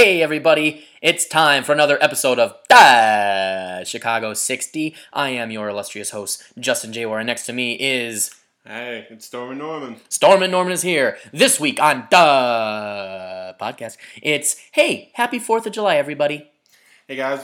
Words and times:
Hey, 0.00 0.22
everybody, 0.22 0.84
it's 1.02 1.26
time 1.26 1.64
for 1.64 1.72
another 1.72 1.98
episode 2.00 2.38
of 2.38 2.54
Da 2.68 3.82
Chicago 3.82 4.32
60. 4.32 4.94
I 5.12 5.30
am 5.30 5.50
your 5.50 5.68
illustrious 5.68 6.10
host, 6.10 6.44
Justin 6.56 6.92
J. 6.92 7.04
Warren. 7.04 7.26
Next 7.26 7.46
to 7.46 7.52
me 7.52 7.72
is 7.72 8.32
Hey, 8.64 9.08
it's 9.10 9.26
Storm 9.26 9.50
and 9.50 9.58
Norman. 9.58 9.96
Storm 10.08 10.44
and 10.44 10.52
Norman 10.52 10.72
is 10.72 10.82
here. 10.82 11.18
This 11.32 11.58
week 11.58 11.82
on 11.82 12.06
Da 12.12 13.54
Podcast, 13.60 13.96
it's 14.22 14.60
Hey, 14.70 15.10
happy 15.14 15.40
4th 15.40 15.66
of 15.66 15.72
July, 15.72 15.96
everybody. 15.96 16.48
Hey 17.08 17.16
guys, 17.16 17.40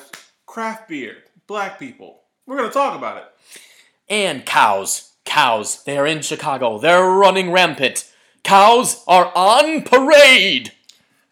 craft 0.47 0.89
beer, 0.89 1.25
black 1.49 1.81
people. 1.81 2.21
We're 2.47 2.59
gonna 2.59 2.71
talk 2.71 2.97
about 2.97 3.17
it. 3.17 3.25
And 4.09 4.47
cows. 4.47 5.11
Cows. 5.25 5.83
They're 5.83 6.07
in 6.07 6.23
Chicago. 6.23 6.79
They're 6.79 7.05
running 7.05 7.51
rampant. 7.51 8.09
Cows 8.45 9.03
are 9.09 9.33
on 9.35 9.83
parade. 9.83 10.71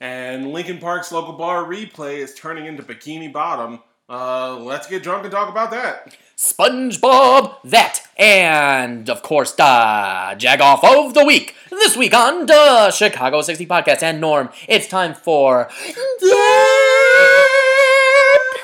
And 0.02 0.52
Lincoln 0.52 0.78
Park's 0.78 1.12
local 1.12 1.34
bar 1.34 1.64
replay 1.64 2.16
is 2.16 2.34
turning 2.34 2.66
into 2.66 2.82
Bikini 2.82 3.32
Bottom. 3.32 3.78
Uh, 4.10 4.58
let's 4.58 4.88
get 4.88 5.04
drunk 5.04 5.22
and 5.22 5.30
talk 5.30 5.48
about 5.48 5.70
that. 5.70 6.16
SpongeBob, 6.36 7.58
that, 7.62 8.00
and 8.16 9.08
of 9.08 9.22
course, 9.22 9.52
the 9.52 9.62
Jagoff 9.62 10.82
of 10.82 11.14
the 11.14 11.24
Week. 11.24 11.54
This 11.70 11.96
week 11.96 12.12
on 12.14 12.46
the 12.46 12.90
Chicago 12.90 13.42
60 13.42 13.64
Podcast 13.66 14.02
and 14.02 14.20
Norm, 14.20 14.48
it's 14.66 14.88
time 14.88 15.14
for 15.14 15.70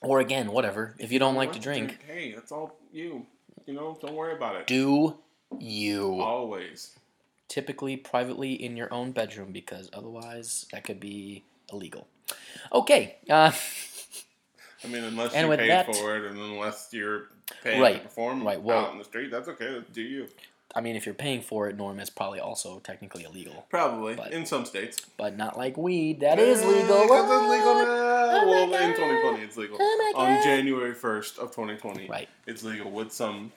Or 0.00 0.20
again, 0.20 0.52
whatever. 0.52 0.94
If 0.98 1.10
you 1.10 1.18
don't 1.18 1.34
like 1.34 1.52
to 1.54 1.58
drink, 1.60 1.98
Hey, 2.06 2.32
that's 2.32 2.52
all 2.52 2.76
you. 2.92 3.26
You 3.66 3.74
know, 3.74 3.98
don't 4.00 4.14
worry 4.14 4.34
about 4.34 4.56
it. 4.56 4.66
do 4.66 5.16
you. 5.58 6.20
Always. 6.20 6.96
Typically, 7.48 7.96
privately 7.96 8.52
in 8.52 8.76
your 8.76 8.92
own 8.92 9.10
bedroom, 9.12 9.52
because 9.52 9.90
otherwise 9.92 10.66
that 10.72 10.84
could 10.84 11.00
be 11.00 11.42
illegal. 11.72 12.06
Okay. 12.72 13.16
Uh, 13.28 13.50
I 14.84 14.86
mean, 14.86 15.02
unless 15.02 15.32
And 15.34 15.46
you 15.46 15.48
with 15.48 15.66
that- 15.66 15.86
for 15.96 16.16
it 16.16 16.30
and 16.30 16.38
unless 16.38 16.88
you're 16.92 17.28
paying 17.64 17.78
to 17.78 17.82
Right, 17.82 18.02
perform 18.02 18.44
right, 18.46 18.60
well- 18.62 18.86
out 18.86 18.92
in 18.92 18.98
the 18.98 19.04
street, 19.04 19.30
that's 19.30 19.48
okay. 19.48 19.82
Do 19.92 20.02
you? 20.02 20.28
I 20.74 20.80
mean, 20.82 20.96
if 20.96 21.06
you're 21.06 21.14
paying 21.14 21.40
for 21.40 21.66
it, 21.68 21.76
Norm 21.76 21.98
is 21.98 22.10
probably 22.10 22.40
also 22.40 22.78
technically 22.80 23.24
illegal, 23.24 23.66
Probably. 23.70 24.14
But- 24.14 24.32
in 24.32 24.44
some 24.46 24.64
states. 24.66 25.00
but 25.16 25.36
not 25.36 25.56
like 25.56 25.76
weed. 25.78 26.20
That 26.20 26.38
is 26.38 26.62
legal. 26.62 27.02
It's 27.02 27.10
legal 27.10 27.74
now. 27.74 28.04
Oh 28.30 28.46
well, 28.46 28.64
in 28.74 28.90
2020, 28.90 29.42
it's 29.42 29.56
legal. 29.56 29.78
Oh 29.80 30.12
On 30.16 30.42
January 30.44 30.94
1st 30.94 31.38
of 31.38 31.50
2020, 31.50 32.06
Right. 32.08 32.28
it's 32.46 32.62
legal 32.62 32.90
with 32.90 33.12
some 33.12 33.52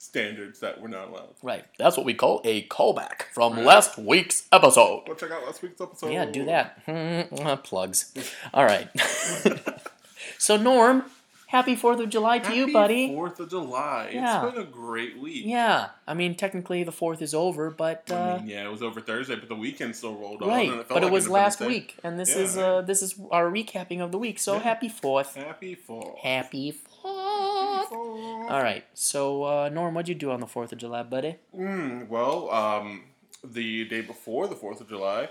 standards 0.00 0.60
that 0.60 0.80
we're 0.80 0.88
not 0.88 1.08
allowed. 1.08 1.34
Right. 1.42 1.64
That's 1.78 1.96
what 1.96 2.04
we 2.06 2.14
call 2.14 2.40
a 2.44 2.66
callback 2.68 3.22
from 3.32 3.54
Right. 3.54 3.64
last 3.64 3.96
week's 3.98 4.46
episode. 4.52 5.04
Go 5.06 5.14
check 5.14 5.30
out 5.30 5.44
last 5.46 5.62
week's 5.62 5.80
episode. 5.80 6.12
Yeah, 6.12 6.24
do 6.24 6.44
that. 6.46 7.62
Plugs. 7.64 8.12
All 8.52 8.64
right. 8.64 8.88
so, 10.38 10.56
Norm, 10.56 11.04
happy 11.48 11.74
4th 11.76 12.00
of 12.00 12.08
July 12.10 12.38
to 12.38 12.54
you, 12.54 12.60
Happy 12.62 12.72
buddy. 12.72 13.08
4th 13.10 13.40
of 13.40 13.50
July. 13.50 14.10
Yeah. 14.12 14.44
It's 14.46 14.54
been 14.54 14.62
a 14.62 14.66
great 14.66 15.18
week. 15.18 15.42
Yeah. 15.44 15.88
I 16.06 16.14
mean, 16.14 16.34
technically 16.36 16.84
the 16.84 16.92
4th 16.92 17.20
is 17.20 17.34
over, 17.34 17.70
but. 17.70 18.04
Uh, 18.10 18.14
I 18.14 18.38
mean, 18.38 18.48
yeah, 18.48 18.64
it 18.64 18.70
was 18.70 18.82
over 18.82 19.00
Thursday, 19.00 19.34
but 19.36 19.48
the 19.48 19.56
weekend 19.56 19.96
still 19.96 20.14
rolled 20.14 20.42
on. 20.42 20.48
Right, 20.48 20.70
and 20.70 20.80
it 20.80 20.86
felt 20.86 21.00
but 21.00 21.04
it 21.06 21.12
was 21.12 21.28
last 21.28 21.60
week, 21.60 21.96
and 22.04 22.18
this 22.20 22.34
Yeah, 22.36 22.42
is 22.42 22.56
uh 22.56 22.80
this 22.82 23.02
is 23.02 23.18
our 23.30 23.50
recapping 23.50 24.00
of 24.00 24.12
the 24.12 24.18
week. 24.18 24.38
So 24.38 24.54
Yeah. 24.54 24.60
happy 24.60 24.88
fourth, 24.88 25.34
Happy 25.34 25.74
4th. 25.76 26.18
happy 26.18 26.70
fourth. 26.70 27.88
Fourth. 27.88 28.50
All 28.50 28.62
right, 28.62 28.84
so 28.94 29.42
uh, 29.44 29.68
Norm, 29.70 29.94
what'd 29.94 30.08
you 30.08 30.14
do 30.14 30.30
on 30.30 30.40
the 30.40 30.46
Fourth 30.46 30.72
of 30.72 30.78
July, 30.78 31.02
buddy? 31.02 31.36
Mm, 31.56 32.08
well, 32.08 32.50
um, 32.50 33.04
the 33.44 33.84
day 33.86 34.00
before 34.02 34.46
the 34.46 34.54
4th 34.56 34.80
of 34.80 34.88
July, 34.88 35.28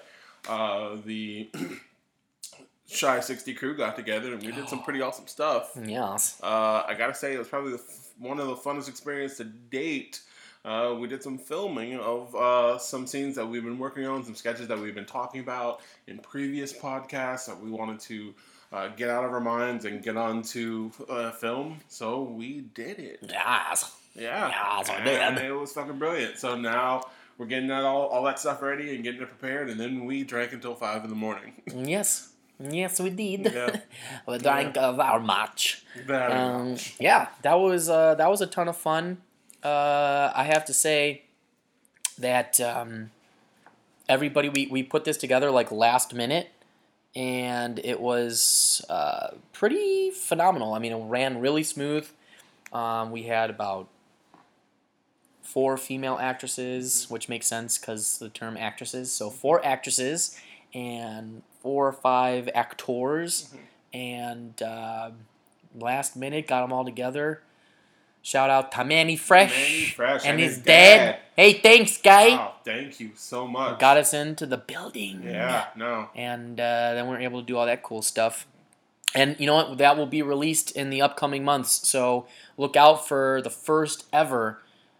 uh, 0.50 0.96
the 1.06 1.50
Chi 2.90 3.20
60 3.20 3.54
crew 3.56 3.76
got 3.76 3.96
together 3.96 4.34
and 4.34 4.42
we 4.44 4.52
did 4.52 4.70
some 4.70 4.82
pretty 4.84 5.02
awesome 5.02 5.28
stuff. 5.28 5.72
Yes. 5.84 6.40
Uh, 6.42 6.84
I 6.88 6.96
gotta 6.98 7.14
say, 7.14 7.34
it 7.34 7.38
was 7.40 7.48
probably 7.48 7.72
the, 7.72 7.78
f- 7.80 8.10
one 8.18 8.40
of 8.40 8.48
the 8.48 8.56
funnest 8.56 8.88
experiences 8.88 9.38
to 9.40 9.44
date. 9.46 10.22
Uh, 10.66 10.96
we 11.00 11.08
did 11.08 11.24
some 11.24 11.38
filming 11.38 11.98
of 12.00 12.36
uh, 12.36 12.78
some 12.78 13.08
scenes 13.08 13.36
that 13.36 13.46
we've 13.46 13.64
been 13.64 13.78
working 13.80 14.06
on, 14.06 14.24
some 14.24 14.36
sketches 14.36 14.68
that 14.68 14.78
we've 14.78 14.96
been 14.96 15.06
talking 15.06 15.40
about 15.42 15.82
in 16.08 16.18
previous 16.20 16.74
podcasts 16.74 17.46
that 17.46 17.60
we 17.60 17.70
wanted 17.70 18.00
to 18.00 18.34
uh, 18.74 18.88
get 18.90 19.10
out 19.10 19.24
of 19.24 19.32
our 19.32 19.40
minds 19.40 19.86
and 19.86 20.04
get 20.04 20.18
onto 20.18 20.92
uh, 21.10 21.32
film. 21.32 21.80
So 21.88 22.22
we 22.24 22.62
did 22.74 23.00
it. 23.00 23.20
Yes. 23.30 23.96
Yeah. 24.16 24.50
Yes, 24.50 24.90
I 24.90 24.96
and 24.96 25.38
it 25.40 25.52
was 25.54 25.72
fucking 25.74 26.00
brilliant. 26.00 26.38
So 26.38 26.58
now 26.58 27.04
we're 27.38 27.46
getting 27.46 27.68
that 27.68 27.84
all, 27.84 28.08
all 28.08 28.24
that 28.24 28.40
stuff 28.40 28.62
ready 28.62 28.94
and 28.96 29.04
getting 29.04 29.22
it 29.22 29.28
prepared, 29.28 29.70
and 29.70 29.80
then 29.80 30.06
we 30.06 30.24
drank 30.24 30.54
until 30.54 30.74
five 30.76 31.04
in 31.04 31.10
the 31.10 31.16
morning. 31.16 31.54
Yes. 31.76 32.30
Yes, 32.60 33.00
we 33.00 33.10
did. 33.12 33.52
Yeah. 33.54 33.80
we 34.28 34.38
drank 34.40 34.78
of 34.78 35.00
our 35.00 35.20
match. 35.20 35.84
Very 36.06 36.34
Um, 36.34 36.72
much. 36.72 36.96
yeah, 37.00 37.28
that 37.44 37.54
was 37.56 37.88
uh, 37.90 38.16
that 38.16 38.30
was 38.30 38.42
a 38.42 38.48
ton 38.48 38.68
of 38.68 38.78
fun. 38.78 39.22
Uh, 39.64 40.32
I 40.36 40.44
have 40.46 40.66
to 40.66 40.74
say 40.74 41.24
that 42.18 42.60
um, 42.60 43.12
everybody 44.10 44.50
we, 44.50 44.68
we 44.68 44.82
put 44.84 45.04
this 45.06 45.18
together 45.18 45.52
like 45.52 45.72
last 45.72 46.14
minute, 46.16 46.50
and 47.16 47.80
it 47.84 48.00
was 48.00 48.84
uh, 48.90 49.30
pretty 49.54 50.10
phenomenal. 50.12 50.74
I 50.74 50.80
mean, 50.80 50.94
it 50.94 51.04
ran 51.06 51.40
really 51.40 51.64
smooth. 51.64 52.08
Um, 52.74 53.12
we 53.12 53.24
had 53.24 53.50
about 53.52 53.88
four 55.44 55.78
female 55.78 56.18
actresses, 56.20 57.08
which 57.10 57.30
makes 57.30 57.48
sense 57.48 57.78
because 57.78 58.18
the 58.18 58.30
term 58.30 58.58
actresses. 58.58 59.12
So 59.12 59.30
four 59.30 59.64
actresses 59.66 60.38
and 60.74 61.42
four 61.62 61.88
or 61.88 61.94
five 61.94 62.50
actors, 62.54 63.54
and 63.94 64.62
uh, 64.62 65.12
last 65.76 66.16
minute 66.16 66.48
got 66.48 66.62
them 66.62 66.74
all 66.74 66.86
together. 66.86 67.42
Shout 68.22 68.50
out 68.50 68.72
to 68.74 68.84
Manny 68.84 69.16
Fresh, 69.16 69.52
Manny 69.52 69.86
Fresh 69.86 70.22
and, 70.24 70.32
and 70.32 70.40
his, 70.40 70.56
his 70.56 70.66
dad. 70.66 70.98
dad. 70.98 71.20
Hey, 71.36 71.54
thanks, 71.54 71.98
guy. 71.98 72.30
Wow, 72.30 72.56
thank 72.66 73.00
you 73.00 73.12
so 73.16 73.48
much. 73.48 73.80
Got 73.80 73.98
us 73.98 74.14
into 74.14 74.46
the 74.46 74.58
building. 74.58 75.22
Yeah, 75.24 75.68
no. 75.78 76.10
and 76.16 76.60
uh, 76.60 76.94
then 76.94 77.08
we 77.08 77.16
are 77.16 77.20
able 77.20 77.40
to 77.40 77.46
do 77.46 77.56
all 77.56 77.66
that 77.66 77.84
cool 77.84 78.02
stuff. 78.02 78.46
And 79.16 79.40
you 79.40 79.46
know 79.46 79.56
what? 79.56 79.78
That 79.78 79.98
will 79.98 80.08
be 80.08 80.22
released 80.22 80.72
in 80.72 80.90
the 80.90 81.02
upcoming 81.02 81.46
months. 81.46 81.88
So 81.88 82.28
look 82.58 82.76
out 82.76 83.08
for 83.08 83.42
the 83.42 83.50
first 83.50 84.06
ever 84.12 84.60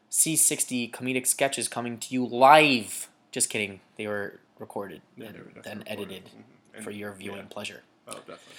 C60 0.10 0.92
comedic 0.92 1.28
sketches 1.28 1.68
coming 1.68 1.98
to 1.98 2.14
you 2.14 2.26
live. 2.26 3.10
Just 3.32 3.50
kidding. 3.50 3.82
They 3.98 4.08
were 4.08 4.40
recorded 4.60 5.02
Yeah, 5.16 5.28
and 5.28 5.36
they 5.36 5.40
were 5.40 5.46
definitely 5.46 5.70
then 5.72 5.78
recorded. 5.80 6.14
edited 6.16 6.30
Mhm. 6.78 6.84
For 6.84 6.92
your 6.92 7.12
viewing 7.14 7.38
yeah. 7.40 7.44
pleasure. 7.50 7.84
Oh, 8.08 8.14
definitely. 8.14 8.54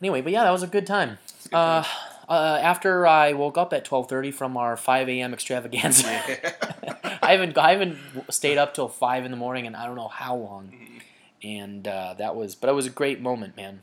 Anyway, 0.00 0.20
but 0.20 0.32
yeah, 0.32 0.44
that 0.44 0.50
was 0.50 0.62
a 0.62 0.66
good 0.68 0.86
time. 0.86 1.18
A 1.46 1.48
good 1.48 1.56
Uh, 1.56 1.82
time. 1.82 1.92
uh, 2.28 2.58
after 2.62 3.06
I 3.06 3.32
woke 3.32 3.56
up 3.58 3.72
at 3.72 3.84
12:30 3.84 4.30
from 4.32 4.56
our 4.56 4.76
5 4.76 5.08
a.m. 5.08 5.32
extravaganza. 5.32 6.06
I 7.22 7.32
haven't 7.32 7.58
I 7.58 7.72
haven't 7.72 7.98
stayed 8.32 8.58
up 8.58 8.74
till 8.74 8.88
five 8.88 9.24
in 9.24 9.30
the 9.30 9.36
morning, 9.36 9.66
and 9.66 9.76
I 9.76 9.86
don't 9.86 9.96
know 9.96 10.08
how 10.08 10.36
long. 10.36 10.68
Mhm. 10.72 11.02
And 11.42 11.86
uh, 11.88 12.14
that 12.18 12.34
was, 12.36 12.54
but 12.54 12.68
it 12.68 12.72
was 12.74 12.86
a 12.86 12.90
great 12.90 13.20
moment, 13.20 13.56
man. 13.56 13.82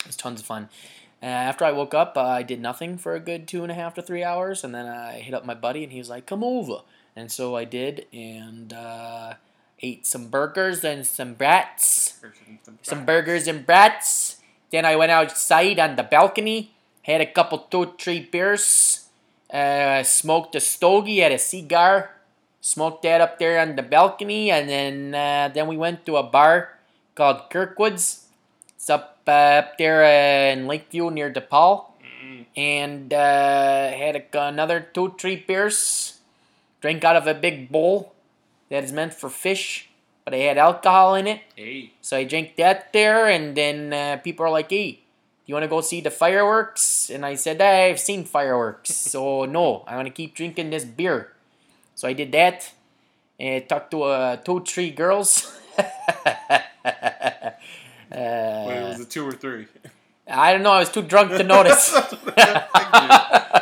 It 0.00 0.06
was 0.06 0.16
tons 0.16 0.40
of 0.40 0.46
fun. 0.46 0.68
Uh, 1.22 1.26
after 1.26 1.64
I 1.64 1.70
woke 1.72 1.94
up, 1.94 2.16
uh, 2.16 2.22
I 2.22 2.42
did 2.42 2.60
nothing 2.60 2.96
for 2.98 3.14
a 3.14 3.20
good 3.20 3.46
two 3.46 3.62
and 3.62 3.70
a 3.70 3.74
half 3.74 3.94
to 3.94 4.02
three 4.02 4.24
hours, 4.24 4.64
and 4.64 4.74
then 4.74 4.86
I 4.86 5.20
hit 5.20 5.34
up 5.34 5.44
my 5.44 5.54
buddy, 5.54 5.82
and 5.84 5.92
he 5.92 5.98
was 5.98 6.08
like, 6.08 6.26
"Come 6.26 6.42
over," 6.42 6.80
and 7.14 7.30
so 7.30 7.54
I 7.56 7.64
did, 7.64 8.06
and 8.12 8.72
uh, 8.72 9.34
ate 9.82 10.06
some 10.06 10.28
burgers 10.28 10.84
and 10.84 11.06
some 11.06 11.34
brats, 11.34 12.20
some 12.82 13.04
burgers 13.04 13.46
and 13.46 13.66
brats. 13.66 14.36
Then 14.70 14.84
I 14.84 14.96
went 14.96 15.10
outside 15.10 15.78
on 15.78 15.96
the 15.96 16.02
balcony, 16.02 16.72
had 17.02 17.20
a 17.20 17.26
couple, 17.26 17.58
two, 17.70 17.94
three 17.98 18.20
beers, 18.20 19.08
uh, 19.52 20.02
smoked 20.02 20.54
a 20.54 20.60
stogie, 20.60 21.18
had 21.18 21.32
a 21.32 21.38
cigar, 21.38 22.16
smoked 22.60 23.02
that 23.02 23.20
up 23.20 23.38
there 23.38 23.58
on 23.58 23.76
the 23.76 23.82
balcony, 23.82 24.50
and 24.50 24.68
then 24.68 25.14
uh, 25.14 25.50
then 25.52 25.66
we 25.66 25.76
went 25.76 26.06
to 26.06 26.16
a 26.16 26.22
bar 26.22 26.78
called 27.14 27.50
Kirkwood's. 27.50 28.26
It's 28.76 28.88
up 28.88 29.18
uh, 29.26 29.64
up 29.64 29.78
there 29.78 30.04
uh, 30.04 30.52
in 30.52 30.66
Lakeview 30.66 31.10
near 31.10 31.32
DePaul, 31.32 31.86
and 32.56 33.12
uh, 33.12 33.90
had 33.90 34.16
a, 34.16 34.48
another 34.48 34.80
two, 34.80 35.14
three 35.18 35.36
beers. 35.36 36.18
Drank 36.80 37.04
out 37.04 37.16
of 37.16 37.26
a 37.26 37.34
big 37.34 37.70
bowl 37.70 38.14
that 38.70 38.84
is 38.84 38.92
meant 38.92 39.12
for 39.12 39.28
fish, 39.28 39.90
but 40.24 40.32
it 40.32 40.46
had 40.46 40.58
alcohol 40.58 41.14
in 41.14 41.26
it. 41.26 41.42
Hey. 41.54 41.92
So 42.00 42.16
I 42.16 42.24
drank 42.24 42.56
that 42.56 42.92
there, 42.92 43.28
and 43.28 43.56
then 43.56 43.92
uh, 43.92 44.16
people 44.22 44.46
are 44.46 44.50
like, 44.50 44.70
"Hey, 44.70 44.92
do 44.92 45.46
you 45.46 45.54
want 45.54 45.64
to 45.64 45.68
go 45.68 45.80
see 45.80 46.00
the 46.00 46.10
fireworks?" 46.10 47.10
And 47.10 47.26
I 47.26 47.34
said, 47.34 47.60
"I've 47.60 48.00
seen 48.00 48.24
fireworks, 48.24 48.94
so 49.12 49.44
no, 49.44 49.84
I 49.86 49.96
want 49.96 50.06
to 50.06 50.14
keep 50.14 50.34
drinking 50.34 50.70
this 50.70 50.84
beer." 50.84 51.32
So 51.94 52.08
I 52.08 52.14
did 52.14 52.32
that, 52.32 52.72
and 53.38 53.68
talked 53.68 53.90
to 53.90 54.02
uh, 54.04 54.36
two, 54.36 54.62
three 54.64 54.90
girls. 54.90 55.52
uh, 55.78 55.84
Wait, 58.10 59.10
two 59.10 59.26
or 59.26 59.32
three? 59.32 59.66
I 60.26 60.52
don't 60.52 60.62
know. 60.62 60.70
I 60.70 60.78
was 60.80 60.90
too 60.90 61.02
drunk 61.02 61.32
to 61.32 61.42
notice. 61.42 61.92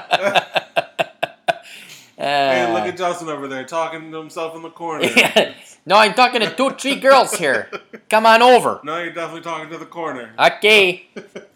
hey, 2.98 3.04
look 3.04 3.14
at 3.14 3.18
Justin 3.18 3.28
over 3.28 3.48
there 3.48 3.64
talking 3.64 4.10
to 4.10 4.18
himself 4.18 4.54
in 4.56 4.62
the 4.62 4.70
corner. 4.70 5.08
no, 5.86 5.96
I'm 5.96 6.14
talking 6.14 6.40
to 6.40 6.54
two, 6.54 6.70
three 6.70 6.96
girls 6.96 7.34
here. 7.34 7.70
Come 8.08 8.26
on 8.26 8.42
over. 8.42 8.80
No, 8.84 8.98
you're 8.98 9.12
definitely 9.12 9.42
talking 9.42 9.70
to 9.70 9.78
the 9.78 9.86
corner. 9.86 10.32
Okay. 10.38 11.06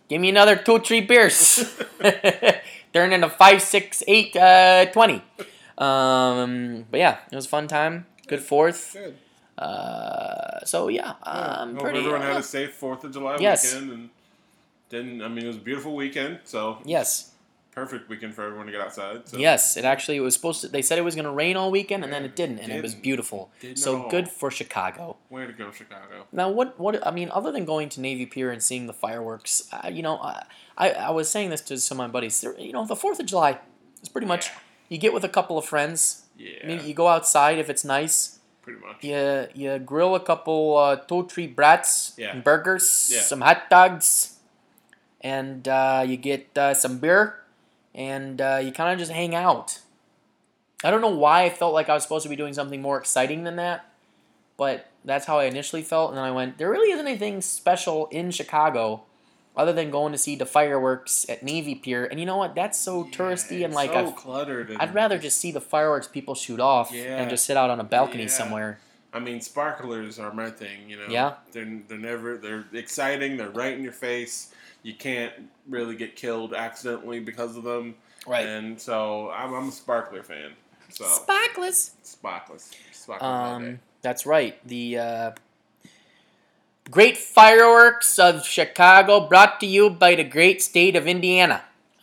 Give 0.08 0.20
me 0.20 0.28
another 0.28 0.56
two, 0.56 0.78
three 0.80 1.00
beers. 1.00 1.64
Turn 2.92 3.12
into 3.12 3.28
five, 3.30 3.62
six, 3.62 4.02
eight, 4.06 4.36
uh, 4.36 4.86
twenty. 4.86 5.22
Um, 5.78 6.84
but 6.90 6.98
yeah, 7.00 7.18
it 7.30 7.34
was 7.36 7.46
a 7.46 7.48
fun 7.48 7.66
time. 7.66 8.06
Good 8.26 8.40
fourth. 8.40 8.92
Good. 8.92 9.16
Uh, 9.58 10.64
so 10.64 10.88
yeah, 10.88 11.14
I'm 11.22 11.74
Hope 11.74 11.82
pretty. 11.84 11.98
everyone 12.00 12.20
had 12.22 12.36
uh, 12.36 12.40
a 12.40 12.42
safe 12.42 12.72
Fourth 12.74 13.04
of 13.04 13.12
July 13.12 13.36
Yes. 13.40 13.72
weekend 13.74 13.92
and 13.92 14.10
didn't. 14.90 15.22
I 15.22 15.28
mean, 15.28 15.44
it 15.44 15.48
was 15.48 15.56
a 15.56 15.60
beautiful 15.60 15.94
weekend, 15.94 16.40
so 16.44 16.78
yes, 16.84 17.31
perfect 17.72 18.08
weekend 18.08 18.34
for 18.34 18.44
everyone 18.44 18.66
to 18.66 18.72
get 18.72 18.80
outside. 18.80 19.26
So. 19.28 19.38
yes. 19.38 19.76
It 19.76 19.84
actually 19.84 20.19
it 20.19 20.20
was 20.20 20.34
supposed 20.34 20.60
to. 20.60 20.69
They 20.69 20.82
said 20.82 20.98
it 20.98 21.02
was 21.02 21.14
going 21.14 21.24
to 21.24 21.30
rain 21.32 21.56
all 21.56 21.70
weekend, 21.70 22.04
and 22.04 22.12
then 22.12 22.24
it 22.24 22.36
didn't, 22.36 22.58
and 22.60 22.70
it 22.70 22.82
was 22.82 22.92
Didn't. 22.92 23.02
beautiful. 23.02 23.50
Didn't 23.60 23.78
So 23.78 24.08
good 24.08 24.28
for 24.28 24.50
Chicago. 24.50 25.16
Way 25.30 25.46
to 25.46 25.52
go, 25.52 25.70
Chicago. 25.72 26.26
Now, 26.32 26.50
what, 26.50 26.78
what, 26.78 27.04
I 27.06 27.10
mean, 27.10 27.30
other 27.32 27.50
than 27.50 27.64
going 27.64 27.88
to 27.90 28.00
Navy 28.00 28.26
Pier 28.26 28.50
and 28.50 28.62
seeing 28.62 28.86
the 28.86 28.92
fireworks, 28.92 29.69
uh, 29.72 29.88
you 29.88 30.02
know, 30.02 30.19
I, 30.19 30.44
I, 30.76 30.90
I 30.90 31.10
was 31.10 31.28
saying 31.30 31.50
this 31.50 31.62
to 31.62 31.78
some 31.78 31.98
of 31.98 32.06
my 32.08 32.12
buddies. 32.12 32.44
You 32.58 32.72
know, 32.72 32.84
the 32.86 32.94
4th 32.94 33.19
of 33.20 33.26
July 33.26 33.58
is 34.02 34.08
pretty 34.08 34.26
much, 34.26 34.46
Yeah. 34.46 34.52
you 34.90 34.98
get 34.98 35.12
with 35.14 35.25
a 35.25 35.28
couple 35.28 35.56
of 35.58 35.64
friends. 35.64 36.25
Yeah, 36.36 36.50
I 36.62 36.66
mean, 36.66 36.86
you 36.86 36.94
go 36.94 37.08
outside 37.08 37.58
if 37.58 37.68
it's 37.70 37.84
nice. 37.84 38.38
pretty 38.62 38.80
much. 38.80 39.02
You, 39.02 39.48
you 39.54 39.78
grill 39.80 40.14
a 40.14 40.20
couple, 40.20 40.76
uh, 40.76 40.96
two, 40.96 41.26
three 41.26 41.46
brats, 41.46 42.14
Yeah. 42.18 42.32
and 42.32 42.44
burgers, 42.44 43.10
Yeah. 43.12 43.20
some 43.22 43.40
hot 43.40 43.68
dogs, 43.70 44.38
and 45.20 45.66
uh, 45.68 46.04
you 46.06 46.16
get 46.16 46.56
uh, 46.56 46.75
some 46.75 46.98
beer, 46.98 47.41
and 47.94 48.40
uh, 48.40 48.60
you 48.62 48.72
kind 48.72 48.92
of 48.92 48.98
just 48.98 49.12
hang 49.12 49.34
out. 49.34 49.80
I 50.84 50.90
don't 50.90 51.00
know 51.00 51.10
why 51.10 51.44
I 51.44 51.50
felt 51.50 51.74
like 51.74 51.88
I 51.88 51.94
was 51.94 52.02
supposed 52.02 52.24
to 52.24 52.28
be 52.28 52.36
doing 52.36 52.52
something 52.54 52.82
more 52.82 52.98
exciting 52.98 53.44
than 53.44 53.56
that, 53.56 53.84
but 54.56 54.88
that's 55.04 55.26
how 55.26 55.38
I 55.38 55.44
initially 55.44 55.82
felt. 55.82 56.10
And 56.10 56.18
then 56.18 56.24
I 56.24 56.30
went, 56.30 56.58
there 56.58 56.70
really 56.70 56.92
isn't 56.92 57.06
anything 57.06 57.40
special 57.40 58.06
in 58.08 58.30
Chicago 58.30 59.02
other 59.56 59.72
than 59.72 59.90
going 59.90 60.12
to 60.12 60.18
see 60.18 60.34
the 60.34 60.46
fireworks 60.46 61.26
at 61.28 61.42
Navy 61.42 61.74
Pier. 61.74 62.06
And 62.06 62.18
you 62.18 62.26
know 62.26 62.38
what? 62.38 62.54
That's 62.54 62.78
so 62.78 63.04
touristy 63.04 63.64
and 63.64 63.74
like 63.74 63.92
so 63.92 64.08
I've, 64.08 64.16
cluttered. 64.16 64.70
And, 64.70 64.78
I'd 64.80 64.94
rather 64.94 65.18
just 65.18 65.38
see 65.38 65.52
the 65.52 65.60
fireworks 65.60 66.08
people 66.08 66.34
shoot 66.34 66.58
off 66.58 66.90
Yeah. 66.92 67.18
and 67.18 67.28
just 67.28 67.44
sit 67.44 67.56
out 67.56 67.68
on 67.70 67.78
a 67.78 67.84
balcony 67.84 68.24
Yeah. 68.24 68.28
somewhere. 68.30 68.80
I 69.12 69.20
mean, 69.20 69.42
sparklers 69.42 70.18
are 70.18 70.32
my 70.32 70.48
thing. 70.50 70.88
You 70.88 70.96
know. 70.96 71.06
Yeah. 71.08 71.34
They're 71.52 71.80
they're 71.86 71.98
never 71.98 72.38
they're 72.38 72.64
exciting. 72.72 73.36
They're 73.36 73.50
right 73.50 73.74
in 73.76 73.82
your 73.82 73.92
face. 73.92 74.52
You 74.82 74.94
can't 74.94 75.32
really 75.69 75.96
get 75.96 76.17
killed 76.17 76.55
accidentally 76.55 77.20
because 77.20 77.56
of 77.56 77.64
them. 77.64 77.94
Right. 78.26 78.46
And 78.46 78.81
so 78.81 79.31
I'm, 79.31 79.55
I'm 79.55 79.69
a 79.69 79.73
sparkler 79.73 80.23
fan. 80.23 80.52
So 80.88 81.05
sparkless. 81.05 81.93
sparklers, 82.02 82.70
sparklers. 82.93 83.23
Um, 83.23 83.81
that's 84.02 84.26
right. 84.26 84.56
The 84.67 84.99
uh, 84.99 85.31
Great 86.90 87.17
Fireworks 87.17 88.19
of 88.19 88.44
Chicago 88.44 89.26
brought 89.26 89.61
to 89.61 89.67
you 89.67 89.88
by 89.88 90.14
the 90.14 90.25
great 90.25 90.62
state 90.62 90.96
of 90.96 91.06
Indiana. 91.06 91.62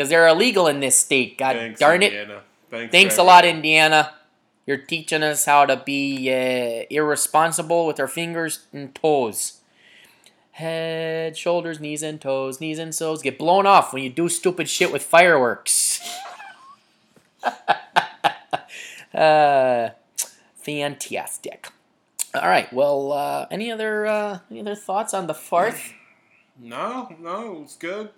Because 0.00 0.08
they're 0.08 0.28
illegal 0.28 0.66
in 0.66 0.80
this 0.80 0.98
state. 0.98 1.36
God 1.36 1.56
Thanks, 1.56 1.78
darn 1.78 2.02
it. 2.02 2.12
Indiana. 2.14 2.40
Thanks, 2.70 2.90
Thanks 2.90 3.18
a 3.18 3.22
lot. 3.22 3.44
Indiana. 3.44 4.14
You're 4.66 4.78
teaching 4.78 5.22
us 5.22 5.44
how 5.44 5.66
to 5.66 5.76
be 5.76 6.30
uh, 6.30 6.86
irresponsible 6.88 7.86
with 7.86 8.00
our 8.00 8.08
fingers 8.08 8.66
and 8.72 8.94
toes. 8.94 9.59
Head, 10.60 11.36
shoulders, 11.38 11.80
knees, 11.80 12.02
and 12.02 12.20
toes, 12.20 12.60
knees 12.60 12.78
and 12.78 12.92
toes 12.92 13.22
get 13.22 13.38
blown 13.38 13.64
off 13.66 13.94
when 13.94 14.02
you 14.02 14.10
do 14.10 14.28
stupid 14.28 14.68
shit 14.68 14.92
with 14.92 15.02
fireworks. 15.02 16.00
uh, 19.14 19.90
fantastic. 20.56 21.68
All 22.34 22.48
right. 22.48 22.70
Well, 22.72 23.12
uh, 23.12 23.46
any 23.50 23.70
other 23.72 24.06
uh, 24.06 24.38
any 24.50 24.60
other 24.60 24.74
thoughts 24.74 25.14
on 25.14 25.26
the 25.26 25.34
fourth? 25.34 25.94
No, 26.58 27.14
no, 27.18 27.56
it 27.56 27.60
was 27.62 27.76
good. 27.76 28.10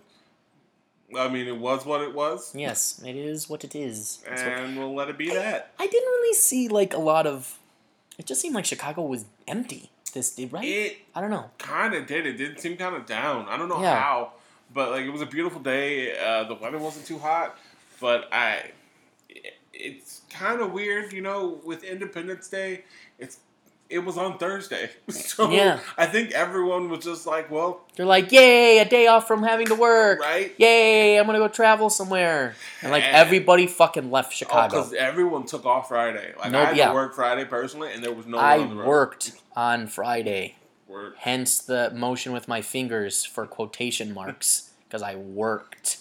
I 1.17 1.29
mean, 1.29 1.47
it 1.47 1.59
was 1.59 1.85
what 1.87 2.01
it 2.01 2.15
was, 2.15 2.55
yes, 2.57 3.01
it 3.07 3.15
is 3.15 3.49
what 3.49 3.65
it 3.65 3.75
is. 3.75 4.23
That's 4.27 4.43
what- 4.43 4.53
and 4.53 4.79
we'll 4.79 4.95
let 4.95 5.11
it 5.11 5.19
be 5.19 5.29
that. 5.29 5.73
I 5.79 5.87
didn't 5.87 6.09
really 6.09 6.35
see 6.35 6.69
like 6.69 6.93
a 6.95 6.99
lot 6.99 7.27
of. 7.27 7.59
It 8.19 8.27
just 8.27 8.41
seemed 8.41 8.55
like 8.55 8.65
Chicago 8.65 9.03
was 9.03 9.27
empty. 9.47 9.91
This 10.13 10.35
did 10.35 10.53
right. 10.53 10.65
It 10.65 10.99
I 11.15 11.21
don't 11.21 11.31
know. 11.31 11.51
kind 11.59 11.95
of 11.95 12.07
did. 12.07 12.27
It 12.27 12.35
Didn't 12.35 12.59
seem 12.61 12.77
kind 12.77 12.95
of 12.95 13.07
down. 13.07 13.49
I 13.49 13.57
don't 13.57 13.69
know 13.69 13.81
Yeah. 13.81 13.99
how, 13.99 14.33
but 14.75 14.91
like 14.91 15.05
it 15.05 15.11
was 15.11 15.23
a 15.23 15.27
beautiful 15.27 15.61
day. 15.61 16.17
Uh, 16.19 16.45
the 16.45 16.55
weather 16.55 16.79
wasn't 16.79 17.07
too 17.07 17.19
hot, 17.19 17.57
but 18.01 18.29
I. 18.33 18.71
it- 19.29 19.59
It's 19.75 20.21
kind 20.31 20.61
of 20.61 20.73
weird, 20.73 21.13
you 21.15 21.23
know. 21.23 21.59
With 21.65 21.83
Independence 21.83 22.47
Day, 22.49 22.85
it 23.93 24.05
was 24.05 24.17
on 24.19 24.39
Thursday, 24.39 24.91
so 25.09 25.51
Yeah. 25.51 25.79
I 25.97 26.07
think 26.07 26.33
everyone 26.33 26.89
was 26.89 27.05
just 27.05 27.27
like, 27.27 27.51
"Well, 27.51 27.83
They're 27.95 28.07
like, 28.07 28.33
"Yay, 28.33 28.79
a 28.79 28.85
day 28.85 29.07
off 29.07 29.29
from 29.29 29.43
having 29.43 29.67
to 29.69 29.75
work! 29.75 30.21
right." 30.21 30.53
Yay, 30.59 31.19
I'm 31.19 31.27
gonna 31.27 31.39
go 31.39 31.49
travel 31.49 31.91
somewhere!" 31.91 32.55
And 32.83 32.91
like 32.91 33.05
And- 33.05 33.15
everybody 33.17 33.67
fucking 33.67 34.11
left 34.11 34.33
oh, 34.33 34.37
Chicago. 34.37 34.77
because 34.77 34.93
everyone 34.95 35.45
took 35.47 35.65
off 35.67 35.89
Friday. 35.89 36.33
Like 36.39 36.51
Nope, 36.53 36.63
I 36.63 36.69
had 36.71 36.77
yeah. 36.77 36.89
to 36.89 36.95
work 36.95 37.15
Friday 37.15 37.45
personally, 37.45 37.93
and 37.93 38.03
there 38.03 38.13
was 38.13 38.27
no 38.27 38.39
one 38.39 38.47
I 38.47 38.59
on 38.59 38.77
worked 38.77 39.33
on 39.55 39.87
Friday. 39.87 40.57
Work. 40.89 41.15
Hence 41.19 41.59
the 41.61 41.91
motion 41.95 42.33
with 42.33 42.49
my 42.49 42.61
fingers 42.61 43.25
for 43.25 43.47
quotation 43.47 44.13
marks 44.13 44.71
because 44.89 45.03
I 45.03 45.15
worked 45.15 45.99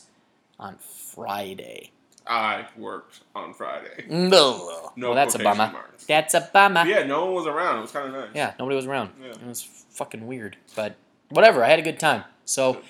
on 0.59 0.77
Friday. 0.77 1.91
I 2.27 2.67
worked 2.77 3.21
on 3.35 3.53
Friday. 3.53 4.05
No, 4.09 4.91
No 4.95 5.07
well, 5.07 5.15
that's 5.15 5.35
a 5.35 5.39
bummer. 5.39 5.71
marks. 5.71 6.05
That's 6.05 6.33
a 6.33 6.49
bummer. 6.53 6.83
But 6.83 6.87
yeah, 6.87 7.03
no 7.03 7.25
one 7.25 7.33
was 7.35 7.47
around. 7.47 7.79
It 7.79 7.81
was 7.81 7.91
kind 7.91 8.07
of 8.07 8.13
nice. 8.13 8.29
Yeah, 8.33 8.53
nobody 8.59 8.75
was 8.75 8.85
around. 8.85 9.11
Yeah. 9.21 9.31
It 9.31 9.43
was 9.45 9.63
fucking 9.63 10.27
weird, 10.27 10.57
but 10.75 10.95
whatever. 11.29 11.63
I 11.63 11.69
had 11.69 11.79
a 11.79 11.83
good 11.83 11.99
time. 11.99 12.23
So, 12.45 12.81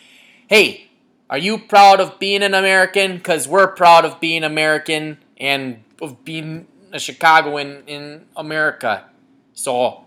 hey, 0.47 0.89
are 1.29 1.37
you 1.37 1.57
proud 1.57 1.99
of 1.99 2.19
being 2.19 2.43
an 2.43 2.53
American? 2.53 3.17
Because 3.17 3.47
we're 3.47 3.67
proud 3.67 4.05
of 4.05 4.19
being 4.19 4.43
American 4.43 5.17
and 5.37 5.83
of 6.01 6.25
being 6.25 6.67
a 6.91 6.99
Chicagoan 6.99 7.83
in 7.87 8.25
America. 8.35 9.05
So, 9.53 10.05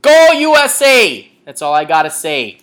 go 0.00 0.32
USA! 0.32 1.30
That's 1.44 1.60
all 1.62 1.74
I 1.74 1.84
gotta 1.84 2.10
say. 2.10 2.58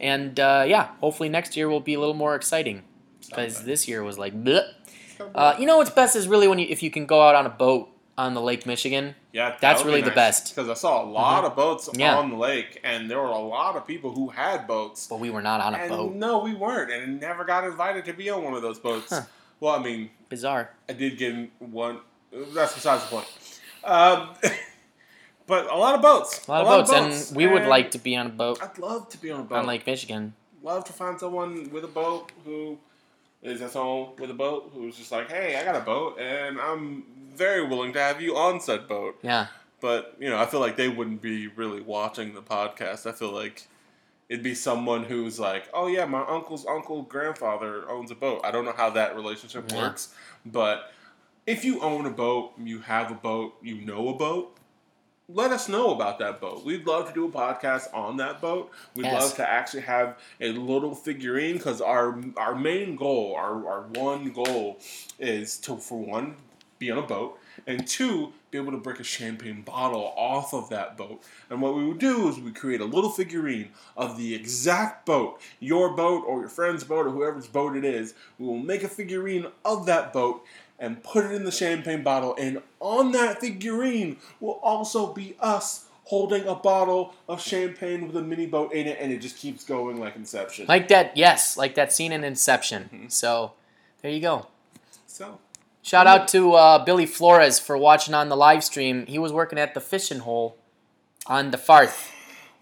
And 0.00 0.40
uh, 0.40 0.64
yeah, 0.66 0.88
hopefully 1.00 1.28
next 1.28 1.56
year 1.56 1.68
will 1.68 1.80
be 1.80 1.94
a 1.94 2.00
little 2.00 2.14
more 2.14 2.34
exciting. 2.34 2.82
Because 3.30 3.64
this 3.64 3.88
year 3.88 4.02
was 4.02 4.18
like, 4.18 4.34
bleh. 4.42 4.64
Uh, 5.34 5.54
you 5.58 5.66
know 5.66 5.76
what's 5.78 5.90
best 5.90 6.16
is 6.16 6.26
really 6.28 6.48
when 6.48 6.58
you 6.58 6.66
if 6.70 6.82
you 6.82 6.90
can 6.90 7.06
go 7.06 7.22
out 7.22 7.34
on 7.34 7.44
a 7.46 7.50
boat 7.50 7.88
on 8.16 8.34
the 8.34 8.40
Lake 8.40 8.66
Michigan. 8.66 9.14
Yeah, 9.32 9.56
That's 9.60 9.84
really 9.84 10.00
the 10.02 10.10
best. 10.10 10.54
because 10.54 10.68
I 10.68 10.74
saw 10.74 11.04
a 11.04 11.08
lot 11.08 11.44
of 11.44 11.54
boats 11.56 11.88
Yeah. 11.94 12.16
on 12.18 12.30
the 12.30 12.36
lake, 12.36 12.80
and 12.84 13.10
there 13.10 13.18
were 13.18 13.26
a 13.28 13.38
lot 13.38 13.76
of 13.76 13.86
people 13.86 14.12
who 14.12 14.28
had 14.28 14.66
boats. 14.66 15.06
But 15.08 15.20
we 15.20 15.30
were 15.30 15.40
not 15.42 15.60
on 15.60 15.74
a 15.74 15.78
and 15.78 15.88
boat. 15.90 16.14
no, 16.14 16.40
we 16.40 16.54
weren't, 16.54 16.90
and 16.90 17.20
never 17.20 17.44
got 17.44 17.64
invited 17.64 18.04
to 18.06 18.12
be 18.12 18.28
on 18.30 18.42
one 18.44 18.54
of 18.54 18.62
those 18.62 18.78
boats. 18.78 19.08
Huh. 19.10 19.22
Well, 19.60 19.74
I 19.74 19.82
mean, 19.82 20.10
Bizarre. 20.28 20.70
I 20.88 20.94
did 20.94 21.16
get 21.18 21.50
one. 21.60 21.98
That's 22.32 22.74
besides 22.74 23.02
the 23.04 23.08
point. 23.10 23.26
Um, 23.84 24.30
but 25.46 25.70
a 25.70 25.76
lot 25.76 25.94
of 25.94 26.02
boats. 26.02 26.46
A 26.46 26.50
lot 26.50 26.62
of 26.62 26.86
boats, 26.88 26.92
and 27.30 27.36
we 27.36 27.46
would 27.46 27.66
like 27.66 27.90
to 27.92 27.98
be 27.98 28.16
on 28.16 28.26
a 28.26 28.30
boat 28.30 28.58
I'd 28.62 28.78
love 28.78 29.08
to 29.10 29.18
be 29.18 29.30
on 29.30 29.40
a 29.40 29.44
boat. 29.44 29.58
on 29.58 29.66
Lake 29.66 29.86
Michigan. 29.86 30.34
love 30.62 30.84
to 30.84 30.92
find 30.92 31.18
someone 31.20 31.70
with 31.70 31.84
a 31.84 31.88
boat 31.88 32.32
who 32.44 32.78
is 33.42 33.62
at 33.62 33.72
home 33.72 34.10
with 34.18 34.30
a 34.30 34.34
boat 34.34 34.70
who's 34.74 34.96
just 34.96 35.10
like, 35.12 35.30
hey, 35.30 35.56
I 35.58 35.64
got 35.64 35.76
a 35.76 35.80
boat, 35.80 36.18
and 36.18 36.60
I'm 36.60 37.04
very 37.34 37.66
willing 37.66 37.92
to 37.94 38.00
have 38.00 38.20
you 38.20 38.36
on 38.36 38.60
said 38.60 38.86
boat. 38.86 39.18
Yeah, 39.22 39.46
But 39.80 40.14
you 40.18 40.28
know, 40.28 40.38
I 40.38 40.46
feel 40.46 40.60
like 40.60 40.76
they 40.76 40.88
wouldn't 40.88 41.22
be 41.22 41.46
really 41.48 41.80
watching 41.80 42.34
the 42.34 42.42
podcast. 42.42 43.06
I 43.08 43.12
feel 43.12 43.30
like 43.32 43.66
it'd 44.28 44.42
be 44.44 44.54
someone 44.54 45.04
who's 45.04 45.40
like, 45.40 45.68
"Oh 45.72 45.86
yeah, 45.86 46.04
my 46.04 46.22
uncle's 46.26 46.66
uncle 46.66 47.02
grandfather 47.02 47.88
owns 47.90 48.10
a 48.10 48.14
boat." 48.14 48.42
I 48.44 48.50
don't 48.50 48.64
know 48.66 48.74
how 48.76 48.90
that 48.90 49.16
relationship 49.16 49.70
Yeah. 49.70 49.78
works, 49.78 50.14
but 50.44 50.92
if 51.46 51.64
you 51.64 51.80
own 51.80 52.04
a 52.06 52.10
boat, 52.10 52.52
you 52.62 52.80
have 52.80 53.10
a 53.10 53.14
boat, 53.14 53.54
you 53.62 53.76
know 53.80 54.08
a 54.10 54.14
boat, 54.14 54.54
let 55.32 55.52
us 55.52 55.68
know 55.68 55.92
about 55.94 56.18
that 56.18 56.40
boat. 56.40 56.64
We'd 56.64 56.86
love 56.86 57.08
to 57.08 57.14
do 57.14 57.26
a 57.26 57.30
podcast 57.30 57.92
on 57.94 58.16
that 58.18 58.40
boat. 58.40 58.70
We'd 58.94 59.04
Yes. 59.06 59.22
love 59.22 59.34
to 59.36 59.48
actually 59.48 59.82
have 59.82 60.18
a 60.40 60.52
little 60.52 60.94
figurine 60.94 61.56
because 61.56 61.80
our 61.80 62.18
our 62.36 62.54
main 62.54 62.96
goal, 62.96 63.34
our, 63.36 63.66
our 63.68 63.82
one 63.94 64.30
goal, 64.32 64.78
is 65.18 65.56
to 65.58 65.76
for 65.76 65.98
one 65.98 66.36
be 66.78 66.90
on 66.90 66.96
a 66.98 67.02
boat 67.02 67.38
and 67.66 67.86
two 67.86 68.32
be 68.50 68.56
able 68.58 68.72
to 68.72 68.78
break 68.78 68.98
a 68.98 69.04
champagne 69.04 69.60
bottle 69.62 70.12
off 70.16 70.54
of 70.54 70.70
that 70.70 70.96
boat. 70.96 71.22
And 71.50 71.60
what 71.60 71.76
we 71.76 71.84
would 71.86 71.98
do 71.98 72.28
is 72.28 72.38
we 72.40 72.52
create 72.52 72.80
a 72.80 72.84
little 72.86 73.10
figurine 73.10 73.68
of 73.96 74.16
the 74.16 74.34
exact 74.34 75.04
boat, 75.06 75.40
your 75.60 75.90
boat 75.94 76.24
or 76.26 76.40
your 76.40 76.48
friend's 76.48 76.82
boat 76.82 77.06
or 77.06 77.10
whoever's 77.10 77.46
boat 77.46 77.76
it 77.76 77.84
is. 77.84 78.14
We 78.38 78.46
will 78.46 78.58
make 78.58 78.82
a 78.82 78.88
figurine 78.88 79.46
of 79.64 79.86
that 79.86 80.12
boat 80.12 80.42
and 80.80 81.02
put 81.04 81.26
it 81.26 81.32
in 81.32 81.44
the 81.44 81.52
champagne 81.52 82.02
bottle. 82.02 82.34
And 82.36 82.62
on 82.80 83.12
that 83.12 83.40
figurine 83.40 84.16
will 84.40 84.58
also 84.62 85.12
be 85.12 85.36
us 85.38 85.86
holding 86.04 86.44
a 86.48 86.54
bottle 86.56 87.14
of 87.28 87.40
champagne 87.40 88.08
with 88.08 88.16
a 88.16 88.22
mini 88.22 88.46
boat 88.46 88.72
in 88.72 88.88
it, 88.88 88.98
and 89.00 89.12
it 89.12 89.20
just 89.20 89.36
keeps 89.36 89.62
going 89.62 90.00
like 90.00 90.16
Inception. 90.16 90.66
Like 90.66 90.88
that, 90.88 91.16
yes, 91.16 91.56
like 91.56 91.76
that 91.76 91.92
scene 91.92 92.10
in 92.10 92.24
Inception. 92.24 92.90
Mm-hmm. 92.92 93.08
So, 93.08 93.52
there 94.02 94.10
you 94.10 94.20
go. 94.20 94.48
so, 95.06 95.38
Shout 95.82 96.06
out 96.06 96.28
to 96.28 96.54
uh, 96.54 96.84
Billy 96.84 97.06
Flores 97.06 97.58
for 97.58 97.78
watching 97.78 98.12
on 98.12 98.28
the 98.28 98.36
live 98.36 98.64
stream. 98.64 99.06
He 99.06 99.18
was 99.18 99.32
working 99.32 99.58
at 99.58 99.74
the 99.74 99.80
fishing 99.80 100.20
hole 100.20 100.56
on 101.26 101.52
the 101.52 101.58
Farth. 101.58 102.12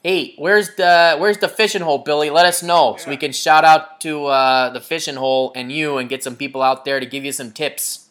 Hey, 0.02 0.34
where's 0.38 0.76
the 0.76 1.16
where's 1.18 1.38
the 1.38 1.48
fishing 1.48 1.82
hole, 1.82 1.98
Billy? 1.98 2.30
Let 2.30 2.46
us 2.46 2.62
know 2.62 2.96
so 2.98 3.10
we 3.10 3.16
can 3.16 3.32
shout 3.32 3.64
out 3.64 4.00
to 4.02 4.26
uh, 4.26 4.70
the 4.70 4.80
fishing 4.80 5.16
hole 5.16 5.52
and 5.56 5.72
you 5.72 5.98
and 5.98 6.08
get 6.08 6.22
some 6.22 6.36
people 6.36 6.62
out 6.62 6.84
there 6.84 7.00
to 7.00 7.06
give 7.06 7.24
you 7.24 7.32
some 7.32 7.50
tips. 7.50 8.07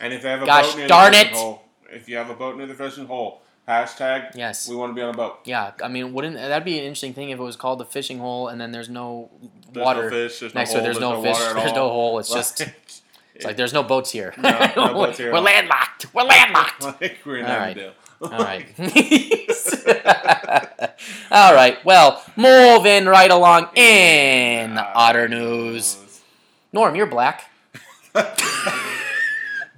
And 0.00 0.12
if 0.12 0.22
they 0.22 0.30
have 0.30 0.42
a 0.42 0.46
Gosh 0.46 0.66
boat 0.70 0.78
near 0.78 0.88
darn 0.88 1.12
the 1.12 1.18
fishing 1.18 1.32
it. 1.34 1.38
hole, 1.38 1.62
if 1.90 2.08
you 2.08 2.16
have 2.16 2.30
a 2.30 2.34
boat 2.34 2.56
near 2.56 2.66
the 2.66 2.74
fishing 2.74 3.06
hole, 3.06 3.42
hashtag 3.68 4.30
Yes. 4.34 4.68
we 4.68 4.76
want 4.76 4.90
to 4.90 4.94
be 4.94 5.02
on 5.02 5.10
a 5.14 5.16
boat. 5.16 5.40
Yeah, 5.44 5.72
I 5.82 5.88
mean, 5.88 6.12
wouldn't 6.12 6.36
that'd 6.36 6.64
be 6.64 6.78
an 6.78 6.84
interesting 6.84 7.14
thing 7.14 7.30
if 7.30 7.38
it 7.38 7.42
was 7.42 7.56
called 7.56 7.78
the 7.80 7.84
fishing 7.84 8.18
hole 8.18 8.48
and 8.48 8.60
then 8.60 8.72
there's 8.72 8.88
no 8.88 9.30
There's 9.72 9.84
water 9.84 10.04
no 10.04 10.10
fish. 10.10 10.40
There's 10.40 10.54
next 10.54 10.72
no 10.74 10.80
to 10.80 10.90
it. 10.90 10.94
hole, 10.96 11.00
There's 11.00 11.00
no 11.00 11.22
fish. 11.22 11.32
water 11.40 11.50
at 11.50 11.54
There's 11.62 11.72
all. 11.72 11.76
no 11.88 11.88
hole. 11.92 12.18
It's 12.18 12.32
just 12.32 12.60
it's 13.34 13.44
like 13.44 13.56
there's 13.56 13.72
no 13.72 13.82
boats 13.82 14.10
here. 14.10 14.34
No, 14.38 14.50
no 14.76 14.92
boats 14.94 15.18
here 15.18 15.28
at 15.28 15.32
We're 15.32 15.38
all. 15.38 15.44
landlocked. 15.44 16.14
We're 16.14 16.22
landlocked. 16.24 16.82
like 17.00 17.18
we're 17.24 17.36
in 17.38 17.46
All 17.46 17.56
right. 17.58 17.76
Avondale. 17.78 17.92
All 18.20 18.30
right. 18.30 18.66
All 21.30 21.54
right. 21.54 21.84
Well, 21.84 22.22
moving 22.36 23.06
right 23.06 23.30
along 23.30 23.68
in 23.76 24.76
Otter 24.76 25.28
News. 25.28 26.20
Norm, 26.72 26.96
you're 26.96 27.06
black. 27.06 27.44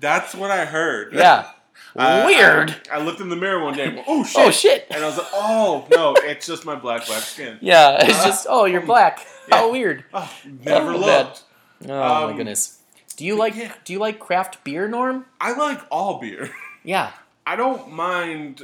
That's 0.00 0.35
what 0.35 0.50
I 0.50 0.64
heard. 0.64 1.12
Yeah. 1.14 1.47
I- 1.97 2.25
Weird. 2.26 2.75
I, 2.90 2.97
I 2.97 3.02
looked 3.02 3.21
in 3.21 3.28
the 3.28 3.37
mirror 3.37 3.62
one 3.64 3.75
day. 3.75 3.87
and 3.87 3.97
went, 3.97 4.09
Oh, 4.09 4.21
oh 4.21 4.25
shit! 4.25 4.47
Oh 4.47 4.50
shit. 4.50 4.87
And 4.90 5.02
I 5.02 5.07
was 5.07 5.19
like, 5.19 5.26
oh 5.33 5.87
no, 5.90 6.14
it's 6.19 6.47
just 6.47 6.64
my 6.64 6.75
black 6.76 7.07
black 7.07 7.23
skin. 7.23 7.59
Yeah. 7.62 7.99
It's 8.04 8.14
uh-huh. 8.14 8.26
just 8.26 8.47
oh, 8.49 8.64
you're 8.64 8.80
um, 8.80 8.87
black. 8.87 9.26
How 9.50 9.73
weird. 9.73 10.04
Oh, 10.14 10.33
never 10.64 10.92
Oh, 10.92 11.00
bad. 11.00 11.26
looked. 11.26 11.42
Oh 11.88 12.25
my 12.26 12.30
Um, 12.30 12.37
goodness. 12.37 12.78
Do 13.16 13.25
you 13.26 13.37
like 13.37 13.57
yeah. 13.57 13.73
Do 13.85 13.92
you 13.92 13.99
like 13.99 14.19
craft 14.21 14.62
beer, 14.64 14.87
Norm? 14.88 15.26
I 15.40 15.52
like 15.52 15.80
all 15.90 16.19
beer. 16.21 16.50
Yeah. 16.85 17.11
I 17.47 17.57
don't 17.57 17.90
mind 17.92 18.62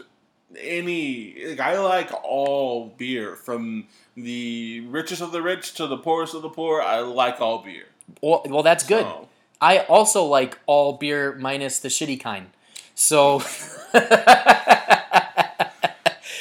any. 0.58 1.34
Like, 1.48 1.60
I 1.60 1.78
like 1.80 2.10
all 2.22 2.94
beer, 2.96 3.36
from 3.36 3.88
the 4.16 4.80
richest 4.88 5.20
of 5.20 5.32
the 5.32 5.42
rich 5.42 5.74
to 5.74 5.86
the 5.86 5.96
poorest 5.98 6.34
of 6.34 6.42
the 6.42 6.48
poor. 6.48 6.80
I 6.80 7.00
like 7.00 7.40
all 7.40 7.58
beer. 7.58 7.84
Well, 8.22 8.42
well 8.46 8.62
that's 8.62 8.86
good. 8.86 9.04
So, 9.04 9.28
I 9.60 9.78
also 9.80 10.24
like 10.24 10.58
all 10.66 10.94
beer 10.94 11.34
minus 11.38 11.78
the 11.78 11.88
shitty 11.88 12.20
kind. 12.20 12.48
So. 12.94 13.42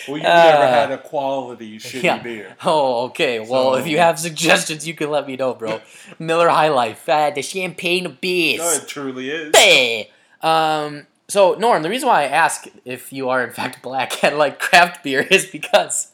well, 0.08 0.18
you've 0.18 0.24
never 0.24 0.64
Uh, 0.64 0.68
had 0.72 0.92
a 0.92 0.98
quality 0.98 1.78
shitty 1.80 2.04
yeah. 2.04 2.18
beer. 2.18 2.56
Oh, 2.64 3.06
okay. 3.06 3.40
Well, 3.40 3.74
So- 3.74 3.76
if 3.76 3.88
you 3.88 3.98
have 3.98 4.20
suggestions, 4.20 4.88
you 4.88 4.94
can 4.94 5.10
let 5.10 5.28
me 5.28 5.36
know, 5.36 5.54
bro. 5.54 5.82
Miller 6.20 6.50
High 6.50 6.70
Life, 6.70 7.08
uh, 7.10 7.30
the 7.32 7.42
champagne 7.42 8.06
of 8.06 8.22
beers. 8.22 8.60
No, 8.60 8.70
it 8.72 8.88
truly 8.88 9.30
is. 9.30 9.56
Hey! 9.56 10.12
Um, 10.42 11.08
so, 11.28 11.56
Norm, 11.56 11.82
the 11.82 11.90
reason 11.90 12.08
why 12.08 12.22
I 12.24 12.28
ask 12.28 12.66
if 12.86 13.12
you 13.12 13.30
are 13.30 13.44
in 13.44 13.52
fact 13.52 13.82
black 13.82 14.24
and 14.24 14.38
like 14.38 14.60
craft 14.60 15.04
beer 15.04 15.22
is 15.22 15.46
because 15.46 16.12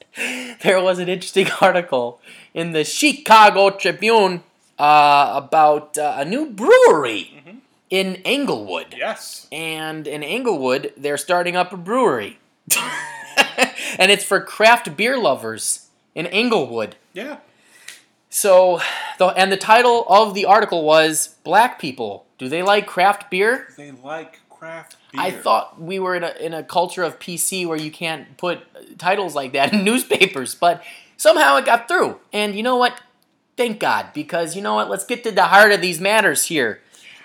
there 0.64 0.82
was 0.82 1.00
an 1.00 1.10
interesting 1.10 1.48
article 1.60 2.22
in 2.54 2.72
the 2.72 2.84
Chicago 2.84 3.70
Tribune 3.72 4.44
uh, 4.82 5.34
about 5.36 5.98
uh, 5.98 6.16
a 6.18 6.26
new 6.26 6.46
brewery 6.48 7.32
Mm-hmm. 7.38 7.58
in 7.90 8.16
Englewood. 8.26 8.96
Yes. 8.98 9.48
And 9.52 10.08
in 10.08 10.24
Englewood, 10.24 10.94
they're 10.98 11.18
starting 11.18 11.56
up 11.56 11.72
a 11.74 11.78
brewery. 11.78 12.40
and 14.00 14.12
it's 14.12 14.24
for 14.24 14.40
craft 14.42 14.96
beer 14.98 15.18
lovers 15.18 15.88
in 16.16 16.26
Englewood. 16.28 16.96
Yeah. 17.14 17.38
So, 18.30 18.80
the, 19.18 19.28
and 19.28 19.52
the 19.52 19.58
title 19.58 20.06
of 20.08 20.34
the 20.34 20.46
article 20.46 20.84
was 20.86 21.36
Black 21.44 21.80
People. 21.80 22.26
Do 22.38 22.48
they 22.48 22.64
like 22.64 22.88
craft 22.88 23.30
beer? 23.30 23.68
They 23.78 23.92
like 23.92 24.40
craft 24.50 24.96
beer. 25.12 25.22
I 25.22 25.32
thought 25.32 25.82
we 25.82 26.00
were 26.00 26.16
in 26.16 26.24
a, 26.24 26.34
in 26.40 26.54
a 26.54 26.64
culture 26.64 27.04
of 27.04 27.20
PC 27.20 27.68
where 27.68 27.78
you 27.78 27.92
can't 27.92 28.38
put 28.38 28.60
titles 28.98 29.36
like 29.36 29.52
that 29.54 29.74
in 29.74 29.84
newspapers, 29.90 30.56
but 30.56 30.82
somehow 31.18 31.58
it 31.58 31.66
got 31.66 31.88
through. 31.90 32.20
And 32.32 32.56
you 32.56 32.64
know 32.64 32.78
what? 32.78 33.02
Thank 33.58 33.80
God, 33.80 34.08
because 34.14 34.56
you 34.56 34.62
know 34.62 34.76
what? 34.76 34.90
Let's 34.90 35.06
get 35.06 35.24
to 35.24 35.32
the 35.32 35.46
heart 35.46 35.72
of 35.72 35.82
these 35.82 36.00
matters 36.00 36.46
here. 36.46 36.82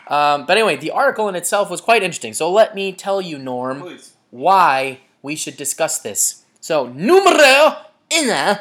Um, 0.09 0.47
but 0.47 0.56
anyway, 0.56 0.76
the 0.76 0.90
article 0.90 1.28
in 1.28 1.35
itself 1.35 1.71
was 1.71 1.80
quite 1.80 2.02
interesting. 2.02 2.33
So 2.33 2.50
let 2.50 2.75
me 2.75 2.92
tell 2.92 3.21
you, 3.21 3.38
Norm, 3.38 3.80
Please. 3.80 4.12
why 4.30 5.00
we 5.23 5.35
should 5.35 5.56
discuss 5.56 5.99
this. 5.99 6.45
So, 6.61 6.88
numero 6.88 7.76
uno. 8.12 8.59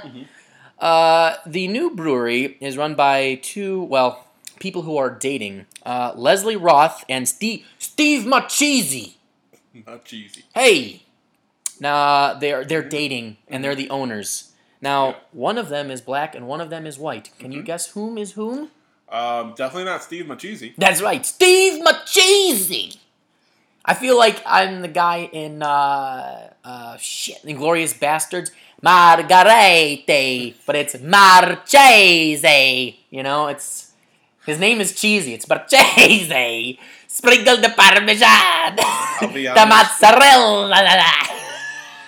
Uh, 0.80 1.36
the 1.46 1.68
new 1.68 1.92
brewery 1.96 2.58
is 2.60 2.78
run 2.78 2.96
by 2.96 3.36
two, 3.42 3.84
well, 3.84 4.28
people 4.60 4.82
who 4.82 4.98
are 4.98 5.10
dating 5.10 5.66
uh, 5.86 6.12
Leslie 6.16 6.56
Roth 6.56 7.06
and 7.08 7.28
Steve, 7.28 7.66
Steve 7.78 8.26
Marchese. 8.26 9.18
Not 9.86 10.06
cheesy. 10.06 10.44
Hey! 10.54 11.04
Now, 11.80 12.34
they're, 12.34 12.64
they're 12.64 12.88
dating, 12.88 13.38
and 13.48 13.64
they're 13.64 13.76
the 13.76 13.90
owners. 13.90 14.52
Now, 14.82 15.08
Yeah. 15.08 15.16
one 15.32 15.58
of 15.58 15.70
them 15.70 15.90
is 15.92 16.02
black 16.02 16.36
and 16.36 16.48
one 16.48 16.62
of 16.62 16.70
them 16.70 16.86
is 16.86 16.98
white. 17.00 17.30
Can 17.40 17.52
you 17.52 17.62
guess 17.64 17.88
whom 17.92 18.18
is 18.18 18.34
whom? 18.34 18.72
Um, 19.10 19.54
definitely 19.56 19.86
not 19.86 20.04
Steve 20.04 20.28
Marchese. 20.28 20.74
That's 20.78 21.02
right, 21.02 21.26
Steve 21.26 21.84
Marchese. 21.84 23.00
I 23.86 23.94
feel 23.94 24.18
like 24.18 24.42
I'm 24.48 24.82
the 24.82 24.88
guy 24.88 25.30
in 25.32 25.62
uh, 25.62 26.50
uh, 26.64 26.98
shit, 26.98 27.42
Inglourious 27.44 27.94
Basterds, 27.98 28.50
Margarete, 28.82 30.56
but 30.66 30.76
it's 30.76 31.00
Marchese. 31.00 33.00
You 33.12 33.24
know, 33.24 33.48
it's 33.48 33.92
his 34.46 34.60
name 34.60 34.82
is 34.82 35.00
cheesy. 35.00 35.34
It's 35.34 35.48
Marchese. 35.48 36.80
Sprinkle 37.08 37.58
the 37.58 37.70
Parmesan, 37.70 38.76
the 38.76 39.66
mozzarella. 39.70 41.35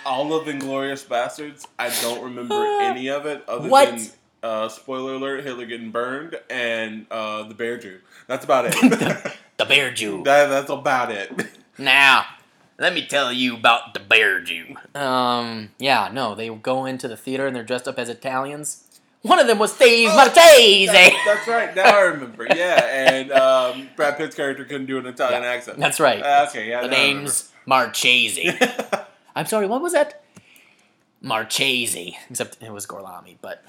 All 0.08 0.32
of 0.34 0.46
Inglourious 0.46 1.04
Basterds, 1.06 1.66
I 1.78 1.90
don't 2.02 2.22
remember 2.24 2.54
any 2.80 3.08
of 3.10 3.26
it 3.26 3.44
other 3.48 3.68
What? 3.68 3.90
than 3.90 4.06
uh, 4.42 4.68
spoiler 4.68 5.14
alert: 5.14 5.44
Hitler 5.44 5.66
getting 5.66 5.90
burned 5.90 6.36
and 6.48 7.06
uh, 7.10 7.42
the 7.44 7.54
Bear 7.54 7.76
Jew. 7.78 7.98
That's 8.26 8.44
about 8.44 8.66
it. 8.66 8.72
the 9.58 9.64
Bear 9.64 9.90
Jew. 9.92 10.22
that, 10.24 10.48
that's 10.48 10.70
about 10.70 11.10
it. 11.12 11.30
Now, 11.76 12.24
let 12.78 12.94
me 12.94 13.06
tell 13.06 13.32
you 13.32 13.54
about 13.56 13.94
the 13.94 14.00
Bear 14.00 14.40
Jew. 14.40 14.76
Um, 14.94 15.70
yeah, 15.78 16.08
no, 16.12 16.34
they 16.34 16.48
go 16.48 16.84
into 16.86 17.06
the 17.08 17.16
theater 17.16 17.46
and 17.46 17.54
they're 17.54 17.62
dressed 17.64 17.86
up 17.88 17.98
as 17.98 18.08
Italians. 18.08 18.84
One 19.22 19.40
of 19.40 19.48
them 19.48 19.58
was 19.58 19.74
Steve 19.74 20.08
Oh, 20.12 20.16
Marchese. 20.16 20.86
That- 20.86 21.22
that's 21.26 21.48
right. 21.48 21.74
Now 21.74 21.98
I 21.98 22.00
remember. 22.02 22.46
Yeah, 22.54 22.80
and 22.86 23.32
um, 23.32 23.88
Brad 23.96 24.16
Pitt's 24.16 24.36
character 24.36 24.64
couldn't 24.64 24.86
do 24.86 24.96
an 24.98 25.06
Italian 25.06 25.42
accent. 25.42 25.78
That's 25.78 25.98
right. 26.00 26.22
Uh, 26.22 26.46
okay, 26.48 26.68
yeah. 26.70 26.82
the 26.82 26.86
now 26.88 26.94
I 26.96 26.98
remember. 27.00 27.20
name's 27.22 27.50
Marchese. 27.66 28.56
I'm 29.38 29.46
sorry, 29.46 29.66
what 29.66 29.80
was 29.80 29.92
that? 29.92 30.22
Marchese. 31.20 32.16
Except 32.30 32.62
it 32.62 32.72
was 32.72 32.86
Gorlami, 32.86 33.36
but 33.40 33.64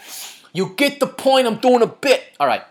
you 0.54 0.74
get 0.76 1.00
the 1.00 1.08
point. 1.08 1.48
I'm 1.48 1.58
doing 1.58 1.82
a 1.82 1.88
bit. 1.88 2.24
All 2.40 2.48
right. 2.48 2.64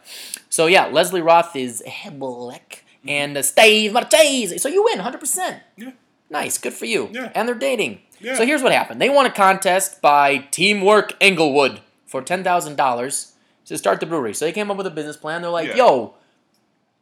So 0.51 0.67
yeah, 0.67 0.87
Leslie 0.87 1.21
Roth 1.23 1.55
is 1.57 1.83
Hebelek 1.87 2.81
and 3.07 3.37
uh, 3.37 3.43
Steve 3.43 3.93
Marchese. 3.93 4.59
So 4.59 4.69
you 4.69 4.85
win 4.85 4.99
100%. 4.99 5.61
Yeah. 5.77 5.93
Nice, 6.31 6.59
good 6.59 6.75
for 6.75 6.85
you. 6.85 7.09
Yeah. 7.13 7.33
And 7.35 7.49
they're 7.49 7.55
dating. 7.55 8.01
Yeah. 8.21 8.35
So 8.37 8.45
here's 8.45 8.63
what 8.63 8.73
happened. 8.73 9.01
They 9.01 9.09
won 9.09 9.27
a 9.27 9.31
contest 9.31 10.03
by 10.03 10.39
Teamwork 10.51 11.15
Englewood 11.21 11.81
for 12.07 12.21
$10,000 12.23 13.33
to 13.67 13.79
start 13.79 14.01
the 14.01 14.07
brewery. 14.07 14.35
So 14.35 14.45
they 14.45 14.53
came 14.53 14.71
up 14.71 14.77
with 14.77 14.87
a 14.87 14.91
business 14.91 15.17
plan. 15.17 15.43
They're 15.43 15.51
like, 15.51 15.69
Yeah. 15.69 15.77
yo, 15.77 16.15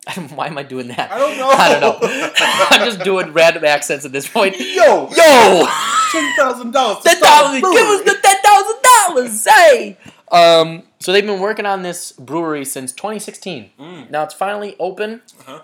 why 0.35 0.47
am 0.47 0.57
I 0.59 0.63
doing 0.63 0.89
that? 0.89 1.11
I 1.11 1.19
don't 1.19 1.37
know. 1.39 1.49
I 1.49 1.81
don't 1.81 2.03
know. 2.03 2.31
I'm 2.71 2.85
just 2.87 3.03
doing 3.05 3.33
random 3.33 3.65
accents 3.65 4.05
at 4.05 4.13
this 4.13 4.29
point. 4.29 4.57
Yo, 4.59 5.09
Yo! 5.11 5.67
ten 6.13 6.33
thousand 6.37 6.71
dollars. 6.73 7.03
Ten 7.03 7.17
thousand! 7.17 7.61
Give 7.61 7.87
us 7.89 8.03
the 8.03 8.19
ten 8.23 8.37
thousand 8.43 8.77
dollars! 8.83 9.47
Hey! 9.49 9.97
Um, 10.31 10.83
so 10.99 11.13
they've 11.13 11.25
been 11.27 11.41
working 11.41 11.67
on 11.67 11.83
this 11.83 12.13
brewery 12.13 12.65
since 12.65 12.91
2016. 12.93 13.71
Mm. 13.79 14.11
Now 14.11 14.25
it's 14.25 14.35
finally 14.35 14.75
open. 14.81 15.23
Uh-huh. 15.41 15.63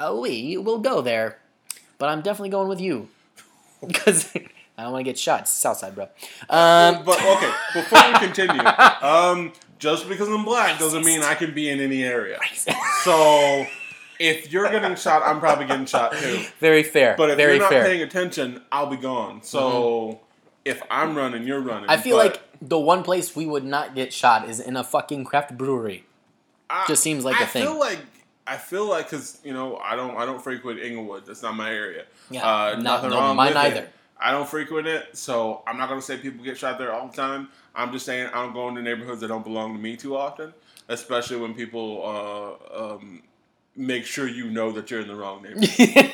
Oh, 0.00 0.20
we 0.20 0.56
will 0.56 0.78
go 0.78 1.00
there, 1.00 1.38
but 1.98 2.08
I'm 2.08 2.22
definitely 2.22 2.50
going 2.50 2.68
with 2.68 2.80
you 2.80 3.08
because 3.84 4.32
I 4.76 4.84
don't 4.84 4.92
want 4.92 5.04
to 5.04 5.10
get 5.10 5.18
shot. 5.18 5.40
It's 5.42 5.50
Southside, 5.52 5.96
bro. 5.96 6.04
Um, 6.48 7.04
but 7.04 7.20
okay, 7.20 7.52
before 7.74 7.98
we 8.06 8.18
continue, 8.20 8.62
um, 9.02 9.52
just 9.78 10.08
because 10.08 10.28
I'm 10.28 10.44
black 10.44 10.78
doesn't 10.78 11.04
mean 11.04 11.22
I 11.22 11.34
can 11.34 11.54
be 11.54 11.68
in 11.68 11.80
any 11.80 12.02
area. 12.04 12.38
So 13.04 13.66
if 14.18 14.52
you're 14.52 14.68
getting 14.70 14.96
shot, 14.96 15.22
I'm 15.24 15.40
probably 15.40 15.66
getting 15.66 15.86
shot 15.86 16.12
too. 16.12 16.44
very 16.60 16.82
fair. 16.82 17.14
But 17.16 17.30
if 17.30 17.36
very 17.36 17.52
you're 17.54 17.62
not 17.62 17.70
fair. 17.70 17.82
Mm-hmm. 17.82 17.90
paying 17.90 18.02
attention, 18.02 18.62
I'll 18.72 18.86
be 18.86 18.96
gone. 18.96 19.42
So 19.42 20.20
if 20.64 20.82
I'm 20.90 21.16
running, 21.16 21.44
you're 21.46 21.60
running. 21.60 21.88
I 21.88 21.96
feel 21.96 22.16
But 22.16 22.32
like 22.32 22.42
the 22.60 22.78
one 22.78 23.02
place 23.02 23.34
we 23.36 23.46
would 23.46 23.64
not 23.64 23.94
get 23.94 24.12
shot 24.12 24.48
is 24.48 24.60
in 24.60 24.76
a 24.76 24.84
fucking 24.84 25.24
craft 25.24 25.56
brewery. 25.56 26.04
I, 26.68 26.84
just 26.86 27.02
seems 27.02 27.24
like 27.24 27.40
I 27.40 27.44
a 27.44 27.46
thing. 27.46 27.62
I 27.62 27.66
feel 27.66 27.78
like 27.78 27.98
I 28.46 28.56
feel 28.56 28.88
like 28.88 29.10
because 29.10 29.40
you 29.44 29.52
know 29.52 29.76
I 29.76 29.96
don't 29.96 30.16
I 30.16 30.26
don't 30.26 30.42
frequent 30.42 30.80
Englewood. 30.80 31.26
That's 31.26 31.42
not 31.42 31.54
my 31.54 31.72
area. 31.72 32.04
Yeah, 32.30 32.46
uh, 32.46 32.70
not- 32.74 32.82
nothing 32.82 33.10
no, 33.10 33.16
wrong 33.16 33.36
mine 33.36 33.54
with 33.54 33.56
it. 33.56 33.66
either. 33.66 33.88
I 34.20 34.32
don't 34.32 34.48
frequent 34.48 34.88
it, 34.88 35.16
so 35.16 35.62
I'm 35.66 35.78
not 35.78 35.88
gonna 35.88 36.02
say 36.02 36.16
people 36.16 36.44
get 36.44 36.58
shot 36.58 36.78
there 36.78 36.92
all 36.92 37.06
the 37.06 37.16
time. 37.16 37.48
I'm 37.78 37.92
just 37.92 38.04
saying 38.04 38.26
I 38.28 38.42
don't 38.42 38.52
go 38.52 38.68
into 38.68 38.82
neighborhoods 38.82 39.20
that 39.22 39.28
don't 39.28 39.44
belong 39.44 39.72
to 39.74 39.78
me 39.78 39.96
too 39.96 40.16
often, 40.16 40.52
especially 40.88 41.36
when 41.38 41.54
people 41.54 42.02
uh, 42.04 42.94
um, 42.94 43.22
make 43.76 44.04
sure 44.04 44.26
you 44.28 44.50
know 44.50 44.72
that 44.72 44.90
you're 44.90 45.00
in 45.00 45.08
the 45.08 45.14
wrong 45.14 45.42
neighborhood. 45.42 46.12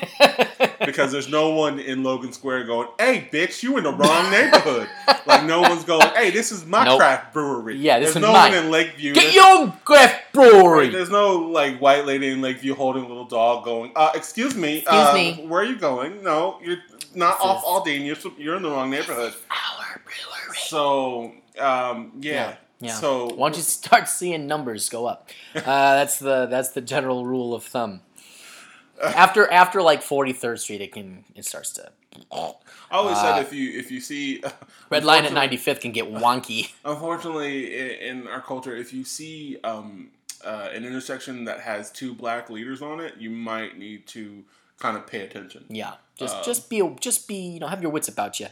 because 0.85 1.11
there's 1.11 1.27
no 1.29 1.49
one 1.55 1.79
in 1.79 2.03
Logan 2.03 2.31
Square 2.33 2.65
going, 2.65 2.87
"Hey, 2.99 3.27
bitch, 3.31 3.63
you 3.63 3.77
in 3.77 3.83
the 3.83 3.91
wrong 3.93 4.29
neighborhood." 4.31 4.87
like 5.25 5.43
no 5.45 5.61
one's 5.61 5.83
going, 5.83 6.07
"Hey, 6.15 6.29
this 6.29 6.51
is 6.51 6.65
my 6.65 6.85
Nope. 6.85 6.99
craft 6.99 7.33
brewery." 7.33 7.77
Yeah, 7.77 7.99
there's 7.99 8.15
no 8.15 8.31
mine. 8.31 8.51
one 8.53 8.63
in 8.65 8.71
Lakeview. 8.71 9.13
Get 9.13 9.21
There's- 9.21 9.35
your 9.35 9.45
own 9.47 9.71
craft 9.83 10.33
brewery. 10.33 10.89
There's 10.89 11.09
no 11.09 11.35
like 11.37 11.79
white 11.79 12.05
lady 12.05 12.29
in 12.29 12.41
Lakeview 12.41 12.75
holding 12.75 13.03
a 13.03 13.07
little 13.07 13.25
dog 13.25 13.65
going, 13.65 13.91
uh, 13.95 14.11
excuse 14.13 14.55
me, 14.55 14.77
Excuse 14.79 14.87
uh, 15.07 15.13
me. 15.15 15.45
where 15.47 15.61
are 15.61 15.65
you 15.65 15.77
going? 15.77 16.21
No, 16.23 16.59
you're 16.63 16.77
not 17.15 17.39
This 17.39 17.45
off 17.45 17.57
is- 17.59 17.65
Aldine. 17.65 18.05
You're, 18.05 18.33
you're 18.37 18.55
in 18.55 18.61
the 18.63 18.69
wrong 18.69 18.89
neighborhood. 18.91 19.33
Our 19.49 19.99
brewery. 20.03 20.34
So, 20.67 21.33
um, 21.59 22.11
yeah. 22.19 22.33
Yeah, 22.33 22.55
yeah. 22.79 22.93
So, 22.93 23.33
once 23.33 23.57
you 23.57 23.63
start 23.63 24.07
seeing 24.09 24.47
numbers 24.47 24.89
go 24.89 25.05
up? 25.05 25.29
Uh, 25.55 25.95
that's 25.95 26.19
the 26.19 26.45
that's 26.47 26.69
the 26.69 26.81
general 26.81 27.25
rule 27.25 27.53
of 27.53 27.63
thumb. 27.63 28.01
After 29.01 29.49
after 29.51 29.81
like 29.81 30.01
Forty 30.01 30.33
Third 30.33 30.59
Street, 30.59 30.81
it 30.81 30.91
can 30.91 31.23
it 31.35 31.45
starts 31.45 31.71
to 31.73 31.91
I 32.31 32.53
always 32.91 33.17
uh, 33.17 33.21
said 33.35 33.41
if 33.41 33.53
you 33.53 33.77
if 33.77 33.91
you 33.91 33.99
see 33.99 34.43
red 34.89 35.03
line 35.03 35.25
at 35.25 35.33
Ninety 35.33 35.57
Fifth 35.57 35.81
can 35.81 35.91
get 35.91 36.11
wonky. 36.11 36.71
Unfortunately, 36.85 37.99
in 38.01 38.27
our 38.27 38.41
culture, 38.41 38.75
if 38.75 38.93
you 38.93 39.03
see 39.03 39.57
um, 39.63 40.09
uh, 40.43 40.69
an 40.73 40.85
intersection 40.85 41.45
that 41.45 41.61
has 41.61 41.91
two 41.91 42.13
black 42.13 42.49
leaders 42.49 42.81
on 42.81 42.99
it, 42.99 43.15
you 43.17 43.29
might 43.29 43.77
need 43.77 44.07
to 44.07 44.43
kind 44.79 44.97
of 44.97 45.07
pay 45.07 45.21
attention. 45.21 45.65
Yeah, 45.69 45.93
just 46.17 46.35
Uh, 46.37 46.43
just 46.43 46.69
be 46.69 46.95
just 46.99 47.27
be 47.27 47.35
you 47.35 47.59
know 47.59 47.67
have 47.67 47.81
your 47.81 47.91
wits 47.91 48.07
about 48.07 48.39
you. 48.39 48.47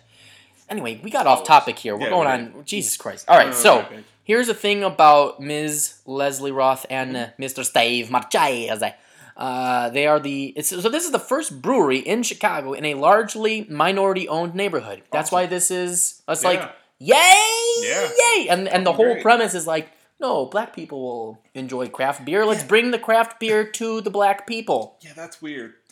Anyway, 0.70 1.00
we 1.04 1.10
got 1.10 1.28
off 1.28 1.44
topic 1.44 1.78
here. 1.80 1.96
We're 1.96 2.06
Yeah, 2.06 2.10
going 2.10 2.28
we 2.54 2.60
on. 2.60 2.66
Jesus 2.66 2.98
Christ! 2.98 3.26
All 3.30 3.38
right, 3.38 3.50
Uh, 3.50 3.54
so 3.54 3.80
okay. 3.82 4.04
here's 4.24 4.48
the 4.48 4.54
thing 4.54 4.84
about 4.84 5.40
Ms. 5.40 5.96
Leslie 6.06 6.52
Roth 6.52 6.86
and 6.90 7.16
uh, 7.18 7.28
Mr. 7.40 7.64
Steve 7.66 8.10
Marchese. 8.10 8.94
Uh, 9.36 9.90
they 9.90 10.06
are 10.06 10.20
the 10.20 10.54
it's, 10.56 10.70
so 10.70 10.90
this 10.90 11.06
is 11.06 11.12
the 11.12 11.20
first 11.20 11.62
brewery 11.62 11.98
in 12.00 12.22
Chicago 12.24 12.74
in 12.74 12.86
a 12.86 12.94
largely 12.94 13.66
minority-owned 13.70 14.54
neighborhood. 14.54 15.02
That's 15.12 15.30
Awesome. 15.30 15.36
why 15.36 15.46
this 15.48 15.72
is. 15.72 16.22
It's 16.28 16.44
Yeah. 16.44 16.50
like 16.50 16.72
yay, 17.00 17.34
Yeah. 17.82 18.10
yay, 18.36 18.48
and 18.50 18.68
and 18.68 18.86
the 18.86 18.94
whole 18.94 19.14
Great. 19.14 19.24
premise 19.24 19.54
is 19.54 19.68
like. 19.68 19.90
No, 20.20 20.46
black 20.46 20.74
people 20.74 21.02
will 21.02 21.42
enjoy 21.54 21.90
craft 21.90 22.24
beer. 22.24 22.46
Let's 22.46 22.64
bring 22.64 22.92
the 22.92 23.00
craft 23.00 23.42
beer 23.42 23.66
to 23.72 24.00
the 24.00 24.10
black 24.10 24.48
people. 24.48 24.96
Yeah, 25.02 25.12
that's 25.14 25.42
weird. 25.42 25.74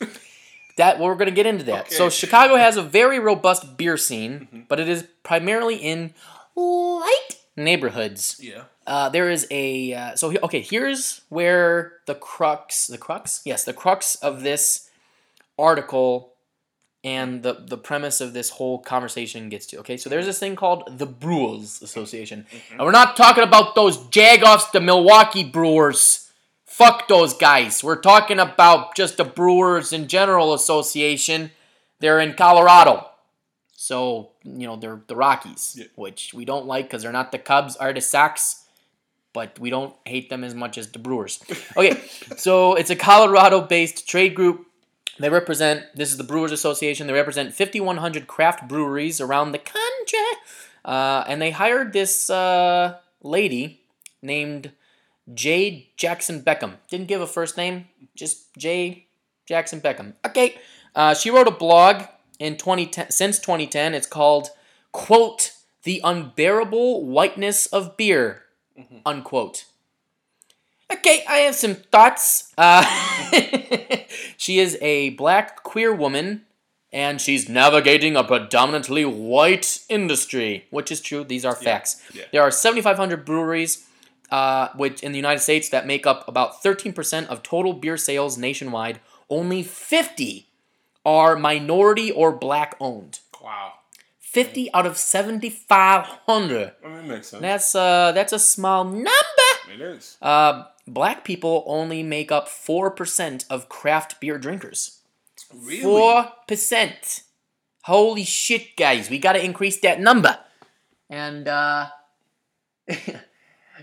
That 0.76 0.98
we're 0.98 1.14
going 1.14 1.28
to 1.28 1.34
get 1.34 1.46
into 1.46 1.64
that. 1.64 1.92
So 1.92 2.08
Chicago 2.08 2.56
has 2.56 2.76
a 2.76 2.82
very 2.82 3.18
robust 3.18 3.76
beer 3.76 3.96
scene, 3.96 4.66
but 4.68 4.80
it 4.80 4.88
is 4.88 5.06
primarily 5.22 5.76
in 5.76 6.14
light 6.56 7.28
neighborhoods. 7.56 8.38
yeah. 8.42 8.64
Uh, 8.84 9.08
there 9.08 9.30
is 9.30 9.46
a 9.50 9.92
uh, 9.94 10.16
so 10.16 10.34
okay. 10.42 10.60
Here's 10.60 11.20
where 11.28 11.92
the 12.06 12.16
crux, 12.16 12.88
the 12.88 12.98
crux, 12.98 13.40
yes, 13.44 13.64
the 13.64 13.72
crux 13.72 14.16
of 14.16 14.42
this 14.42 14.90
article 15.56 16.32
and 17.04 17.42
the 17.42 17.54
the 17.54 17.78
premise 17.78 18.20
of 18.20 18.32
this 18.32 18.50
whole 18.50 18.78
conversation 18.78 19.48
gets 19.48 19.66
to. 19.66 19.78
Okay, 19.78 19.96
so 19.96 20.10
there's 20.10 20.26
this 20.26 20.38
thing 20.38 20.56
called 20.56 20.98
the 20.98 21.06
Brewers 21.06 21.80
Association, 21.82 22.46
and 22.70 22.80
we're 22.80 22.90
not 22.90 23.16
talking 23.16 23.44
about 23.44 23.74
those 23.74 23.98
Jagoffs, 23.98 24.72
the 24.72 24.80
Milwaukee 24.80 25.44
Brewers. 25.44 26.28
Fuck 26.72 27.06
those 27.06 27.34
guys. 27.34 27.84
We're 27.84 28.00
talking 28.00 28.38
about 28.38 28.96
just 28.96 29.18
the 29.18 29.24
Brewers 29.24 29.92
in 29.92 30.08
General 30.08 30.54
Association. 30.54 31.50
They're 32.00 32.18
in 32.18 32.32
Colorado. 32.32 33.10
So, 33.76 34.30
you 34.42 34.66
know, 34.66 34.76
they're 34.76 35.02
the 35.06 35.14
Rockies, 35.14 35.76
Yeah. 35.78 35.84
which 35.96 36.32
we 36.32 36.46
don't 36.46 36.64
like 36.64 36.86
because 36.86 37.02
they're 37.02 37.12
not 37.12 37.30
the 37.30 37.38
Cubs 37.38 37.76
or 37.76 37.92
the 37.92 38.00
Sox, 38.00 38.64
but 39.34 39.58
we 39.58 39.68
don't 39.68 39.94
hate 40.06 40.30
them 40.30 40.42
as 40.42 40.54
much 40.54 40.78
as 40.78 40.90
the 40.90 40.98
Brewers. 40.98 41.44
Okay, 41.76 42.00
so 42.38 42.74
it's 42.74 42.88
a 42.90 42.96
Colorado 42.96 43.60
based 43.60 44.08
trade 44.08 44.34
group. 44.34 44.66
They 45.18 45.28
represent, 45.28 45.84
this 45.94 46.10
is 46.10 46.16
the 46.16 46.24
Brewers 46.24 46.52
Association, 46.52 47.06
they 47.06 47.12
represent 47.12 47.54
5,100 47.54 48.26
craft 48.26 48.66
breweries 48.66 49.20
around 49.20 49.52
the 49.52 49.58
country. 49.58 50.18
Uh, 50.86 51.22
and 51.28 51.40
they 51.42 51.50
hired 51.50 51.92
this 51.92 52.30
uh, 52.30 52.96
lady 53.22 53.82
named 54.22 54.72
Jade 55.32 55.86
Jackson 55.96 56.42
Beckham. 56.42 56.74
Didn't 56.90 57.08
give 57.08 57.20
a 57.20 57.26
first 57.26 57.56
name, 57.56 57.86
just 58.14 58.52
J 58.56 59.06
Jackson 59.46 59.80
Beckham. 59.80 60.14
Okay. 60.26 60.58
Uh, 60.94 61.14
she 61.14 61.30
wrote 61.30 61.48
a 61.48 61.52
blog 61.52 62.04
in 62.38 62.56
2010 62.56 63.10
since 63.10 63.38
2010. 63.38 63.94
It's 63.94 64.06
called 64.06 64.50
quote 64.92 65.52
the 65.84 66.00
unbearable 66.04 67.04
whiteness 67.06 67.66
of 67.66 67.96
beer 67.96 68.42
unquote. 69.04 69.64
Okay, 70.92 71.24
I 71.28 71.38
have 71.38 71.54
some 71.54 71.74
thoughts. 71.74 72.52
Uh, 72.58 72.84
she 74.36 74.58
is 74.58 74.76
a 74.82 75.10
black 75.10 75.62
queer 75.62 75.94
woman, 75.94 76.42
and 76.92 77.18
she's 77.20 77.48
navigating 77.48 78.14
a 78.14 78.22
predominantly 78.24 79.04
white 79.04 79.80
industry, 79.88 80.66
which 80.70 80.92
is 80.92 81.00
true. 81.00 81.24
These 81.24 81.44
are 81.46 81.54
facts. 81.56 82.02
yeah. 82.12 82.24
There 82.30 82.42
are 82.42 82.50
7,500 82.50 83.24
breweries, 83.24 83.86
uh, 84.32 84.70
which 84.74 85.02
in 85.02 85.12
the 85.12 85.18
United 85.18 85.40
States 85.40 85.68
that 85.68 85.86
make 85.86 86.06
up 86.06 86.26
about 86.26 86.62
13% 86.62 87.26
of 87.26 87.42
total 87.42 87.74
beer 87.74 87.98
sales 87.98 88.38
nationwide. 88.38 88.98
Only 89.28 89.62
50 89.62 90.48
are 91.04 91.36
minority 91.36 92.10
or 92.10 92.32
black 92.32 92.74
owned. 92.80 93.20
Wow. 93.44 93.74
50 94.18 94.72
out 94.72 94.86
of 94.86 94.96
7,500. 94.96 96.72
I 96.82 96.88
mean, 96.88 96.96
that 96.96 97.04
makes 97.04 97.28
sense. 97.28 97.42
That's 97.42 97.74
uh 97.74 98.12
that's 98.12 98.32
a 98.32 98.38
small 98.38 98.84
number. 98.84 99.10
it 99.70 99.82
is. 99.82 100.16
Uh, 100.22 100.64
black 100.86 101.24
people 101.24 101.62
only 101.66 102.02
make 102.02 102.32
up 102.32 102.48
four 102.48 102.90
percent 102.90 103.44
of 103.50 103.68
craft 103.68 104.18
beer 104.18 104.38
drinkers. 104.38 105.00
Really? 105.54 105.82
Four 105.82 106.32
percent. 106.48 107.24
Holy 107.82 108.24
shit, 108.24 108.76
guys! 108.76 109.10
We 109.10 109.18
got 109.18 109.32
to 109.34 109.44
increase 109.44 109.78
that 109.80 110.00
number. 110.00 110.38
And 111.10 111.46
uh, 111.46 111.88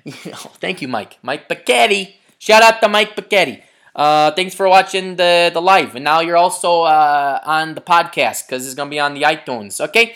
you 0.05 0.13
know, 0.31 0.37
thank 0.59 0.81
you, 0.81 0.87
Mike. 0.87 1.17
Mike 1.21 1.47
Paquetti. 1.49 2.15
Shout 2.37 2.63
out 2.63 2.81
to 2.81 2.87
Mike 2.89 3.15
Paquetti. 3.15 3.61
Uh, 3.95 4.31
thanks 4.31 4.55
for 4.55 4.67
watching 4.69 5.15
the 5.17 5.49
the 5.53 5.61
live, 5.61 5.95
and 5.95 6.03
now 6.03 6.19
you're 6.21 6.37
also 6.37 6.83
uh, 6.83 7.39
on 7.45 7.75
the 7.75 7.81
podcast 7.81 8.47
because 8.47 8.65
it's 8.65 8.75
gonna 8.75 8.89
be 8.89 8.99
on 8.99 9.13
the 9.13 9.23
iTunes. 9.23 9.81
Okay. 9.81 10.15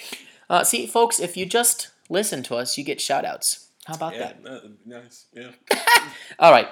Uh, 0.49 0.63
see, 0.63 0.85
folks, 0.85 1.19
if 1.19 1.35
you 1.35 1.45
just 1.45 1.89
listen 2.09 2.43
to 2.43 2.55
us, 2.55 2.77
you 2.77 2.83
get 2.83 3.01
shout 3.01 3.25
outs. 3.25 3.67
How 3.85 3.95
about 3.95 4.13
Yeah, 4.13 4.19
that? 4.19 4.43
that- 4.43 4.71
nice. 4.85 5.25
Yeah. 5.33 5.51
All 6.39 6.51
right. 6.51 6.67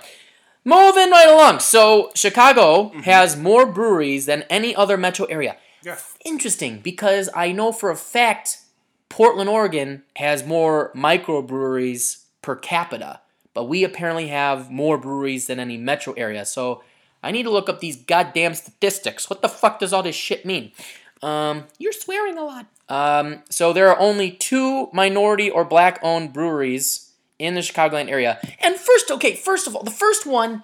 Moving 0.63 1.09
right 1.09 1.27
along. 1.27 1.59
So, 1.59 2.11
Chicago 2.13 2.91
has 3.03 3.35
more 3.35 3.65
breweries 3.65 4.27
than 4.27 4.43
any 4.49 4.75
other 4.75 4.95
metro 4.95 5.25
area. 5.25 5.57
Yeah. 5.83 5.97
Interesting 6.23 6.79
because 6.79 7.29
I 7.35 7.51
know 7.51 7.71
for 7.71 7.89
a 7.89 7.95
fact 7.95 8.59
Portland, 9.09 9.49
Oregon 9.49 10.03
has 10.17 10.45
more 10.45 10.91
microbreweries 10.93 12.23
per 12.41 12.55
capita, 12.55 13.21
but 13.53 13.65
we 13.65 13.83
apparently 13.83 14.27
have 14.27 14.69
more 14.71 14.97
breweries 14.97 15.47
than 15.47 15.59
any 15.59 15.77
metro 15.77 16.13
area. 16.13 16.45
So, 16.45 16.83
I 17.23 17.31
need 17.31 17.43
to 17.43 17.51
look 17.51 17.69
up 17.69 17.79
these 17.81 17.97
goddamn 17.97 18.55
statistics. 18.55 19.29
What 19.29 19.41
the 19.41 19.49
fuck 19.49 19.79
does 19.79 19.93
all 19.93 20.01
this 20.01 20.15
shit 20.15 20.45
mean? 20.45 20.71
Um, 21.21 21.65
you're 21.77 21.91
swearing 21.91 22.37
a 22.37 22.43
lot. 22.43 22.65
Um, 22.89 23.43
so 23.49 23.73
there 23.73 23.89
are 23.89 23.99
only 23.99 24.31
two 24.31 24.89
minority 24.91 25.49
or 25.49 25.63
black 25.63 25.99
owned 26.01 26.33
breweries 26.33 27.11
in 27.37 27.53
the 27.53 27.61
Chicagoland 27.61 28.09
area. 28.09 28.39
And 28.59 28.75
first, 28.75 29.11
okay, 29.11 29.35
first 29.35 29.67
of 29.67 29.75
all, 29.75 29.83
the 29.83 29.91
first 29.91 30.25
one, 30.25 30.63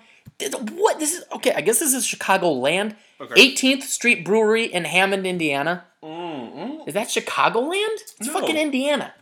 what 0.72 1.00
this 1.00 1.14
is? 1.14 1.24
Okay, 1.34 1.54
I 1.54 1.62
guess 1.62 1.80
this 1.80 1.94
is 1.94 2.06
Chicagoland. 2.06 2.96
Okay. 3.22 3.54
18th 3.54 3.84
Street 3.84 4.26
Brewery 4.26 4.66
in 4.66 4.86
Hammond, 4.86 5.26
Indiana. 5.28 5.86
Mm-hmm. 6.04 6.88
Is 6.88 6.94
that 6.96 7.08
Chicagoland? 7.08 7.94
It's 8.20 8.28
No. 8.28 8.34
fucking 8.34 8.58
Indiana. 8.58 9.14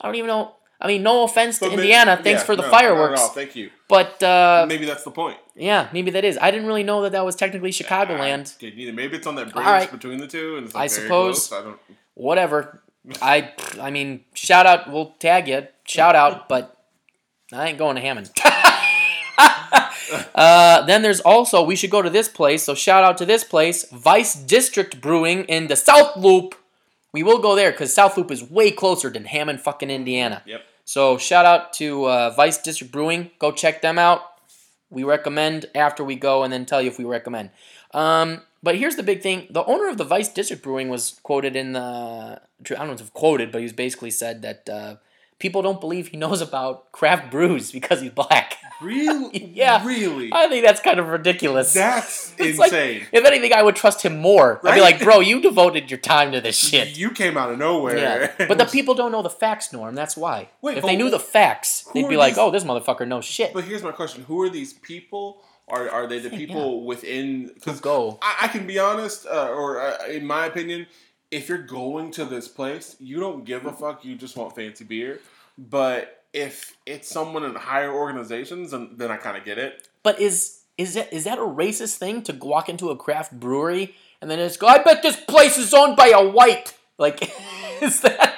I 0.00 0.06
don't 0.08 0.14
even 0.16 0.28
know. 0.28 0.54
I 0.82 0.88
mean, 0.88 1.02
no 1.04 1.22
offense 1.22 1.58
to 1.60 1.66
But 1.66 1.70
maybe- 1.70 1.82
Indiana. 1.82 2.16
Thanks 2.22 2.42
yeah, 2.42 2.46
for 2.46 2.56
the 2.56 2.62
no, 2.62 2.70
fireworks. 2.70 3.20
No, 3.20 3.26
no, 3.28 3.32
thank 3.32 3.54
you. 3.54 3.70
But 3.88 4.20
uh, 4.22 4.66
Maybe 4.68 4.84
that's 4.84 5.04
the 5.04 5.12
point. 5.12 5.38
yeah, 5.54 5.88
maybe 5.92 6.10
that 6.10 6.24
is. 6.24 6.36
I 6.40 6.50
didn't 6.50 6.66
really 6.66 6.82
know 6.82 7.02
that 7.02 7.12
that 7.12 7.24
was 7.24 7.36
technically 7.36 7.70
Chicagoland. 7.70 8.56
I 8.56 8.60
didn't 8.60 8.78
either. 8.80 8.92
Maybe 8.92 9.16
it's 9.16 9.26
on 9.26 9.36
that 9.36 9.52
bridge 9.52 9.64
right. 9.64 9.90
between 9.90 10.18
the 10.18 10.26
two, 10.26 10.56
and 10.56 10.66
it's 10.66 10.74
I 10.74 10.80
like 10.80 10.90
very 10.90 11.02
suppose. 11.02 11.48
close. 11.48 11.60
I 11.60 11.64
don't. 11.64 11.78
whatever. 12.14 12.82
I 13.22 13.52
I 13.80 13.90
mean, 13.90 14.24
shout 14.34 14.66
out. 14.66 14.90
We'll 14.90 15.12
tag 15.20 15.46
you. 15.48 15.68
Shout 15.84 16.16
out, 16.16 16.48
but 16.48 16.76
I 17.52 17.68
ain't 17.68 17.78
going 17.78 17.94
to 17.96 18.02
Hammond. 18.02 18.30
uh, 20.34 20.82
then 20.86 21.02
there's 21.02 21.20
also 21.20 21.62
we 21.62 21.76
should 21.76 21.90
go 21.90 22.02
to 22.02 22.10
this 22.10 22.28
place. 22.28 22.62
So 22.62 22.74
shout 22.74 23.04
out 23.04 23.18
to 23.18 23.26
this 23.26 23.44
place, 23.44 23.88
Vice 23.90 24.34
District 24.34 25.00
Brewing 25.00 25.44
in 25.44 25.68
the 25.68 25.76
South 25.76 26.16
Loop. 26.16 26.54
We 27.12 27.22
will 27.22 27.38
go 27.40 27.54
there 27.54 27.72
because 27.72 27.92
South 27.92 28.16
Loop 28.16 28.30
is 28.30 28.42
way 28.42 28.70
closer 28.70 29.10
than 29.10 29.26
Hammond, 29.26 29.60
fucking 29.60 29.90
Indiana. 29.90 30.42
Yep. 30.46 30.62
So 30.84 31.18
shout 31.18 31.44
out 31.44 31.72
to 31.74 32.08
uh, 32.08 32.30
Vice 32.30 32.58
District 32.58 32.92
Brewing. 32.92 33.30
Go 33.38 33.52
check 33.52 33.82
them 33.82 33.98
out. 33.98 34.22
We 34.90 35.04
recommend 35.04 35.66
after 35.74 36.04
we 36.04 36.16
go, 36.16 36.42
and 36.42 36.52
then 36.52 36.66
tell 36.66 36.82
you 36.82 36.88
if 36.88 36.98
we 36.98 37.04
recommend. 37.04 37.50
Um, 37.94 38.42
but 38.62 38.76
here's 38.76 38.96
the 38.96 39.02
big 39.02 39.22
thing: 39.22 39.46
the 39.50 39.64
owner 39.64 39.88
of 39.88 39.96
the 39.96 40.04
Vice 40.04 40.28
District 40.28 40.62
Brewing 40.62 40.88
was 40.88 41.18
quoted 41.22 41.56
in 41.56 41.72
the 41.72 41.80
I 41.80 42.74
don't 42.74 42.86
know 42.86 42.92
if 42.92 43.12
quoted, 43.14 43.52
but 43.52 43.58
he 43.58 43.64
was 43.64 43.72
basically 43.72 44.10
said 44.10 44.42
that 44.42 44.68
uh, 44.68 44.96
people 45.42 45.60
don't 45.60 45.80
believe 45.80 46.08
he 46.08 46.16
knows 46.16 46.40
about 46.40 46.90
craft 46.92 47.30
brews 47.30 47.70
because 47.72 48.00
he's 48.00 48.10
black. 48.12 48.56
Really? 48.80 49.50
Yeah. 49.62 49.84
Really? 49.86 50.30
I 50.32 50.48
think 50.48 50.64
that's 50.64 50.80
kind 50.80 50.98
of 50.98 51.08
ridiculous. 51.08 51.72
That's 51.74 52.32
It's 52.38 52.58
like- 52.58 52.72
insane. 52.72 53.06
if 53.12 53.24
anything, 53.24 53.52
I 53.52 53.62
would 53.62 53.76
trust 53.76 54.02
him 54.02 54.18
more. 54.18 54.60
I'd 54.64 54.74
be 54.76 54.80
like, 54.80 55.00
bro, 55.00 55.20
you 55.20 55.40
devoted 55.42 55.90
your 55.90 55.98
time 56.00 56.32
to 56.32 56.40
this 56.40 56.56
shit. 56.56 56.96
You 56.96 57.10
came 57.10 57.36
out 57.36 57.50
of 57.52 57.58
nowhere. 57.58 57.98
Yeah, 57.98 58.32
but 58.48 58.56
the 58.58 58.64
people 58.66 58.94
don't 58.94 59.12
know 59.12 59.22
the 59.22 59.30
facts, 59.30 59.72
Norm. 59.72 59.94
That's 59.94 60.16
why. 60.16 60.48
Wait, 60.62 60.78
if 60.78 60.84
they 60.84 60.96
knew 60.96 61.10
the 61.10 61.20
facts, 61.20 61.84
they'd 61.92 62.08
be 62.08 62.16
like, 62.16 62.32
these- 62.34 62.38
"Oh, 62.38 62.50
this 62.50 62.64
motherfucker 62.64 63.06
knows 63.06 63.24
shit." 63.24 63.52
But 63.52 63.64
here's 63.64 63.82
my 63.82 63.92
question: 63.92 64.24
Who 64.24 64.40
are 64.42 64.48
these 64.50 64.72
people? 64.72 65.42
Are 65.68 65.88
are 65.90 66.06
they 66.06 66.18
the 66.18 66.30
Yeah. 66.30 66.38
people 66.38 66.84
within? 66.86 67.42
Let's 67.48 67.54
Because 67.54 67.80
go. 67.80 68.18
I, 68.22 68.32
I 68.42 68.48
can 68.48 68.66
be 68.66 68.78
honest, 68.78 69.26
uh, 69.26 69.48
or 69.50 69.80
uh, 69.80 70.06
in 70.08 70.24
my 70.26 70.46
opinion, 70.46 70.86
if 71.30 71.48
you're 71.48 71.66
going 71.82 72.10
to 72.12 72.24
this 72.24 72.48
place, 72.48 72.96
you 72.98 73.20
don't 73.20 73.44
give 73.44 73.64
a 73.66 73.72
fuck. 73.72 74.04
You 74.04 74.16
just 74.16 74.36
want 74.36 74.54
fancy 74.56 74.84
beer. 74.84 75.20
But 75.58 76.24
if 76.32 76.76
it's 76.86 77.08
someone 77.08 77.44
in 77.44 77.54
higher 77.54 77.92
organizations, 77.92 78.70
then, 78.70 78.90
then 78.96 79.10
I 79.10 79.16
kind 79.16 79.36
of 79.36 79.44
get 79.44 79.58
it. 79.58 79.88
But 80.02 80.20
is 80.20 80.60
is 80.78 80.94
that 80.94 81.12
is 81.12 81.24
that 81.24 81.38
a 81.38 81.42
racist 81.42 81.96
thing 81.96 82.22
to 82.22 82.32
walk 82.32 82.68
into 82.68 82.90
a 82.90 82.96
craft 82.96 83.32
brewery 83.38 83.94
and 84.20 84.30
then 84.30 84.38
just 84.38 84.58
go? 84.58 84.66
I 84.66 84.82
bet 84.82 85.02
this 85.02 85.16
place 85.16 85.58
is 85.58 85.72
owned 85.74 85.96
by 85.96 86.08
a 86.08 86.26
white. 86.26 86.74
Like, 86.98 87.22
is 87.82 88.00
that? 88.00 88.34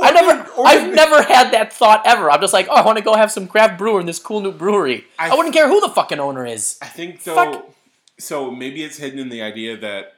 I 0.00 0.12
never, 0.12 0.48
or 0.52 0.64
I've 0.66 0.94
never 0.94 1.22
had 1.24 1.52
that 1.52 1.72
thought 1.72 2.02
ever. 2.06 2.30
I'm 2.30 2.40
just 2.40 2.52
like, 2.52 2.68
oh, 2.70 2.74
I 2.76 2.84
want 2.86 2.98
to 2.98 3.04
go 3.04 3.14
have 3.16 3.32
some 3.32 3.48
craft 3.48 3.78
brewer 3.78 3.98
in 3.98 4.06
this 4.06 4.20
cool 4.20 4.40
new 4.40 4.52
brewery. 4.52 5.04
I, 5.18 5.30
I- 5.30 5.34
wouldn't 5.34 5.54
care 5.54 5.68
who 5.68 5.80
the 5.80 5.88
fucking 5.88 6.20
owner 6.20 6.46
is. 6.46 6.78
I 6.80 6.86
think 6.86 7.24
though. 7.24 7.34
Fuck. 7.34 7.70
So 8.18 8.50
maybe 8.50 8.82
it's 8.84 8.96
hidden 8.96 9.18
in 9.18 9.28
the 9.28 9.42
idea 9.42 9.76
that 9.76 10.14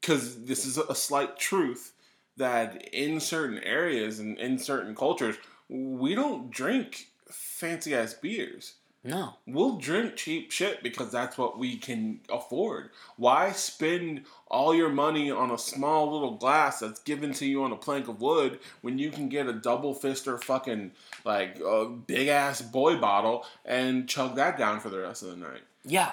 because 0.00 0.44
this 0.44 0.64
is 0.64 0.78
a 0.78 0.94
slight 0.94 1.38
truth 1.38 1.92
that 2.36 2.82
in 2.94 3.20
certain 3.20 3.58
areas 3.58 4.18
and 4.18 4.38
in 4.38 4.58
certain 4.58 4.94
cultures 4.94 5.36
we 5.68 6.14
don't 6.14 6.50
drink 6.50 7.08
fancy 7.30 7.94
ass 7.94 8.14
beers. 8.14 8.74
No, 9.04 9.34
We'll 9.48 9.78
drink 9.78 10.14
cheap 10.14 10.52
shit 10.52 10.80
because 10.80 11.10
that's 11.10 11.36
what 11.36 11.58
we 11.58 11.76
can 11.76 12.20
afford. 12.30 12.90
Why 13.16 13.50
spend 13.50 14.26
all 14.46 14.72
your 14.76 14.90
money 14.90 15.28
on 15.28 15.50
a 15.50 15.58
small 15.58 16.12
little 16.12 16.36
glass 16.36 16.78
that's 16.78 17.00
given 17.00 17.32
to 17.34 17.44
you 17.46 17.64
on 17.64 17.72
a 17.72 17.76
plank 17.76 18.06
of 18.06 18.20
wood 18.20 18.60
when 18.82 18.98
you 18.98 19.10
can 19.10 19.28
get 19.28 19.48
a 19.48 19.52
double 19.52 19.92
fister 19.92 20.40
fucking 20.40 20.92
like 21.24 21.58
a 21.58 21.86
big 21.86 22.28
ass 22.28 22.62
boy 22.62 22.96
bottle 22.96 23.44
and 23.64 24.08
chug 24.08 24.36
that 24.36 24.56
down 24.56 24.78
for 24.78 24.88
the 24.88 25.00
rest 25.00 25.24
of 25.24 25.30
the 25.30 25.36
night? 25.36 25.62
yeah, 25.84 26.12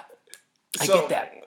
I 0.80 0.86
So- 0.86 1.00
get 1.02 1.08
that. 1.10 1.46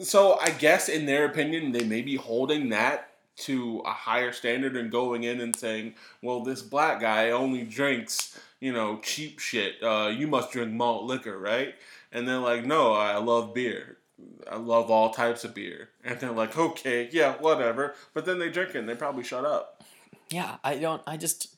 So 0.00 0.34
I 0.38 0.50
guess 0.50 0.88
in 0.90 1.06
their 1.06 1.24
opinion, 1.24 1.72
they 1.72 1.84
may 1.84 2.02
be 2.02 2.16
holding 2.16 2.68
that 2.70 3.13
to 3.36 3.82
a 3.84 3.90
higher 3.90 4.32
standard 4.32 4.76
and 4.76 4.90
going 4.90 5.24
in 5.24 5.40
and 5.40 5.54
saying, 5.56 5.94
"Well, 6.22 6.40
this 6.40 6.62
black 6.62 7.00
guy 7.00 7.30
only 7.30 7.64
drinks, 7.64 8.38
you 8.60 8.72
know, 8.72 8.98
cheap 9.02 9.38
shit. 9.38 9.82
Uh, 9.82 10.12
you 10.14 10.26
must 10.26 10.52
drink 10.52 10.72
malt 10.72 11.04
liquor, 11.04 11.38
right?" 11.38 11.74
And 12.12 12.28
they're 12.28 12.38
like, 12.38 12.64
"No, 12.64 12.92
I 12.92 13.16
love 13.18 13.52
beer. 13.54 13.98
I 14.50 14.56
love 14.56 14.90
all 14.90 15.10
types 15.10 15.42
of 15.44 15.54
beer." 15.54 15.88
And 16.04 16.20
they're 16.20 16.30
like, 16.30 16.56
"Okay, 16.56 17.08
yeah, 17.12 17.34
whatever." 17.34 17.94
But 18.12 18.24
then 18.24 18.38
they 18.38 18.50
drink 18.50 18.70
it 18.70 18.78
and 18.78 18.88
they 18.88 18.94
probably 18.94 19.24
shut 19.24 19.44
up. 19.44 19.82
Yeah, 20.30 20.56
I 20.62 20.76
don't. 20.76 21.02
I 21.06 21.16
just 21.16 21.56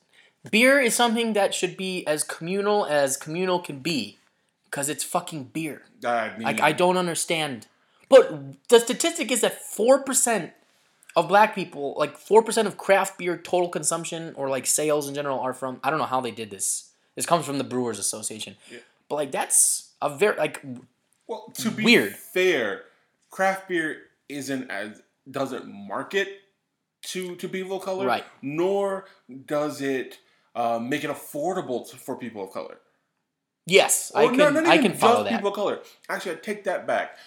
beer 0.49 0.79
is 0.79 0.95
something 0.95 1.33
that 1.33 1.53
should 1.53 1.77
be 1.77 2.05
as 2.07 2.23
communal 2.23 2.85
as 2.85 3.17
communal 3.17 3.59
can 3.59 3.79
be, 3.79 4.17
because 4.65 4.89
it's 4.89 5.03
fucking 5.03 5.45
beer. 5.45 5.83
I 6.05 6.33
mean, 6.37 6.43
Like 6.43 6.61
I 6.61 6.71
don't 6.71 6.97
understand. 6.97 7.67
But 8.09 8.67
the 8.69 8.79
statistic 8.79 9.31
is 9.31 9.41
that 9.41 9.61
four 9.61 9.99
percent 9.99 10.53
of 11.17 11.27
black 11.27 11.53
people, 11.55 11.95
like 11.97 12.15
four 12.17 12.41
percent 12.43 12.67
of 12.67 12.77
craft 12.77 13.17
beer 13.17 13.35
total 13.37 13.69
consumption 13.69 14.33
or 14.35 14.49
like 14.49 14.65
sales 14.65 15.09
in 15.09 15.15
general, 15.15 15.39
are 15.39 15.53
from. 15.53 15.79
I 15.83 15.89
don't 15.89 15.99
know 15.99 16.05
how 16.15 16.21
they 16.21 16.31
did 16.31 16.49
this. 16.51 16.91
This 17.15 17.25
comes 17.25 17.45
from 17.45 17.57
the 17.57 17.63
Brewers 17.65 17.99
Association. 17.99 18.55
Yeah. 18.71 18.79
But 19.09 19.15
like 19.15 19.31
that's 19.31 19.91
a 20.01 20.09
very 20.09 20.37
like 20.37 20.61
Well, 21.27 21.51
to 21.55 21.71
be 21.71 21.83
Weird. 21.83 22.15
fair, 22.15 22.83
craft 23.31 23.67
beer 23.69 24.03
isn't 24.29 24.69
as 24.71 25.01
doesn't 25.29 25.65
market 25.67 26.27
to 27.11 27.35
to 27.37 27.49
people 27.49 27.77
of 27.77 27.83
color, 27.83 28.05
Right. 28.05 28.25
Nor 28.41 29.05
does 29.45 29.81
it 29.81 30.19
uh, 30.55 30.79
make 30.79 31.03
it 31.03 31.09
affordable 31.09 31.89
to, 31.89 31.95
for 31.97 32.15
people 32.15 32.43
of 32.43 32.51
color. 32.51 32.77
yes, 33.65 34.11
I 34.15 34.27
can 34.27 34.37
no, 34.37 34.49
not 34.49 34.65
I 34.67 34.77
can 34.77 34.93
follow 34.93 35.23
that. 35.23 35.31
people 35.33 35.49
of 35.49 35.55
color. 35.55 35.79
Actually, 36.09 36.33
I 36.35 36.39
take 36.39 36.63
that 36.65 36.85
back. 36.87 37.17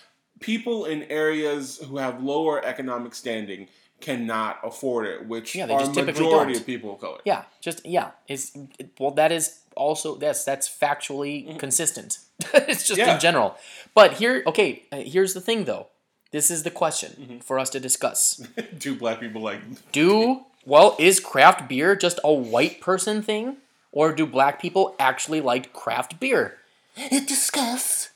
People 0.40 0.87
in 0.87 1.03
areas 1.05 1.79
who 1.87 1.96
have 1.98 2.22
lower 2.22 2.64
economic 2.64 3.14
standing 3.14 3.68
cannot 4.00 4.58
afford 4.64 5.06
it, 5.06 5.26
which 5.26 5.54
Yeah, 5.54 5.64
are 5.64 5.86
majority 5.86 6.52
don't. 6.52 6.60
of 6.60 6.66
people 6.66 6.94
of 6.94 7.00
color. 7.00 7.18
Yeah, 7.24 7.44
just 7.60 7.84
yeah. 7.86 8.10
It's 8.28 8.52
it, 8.78 8.90
well, 8.98 9.10
that 9.12 9.32
is 9.32 9.60
also 9.76 10.16
that's 10.16 10.44
that's 10.44 10.68
factually 10.68 11.46
Mm-hmm. 11.46 11.56
consistent. 11.58 12.18
it's 12.54 12.86
just 12.86 12.98
Yeah. 12.98 13.14
in 13.14 13.20
general. 13.20 13.56
But 13.94 14.14
here, 14.14 14.42
okay, 14.46 14.82
uh, 14.92 14.96
here's 14.98 15.34
the 15.34 15.40
thing 15.40 15.64
though. 15.64 15.88
This 16.32 16.50
is 16.50 16.62
the 16.62 16.70
question 16.70 17.10
Mm-hmm. 17.20 17.38
for 17.38 17.58
us 17.58 17.70
to 17.70 17.80
discuss. 17.80 18.40
do 18.78 18.94
black 18.94 19.20
people 19.20 19.42
like 19.42 19.60
Do 19.92 20.46
well 20.64 20.96
is 20.98 21.20
craft 21.20 21.68
beer 21.68 21.96
just 21.96 22.18
a 22.24 22.32
white 22.32 22.80
person 22.80 23.22
thing, 23.22 23.56
or 23.92 24.12
do 24.14 24.26
black 24.26 24.60
people 24.60 24.94
actually 24.98 25.40
like 25.40 25.72
craft 25.72 26.20
beer? 26.20 26.58
Discuss. 27.10 28.10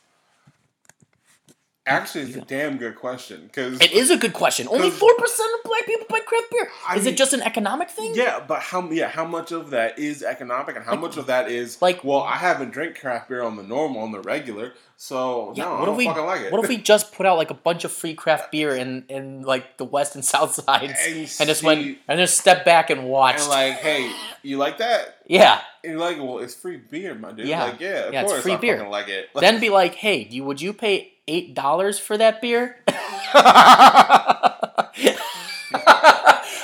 Actually, 1.87 2.25
it's 2.25 2.37
a 2.37 2.40
damn 2.40 2.79
good 2.79 2.97
question 2.97 3.42
because 3.44 3.79
It 3.79 3.92
is 3.92 4.11
a 4.11 4.16
good 4.16 4.33
question. 4.33 4.66
Only 4.70 4.90
four 4.90 5.14
percent 5.16 5.51
of 5.59 5.64
black 5.70 5.85
people 5.85 6.07
buy 6.09 6.20
craft 6.20 6.51
beer. 6.51 6.66
I 6.88 6.97
is 6.97 7.05
mean- 7.05 7.12
it 7.12 7.16
just 7.18 7.35
an 7.35 7.42
economic 7.42 7.90
thing? 7.90 8.12
Yeah, 8.14 8.40
but 8.47 8.61
how 8.61 8.88
yeah 8.90 9.09
how 9.09 9.27
much 9.27 9.53
of 9.53 9.68
that 9.70 9.99
is 9.99 10.23
economic 10.23 10.77
and 10.77 10.85
how 10.85 10.97
much 10.97 11.18
of 11.18 11.27
that 11.27 11.51
is 11.51 11.83
like- 11.83 12.03
well 12.03 12.23
I 12.23 12.37
haven't 12.37 12.70
drank 12.70 12.99
craft 12.99 13.29
beer 13.29 13.42
on 13.42 13.57
the 13.57 13.62
normal 13.62 14.01
on 14.01 14.12
the 14.12 14.20
regular 14.20 14.73
so 14.97 15.53
Yeah, 15.57 15.64
no 15.64 15.70
I 15.75 15.79
what 15.81 15.85
don't 15.87 15.94
if 15.94 15.99
we 15.99 16.07
fucking 16.07 16.25
like 16.25 16.40
it. 16.42 16.53
what 16.53 16.62
if 16.64 16.70
we 16.70 16.77
just 16.92 17.12
put 17.12 17.27
out 17.27 17.37
like 17.37 17.51
a 17.51 17.55
bunch 17.55 17.85
of 17.85 17.92
free 17.92 18.14
craft 18.14 18.51
beer 18.51 18.75
in 18.75 19.05
in 19.11 19.42
like 19.42 19.77
the 19.77 19.85
west 19.85 20.14
and 20.14 20.25
south 20.25 20.55
sides 20.64 20.94
And 21.07 21.16
and, 21.18 21.27
just 21.29 21.61
see- 21.61 21.66
went 21.66 21.99
and 22.09 22.18
just 22.18 22.38
step 22.38 22.64
back 22.64 22.88
and 22.88 23.05
watch? 23.11 23.40
and 23.40 23.49
like 23.51 23.75
hey 23.75 24.11
you 24.42 24.57
like 24.57 24.79
that 24.79 25.18
yeah, 25.27 25.61
and 25.83 25.92
you're 25.92 26.01
like 26.01 26.16
well 26.18 26.38
it's 26.38 26.55
free 26.55 26.77
beer 26.79 27.14
my 27.14 27.33
dude 27.33 27.47
Yeah. 27.47 27.64
like 27.64 27.81
yeah 27.81 27.88
of 28.07 28.12
Yeah, 28.14 28.23
it's 28.23 28.31
course 28.33 28.42
free 28.42 28.53
I 28.55 28.57
beer. 28.57 28.77
fucking 28.79 28.90
like 28.90 29.09
it 29.09 29.29
then 29.35 29.61
be 29.61 29.68
like, 29.81 29.94
hey, 29.97 30.25
do 30.25 30.35
you, 30.37 30.44
would 30.44 30.61
you 30.62 30.73
pay 30.73 31.12
eight 31.29 31.55
dollars 31.55 31.99
for 31.99 32.17
that 32.19 32.41
beer? 32.41 32.77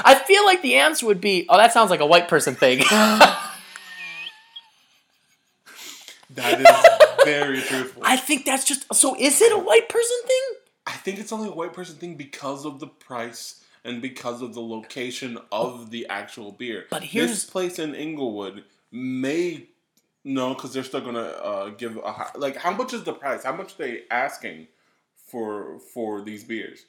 I 0.02 0.14
feel 0.26 0.44
like 0.44 0.62
the 0.62 0.76
answer 0.76 1.06
would 1.06 1.20
be, 1.20 1.46
oh, 1.48 1.56
that 1.56 1.72
sounds 1.72 1.90
like 1.90 2.00
a 2.00 2.06
white 2.06 2.28
person 2.28 2.54
thing. 2.54 2.78
that 6.30 6.60
is 6.60 7.24
very 7.24 7.60
truthful. 7.60 8.02
I 8.04 8.16
think 8.16 8.44
that's 8.44 8.64
just 8.64 8.92
so. 8.94 9.16
Is 9.18 9.40
it 9.42 9.52
a 9.52 9.58
white 9.58 9.88
person 9.88 10.16
thing? 10.26 10.40
I 10.86 10.92
think 10.92 11.18
it's 11.18 11.32
only 11.32 11.48
a 11.48 11.52
white 11.52 11.72
person 11.72 11.96
thing 11.96 12.14
because 12.16 12.64
of 12.64 12.80
the 12.80 12.86
price 12.86 13.62
and 13.84 14.00
because 14.02 14.42
of 14.42 14.54
the 14.54 14.60
location 14.60 15.38
of 15.52 15.90
the 15.90 16.06
actual 16.08 16.52
beer. 16.52 16.86
But 16.90 17.02
here's- 17.02 17.30
this 17.30 17.44
place 17.44 17.78
in 17.78 17.94
Englewood 17.94 18.64
may 18.90 19.66
no, 20.24 20.54
because 20.54 20.72
they're 20.72 20.84
still 20.84 21.00
gonna 21.00 21.20
uh, 21.20 21.68
give 21.70 21.96
a 21.96 22.12
high, 22.12 22.30
like 22.36 22.56
how 22.56 22.72
much 22.72 22.92
is 22.92 23.04
the 23.04 23.12
price? 23.12 23.44
How 23.44 23.52
much 23.54 23.74
are 23.74 23.78
they 23.78 24.02
asking 24.10 24.68
for 25.26 25.78
for 25.94 26.22
these 26.22 26.44
beers? 26.44 26.84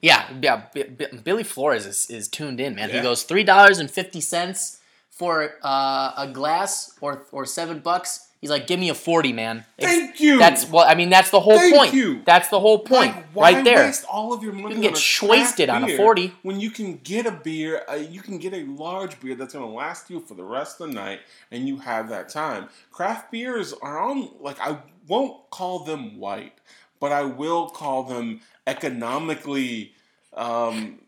Yeah, 0.00 0.28
yeah. 0.40 0.64
B- 0.74 0.82
B- 0.82 1.06
Billy 1.22 1.44
Flores 1.44 1.86
is, 1.86 2.10
is 2.10 2.28
tuned 2.28 2.60
in, 2.60 2.74
man. 2.74 2.90
He 2.90 3.00
goes 3.00 3.22
three 3.22 3.44
dollars 3.44 3.78
and 3.78 3.90
fifty 3.90 4.20
cents 4.20 4.80
for 5.10 5.54
uh, 5.62 6.12
a 6.16 6.28
glass, 6.32 6.96
or 7.00 7.24
or 7.32 7.46
seven 7.46 7.80
bucks. 7.80 8.28
He's 8.42 8.50
like, 8.50 8.66
give 8.66 8.80
me 8.80 8.88
a 8.88 8.94
forty, 8.94 9.32
man. 9.32 9.64
It's- 9.78 9.88
Thank 9.94 10.20
you. 10.20 10.36
That's 10.36 10.68
well, 10.68 10.84
I 10.84 10.96
mean, 10.96 11.10
that's 11.10 11.30
the 11.30 11.38
whole 11.38 11.56
Thank 11.56 11.76
point. 11.76 11.94
you. 11.94 12.22
That's 12.24 12.48
the 12.48 12.58
whole 12.58 12.80
point, 12.80 13.14
Like, 13.14 13.26
why 13.32 13.52
right 13.54 13.64
there. 13.64 13.84
waste 13.84 14.04
all 14.10 14.32
of 14.32 14.42
your 14.42 14.52
money? 14.52 14.74
can 14.74 14.82
get 14.82 14.88
on 14.88 14.94
a 14.94 14.96
shwasted 14.96 15.66
craft 15.68 15.84
on 15.84 15.90
a 15.90 15.96
40. 15.96 16.32
when 16.42 16.58
you 16.58 16.70
can 16.72 16.96
get 17.04 17.24
a 17.24 17.30
beer. 17.30 17.82
Uh, 17.88 17.94
you 17.94 18.20
can 18.20 18.38
get 18.38 18.52
a 18.52 18.64
large 18.64 19.18
beer 19.20 19.36
that's 19.36 19.54
going 19.54 19.64
to 19.64 19.72
last 19.72 20.10
you 20.10 20.18
for 20.18 20.34
the 20.34 20.42
rest 20.42 20.80
of 20.80 20.88
the 20.88 20.92
night, 20.94 21.20
and 21.52 21.68
you 21.68 21.76
have 21.78 22.08
that 22.08 22.28
time. 22.28 22.68
Craft 22.90 23.30
beers 23.30 23.72
are 23.80 24.00
on 24.00 24.28
like 24.40 24.58
I 24.60 24.78
won't 25.06 25.48
call 25.50 25.84
them 25.84 26.18
white, 26.18 26.54
but 26.98 27.12
I 27.12 27.22
will 27.22 27.68
call 27.70 28.02
them 28.02 28.40
economically 28.66 29.92
um, 30.36 30.98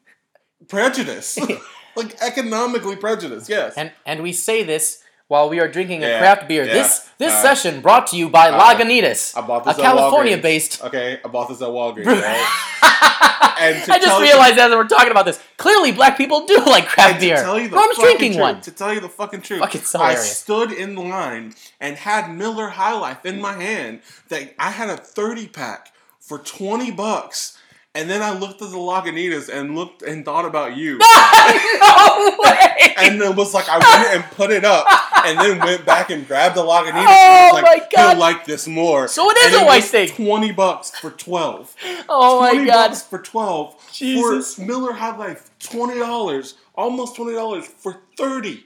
prejudiced. 0.68 1.40
like 1.97 2.20
economically 2.23 2.97
prejudiced. 2.97 3.49
Yes. 3.49 3.75
And 3.77 3.92
and 4.07 4.23
we 4.23 4.33
say 4.33 4.62
this 4.62 5.03
while 5.29 5.49
we 5.49 5.59
are 5.61 5.69
drinking 5.69 6.05
a 6.05 6.19
craft 6.19 6.49
beer. 6.49 6.65
yeah. 6.65 6.73
This 6.75 7.09
this 7.19 7.33
Uh, 7.33 7.43
session 7.43 7.81
brought 7.81 8.07
to 8.09 8.17
you 8.17 8.29
by 8.29 8.49
uh, 8.51 8.61
Lagunitas, 8.61 9.37
I 9.37 9.41
bought 9.41 9.67
a 9.67 9.75
California-based. 9.75 10.85
Okay, 10.85 11.21
I 11.25 11.29
bought 11.29 11.49
this 11.49 11.63
at 11.63 11.69
Walgreens. 11.69 12.07
Right? 12.07 12.71
and 13.61 13.77
I 13.91 13.99
just 13.99 14.05
tell 14.05 14.19
you- 14.21 14.27
realized 14.31 14.59
as 14.59 14.71
we're 14.73 14.87
talking 14.89 15.11
about 15.11 15.25
this, 15.25 15.41
clearly 15.57 15.93
black 15.93 16.17
people 16.17 16.45
do 16.47 16.57
like 16.67 16.87
craft 16.87 17.21
beer. 17.21 17.37
tell 17.37 17.59
you 17.59 17.69
the 17.69 17.77
Rom's 17.77 17.97
drinking 17.99 18.33
truth, 18.33 18.41
one. 18.41 18.61
To 18.63 18.71
tell 18.71 18.93
you 18.93 19.01
the 19.01 19.09
fucking 19.09 19.43
truth, 19.43 19.61
Fuck, 19.61 19.73
so 19.73 20.01
I 20.01 20.15
stood 20.17 20.73
in 20.73 20.95
line 20.97 21.55
and 21.81 21.97
had 21.97 22.35
Miller 22.35 22.69
High 22.69 22.99
Life 22.99 23.25
in 23.25 23.41
my 23.41 23.55
hand. 23.55 24.01
That 24.29 24.55
I 24.59 24.71
had 24.71 24.91
a 24.91 24.97
thirty 24.97 25.47
pack 25.47 25.93
for 26.21 26.39
twenty 26.39 26.91
bucks. 26.91 27.57
And 27.97 28.11
then 28.11 28.23
I 28.23 28.37
looked 28.37 28.61
at 28.61 28.71
the 28.71 28.77
Lagunitas 28.77 29.49
and 29.49 29.77
looked 29.77 30.03
and 30.03 30.25
thought 30.25 30.45
about 30.45 30.77
you. 30.77 30.99
no 30.99 32.37
way. 32.41 32.95
and 32.99 33.21
it 33.23 33.37
was 33.37 33.55
like 33.55 33.67
I 33.69 33.79
went 33.79 34.15
and 34.15 34.25
put 34.33 34.51
it 34.51 34.65
up, 34.65 34.85
and 35.25 35.39
then 35.39 35.59
went 35.61 35.87
back 35.87 36.11
and 36.11 36.27
grabbed 36.27 36.57
the 36.57 36.63
Lagunitas. 36.63 36.95
and 36.95 37.07
Oh 37.07 37.51
was 37.55 37.63
like, 37.63 37.65
my 37.65 37.87
God. 37.95 38.11
He'll 38.11 38.19
like 38.19 38.45
this 38.47 38.67
more. 38.67 39.07
So 39.07 39.31
it 39.31 39.37
is 39.39 39.55
And 39.55 39.63
a 39.63 39.67
white 39.67 39.77
was 39.77 39.85
steak. 39.89 40.17
Twenty 40.17 40.51
bucks 40.51 40.91
for 40.91 41.11
twelve. 41.13 41.75
oh 42.09 42.41
my 42.41 42.51
20 42.53 42.67
god. 42.67 42.89
bucks 42.89 43.03
for 43.03 43.19
twelve. 43.21 43.77
Jesus. 43.93 44.57
For 44.57 44.63
Miller 44.63 44.93
High 44.93 45.17
Life, 45.17 45.51
twenty 45.61 45.99
dollars, 46.01 46.55
almost 46.75 47.15
twenty 47.15 47.35
dollars 47.35 47.67
for 47.67 48.01
thirty. 48.17 48.65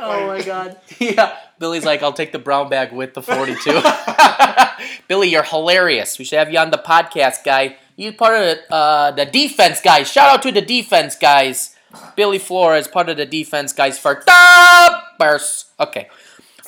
Oh 0.00 0.26
my 0.26 0.42
god. 0.42 0.78
Yeah. 0.98 1.36
Billy's 1.60 1.84
like, 1.84 2.02
I'll 2.02 2.12
take 2.12 2.30
the 2.32 2.38
brown 2.38 2.68
bag 2.68 2.92
with 2.92 3.14
the 3.14 3.22
42. 3.22 3.80
Billy, 5.08 5.28
you're 5.28 5.42
hilarious. 5.42 6.18
We 6.20 6.24
should 6.24 6.38
have 6.38 6.52
you 6.52 6.58
on 6.60 6.70
the 6.70 6.78
podcast, 6.78 7.42
guy. 7.44 7.76
You 7.98 8.12
part 8.12 8.34
of 8.40 8.58
uh, 8.70 9.10
the 9.10 9.26
defense 9.26 9.80
guys. 9.80 10.10
Shout 10.10 10.28
out 10.32 10.42
to 10.42 10.52
the 10.52 10.62
defense 10.62 11.16
guys. 11.16 11.74
Billy 12.14 12.38
Flores, 12.38 12.86
part 12.86 13.08
of 13.08 13.16
the 13.16 13.26
defense 13.26 13.72
guys 13.72 13.98
for 13.98 14.22
Dubbers. 14.24 15.64
Okay. 15.80 16.08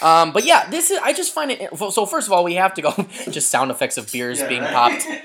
Um, 0.02 0.32
but 0.32 0.44
yeah, 0.44 0.68
this 0.70 0.90
is. 0.90 0.98
I 1.02 1.12
just 1.12 1.32
find 1.32 1.50
it. 1.52 1.70
So 1.92 2.04
first 2.04 2.26
of 2.26 2.32
all, 2.32 2.42
we 2.42 2.54
have 2.54 2.74
to 2.74 2.82
go. 2.82 2.92
just 3.30 3.48
sound 3.50 3.70
effects 3.70 3.96
of 3.96 4.10
beers 4.10 4.42
being 4.42 4.62
popped. 4.64 5.06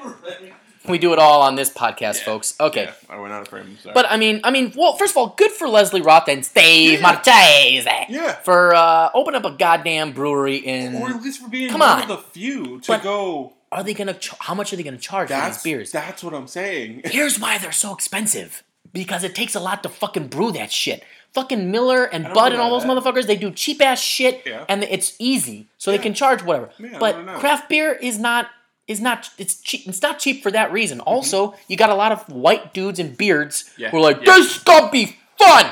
We 0.87 0.99
do 0.99 1.13
it 1.13 1.17
all 1.17 1.41
on 1.41 1.55
this 1.55 1.71
podcast, 1.71 2.17
folks. 2.19 2.53
Okay. 2.59 2.83
Yeah, 2.83 2.93
I 3.09 3.17
went 3.19 3.33
out 3.33 3.41
of 3.41 3.47
frame. 3.47 3.75
Sorry. 3.81 3.91
But 3.95 4.05
I 4.07 4.17
mean, 4.17 4.41
I 4.43 4.51
mean, 4.51 4.71
well, 4.77 4.95
first 4.97 5.13
of 5.13 5.17
all, 5.17 5.29
good 5.35 5.49
for 5.49 5.67
Leslie 5.67 6.01
Roth 6.01 6.27
and 6.27 6.45
Steve 6.45 6.99
Yeah. 6.99 7.01
Marchese 7.01 7.89
yeah. 8.13 8.33
for 8.43 8.75
uh, 8.75 9.09
opening 9.15 9.43
up 9.43 9.51
a 9.51 9.57
goddamn 9.57 10.11
brewery 10.11 10.57
in. 10.57 10.97
or 10.97 11.09
at 11.09 11.23
least 11.23 11.41
for 11.41 11.49
being 11.49 11.71
Come 11.71 11.79
one 11.79 11.89
on. 11.89 12.01
of 12.03 12.07
the 12.09 12.17
few 12.17 12.79
to 12.81 12.87
But 12.91 13.01
go. 13.01 13.53
Are 13.71 13.83
they 13.83 13.93
gonna? 13.93 14.13
Ch- 14.13 14.33
how 14.39 14.53
much 14.53 14.71
are 14.71 14.75
they 14.75 14.83
gonna 14.83 14.97
charge 14.97 15.27
for 15.27 15.33
That's 15.33 15.57
these 15.57 15.63
beers? 15.63 15.91
That's 15.91 16.23
what 16.23 16.33
I'm 16.33 16.47
saying. 16.47 17.01
Here's 17.05 17.39
why 17.39 17.57
they're 17.57 17.71
so 17.71 17.93
expensive. 17.93 18.63
Because 18.93 19.23
it 19.23 19.35
takes 19.35 19.55
a 19.55 19.59
lot 19.59 19.83
to 19.83 19.89
fucking 19.89 20.27
brew 20.27 20.51
that 20.53 20.71
shit. 20.71 21.03
Fucking 21.33 21.69
Miller 21.69 22.05
and 22.05 22.23
Bud 22.33 22.53
and 22.53 22.61
all 22.61 22.69
those 22.69 22.83
that. 22.83 22.89
motherfuckers, 22.89 23.27
they 23.27 23.35
do 23.35 23.51
cheap 23.51 23.81
ass 23.81 23.99
shit, 23.99 24.43
Yeah. 24.45 24.63
and 24.69 24.83
it's 24.85 25.15
easy, 25.19 25.67
so 25.77 25.91
they 25.91 25.97
can 25.97 26.13
charge 26.13 26.41
whatever. 26.43 26.69
Yeah, 26.79 26.97
but 26.97 27.25
craft 27.39 27.67
beer 27.67 27.91
is 27.91 28.17
not 28.17 28.47
is 28.87 29.01
not 29.01 29.29
it's 29.37 29.55
cheap. 29.59 29.85
It's 29.87 30.01
not 30.01 30.19
cheap 30.19 30.41
for 30.43 30.51
that 30.51 30.71
reason. 30.71 30.99
Mm-hmm. 30.99 31.09
Also, 31.09 31.55
you 31.67 31.75
got 31.75 31.89
a 31.89 31.95
lot 31.95 32.13
of 32.13 32.21
white 32.29 32.73
dudes 32.73 32.99
and 32.99 33.17
beards 33.17 33.69
Yeah, 33.77 33.89
who 33.89 33.97
are 33.97 34.01
like, 34.01 34.19
yeah. 34.19 34.33
"This 34.35 34.55
is 34.57 34.63
gonna 34.63 34.89
be 34.91 35.17
fun," 35.37 35.65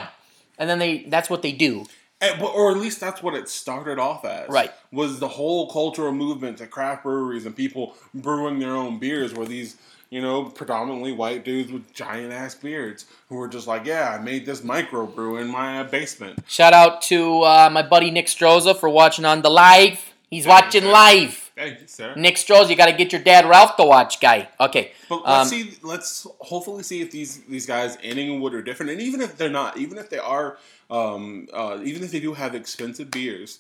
and 0.57 0.69
then 0.69 0.79
they 0.79 1.03
that's 1.03 1.29
what 1.29 1.43
they 1.43 1.53
do. 1.53 1.85
And- 2.23 2.41
or 2.41 2.71
at 2.71 2.77
least 2.77 2.99
that's 2.99 3.21
what 3.21 3.33
it 3.35 3.49
started 3.49 3.99
off 3.99 4.23
as. 4.25 4.49
Right. 4.49 4.71
Was 4.91 5.19
the 5.19 5.27
whole 5.27 5.69
cultural 5.69 6.11
movement 6.11 6.57
to 6.59 6.67
craft 6.67 7.03
breweries 7.03 7.45
and 7.45 7.55
people 7.55 7.95
brewing 8.13 8.59
their 8.59 8.75
own 8.75 8.99
beers 8.99 9.33
were 9.33 9.45
these, 9.45 9.75
you 10.09 10.21
know, 10.21 10.45
predominantly 10.45 11.11
white 11.11 11.43
dudes 11.43 11.71
with 11.71 11.93
giant 11.93 12.31
ass 12.31 12.55
beards 12.55 13.05
who 13.29 13.35
were 13.35 13.47
just 13.47 13.67
like, 13.67 13.85
yeah, 13.85 14.15
I 14.17 14.23
made 14.23 14.45
this 14.45 14.61
microbrew 14.61 15.41
in 15.41 15.47
my 15.47 15.79
uh, 15.79 15.83
basement. 15.83 16.39
Shout 16.47 16.73
out 16.73 17.01
to 17.03 17.41
uh, 17.41 17.69
my 17.71 17.81
buddy 17.81 18.09
Nick 18.11 18.27
Stroza 18.27 18.75
for 18.77 18.89
watching 18.89 19.25
on 19.25 19.41
the 19.41 19.49
live. 19.49 20.13
He's 20.29 20.47
watching 20.47 20.85
live. 20.85 21.42
Thank 21.55 21.81
you, 21.81 21.87
sir. 21.87 22.15
Nick 22.15 22.35
Stroza, 22.35 22.69
you 22.69 22.75
got 22.75 22.87
to 22.87 22.93
get 22.93 23.11
your 23.11 23.21
dad 23.21 23.45
Ralph 23.47 23.75
to 23.77 23.83
watch, 23.85 24.19
guy. 24.19 24.49
Okay. 24.59 24.91
But 25.07 25.23
let's 25.23 25.27
Um, 25.27 25.47
see. 25.47 25.77
Let's 25.83 26.25
hopefully 26.39 26.81
see 26.83 27.01
if 27.01 27.11
these 27.11 27.41
these 27.43 27.65
guys 27.67 27.95
in 27.97 28.17
Englewood 28.17 28.53
are 28.55 28.61
different, 28.63 28.91
and 28.91 29.01
even 29.01 29.21
if 29.21 29.37
they're 29.37 29.49
not, 29.51 29.77
even 29.77 29.97
if 29.99 30.09
they 30.09 30.17
are, 30.17 30.57
um, 30.89 31.47
uh, 31.53 31.77
even 31.83 32.03
if 32.03 32.11
they 32.11 32.19
do 32.19 32.33
have 32.33 32.55
expensive 32.55 33.11
beers, 33.11 33.59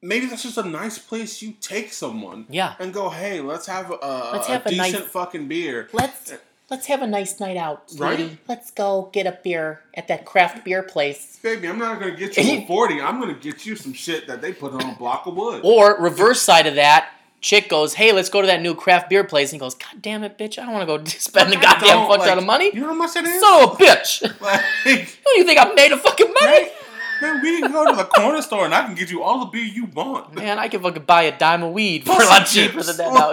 maybe 0.00 0.26
that's 0.26 0.44
just 0.44 0.56
a 0.56 0.62
nice 0.62 0.98
place 0.98 1.42
you 1.42 1.54
take 1.60 1.92
someone. 1.92 2.46
Yeah. 2.48 2.74
And 2.78 2.94
go, 2.94 3.10
hey, 3.10 3.40
let's 3.40 3.66
have 3.66 3.90
a, 3.90 4.30
Let's 4.32 4.48
a 4.48 4.52
have 4.52 4.66
a 4.66 4.74
nice- 4.76 4.92
decent 4.92 5.10
fucking 5.10 5.48
beer. 5.48 5.88
Let's 5.92 6.32
let's 6.70 6.86
have 6.86 7.02
a 7.02 7.06
nice 7.06 7.40
night 7.40 7.56
out, 7.56 7.82
Right? 7.96 8.38
Let's 8.48 8.70
go 8.70 9.10
get 9.12 9.26
a 9.26 9.38
beer 9.42 9.80
at 9.94 10.08
that 10.08 10.24
craft 10.24 10.64
beer 10.64 10.82
place. 10.82 11.38
Baby, 11.42 11.68
I'm 11.68 11.78
not 11.78 11.98
gonna 12.00 12.16
get 12.16 12.36
you 12.36 12.42
a 12.42 12.66
forty. 12.68 13.00
I'm 13.00 13.20
gonna 13.20 13.34
get 13.34 13.66
you 13.66 13.76
some 13.76 13.92
shit 13.92 14.26
that 14.28 14.40
they 14.40 14.52
put 14.52 14.72
on 14.72 14.82
a 14.82 14.94
block 14.94 15.26
of 15.26 15.34
wood. 15.36 15.62
Or 15.64 15.96
reverse 16.00 16.40
side 16.40 16.66
of 16.66 16.76
that, 16.76 17.10
chick 17.40 17.68
goes, 17.68 17.94
"Hey, 17.94 18.12
let's 18.12 18.28
go 18.28 18.40
to 18.40 18.46
that 18.46 18.62
new 18.62 18.74
craft 18.74 19.10
beer 19.10 19.24
place." 19.24 19.52
And 19.52 19.60
he 19.60 19.60
goes, 19.60 19.74
"God 19.74 20.00
damn 20.00 20.22
it, 20.22 20.38
bitch! 20.38 20.58
I 20.58 20.64
don't 20.64 20.72
want 20.72 20.88
to 20.88 20.98
go 20.98 21.04
spend 21.18 21.52
a 21.52 21.58
I 21.58 21.60
goddamn 21.60 22.06
fuck 22.06 22.18
like, 22.18 22.28
ton 22.28 22.38
of 22.38 22.44
money. 22.46 22.70
You 22.72 22.80
know 22.80 22.88
how 22.88 22.94
much 22.94 23.14
that 23.14 23.24
is? 23.24 23.42
Of 23.42 23.80
a 23.80 23.84
bitch! 23.84 24.40
like, 24.40 24.62
do 24.84 25.30
you 25.36 25.44
think 25.44 25.58
I 25.58 25.72
made 25.74 25.92
of 25.92 26.00
fucking 26.00 26.26
money?" 26.40 26.46
right? 26.46 26.72
Man, 27.20 27.42
we 27.42 27.60
can 27.60 27.70
go 27.72 27.84
to 27.90 27.96
the 27.96 28.04
corner 28.04 28.40
store 28.42 28.64
and 28.64 28.74
I 28.74 28.84
can 28.86 28.94
get 28.94 29.10
you 29.10 29.22
all 29.22 29.40
the 29.40 29.46
beer 29.46 29.64
you 29.64 29.86
want. 29.86 30.34
Man, 30.34 30.58
I 30.58 30.68
can 30.68 30.80
fucking 30.82 31.04
buy 31.04 31.22
a 31.24 31.36
dime 31.36 31.62
of 31.62 31.72
weed 31.72 32.04
for 32.06 32.12
a 32.20 32.26
lot 32.26 32.46
cheaper 32.46 32.82
than 32.82 32.96
that 32.96 33.12
now. 33.12 33.30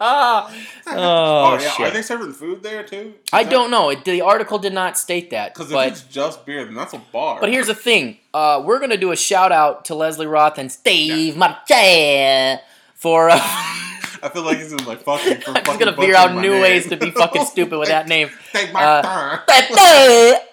oh, 0.00 0.50
Oh, 0.90 1.58
yeah, 1.60 1.70
shit! 1.70 1.86
are 1.86 1.90
they 1.90 2.02
serving 2.02 2.32
food 2.32 2.62
there 2.62 2.82
too? 2.82 3.14
I 3.32 3.44
don't 3.44 3.70
know. 3.70 3.90
It, 3.90 4.04
the 4.04 4.20
article 4.22 4.58
did 4.58 4.72
not 4.72 4.96
state 4.96 5.30
that, 5.30 5.52
Because 5.54 5.70
if 5.70 5.78
it's 5.92 6.02
just 6.02 6.46
beer, 6.46 6.64
then 6.64 6.74
that's 6.74 6.94
a 6.94 6.98
bar. 7.12 7.40
But 7.40 7.50
here's 7.50 7.66
the 7.66 7.74
thing: 7.74 8.18
uh, 8.32 8.62
we're 8.64 8.78
gonna 8.78 8.96
do 8.96 9.10
a 9.12 9.16
shout 9.16 9.52
out 9.52 9.84
to 9.86 9.94
Leslie 9.94 10.26
Roth 10.26 10.58
and 10.58 10.70
Steve 10.72 11.36
Marche 11.36 12.60
for. 12.94 13.28
Uh, 13.30 13.38
I 14.20 14.28
feel 14.32 14.42
like 14.42 14.58
he's 14.58 14.72
in 14.72 14.84
like 14.84 15.02
fucking. 15.02 15.40
For 15.42 15.50
I'm 15.50 15.54
just 15.56 15.66
fucking 15.66 15.78
gonna 15.78 15.96
figure 15.96 16.16
out 16.16 16.34
new 16.34 16.52
name. 16.52 16.62
ways 16.62 16.88
to 16.88 16.96
be 16.96 17.10
fucking 17.10 17.44
stupid 17.44 17.78
with 17.78 17.88
that 17.88 18.08
name. 18.08 18.30
Take 18.52 18.72
my 18.72 18.82
Uh, 18.82 19.40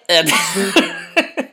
turn. 0.08 1.46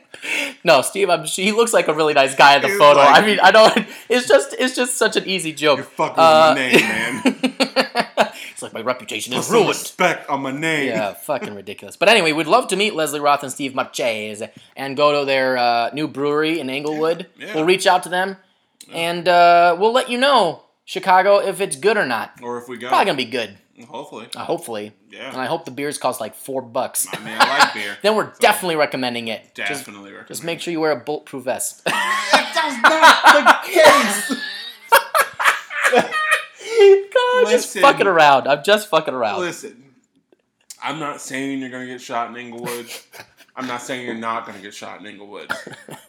No, 0.64 0.80
Steve. 0.82 1.10
I'm, 1.10 1.24
he 1.24 1.52
looks 1.52 1.72
like 1.72 1.88
a 1.88 1.94
really 1.94 2.14
nice 2.14 2.34
guy 2.34 2.56
in 2.56 2.62
the 2.62 2.68
He's 2.68 2.78
photo. 2.78 3.00
like- 3.00 3.22
I 3.22 3.26
mean, 3.26 3.38
I 3.40 3.50
don't. 3.50 3.86
It's 4.08 4.26
just, 4.26 4.54
it's 4.58 4.74
just 4.74 4.96
such 4.96 5.16
an 5.16 5.26
easy 5.26 5.52
joke. 5.52 5.78
You're 5.78 5.84
fucking 5.86 6.18
Uh, 6.18 6.54
my 6.54 6.54
name, 6.54 6.80
man. 6.80 7.22
it's 8.50 8.62
like 8.62 8.72
my 8.72 8.80
reputation 8.80 9.32
Put 9.32 9.40
is 9.40 9.50
ruined. 9.50 9.68
respect 9.68 10.28
on 10.30 10.42
my 10.42 10.52
name. 10.52 10.88
Yeah, 10.88 11.12
fucking 11.14 11.54
ridiculous. 11.54 11.96
But 11.96 12.08
anyway, 12.08 12.32
we'd 12.32 12.46
love 12.46 12.68
to 12.68 12.76
meet 12.76 12.94
Leslie 12.94 13.20
Roth 13.20 13.42
and 13.42 13.52
Steve 13.52 13.74
Marchese 13.74 14.46
and 14.76 14.96
go 14.96 15.20
to 15.20 15.26
their 15.26 15.56
uh, 15.58 15.90
new 15.92 16.08
brewery 16.08 16.60
in 16.60 16.70
Englewood. 16.70 17.26
Yeah. 17.38 17.54
We'll 17.54 17.64
reach 17.64 17.86
out 17.86 18.02
to 18.04 18.08
them 18.08 18.36
and 18.92 19.28
uh, 19.28 19.76
we'll 19.78 19.92
let 19.92 20.10
you 20.10 20.18
know, 20.18 20.62
Chicago, 20.84 21.38
if 21.38 21.60
it's 21.60 21.76
good 21.76 21.96
or 21.96 22.06
not. 22.06 22.32
Or 22.42 22.58
if 22.58 22.68
we 22.68 22.76
go, 22.76 22.88
Probably 22.88 23.06
gonna 23.06 23.16
be 23.16 23.24
good, 23.24 23.56
hopefully. 23.88 24.28
uh, 24.36 24.44
hopefully. 24.44 24.92
Yeah. 25.10 25.30
And 25.30 25.40
I 25.40 25.46
hope 25.46 25.64
the 25.64 25.70
beers 25.70 25.98
cost 25.98 26.20
like 26.20 26.34
four 26.34 26.62
bucks. 26.62 27.06
I 27.12 27.18
mean, 27.24 27.36
I 27.38 27.58
like 27.58 27.74
beer. 27.74 27.96
then 28.02 28.16
we're 28.16 28.32
definitely 28.40 28.76
recommending 28.76 29.28
it. 29.28 29.54
Just, 29.54 29.68
Definitely 29.86 30.10
recommend. 30.10 30.28
just 30.28 30.44
make 30.44 30.60
sure 30.60 30.72
you 30.72 30.80
wear 30.80 30.92
a 30.92 30.96
bulletproof 31.00 31.44
vest. 31.44 31.84
That's 31.84 32.82
not 32.82 33.62
the 33.64 33.70
case. 33.70 34.40
God, 37.12 37.50
just 37.50 37.76
fucking 37.78 38.06
around. 38.06 38.48
I'm 38.48 38.62
just 38.64 38.88
fucking 38.88 39.14
around. 39.14 39.40
Listen, 39.40 39.94
I'm 40.82 40.98
not 40.98 41.20
saying 41.20 41.60
you're 41.60 41.70
gonna 41.70 41.86
get 41.86 42.00
shot 42.00 42.30
in 42.30 42.36
Englewood. 42.36 42.86
I'm 43.56 43.66
not 43.66 43.82
saying 43.82 44.04
you're 44.06 44.14
not 44.16 44.46
gonna 44.46 44.58
get 44.60 44.74
shot 44.74 45.00
in 45.00 45.06
Englewood. 45.06 45.50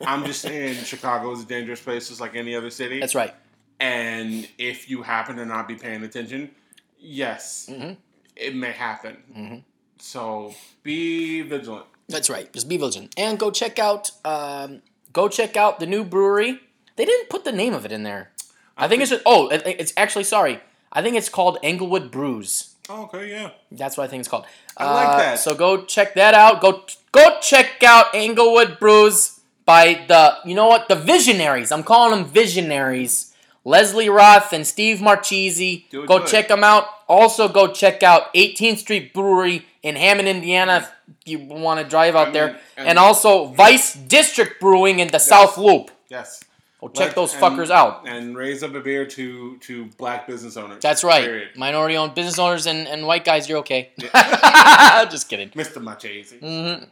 I'm 0.02 0.26
just 0.26 0.42
saying 0.42 0.84
Chicago 0.84 1.32
is 1.32 1.44
a 1.44 1.46
dangerous 1.46 1.82
place, 1.82 2.08
just 2.10 2.20
like 2.22 2.36
any 2.36 2.56
other 2.56 2.70
city. 2.70 3.00
That's 3.00 3.16
right. 3.16 3.34
And 3.80 4.48
if 4.58 4.90
you 4.90 5.04
happen 5.04 5.36
to 5.38 5.46
not 5.46 5.68
be 5.68 5.76
paying 5.76 6.04
attention, 6.04 6.52
yes, 7.00 7.68
Mhm. 7.72 7.98
it 8.36 8.56
may 8.56 8.72
happen. 8.72 9.18
Mhm. 9.36 9.64
So 10.00 10.54
be 10.84 11.42
vigilant. 11.42 11.86
That's 12.10 12.30
right. 12.30 12.52
Just 12.54 12.68
be 12.70 12.78
vigilant 12.78 13.14
and 13.18 13.40
go 13.40 13.50
check 13.52 13.80
out. 13.80 14.12
Um, 14.24 14.82
go 15.14 15.28
check 15.28 15.58
out 15.58 15.80
the 15.80 15.86
new 15.88 16.04
brewery. 16.04 16.60
They 16.96 17.06
didn't 17.06 17.30
put 17.30 17.44
the 17.44 17.52
name 17.52 17.74
of 17.74 17.86
it 17.86 17.92
in 17.92 18.04
there. 18.04 18.32
I 18.78 18.88
think 18.88 19.02
it's 19.02 19.10
just. 19.12 19.24
Oh, 19.26 19.48
it- 19.48 19.64
it's 19.66 19.94
actually 19.98 20.26
sorry. 20.26 20.60
I 20.92 21.02
think 21.02 21.16
it's 21.16 21.30
called 21.30 21.58
Englewood 21.64 22.12
Brews. 22.12 22.76
Oh, 22.90 23.04
okay, 23.04 23.30
yeah. 23.30 23.50
That's 23.72 23.98
what 23.98 24.04
I 24.04 24.08
think 24.08 24.20
it's 24.20 24.30
called. 24.30 24.46
I 24.78 24.94
like 24.94 25.08
Uh, 25.08 25.18
that. 25.18 25.40
So 25.40 25.56
go 25.56 25.84
check 25.86 26.14
that 26.16 26.34
out. 26.36 26.62
Go 26.62 26.84
go 27.12 27.40
check 27.42 27.82
out 27.84 28.14
Englewood 28.14 28.78
Brews 28.80 29.40
by 29.66 30.06
the 30.08 30.38
you 30.46 30.54
know 30.54 30.68
what 30.68 30.88
the 30.88 30.96
visionaries. 30.96 31.72
I'm 31.72 31.84
calling 31.84 32.12
them 32.12 32.26
visionaries. 32.30 33.32
Leslie 33.66 34.10
Roth 34.10 34.54
and 34.54 34.66
Steve 34.66 35.02
Marchese. 35.02 35.88
Go 35.92 36.06
good. 36.06 36.28
check 36.28 36.48
them 36.48 36.64
out. 36.64 36.86
Also 37.10 37.48
go 37.50 37.68
check 37.68 38.04
out 38.04 38.34
18th 38.34 38.78
Street 38.78 39.14
Brewery 39.14 39.66
in 39.84 39.96
Hammond, 39.96 40.28
Indiana. 40.28 40.88
If 41.26 41.28
you 41.28 41.40
want 41.40 41.80
to 41.82 41.86
drive 41.88 42.16
out 42.16 42.28
I 42.30 42.32
there, 42.32 42.48
mean, 42.48 42.56
and, 42.78 42.88
and- 42.90 43.00
also 43.00 43.46
Vice 43.48 43.94
District 43.96 44.62
Brewing 44.62 45.00
in 45.00 45.08
the 45.10 45.20
South 45.20 45.58
Loop. 45.58 45.92
Yes. 46.10 46.44
Go 46.82 46.90
check 46.90 47.08
Let- 47.08 47.16
those 47.16 47.34
and- 47.34 47.42
fuckers 47.42 47.72
out. 47.72 48.08
And 48.08 48.38
raise 48.38 48.62
up 48.62 48.76
a 48.76 48.80
beer 48.82 49.06
to 49.08 49.58
to 49.60 49.86
black 49.98 50.28
business 50.28 50.58
owners. 50.58 50.82
That's 50.82 51.04
right. 51.04 51.24
Period. 51.26 51.50
Minority 51.58 51.98
owned 51.98 52.14
business 52.14 52.38
owners 52.38 52.68
and, 52.68 52.88
and 52.88 53.08
white 53.08 53.26
guys, 53.26 53.50
you're 53.50 53.60
okay. 53.60 53.90
Just 55.10 55.28
kidding. 55.30 55.50
Mr. 55.50 55.82
Marchese. 55.82 56.38
Mm-hmm. 56.38 56.84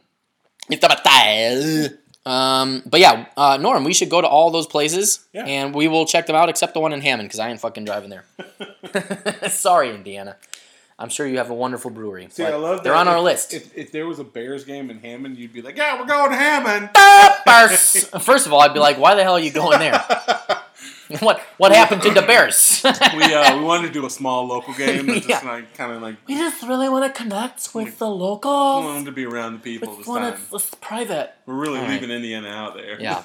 Mr. 0.72 2.00
Um, 2.26 2.82
but 2.86 3.00
yeah, 3.00 3.26
uh, 3.36 3.58
Norm, 3.60 3.84
we 3.84 3.92
should 3.92 4.08
go 4.08 4.20
to 4.20 4.26
all 4.26 4.50
those 4.50 4.66
places 4.66 5.20
Yeah. 5.32 5.44
and 5.44 5.74
we 5.74 5.88
will 5.88 6.06
check 6.06 6.26
them 6.26 6.34
out 6.36 6.48
except 6.48 6.72
the 6.74 6.80
one 6.80 6.92
in 6.92 7.00
Hammond 7.02 7.28
because 7.28 7.38
I 7.38 7.50
ain't 7.50 7.60
fucking 7.60 7.84
driving 7.84 8.10
there. 8.10 8.24
Sorry, 9.50 9.94
Indiana. 9.94 10.36
I'm 10.98 11.08
sure 11.08 11.26
you 11.26 11.38
have 11.38 11.50
a 11.50 11.54
wonderful 11.54 11.90
brewery. 11.90 12.28
See, 12.30 12.44
I 12.44 12.54
love 12.54 12.84
they're 12.84 12.94
on 12.94 13.08
our 13.08 13.20
list. 13.20 13.52
If, 13.52 13.76
if 13.76 13.90
there 13.90 14.06
was 14.06 14.20
a 14.20 14.24
Bears 14.24 14.64
game 14.64 14.90
in 14.90 15.00
Hammond, 15.00 15.36
you'd 15.36 15.52
be 15.52 15.60
like, 15.60 15.76
"Yeah, 15.76 15.98
we're 15.98 16.06
going 16.06 16.30
to 16.30 16.36
Hammond." 16.36 16.90
First 18.22 18.46
of 18.46 18.52
all, 18.52 18.60
I'd 18.60 18.72
be 18.74 18.78
like, 18.78 18.96
why 18.96 19.16
the 19.16 19.24
hell 19.24 19.32
are 19.32 19.40
you 19.40 19.50
going 19.50 19.80
there? 19.80 20.04
what 21.20 21.40
what 21.58 21.72
happened 21.72 22.02
to 22.02 22.10
the 22.10 22.22
Bears? 22.22 22.80
we 23.16 23.22
uh, 23.34 23.58
we 23.58 23.64
wanted 23.64 23.88
to 23.88 23.92
do 23.92 24.06
a 24.06 24.10
small 24.10 24.46
local 24.46 24.72
game, 24.74 25.06
just 25.14 25.28
Yeah. 25.28 25.40
like 25.44 25.74
kind 25.74 25.92
of 25.92 26.02
like 26.02 26.16
we 26.26 26.34
just 26.34 26.62
really 26.62 26.88
want 26.88 27.04
to 27.12 27.22
connect 27.22 27.74
with 27.74 27.98
the 27.98 28.08
we 28.08 28.16
locals. 28.16 28.84
wanted 28.84 29.04
to 29.06 29.12
be 29.12 29.24
around 29.26 29.52
the 29.54 29.58
people 29.58 29.96
this 29.96 30.06
one 30.06 30.24
it's, 30.52 30.70
private. 30.80 31.32
We're 31.46 31.54
really 31.54 31.78
All 31.78 31.84
right. 31.84 31.92
leaving 32.00 32.10
Indiana 32.10 32.48
out 32.48 32.74
there. 32.74 33.00
Yeah. 33.00 33.22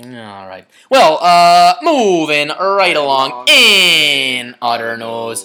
All 0.00 0.46
right. 0.46 0.64
Well, 0.90 1.18
uh, 1.20 1.74
moving 1.82 2.48
right 2.48 2.94
along 2.96 3.48
in 3.48 4.54
other 4.62 4.96
news. 4.96 5.44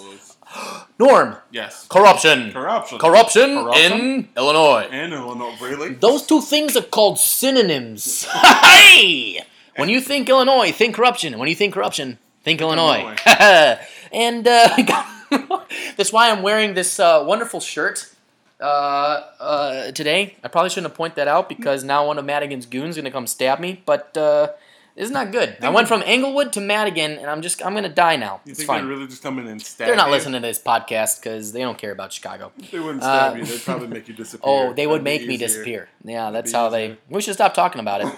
Norm, 0.99 1.37
Yes. 1.51 1.87
corruption. 1.89 2.51
Corruption. 2.51 2.99
Corruption 2.99 3.55
Corruption? 3.63 3.91
in 3.91 4.29
Illinois. 4.37 4.87
In 4.91 5.11
Illinois, 5.11 5.55
really? 5.59 5.95
Those 5.95 6.21
two 6.27 6.39
things 6.39 6.77
are 6.77 6.83
called 6.83 7.17
synonyms. 7.17 8.25
hey! 8.25 9.39
When 9.75 9.89
you 9.89 10.01
think 10.01 10.29
Illinois, 10.29 10.71
think 10.71 10.95
corruption. 10.95 11.37
When 11.39 11.49
you 11.49 11.55
think 11.55 11.73
corruption, 11.73 12.19
think 12.43 12.61
Illinois. 12.61 13.15
and 14.11 14.47
uh, 14.47 14.99
that's 15.97 16.13
why 16.13 16.29
I'm 16.29 16.41
wearing 16.41 16.73
this 16.73 16.99
uh, 16.99 17.23
wonderful 17.25 17.59
shirt 17.59 18.13
uh, 18.59 19.21
uh, 19.39 19.91
today. 19.91 20.35
I 20.43 20.47
probably 20.47 20.69
shouldn't 20.69 20.91
have 20.91 20.97
pointed 20.97 21.15
that 21.15 21.27
out 21.27 21.49
because 21.49 21.83
now 21.83 22.07
one 22.07 22.17
of 22.17 22.25
Madigan's 22.25 22.65
goons 22.65 22.91
is 22.91 22.95
going 22.97 23.05
to 23.05 23.11
come 23.11 23.27
stab 23.27 23.59
me. 23.59 23.81
But 23.85 24.15
uh, 24.15 24.49
it's 24.95 25.09
not 25.11 25.31
good. 25.31 25.57
I 25.61 25.69
went 25.69 25.87
from 25.87 26.03
Englewood 26.05 26.53
to 26.53 26.61
Madigan, 26.61 27.13
and 27.13 27.27
I'm 27.27 27.41
just 27.41 27.65
I'm 27.65 27.73
going 27.73 27.83
to 27.83 27.89
die 27.89 28.15
now. 28.15 28.41
You 28.45 28.51
It's 28.51 28.59
think 28.59 28.67
fine. 28.67 28.83
they'd 28.83 28.89
really 28.89 29.07
just 29.07 29.23
come 29.23 29.39
in 29.39 29.47
and 29.47 29.61
stab 29.61 29.87
They're 29.87 29.95
not 29.95 30.07
you? 30.07 30.13
listening 30.13 30.41
to 30.41 30.47
this 30.47 30.59
podcast 30.59 31.19
because 31.21 31.51
they 31.51 31.61
don't 31.61 31.77
care 31.77 31.91
about 31.91 32.13
Chicago. 32.13 32.51
They 32.71 32.79
wouldn't 32.79 33.01
stab 33.03 33.33
Uh, 33.33 33.37
you. 33.37 33.45
They'd 33.45 33.61
probably 33.61 33.87
make 33.87 34.07
you 34.07 34.13
disappear. 34.23 34.41
Oh, 34.51 34.73
they 34.73 34.85
would 34.87 35.03
That'd 35.03 35.05
be 35.05 35.11
make 35.19 35.27
me 35.27 35.33
easier. 35.35 35.47
disappear. 35.47 35.89
Yeah, 36.03 36.31
that's 36.31 36.51
how 36.51 36.69
they. 36.69 36.97
We 37.09 37.21
should 37.21 37.33
stop 37.35 37.53
talking 37.53 37.79
about 37.81 38.01
it. 38.01 38.07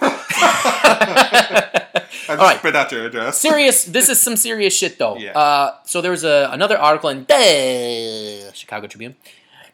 I 1.08 2.30
just 2.30 2.30
All 2.30 2.36
right. 2.48 2.58
spit 2.58 2.76
out 2.76 2.90
your 2.92 3.06
address. 3.06 3.38
serious. 3.38 3.84
This 3.84 4.08
is 4.08 4.20
some 4.20 4.36
serious 4.36 4.76
shit, 4.76 4.98
though. 4.98 5.16
Yeah. 5.16 5.32
Uh, 5.38 5.74
so 5.84 6.00
there 6.00 6.10
was 6.10 6.24
a 6.24 6.48
another 6.52 6.76
article 6.78 7.08
in 7.10 7.24
the 7.24 8.50
Chicago 8.54 8.86
Tribune. 8.86 9.16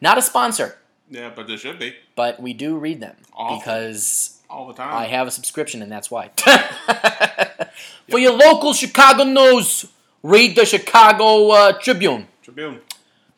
Not 0.00 0.18
a 0.18 0.22
sponsor, 0.22 0.78
Yeah, 1.10 1.30
but 1.34 1.46
there 1.46 1.56
should 1.56 1.78
be 1.78 1.94
but 2.14 2.40
we 2.40 2.52
do 2.52 2.76
read 2.76 3.00
them 3.00 3.16
Awful. 3.32 3.58
because 3.58 4.38
all 4.52 4.66
the 4.68 4.74
time. 4.74 4.94
I 4.94 5.06
have 5.06 5.26
a 5.26 5.30
subscription, 5.30 5.82
and 5.82 5.90
that's 5.90 6.10
why. 6.10 6.30
For 8.10 8.18
your 8.18 8.32
local 8.32 8.72
Chicago 8.74 9.24
news, 9.24 9.86
read 10.22 10.56
the 10.56 10.64
Chicago 10.66 11.50
uh, 11.50 11.72
Tribune. 11.72 12.28
Tribune. 12.42 12.80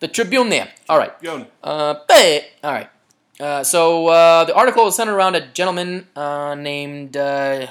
The 0.01 0.09
Tribune 0.09 0.49
there. 0.49 0.69
All 0.89 0.99
right. 0.99 1.13
Yo, 1.23 1.47
Uh, 1.63 1.95
but, 2.09 2.45
all 2.63 2.73
right. 2.73 2.91
Uh, 3.41 3.63
so 3.65 4.09
uh, 4.09 4.45
the 4.45 4.55
article 4.55 4.87
is 4.89 4.97
centered 4.97 5.15
around 5.15 5.35
a 5.35 5.47
gentleman 5.47 6.07
uh, 6.17 6.55
named 6.55 7.17
uh, 7.17 7.67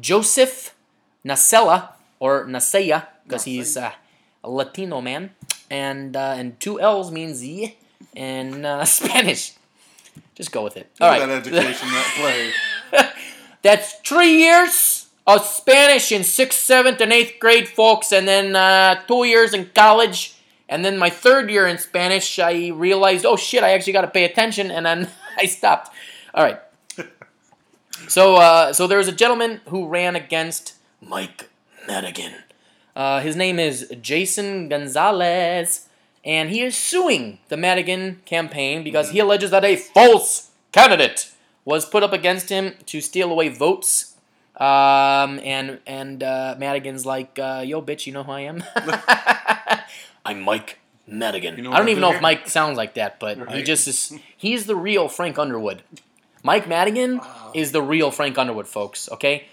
Joseph 0.00 0.74
Nacella 1.24 1.90
or 2.18 2.44
Nasella 2.46 3.06
because 3.24 3.44
he's 3.44 3.76
uh, 3.76 3.92
a 4.42 4.50
Latino 4.50 5.00
man, 5.00 5.30
and 5.70 6.16
uh, 6.16 6.34
and 6.36 6.58
two 6.60 6.80
L's 6.80 7.10
means 7.10 7.38
Z 7.38 7.76
in 8.14 8.64
uh, 8.64 8.84
Spanish. 8.98 9.52
Just 10.34 10.50
go 10.52 10.62
with 10.64 10.76
it. 10.76 10.90
All 11.00 11.08
right. 11.08 11.20
that 11.20 11.46
education 11.46 11.88
that 11.88 12.12
play. 12.20 12.50
That's 13.66 13.94
three 13.94 14.38
years 14.38 15.08
of 15.26 15.44
Spanish 15.44 16.12
in 16.12 16.22
sixth, 16.22 16.60
seventh, 16.60 17.00
and 17.00 17.12
eighth 17.12 17.40
grade, 17.40 17.66
folks, 17.68 18.12
and 18.12 18.28
then 18.28 18.54
uh, 18.54 19.02
two 19.08 19.24
years 19.24 19.54
in 19.54 19.70
college. 19.74 20.36
And 20.68 20.84
then 20.84 20.96
my 20.96 21.10
third 21.10 21.50
year 21.50 21.66
in 21.66 21.78
Spanish, 21.78 22.38
I 22.38 22.68
realized, 22.68 23.26
oh 23.26 23.34
shit, 23.34 23.64
I 23.64 23.72
actually 23.72 23.94
got 23.94 24.02
to 24.02 24.08
pay 24.08 24.22
attention, 24.22 24.70
and 24.70 24.86
then 24.86 25.08
I 25.36 25.46
stopped. 25.46 25.92
All 26.32 26.44
right. 26.44 26.60
So, 28.08 28.36
uh, 28.36 28.72
so 28.72 28.86
there 28.86 28.98
was 28.98 29.08
a 29.08 29.12
gentleman 29.12 29.62
who 29.68 29.88
ran 29.88 30.14
against 30.14 30.74
Mike 31.00 31.50
Madigan. 31.88 32.34
Uh, 32.94 33.20
his 33.20 33.34
name 33.34 33.58
is 33.58 33.92
Jason 34.00 34.68
Gonzalez, 34.68 35.88
and 36.24 36.50
he 36.50 36.60
is 36.60 36.76
suing 36.76 37.40
the 37.48 37.56
Madigan 37.56 38.20
campaign 38.26 38.84
because 38.84 39.10
he 39.10 39.18
alleges 39.18 39.50
that 39.50 39.64
a 39.64 39.74
false 39.74 40.50
candidate 40.70 41.32
was 41.66 41.84
put 41.84 42.02
up 42.02 42.14
against 42.14 42.48
him 42.48 42.72
to 42.86 43.02
steal 43.02 43.30
away 43.30 43.50
votes. 43.50 44.14
Um, 44.56 45.38
and 45.44 45.80
and 45.86 46.22
uh, 46.22 46.54
Madigan's 46.56 47.04
like, 47.04 47.38
uh, 47.38 47.62
yo, 47.66 47.82
bitch, 47.82 48.06
you 48.06 48.14
know 48.14 48.22
who 48.22 48.32
I 48.32 48.40
am? 48.40 48.64
I'm 50.24 50.40
Mike 50.40 50.78
Madigan. 51.06 51.58
You 51.58 51.64
know 51.64 51.72
I 51.72 51.78
don't 51.78 51.90
even 51.90 52.00
know 52.00 52.12
if 52.12 52.22
Mike 52.22 52.48
sounds 52.48 52.78
like 52.78 52.94
that, 52.94 53.20
but 53.20 53.52
he 53.52 53.62
just 53.62 53.86
is. 53.86 54.14
He's 54.34 54.64
the 54.64 54.74
real 54.74 55.08
Frank 55.08 55.38
Underwood. 55.38 55.82
Mike 56.42 56.66
Madigan 56.66 57.20
is 57.52 57.72
the 57.72 57.82
real 57.82 58.10
Frank 58.10 58.38
Underwood, 58.38 58.66
folks. 58.66 59.10
Okay, 59.12 59.46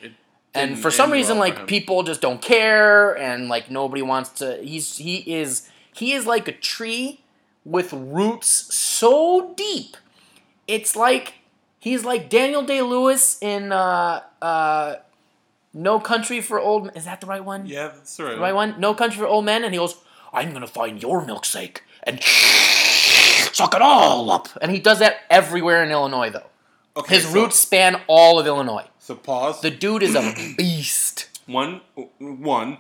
and 0.54 0.80
for 0.80 0.90
some 0.90 1.12
reason, 1.12 1.38
well 1.38 1.50
like 1.50 1.68
people 1.68 2.04
just 2.04 2.22
don't 2.22 2.42
care, 2.42 3.18
and 3.18 3.50
like 3.50 3.70
nobody 3.70 4.02
wants 4.02 4.30
to. 4.40 4.58
He's 4.64 4.98
he 4.98 5.18
is 5.18 5.70
he 5.94 6.14
is 6.14 6.26
like 6.26 6.48
a 6.48 6.54
tree 6.54 7.20
with 7.66 7.92
roots 7.92 8.74
so 8.74 9.54
deep. 9.58 9.98
It's 10.66 10.96
like 10.96 11.34
he's 11.84 12.04
like 12.06 12.30
Daniel 12.30 12.64
Day 12.64 12.82
Lewis 12.82 13.38
in 13.42 13.72
uh 13.72 14.22
uh 14.42 14.96
No 15.74 16.00
Country 16.00 16.40
for 16.42 16.60
Old. 16.60 16.86
Men. 16.86 16.94
Is 16.96 17.06
that 17.06 17.20
the 17.22 17.28
right 17.28 17.44
one? 17.44 17.66
Yeah, 17.66 17.88
that's 17.96 18.20
right. 18.20 18.36
The 18.36 18.42
right 18.42 18.56
one? 18.56 18.80
No 18.80 18.94
Country 18.94 19.20
for 19.20 19.28
Old 19.28 19.46
Men, 19.46 19.64
and 19.64 19.74
he 19.74 19.78
goes, 19.80 19.96
"I'm 20.32 20.54
gonna 20.54 20.68
find 20.82 21.02
your 21.02 21.22
milkshake 21.26 21.78
and 22.04 22.22
suck 23.54 23.74
it 23.76 23.82
all 23.82 24.30
up," 24.32 24.48
and 24.62 24.72
he 24.72 24.80
does 24.80 25.00
that 25.00 25.18
everywhere 25.30 25.84
in 25.84 25.92
Illinois, 25.92 26.30
though. 26.30 26.50
Okay, 26.96 27.16
His 27.16 27.26
so- 27.28 27.34
roots 27.34 27.58
span 27.58 28.02
all 28.08 28.40
of 28.40 28.46
Illinois. 28.48 28.86
So 29.00 29.16
pause. 29.16 29.62
The 29.62 29.72
dude 29.72 30.04
is 30.04 30.16
a 30.16 30.34
beast. 30.58 31.28
one, 31.46 31.82
one, 32.20 32.78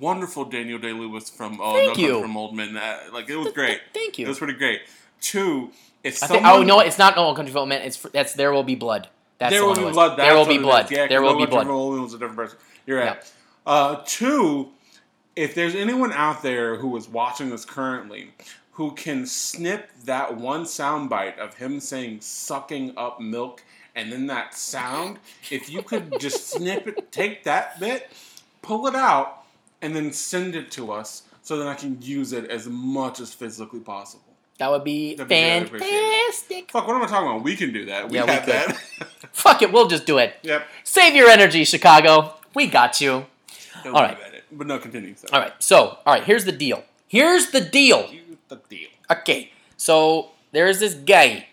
wonderful 0.00 0.44
Daniel 0.44 0.78
Day 0.78 0.92
Lewis 0.92 1.30
from 1.30 1.60
uh, 1.60 1.72
Thank 1.72 1.82
No 1.82 1.86
Country 1.94 2.04
you. 2.04 2.20
from 2.22 2.36
Old 2.36 2.54
Men. 2.54 2.76
Uh, 2.76 2.98
like 3.12 3.30
it 3.30 3.36
was 3.36 3.52
great. 3.52 3.80
Thank 3.94 4.18
you. 4.18 4.26
It 4.26 4.28
was 4.28 4.38
pretty 4.38 4.58
great. 4.58 4.80
Two, 5.20 5.70
if 6.04 6.16
someone 6.18 6.42
think. 6.42 6.70
Oh, 6.70 6.76
what? 6.76 6.86
It's 6.86 6.98
not 6.98 7.16
No 7.16 7.34
Country 7.34 7.52
for 7.52 7.60
Old 7.60 7.68
Men. 7.68 7.82
It's 7.82 7.96
that's 7.98 8.34
There 8.34 8.52
Will 8.52 8.64
Be 8.64 8.74
Blood. 8.74 9.08
That's 9.38 9.52
there 9.52 9.64
will 9.64 9.74
be 9.74 9.90
blood. 9.90 10.16
There 10.16 10.36
will 10.36 10.46
be 10.46 10.58
blood. 10.58 10.90
Yeah, 10.90 11.08
there 11.08 11.20
will 11.20 11.36
be 11.36 11.46
blood. 11.46 11.66
for 11.66 11.72
Old 11.72 11.94
Men 11.94 12.04
was 12.04 12.14
a 12.14 12.18
different 12.18 12.36
person. 12.36 12.58
You're 12.86 12.98
right. 12.98 13.16
Yeah. 13.16 13.22
Uh, 13.66 14.02
two, 14.06 14.70
if 15.34 15.54
there's 15.54 15.74
anyone 15.74 16.12
out 16.12 16.42
there 16.42 16.76
who 16.76 16.96
is 16.96 17.08
watching 17.08 17.50
this 17.50 17.64
currently 17.64 18.30
who 18.72 18.92
can 18.92 19.26
snip 19.26 19.90
that 20.04 20.36
one 20.36 20.64
soundbite 20.64 21.38
of 21.38 21.54
him 21.54 21.78
saying 21.78 22.20
sucking 22.20 22.94
up 22.96 23.20
milk 23.20 23.62
and 23.94 24.10
then 24.10 24.26
that 24.26 24.54
sound, 24.54 25.18
if 25.50 25.70
you 25.70 25.82
could 25.82 26.14
just 26.20 26.48
snip 26.48 26.86
it, 26.86 27.12
take 27.12 27.44
that 27.44 27.78
bit, 27.78 28.10
pull 28.62 28.86
it 28.86 28.94
out, 28.94 29.44
and 29.82 29.94
then 29.94 30.12
send 30.12 30.54
it 30.54 30.70
to 30.72 30.90
us 30.92 31.24
so 31.42 31.58
that 31.58 31.68
I 31.68 31.74
can 31.74 32.00
use 32.00 32.32
it 32.32 32.50
as 32.50 32.66
much 32.68 33.20
as 33.20 33.34
physically 33.34 33.80
possible. 33.80 34.31
That 34.58 34.70
would 34.70 34.84
be 34.84 35.14
That'd 35.14 35.28
be 35.28 35.34
very 35.34 35.58
appreciated. 35.66 35.96
fantastic. 35.98 36.70
Fuck, 36.70 36.86
what 36.86 36.96
am 36.96 37.02
I 37.02 37.06
talking 37.06 37.28
about? 37.28 37.42
We 37.42 37.56
can 37.56 37.72
do 37.72 37.86
that. 37.86 38.08
We 38.08 38.18
Yeah, 38.18 38.30
have 38.30 38.44
could. 38.44 38.52
that. 38.54 38.76
Fuck 39.32 39.62
it, 39.62 39.72
we'll 39.72 39.88
just 39.88 40.06
do 40.06 40.18
it. 40.18 40.34
yep. 40.42 40.66
Save 40.84 41.14
your 41.16 41.28
energy, 41.28 41.64
Chicago. 41.64 42.34
We 42.54 42.66
got 42.66 43.00
you. 43.00 43.26
Don't 43.82 43.94
All 43.94 44.00
worry 44.02 44.08
right. 44.10 44.18
about 44.18 44.34
it. 44.34 44.44
But 44.52 44.66
no, 44.66 44.78
continue. 44.78 45.14
So. 45.16 45.26
All 45.32 45.40
right. 45.40 45.52
So, 45.58 45.98
all 46.06 46.14
right. 46.14 46.22
Here's 46.24 46.44
the 46.44 46.52
deal. 46.52 46.84
Here's 47.08 47.50
the 47.50 47.60
deal. 47.60 48.08
You- 48.12 48.36
The 48.48 48.56
deal. 48.68 48.88
Okay. 49.10 49.50
So 49.76 50.30
there's 50.52 50.78
this 50.80 50.94
guy, 50.94 51.46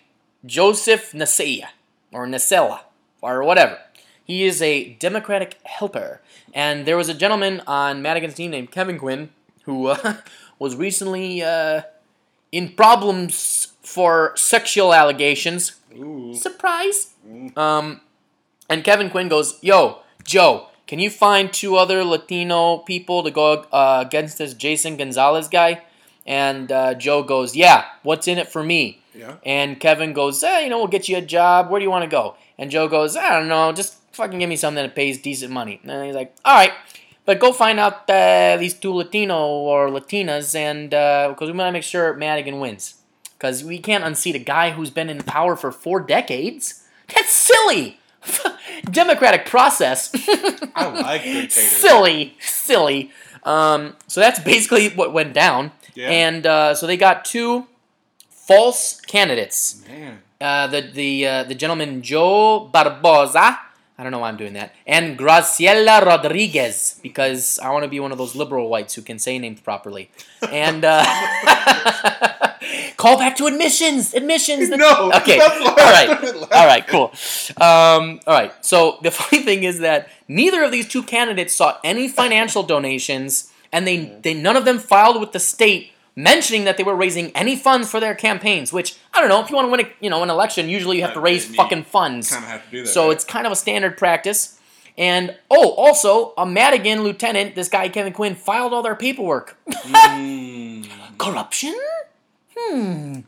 Joseph 0.45 1.13
Nasella 1.13 1.69
or 2.11 2.27
Nasella 2.27 2.81
or 3.21 3.43
whatever. 3.43 3.79
He 4.23 4.43
is 4.43 4.61
a 4.61 4.93
Democratic 4.99 5.57
helper, 5.63 6.21
and 6.53 6.85
there 6.85 6.95
was 6.97 7.09
a 7.09 7.13
gentleman 7.15 7.61
on 7.65 8.01
Madigan's 8.03 8.35
team 8.35 8.51
named 8.51 8.69
Kevin 8.71 8.99
Quinn 8.99 9.29
who 9.63 9.87
uh, 9.87 10.17
was 10.59 10.75
recently 10.75 11.41
uh, 11.41 11.81
in 12.51 12.69
problems 12.69 13.73
for 13.81 14.33
sexual 14.35 14.93
allegations. 14.93 15.73
Ooh. 15.97 16.33
Surprise. 16.35 17.13
Um, 17.55 18.01
and 18.69 18.83
Kevin 18.83 19.09
Quinn 19.09 19.27
goes, 19.27 19.57
"Yo, 19.61 19.99
Joe, 20.23 20.67
can 20.87 20.99
you 20.99 21.09
find 21.09 21.51
two 21.51 21.75
other 21.75 22.03
Latino 22.03 22.79
people 22.79 23.23
to 23.23 23.31
go 23.31 23.65
uh, 23.71 24.03
against 24.05 24.37
this 24.37 24.53
Jason 24.53 24.97
Gonzalez 24.97 25.47
guy?" 25.47 25.81
And 26.25 26.71
uh, 26.71 26.93
Joe 26.93 27.23
goes, 27.23 27.55
"Yeah, 27.55 27.85
what's 28.03 28.27
in 28.27 28.37
it 28.37 28.47
for 28.47 28.63
me?" 28.63 28.99
Yeah. 29.19 29.35
And 29.43 29.79
Kevin 29.79 30.13
goes, 30.13 30.41
eh, 30.43 30.61
you 30.61 30.69
know, 30.69 30.77
we'll 30.77 30.87
get 30.87 31.09
you 31.09 31.17
a 31.17 31.21
job. 31.21 31.69
Where 31.69 31.79
do 31.79 31.83
you 31.83 31.89
want 31.89 32.03
to 32.03 32.09
go? 32.09 32.35
And 32.57 32.71
Joe 32.71 32.87
goes, 32.87 33.17
I 33.17 33.37
don't 33.37 33.49
know, 33.49 33.71
just 33.71 33.95
fucking 34.13 34.39
give 34.39 34.49
me 34.49 34.55
something 34.55 34.81
that 34.83 34.95
pays 34.95 35.21
decent 35.21 35.51
money. 35.51 35.79
And 35.83 36.05
he's 36.05 36.15
like, 36.15 36.33
all 36.45 36.55
right, 36.55 36.71
but 37.29 37.37
go 37.37 37.53
find 37.53 37.79
out 37.79 38.09
uh, 38.09 38.57
these 38.57 38.73
two 38.73 38.91
Latino 38.91 39.37
or 39.37 39.89
Latinas, 39.89 40.55
and 40.55 40.89
because 40.89 41.51
we 41.51 41.55
want 41.55 41.67
to 41.67 41.71
make 41.71 41.83
sure 41.83 42.15
Madigan 42.15 42.59
wins, 42.59 42.95
because 43.37 43.63
we 43.63 43.77
can't 43.77 44.03
unseat 44.03 44.33
a 44.33 44.39
guy 44.39 44.71
who's 44.71 44.89
been 44.89 45.11
in 45.11 45.21
power 45.21 45.55
for 45.55 45.71
four 45.71 45.99
decades. 45.99 46.83
That's 47.13 47.31
silly. 47.31 47.99
Democratic 48.85 49.45
process. 49.45 50.09
I 50.73 50.87
like 50.87 51.21
dictators. 51.21 51.53
silly, 51.53 52.35
silly. 52.39 53.11
Um, 53.43 53.95
so 54.07 54.21
that's 54.21 54.39
basically 54.39 54.89
what 54.89 55.13
went 55.13 55.35
down. 55.35 55.71
Yeah. 55.93 56.09
And 56.09 56.47
uh, 56.47 56.73
so 56.73 56.87
they 56.87 56.97
got 56.97 57.25
two 57.25 57.67
false 58.31 59.01
candidates. 59.01 59.83
Man. 59.87 60.23
Uh, 60.41 60.65
the 60.65 60.81
the 60.81 61.27
uh, 61.27 61.43
the 61.43 61.53
gentleman 61.53 62.01
Joe 62.01 62.71
Barboza. 62.73 63.59
I 63.99 64.03
don't 64.03 64.13
know 64.13 64.19
why 64.19 64.29
I'm 64.29 64.37
doing 64.37 64.53
that. 64.53 64.73
And 64.87 65.19
Graciela 65.19 66.01
Rodriguez, 66.05 66.97
because 67.03 67.59
I 67.59 67.69
want 67.71 67.83
to 67.83 67.89
be 67.89 67.99
one 67.99 68.13
of 68.13 68.17
those 68.17 68.33
liberal 68.33 68.69
whites 68.69 68.93
who 68.95 69.01
can 69.01 69.19
say 69.19 69.37
names 69.37 69.59
properly. 69.59 70.09
And 70.49 70.85
uh, 70.85 71.03
call 72.95 73.17
back 73.17 73.35
to 73.37 73.45
admissions. 73.47 74.13
Admissions. 74.13 74.69
No, 74.79 75.11
Okay. 75.15 75.37
All 75.41 75.75
right. 75.75 76.33
All 76.53 76.65
right. 76.65 76.87
Cool. 76.87 77.11
Um, 77.59 78.21
all 78.25 78.33
right. 78.33 78.53
So 78.61 78.99
the 79.01 79.11
funny 79.19 79.43
thing 79.43 79.63
is 79.63 79.79
that 79.79 80.07
neither 80.29 80.63
of 80.63 80.71
these 80.71 80.87
two 80.87 81.03
candidates 81.03 81.53
sought 81.53 81.81
any 81.83 82.07
financial 82.07 82.63
donations, 82.63 83.51
and 83.73 83.85
they 83.85 84.17
they 84.21 84.33
none 84.33 84.55
of 84.55 84.63
them 84.63 84.79
filed 84.79 85.19
with 85.19 85.33
the 85.33 85.39
state 85.39 85.91
mentioning 86.15 86.63
that 86.65 86.77
they 86.77 86.83
were 86.83 86.95
raising 86.95 87.31
any 87.31 87.55
funds 87.55 87.89
for 87.89 87.99
their 87.99 88.15
campaigns. 88.15 88.73
Which 88.73 88.97
I 89.13 89.19
don't 89.21 89.29
know. 89.29 89.41
If 89.41 89.49
you 89.49 89.55
want 89.55 89.67
to 89.67 89.71
win, 89.71 89.81
a, 89.81 89.89
you 89.99 90.09
know, 90.09 90.23
an 90.23 90.29
election, 90.29 90.69
usually 90.69 90.97
you 90.97 91.03
have 91.03 91.13
to 91.13 91.19
raise 91.19 91.53
fucking 91.55 91.83
funds. 91.83 92.31
Kind 92.31 92.43
of 92.43 92.49
have 92.49 92.65
to 92.65 92.71
do 92.71 92.81
that. 92.83 92.87
So 92.87 93.07
right? 93.07 93.13
it's 93.13 93.23
kind 93.23 93.45
of 93.45 93.51
a 93.51 93.55
standard 93.55 93.97
practice. 93.97 94.59
And 94.97 95.37
oh, 95.49 95.71
also 95.71 96.33
a 96.37 96.45
Madigan 96.45 97.03
lieutenant, 97.03 97.55
this 97.55 97.69
guy 97.69 97.87
Kevin 97.87 98.11
Quinn, 98.11 98.35
filed 98.35 98.73
all 98.73 98.83
their 98.83 98.95
paperwork. 98.95 99.57
Mm. 99.69 100.87
Corruption? 101.17 101.75
Hmm. 102.57 103.21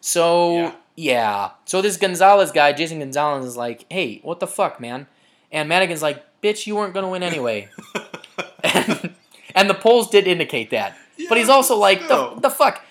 So 0.00 0.56
Yeah. 0.56 0.74
yeah. 0.96 1.50
So 1.66 1.82
this 1.82 1.98
Gonzalez 1.98 2.50
guy, 2.50 2.72
Jason 2.72 3.00
Gonzalez, 3.00 3.44
is 3.44 3.56
like, 3.58 3.84
hey, 3.90 4.20
what 4.22 4.40
the 4.40 4.46
fuck, 4.46 4.80
man? 4.80 5.06
And 5.52 5.68
Madigan's 5.68 6.00
like, 6.00 6.24
bitch, 6.42 6.66
you 6.66 6.76
weren't 6.76 6.94
gonna 6.94 7.10
win 7.10 7.22
anyway. 7.22 7.68
and, 8.64 9.14
and 9.54 9.68
the 9.68 9.74
polls 9.74 10.08
did 10.08 10.26
indicate 10.26 10.70
that. 10.70 10.96
But 11.28 11.38
he's 11.38 11.48
also 11.48 11.76
like, 11.76 12.06
the, 12.08 12.34
the 12.40 12.50
fuck. 12.50 12.84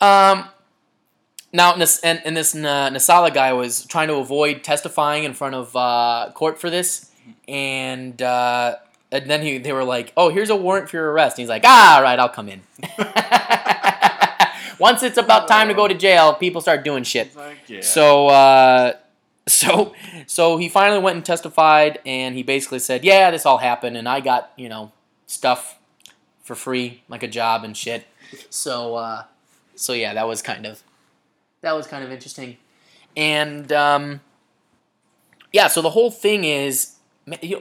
Um, 0.00 0.48
now, 1.52 1.74
and, 1.74 2.22
and 2.24 2.36
this 2.36 2.54
Nasala 2.54 3.32
guy 3.32 3.52
was 3.52 3.86
trying 3.86 4.08
to 4.08 4.16
avoid 4.16 4.62
testifying 4.62 5.24
in 5.24 5.32
front 5.32 5.54
of 5.54 5.74
uh, 5.74 6.30
court 6.34 6.60
for 6.60 6.68
this, 6.68 7.10
and 7.46 8.20
uh, 8.20 8.76
and 9.10 9.30
then 9.30 9.42
he 9.42 9.58
they 9.58 9.72
were 9.72 9.84
like, 9.84 10.12
"Oh, 10.16 10.28
here's 10.28 10.50
a 10.50 10.56
warrant 10.56 10.90
for 10.90 10.98
your 10.98 11.10
arrest." 11.10 11.38
And 11.38 11.42
he's 11.42 11.48
like, 11.48 11.62
"Ah, 11.64 11.96
all 11.96 12.02
right, 12.02 12.18
I'll 12.18 12.28
come 12.28 12.48
in." 12.48 12.62
Once 14.78 15.02
it's 15.02 15.18
about 15.18 15.48
time 15.48 15.68
to 15.68 15.74
go 15.74 15.88
to 15.88 15.94
jail, 15.94 16.34
people 16.34 16.60
start 16.60 16.84
doing 16.84 17.02
shit. 17.02 17.34
Like, 17.34 17.58
yeah. 17.66 17.80
So, 17.80 18.28
uh, 18.28 18.92
so, 19.48 19.92
so 20.26 20.56
he 20.56 20.68
finally 20.68 21.00
went 21.00 21.16
and 21.16 21.24
testified, 21.24 21.98
and 22.04 22.34
he 22.34 22.42
basically 22.42 22.78
said, 22.78 23.04
"Yeah, 23.04 23.30
this 23.30 23.46
all 23.46 23.58
happened, 23.58 23.96
and 23.96 24.06
I 24.06 24.20
got 24.20 24.52
you 24.56 24.68
know 24.68 24.92
stuff 25.26 25.77
for 26.48 26.54
free, 26.56 27.02
like 27.08 27.22
a 27.22 27.28
job 27.28 27.62
and 27.62 27.76
shit." 27.76 28.06
So, 28.50 28.96
uh, 28.96 29.24
so 29.76 29.92
yeah, 29.92 30.14
that 30.14 30.26
was 30.26 30.42
kind 30.42 30.66
of 30.66 30.82
that 31.60 31.76
was 31.76 31.86
kind 31.86 32.02
of 32.04 32.10
interesting, 32.10 32.56
and 33.16 33.70
um, 33.72 34.20
yeah, 35.52 35.68
so 35.68 35.80
the 35.82 35.90
whole 35.90 36.10
thing 36.10 36.42
is. 36.44 36.94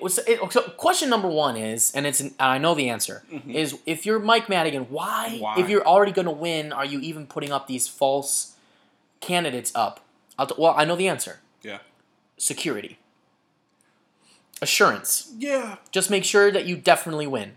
So 0.08 0.48
so 0.50 0.62
question 0.78 1.10
number 1.10 1.28
one 1.28 1.58
is, 1.58 1.92
and 1.94 2.08
it's, 2.08 2.22
and 2.22 2.34
I 2.40 2.58
know 2.58 2.74
the 2.74 2.88
answer, 2.88 3.24
is 3.50 3.78
if 3.86 4.06
you're 4.06 4.18
Mike 4.18 4.48
Madigan, 4.48 4.84
why, 4.84 5.28
Mm-hmm. 5.32 5.42
Why? 5.42 5.56
if 5.60 5.68
you're 5.70 5.86
already 5.86 6.14
going 6.14 6.26
to 6.26 6.32
win, 6.32 6.72
are 6.72 6.86
you 6.86 7.02
even 7.02 7.28
putting 7.28 7.52
up 7.52 7.68
these 7.68 7.86
false 7.86 8.56
candidates 9.20 9.74
up? 9.76 10.00
I'll 10.40 10.48
t- 10.48 10.56
well, 10.58 10.74
I 10.78 10.86
know 10.86 10.96
the 10.96 11.10
answer. 11.10 11.40
yeah. 11.64 11.80
Security. 12.38 12.98
Assurance. 14.62 15.34
Yeah. 15.38 15.76
Just 15.92 16.10
make 16.10 16.24
sure 16.24 16.50
that 16.50 16.66
you 16.66 16.78
definitely 16.78 17.28
win. 17.28 17.54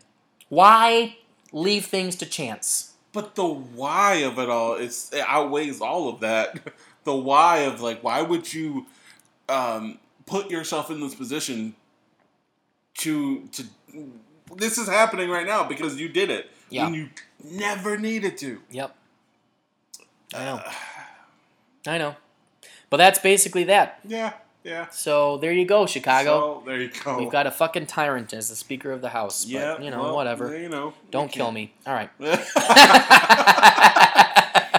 Why 0.48 1.16
leave 1.52 1.86
things 1.86 2.16
to 2.16 2.26
chance? 2.26 2.92
But 3.12 3.34
the 3.34 3.44
why 3.46 4.16
of 4.16 4.38
it 4.38 4.48
all 4.48 4.74
is 4.74 5.10
it 5.12 5.24
outweighs 5.26 5.80
all 5.80 6.08
of 6.08 6.20
that. 6.20 6.58
The 7.02 7.16
why 7.16 7.60
of 7.60 7.80
like 7.80 8.04
why 8.04 8.20
would 8.20 8.52
you 8.52 8.84
um, 9.48 9.98
put 10.26 10.50
yourself 10.50 10.90
in 10.90 11.00
this 11.00 11.14
position 11.14 11.74
to 12.98 13.48
to 13.52 13.64
this 14.54 14.76
is 14.76 14.86
happening 14.86 15.30
right 15.30 15.46
now 15.46 15.64
because 15.66 15.98
you 15.98 16.10
did 16.10 16.28
it 16.30 16.50
Yeah. 16.68 16.84
when 16.84 16.94
you 16.94 17.08
never 17.42 17.96
needed 17.96 18.36
to. 18.38 18.60
Yep. 18.70 18.94
I 20.34 20.44
know. 20.44 20.62
I 21.86 21.96
know. 21.98 22.16
But 22.90 22.98
that's 22.98 23.18
basically 23.18 23.64
that. 23.64 24.00
Yeah, 24.06 24.34
yeah. 24.64 24.88
So 24.90 25.36
there 25.38 25.52
you 25.52 25.64
go, 25.64 25.86
Chicago. 25.86 26.60
So 26.60 26.62
there 26.66 26.80
you 26.80 26.90
go. 27.04 27.18
We've 27.18 27.30
got 27.30 27.46
a 27.46 27.50
fucking 27.50 27.86
tyrant 27.86 28.32
as 28.32 28.48
the 28.48 28.56
Speaker 28.56 28.92
of 28.92 29.00
the 29.00 29.08
House. 29.10 29.46
yeah, 29.46 29.74
But, 29.76 29.84
you 29.84 29.90
know, 29.90 30.02
well, 30.02 30.14
whatever. 30.16 30.56
You 30.56 30.68
know, 30.68 30.92
Don't 31.10 31.30
kill 31.30 31.50
me. 31.52 31.72
All 31.86 31.94
right. 31.94 32.10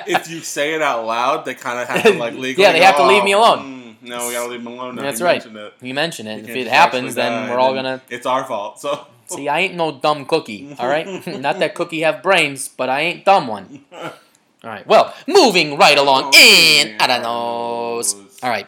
if 0.07 0.29
you 0.29 0.39
say 0.41 0.73
it 0.73 0.82
out 0.82 1.05
loud, 1.05 1.45
they 1.45 1.53
kind 1.55 1.79
of 1.79 1.88
have 1.88 2.03
to 2.03 2.13
like 2.19 2.34
legally. 2.34 2.63
Yeah, 2.63 2.71
they 2.73 2.79
go, 2.79 2.86
have 2.86 2.97
to 2.97 3.07
leave 3.07 3.21
"Oh, 3.21 3.25
me 3.25 3.32
alone." 3.34 3.59
mm, 4.01 4.07
no, 4.07 4.27
we 4.27 4.34
gotta 4.34 4.49
leave 4.49 4.63
them 4.63 4.73
alone. 4.73 4.95
now 4.95 5.01
That's 5.03 5.19
you 5.19 5.25
right. 5.25 5.36
mentioned 5.45 5.57
It. 5.57 5.73
You 5.82 5.93
mention 5.93 6.27
it. 6.27 6.38
You 6.47 6.53
If 6.53 6.55
it 6.55 6.67
happens, 6.67 7.15
then 7.15 7.49
we're 7.49 7.59
all 7.59 7.73
gonna 7.73 8.01
It's 8.09 8.25
our 8.25 8.43
fault. 8.45 8.79
So 8.79 9.07
see. 9.27 9.47
I 9.47 9.59
ain't 9.61 9.75
no 9.75 9.91
dumb 9.91 10.25
cookie. 10.25 10.75
All 10.79 10.88
right, 10.88 11.05
not 11.39 11.59
that 11.59 11.75
cookie 11.75 12.01
have 12.01 12.21
brains, 12.23 12.67
but 12.67 12.89
I 12.89 13.01
ain't 13.01 13.25
dumb 13.25 13.47
one. 13.47 13.86
All 13.93 14.69
right. 14.69 14.86
Well, 14.86 15.13
moving 15.27 15.77
right 15.77 15.97
along 15.97 16.32
Oh, 16.36 16.38
in 16.39 16.95
I 16.99 17.07
don't 17.07 17.23
know. 17.23 18.01
All 18.43 18.49
right. 18.49 18.67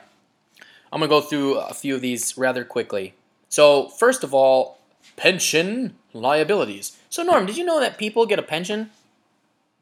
I'm 0.94 1.00
gonna 1.00 1.10
go 1.10 1.22
through 1.22 1.56
a 1.56 1.74
few 1.74 1.96
of 1.96 2.02
these 2.02 2.38
rather 2.38 2.64
quickly. 2.64 3.16
So 3.50 3.90
first 3.90 4.24
of 4.24 4.32
all, 4.32 4.78
pension 5.18 5.96
liabilities. 6.14 6.98
So 7.10 7.24
Norm, 7.24 7.48
did 7.48 7.58
you 7.58 7.66
know 7.66 7.80
that 7.80 7.98
people 7.98 8.28
get 8.28 8.38
a 8.38 8.44
pension? 8.44 8.92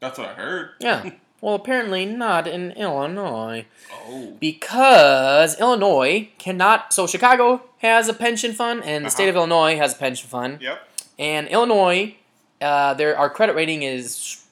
That's 0.00 0.18
what 0.18 0.28
I 0.30 0.32
heard. 0.34 0.70
Yeah. 0.80 1.10
Well, 1.42 1.54
apparently 1.56 2.06
not 2.06 2.46
in 2.46 2.70
Illinois. 2.70 3.66
Oh, 3.92 4.36
because 4.38 5.58
Illinois 5.60 6.30
cannot. 6.38 6.92
So 6.92 7.08
Chicago 7.08 7.62
has 7.78 8.08
a 8.08 8.14
pension 8.14 8.52
fund, 8.52 8.84
and 8.84 9.04
the 9.04 9.10
state 9.10 9.28
of 9.28 9.34
Illinois 9.34 9.76
has 9.76 9.92
a 9.92 9.96
pension 9.96 10.28
fund. 10.28 10.62
yep. 10.62 10.88
And 11.18 11.48
Illinois, 11.48 12.14
uh, 12.60 12.94
their 12.94 13.18
our 13.18 13.28
credit 13.28 13.56
rating 13.56 13.82
is 13.82 14.44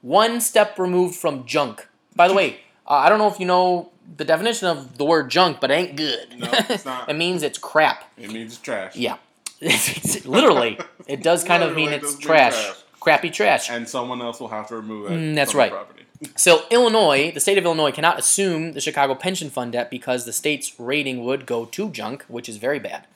one 0.00 0.40
step 0.40 0.78
removed 0.78 1.16
from 1.16 1.44
junk. 1.44 1.88
By 2.14 2.28
the 2.28 2.34
way, 2.40 2.60
uh, 2.86 2.94
I 2.94 3.08
don't 3.08 3.18
know 3.18 3.26
if 3.26 3.40
you 3.40 3.46
know 3.46 3.90
the 4.16 4.24
definition 4.24 4.68
of 4.68 4.98
the 4.98 5.04
word 5.04 5.30
junk, 5.30 5.60
but 5.60 5.70
it 5.70 5.74
ain't 5.74 5.96
good. 5.96 6.38
No, 6.38 6.48
it's 6.50 6.84
not. 6.86 7.08
it 7.08 7.14
means 7.14 7.42
it's 7.42 7.58
crap. 7.58 8.04
It 8.16 8.32
means 8.32 8.52
it's 8.54 8.62
trash. 8.62 8.96
Yeah, 8.96 9.16
literally, 10.24 10.78
it 11.06 11.22
does 11.22 11.44
kind 11.44 11.62
of 11.62 11.74
mean 11.74 11.90
it's 11.92 12.18
trash. 12.18 12.54
trash. 12.54 12.76
crappy 13.00 13.30
trash. 13.30 13.70
And 13.70 13.88
someone 13.88 14.22
else 14.22 14.40
will 14.40 14.48
have 14.48 14.68
to 14.68 14.76
remove 14.76 15.10
it. 15.10 15.14
Mm, 15.14 15.34
that's 15.34 15.54
right. 15.54 15.72
Property. 15.72 16.04
So 16.34 16.62
Illinois, 16.72 17.30
the 17.30 17.38
state 17.38 17.58
of 17.58 17.64
Illinois 17.64 17.92
cannot 17.92 18.18
assume 18.18 18.72
the 18.72 18.80
Chicago 18.80 19.14
pension 19.14 19.50
fund 19.50 19.70
debt 19.70 19.88
because 19.88 20.24
the 20.24 20.32
state's 20.32 20.80
rating 20.80 21.22
would 21.22 21.46
go 21.46 21.64
to 21.66 21.90
junk, 21.90 22.24
which 22.26 22.48
is 22.48 22.56
very 22.56 22.80
bad. 22.80 23.06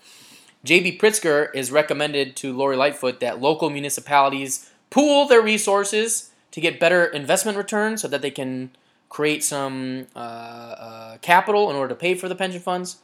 JB 0.64 1.01
Pritzker 1.01 1.49
is 1.53 1.72
recommended 1.72 2.36
to 2.36 2.53
Lori 2.53 2.76
Lightfoot 2.76 3.18
that 3.18 3.40
local 3.40 3.70
municipalities 3.70 4.70
pool 4.90 5.26
their 5.26 5.43
resources 5.43 6.30
to 6.53 6.61
get 6.61 6.78
better 6.78 7.05
investment 7.05 7.59
returns 7.59 8.03
so 8.03 8.07
that 8.07 8.22
they 8.22 8.30
can 8.30 8.70
create 9.12 9.44
some 9.44 10.06
uh, 10.16 10.18
uh, 10.18 11.18
capital 11.18 11.68
in 11.68 11.76
order 11.76 11.90
to 11.90 11.94
pay 11.94 12.14
for 12.14 12.30
the 12.30 12.34
pension 12.34 12.62
funds. 12.62 12.96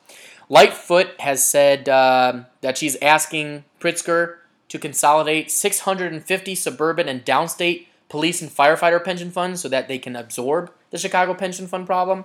Lightfoot 0.49 1.09
has 1.21 1.47
said 1.47 1.87
um 1.91 2.47
that 2.63 2.79
she's 2.79 2.97
asking 3.03 3.65
Pritzker 3.79 4.37
to 4.69 4.79
consolidate 4.79 5.51
650 5.51 6.55
suburban 6.55 7.09
and 7.09 7.27
downstate 7.27 7.89
police 8.09 8.41
and 8.41 8.51
firefighter 8.51 9.05
pension 9.05 9.31
funds 9.31 9.61
so 9.61 9.69
that 9.69 9.87
they 9.87 9.99
can 9.99 10.17
absorb 10.17 10.73
the 10.91 10.97
Chicago 10.97 11.35
pension 11.35 11.67
fund 11.67 11.87
problem. 11.87 12.25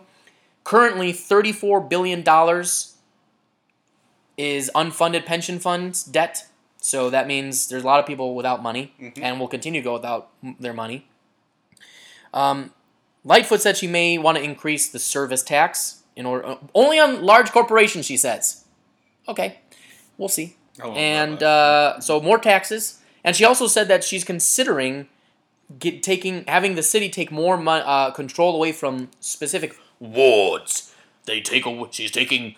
Currently, 0.63 1.11
$34 1.11 1.89
billion 1.89 2.19
is 4.38 4.71
unfunded 4.73 5.25
pension 5.25 5.59
funds 5.59 6.05
debt. 6.05 6.47
So 6.77 7.09
that 7.09 7.27
means 7.27 7.67
there's 7.67 7.84
a 7.84 7.86
lot 7.86 7.99
of 7.99 8.05
people 8.05 8.34
without 8.34 8.63
money 8.63 8.93
and 9.21 9.41
will 9.41 9.49
continue 9.49 9.81
to 9.81 9.84
go 9.84 9.93
without 9.93 10.29
their 10.57 10.73
money. 10.73 11.05
Um, 12.34 12.71
Lightfoot 13.24 13.61
said 13.61 13.78
she 13.78 13.88
may 13.88 14.17
want 14.17 14.38
to 14.38 14.43
increase 14.43 14.89
the 14.89 14.99
service 14.99 15.43
tax 15.43 16.03
in 16.15 16.26
order 16.26 16.57
only 16.74 16.99
on 16.99 17.24
large 17.24 17.51
corporations. 17.51 18.05
She 18.05 18.17
says, 18.17 18.65
"Okay, 19.28 19.59
we'll 20.17 20.30
see." 20.30 20.57
And 20.84 21.41
uh, 21.43 21.99
so 21.99 22.19
more 22.19 22.38
taxes. 22.38 22.99
And 23.24 23.36
she 23.36 23.45
also 23.45 23.67
said 23.67 23.88
that 23.88 24.03
she's 24.03 24.24
considering 24.24 25.07
get, 25.80 26.03
taking 26.03 26.43
having 26.47 26.76
the 26.76 26.84
city 26.84 27.09
take 27.09 27.32
more 27.32 27.55
uh, 27.67 28.11
control 28.11 28.55
away 28.55 28.71
from 28.71 29.09
specific 29.19 29.78
wards. 29.99 30.93
They 31.26 31.39
take 31.39 31.65
a, 31.65 31.88
she's 31.91 32.11
taking 32.11 32.55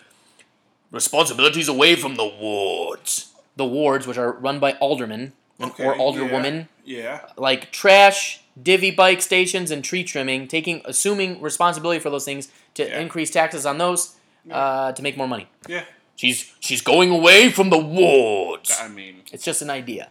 responsibilities 0.90 1.68
away 1.68 1.94
from 1.96 2.16
the 2.16 2.26
wards. 2.26 3.32
The 3.56 3.64
wards, 3.66 4.06
which 4.06 4.18
are 4.18 4.32
run 4.32 4.58
by 4.58 4.72
aldermen 4.74 5.32
Okay, 5.60 5.84
or 5.86 5.94
alderwomen, 5.94 6.68
Yeah. 6.84 7.20
like 7.36 7.70
trash, 7.72 8.40
divvy 8.60 8.90
bike 8.90 9.20
stations, 9.22 9.70
and 9.70 9.84
tree 9.84 10.02
trimming, 10.04 10.48
taking 10.48 10.82
assuming 10.84 11.40
responsibility 11.40 12.00
for 12.00 12.10
those 12.10 12.24
things 12.24 12.48
to 12.74 12.84
Yeah. 12.86 13.00
increase 13.00 13.30
taxes 13.30 13.66
on 13.66 13.78
those 13.78 14.16
uh, 14.50 14.92
to 14.92 15.02
make 15.02 15.16
more 15.16 15.28
money. 15.28 15.48
Yeah. 15.68 15.84
She's 16.16 16.52
she's 16.60 16.80
going 16.80 17.10
away 17.10 17.50
from 17.50 17.68
the 17.70 17.78
wards. 17.78 18.72
I 18.80 18.88
mean, 18.88 19.22
It's 19.32 19.44
just 19.44 19.60
an 19.62 19.70
idea. 19.70 20.10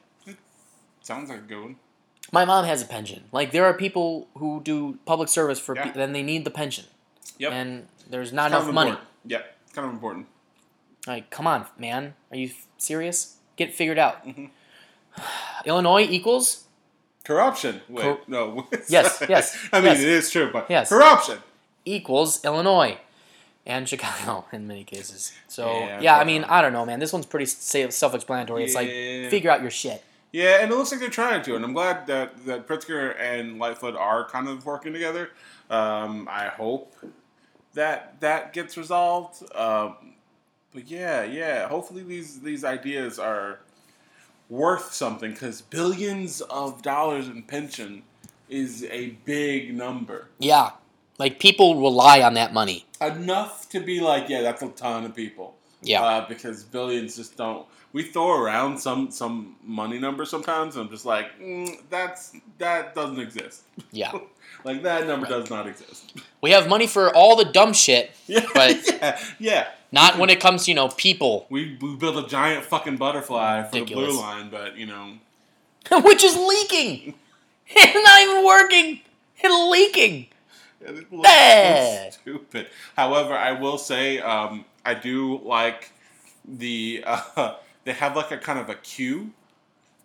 sounds 1.02 1.30
like 1.30 1.39
a 1.39 1.41
good 1.41 1.62
one. 1.62 1.76
My 2.32 2.43
mom 2.46 2.66
has 2.66 2.82
a 2.82 2.86
pension. 2.86 3.24
Like 3.32 3.52
there 3.52 3.66
are 3.66 3.74
people 3.74 4.28
who 4.38 4.62
do 4.64 4.98
public 5.06 5.30
service 5.30 5.60
for, 5.60 5.76
Yeah. 5.76 5.86
pe- 5.86 5.91
then 5.93 6.14
they 6.14 6.24
need 6.24 6.43
the 6.43 6.52
pension, 6.52 6.86
Yep. 7.39 7.52
and 7.52 7.88
there's 8.10 8.34
not 8.34 8.52
enough 8.52 8.68
money. 8.72 8.89
important. 8.91 9.10
Yeah. 9.26 9.41
It's 9.66 9.74
kind 9.74 9.88
of 9.88 9.93
important. 9.93 10.28
Like, 11.08 11.30
come 11.30 11.48
on, 11.48 11.66
man. 11.78 12.14
Are 12.32 12.38
you 12.38 12.50
serious? 12.78 13.38
Get 13.58 13.70
it 13.70 13.76
figured 13.76 13.98
out. 14.00 14.26
Mhm. 14.28 14.50
Illinois 15.66 16.02
equals 16.10 16.64
Corruption. 17.26 17.82
Wait, 17.90 18.04
Cor- 18.04 18.20
no. 18.28 18.68
Yes, 18.90 19.22
yes, 19.28 19.58
I 19.74 19.80
mean, 19.80 19.92
yes. 19.94 20.00
it 20.02 20.08
is 20.10 20.30
true, 20.30 20.50
but 20.54 20.68
Yes. 20.70 20.90
corruption. 20.90 21.40
equals 21.86 22.44
Illinois 22.46 22.98
and 23.66 23.88
Chicago 23.92 24.46
in 24.52 24.68
many 24.68 24.84
cases. 24.84 25.34
So 25.48 25.68
Yeah, 25.68 26.00
yeah, 26.02 26.18
I 26.18 26.24
mean, 26.24 26.44
I 26.46 26.62
don't 26.62 26.74
know, 26.74 26.86
man. 26.86 27.00
This 27.00 27.12
one's 27.12 27.26
pretty 27.26 27.46
self-explanatory. 27.48 28.64
It's 28.64 28.76
like 28.76 28.88
figure 28.88 29.50
out 29.52 29.62
your 29.62 29.72
shit. 29.72 30.04
Yeah, 30.32 30.62
and 30.62 30.72
it 30.72 30.76
looks 30.76 30.92
like 30.92 31.00
they're 31.00 31.10
trying 31.10 31.42
to, 31.44 31.56
and 31.56 31.64
I'm 31.64 31.72
glad 31.74 32.08
that 32.08 32.46
that 32.46 32.68
Pritzker 32.68 33.16
and 33.20 33.58
Lightfoot 33.58 33.96
are 33.96 34.28
kind 34.28 34.50
of 34.50 34.66
working 34.66 34.92
together. 34.94 35.30
Um, 35.70 36.28
I 36.30 36.48
hope 36.48 36.94
that 37.74 38.20
that 38.20 38.52
gets 38.54 38.76
resolved. 38.78 39.44
Um, 39.56 39.96
but 40.74 40.88
yeah, 40.90 41.24
yeah, 41.24 41.68
hopefully 41.70 42.04
these 42.04 42.42
these 42.42 42.66
ideas 42.66 43.18
are 43.18 43.60
worth 44.50 44.93
something 44.93 45.32
because 45.32 45.62
billions 45.62 46.41
of 46.41 46.82
dollars 46.82 47.28
in 47.28 47.43
pension 47.43 48.04
is 48.50 48.84
a 48.91 49.10
big 49.26 49.76
number. 49.76 50.28
Yeah, 50.39 50.72
like 51.18 51.39
people 51.39 51.82
rely 51.82 52.22
on 52.22 52.34
that 52.36 52.54
money. 52.54 52.86
Enough 53.02 53.70
to 53.70 53.80
be 53.80 54.00
like, 54.00 54.30
yeah, 54.30 54.41
that's 54.41 54.62
a 54.62 54.70
ton 54.70 55.06
of 55.06 55.16
people. 55.16 55.56
Yeah, 55.82 56.04
uh, 56.04 56.28
because 56.28 56.64
billions 56.64 57.16
just 57.16 57.38
don't. 57.38 57.66
We 57.93 58.04
throw 58.04 58.39
around 58.41 58.78
some 58.80 59.10
some 59.12 59.56
money 59.64 60.00
number 60.00 60.26
sometimes, 60.26 60.76
and 60.76 60.86
I'm 60.86 60.91
just 60.91 61.06
like, 61.06 61.39
mm, 61.39 61.78
that's 61.89 62.36
that 62.58 62.93
doesn't 62.96 63.20
exist. 63.20 63.64
yeah. 63.91 64.12
Like 64.64 64.82
that 64.82 65.06
number 65.06 65.26
Right. 65.28 65.41
does 65.41 65.50
not 65.52 65.68
exist. 65.68 66.14
We 66.41 66.50
have 66.52 66.68
money 66.68 66.88
for 66.88 67.16
all 67.16 67.36
the 67.36 67.46
dumb 67.46 67.74
shit, 67.74 68.12
Yeah, 68.28 68.46
But- 68.54 68.84
yeah, 69.00 69.20
yeah. 69.38 69.68
Not 69.96 70.18
when 70.20 70.30
it 70.30 70.39
comes 70.39 70.66
to 70.66 70.72
you 70.72 70.76
know 70.76 70.89
people, 70.89 71.48
We 71.50 71.78
we 71.82 71.96
built 71.96 72.18
a 72.24 72.28
giant 72.28 72.66
fucking 72.66 72.98
butterfly 72.98 73.64
for 73.64 73.80
the 73.80 73.86
blue 73.86 74.20
line, 74.20 74.50
but 74.50 74.78
you 74.78 74.86
know, 74.86 75.06
which 76.08 76.24
is 76.24 76.36
leaking. 76.36 77.16
It's 77.68 78.04
not 78.08 78.22
even 78.22 78.46
working. 78.46 79.02
It's 79.43 79.72
leaking. 79.72 80.28
it 80.82 81.12
looks 81.12 81.30
so 81.30 82.10
stupid. 82.22 82.68
However, 82.96 83.34
I 83.34 83.52
will 83.54 83.80
say, 83.80 84.20
um, 84.20 84.66
I 84.86 84.93
do 84.93 85.39
like 85.43 85.91
the 86.48 87.04
uh, 87.08 87.54
they 87.86 87.93
have 87.93 88.16
like 88.16 88.30
a 88.32 88.38
kind 88.38 88.60
of 88.60 88.70
a 88.70 88.76
queue 88.76 89.32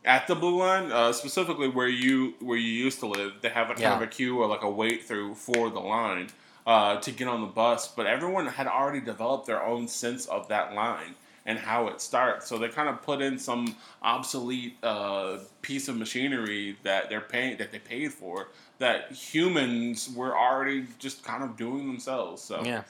at 0.06 0.26
the 0.26 0.34
blue 0.34 0.56
line, 0.58 0.90
uh, 0.90 1.12
specifically 1.12 1.68
where 1.68 1.88
you 1.88 2.32
where 2.40 2.56
you 2.56 2.72
used 2.72 2.98
to 3.00 3.06
live. 3.06 3.32
They 3.42 3.50
have 3.50 3.66
a 3.68 3.74
kind 3.74 3.80
Yeah. 3.82 3.96
of 3.96 4.02
a 4.02 4.06
queue 4.06 4.38
or 4.40 4.46
like 4.46 4.62
a 4.62 4.70
wait 4.70 5.04
through 5.04 5.34
for 5.34 5.68
the 5.68 5.80
line 5.80 6.28
uh, 6.66 6.96
to 7.00 7.10
get 7.10 7.28
on 7.28 7.40
the 7.40 7.46
bus. 7.46 7.88
But 7.88 8.06
everyone 8.06 8.46
had 8.46 8.66
already 8.66 9.00
developed 9.00 9.46
their 9.46 9.62
own 9.64 9.88
sense 9.88 10.26
of 10.26 10.48
that 10.48 10.74
line 10.74 11.14
and 11.46 11.58
how 11.58 11.88
it 11.88 12.00
starts. 12.00 12.46
So 12.46 12.58
they 12.58 12.68
kind 12.68 12.88
of 12.88 13.00
put 13.02 13.22
in 13.22 13.38
some 13.38 13.74
obsolete 14.02 14.76
uh, 14.82 15.38
piece 15.62 15.88
of 15.88 15.96
machinery 15.96 16.76
that 16.82 17.08
they're 17.08 17.20
paying 17.22 17.56
that 17.58 17.72
they 17.72 17.78
paid 17.78 18.12
for 18.12 18.48
that 18.78 19.10
humans 19.12 20.10
were 20.14 20.36
already 20.36 20.86
just 20.98 21.24
kind 21.24 21.42
of 21.42 21.56
doing 21.56 21.86
themselves. 21.86 22.42
So 22.42 22.62
Yeah, 22.62 22.82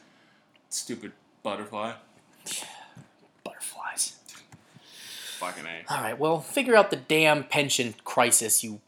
stupid 0.69 1.13
butterfly, 1.43 1.93
butterflies. 3.45 4.17
fucking 5.39 5.65
a. 5.67 5.93
All 5.93 6.03
right, 6.03 6.19
well, 6.19 6.41
figure 6.41 6.77
out 6.77 6.91
the 6.91 6.97
damn 6.97 7.45
pension 7.45 7.95
crisis, 8.05 8.63
you 8.65 8.81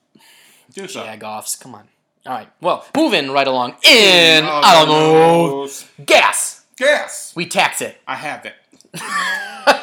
Do 0.72 0.86
so. 0.88 1.02
jagoffs. 1.04 1.58
Come 1.60 1.74
on. 1.74 1.88
All 2.24 2.32
right, 2.34 2.48
well, 2.60 2.86
moving 2.96 3.30
right 3.32 3.48
along. 3.48 3.70
In 3.82 4.44
Oh, 4.44 4.60
I 4.64 4.84
don't 4.84 4.88
know 4.88 5.68
gas. 6.04 6.64
Gas. 6.76 7.32
We 7.34 7.46
tax 7.46 7.80
it. 7.82 8.00
I 8.06 8.14
have 8.16 8.46
it. 8.46 8.54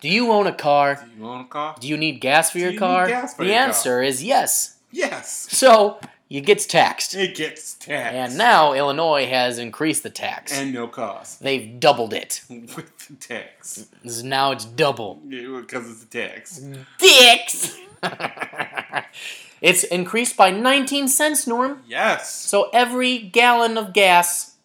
Do 0.00 0.08
you 0.08 0.30
own 0.30 0.46
a 0.46 0.52
car? 0.52 0.94
Do 0.96 1.10
you 1.16 1.22
want 1.24 1.46
a 1.46 1.48
car? 1.48 1.74
Do 1.78 1.88
you 1.88 1.96
need 1.96 2.20
gas 2.20 2.50
for 2.52 2.58
your 2.58 2.68
you 2.68 2.72
need 2.74 2.78
car? 2.78 3.08
gas 3.08 3.34
for 3.34 3.42
the 3.42 3.48
your 3.50 3.58
car? 3.58 3.66
answer 3.68 4.02
is 4.02 4.22
yes. 4.22 4.76
Yes. 4.92 5.48
So 5.50 5.98
you 6.28 6.40
gets 6.40 6.66
taxed. 6.66 7.14
It 7.14 7.34
gets 7.36 7.74
taxed. 7.74 8.14
And 8.14 8.38
now 8.38 8.74
Illinois 8.74 9.26
has 9.26 9.58
increased 9.58 10.04
the 10.04 10.10
tax. 10.10 10.56
and 10.56 10.72
no 10.72 10.86
cost 10.86 11.42
They've 11.42 11.80
doubled 11.80 12.14
it. 12.14 12.42
with 12.48 13.08
the 13.08 13.14
tax. 13.14 13.86
Now 14.22 14.52
it's 14.52 14.64
double. 14.64 15.16
Because 15.28 15.90
it's 15.90 16.04
a 16.04 16.06
tax. 16.06 16.60
Dicks! 16.98 17.76
it's 19.60 19.84
increased 19.84 20.36
by 20.36 20.50
19 20.50 21.08
cents, 21.08 21.46
Norm. 21.46 21.82
Yes. 21.88 22.34
So 22.34 22.70
every 22.72 23.18
gallon 23.18 23.76
of 23.78 23.92
gas 23.92 24.56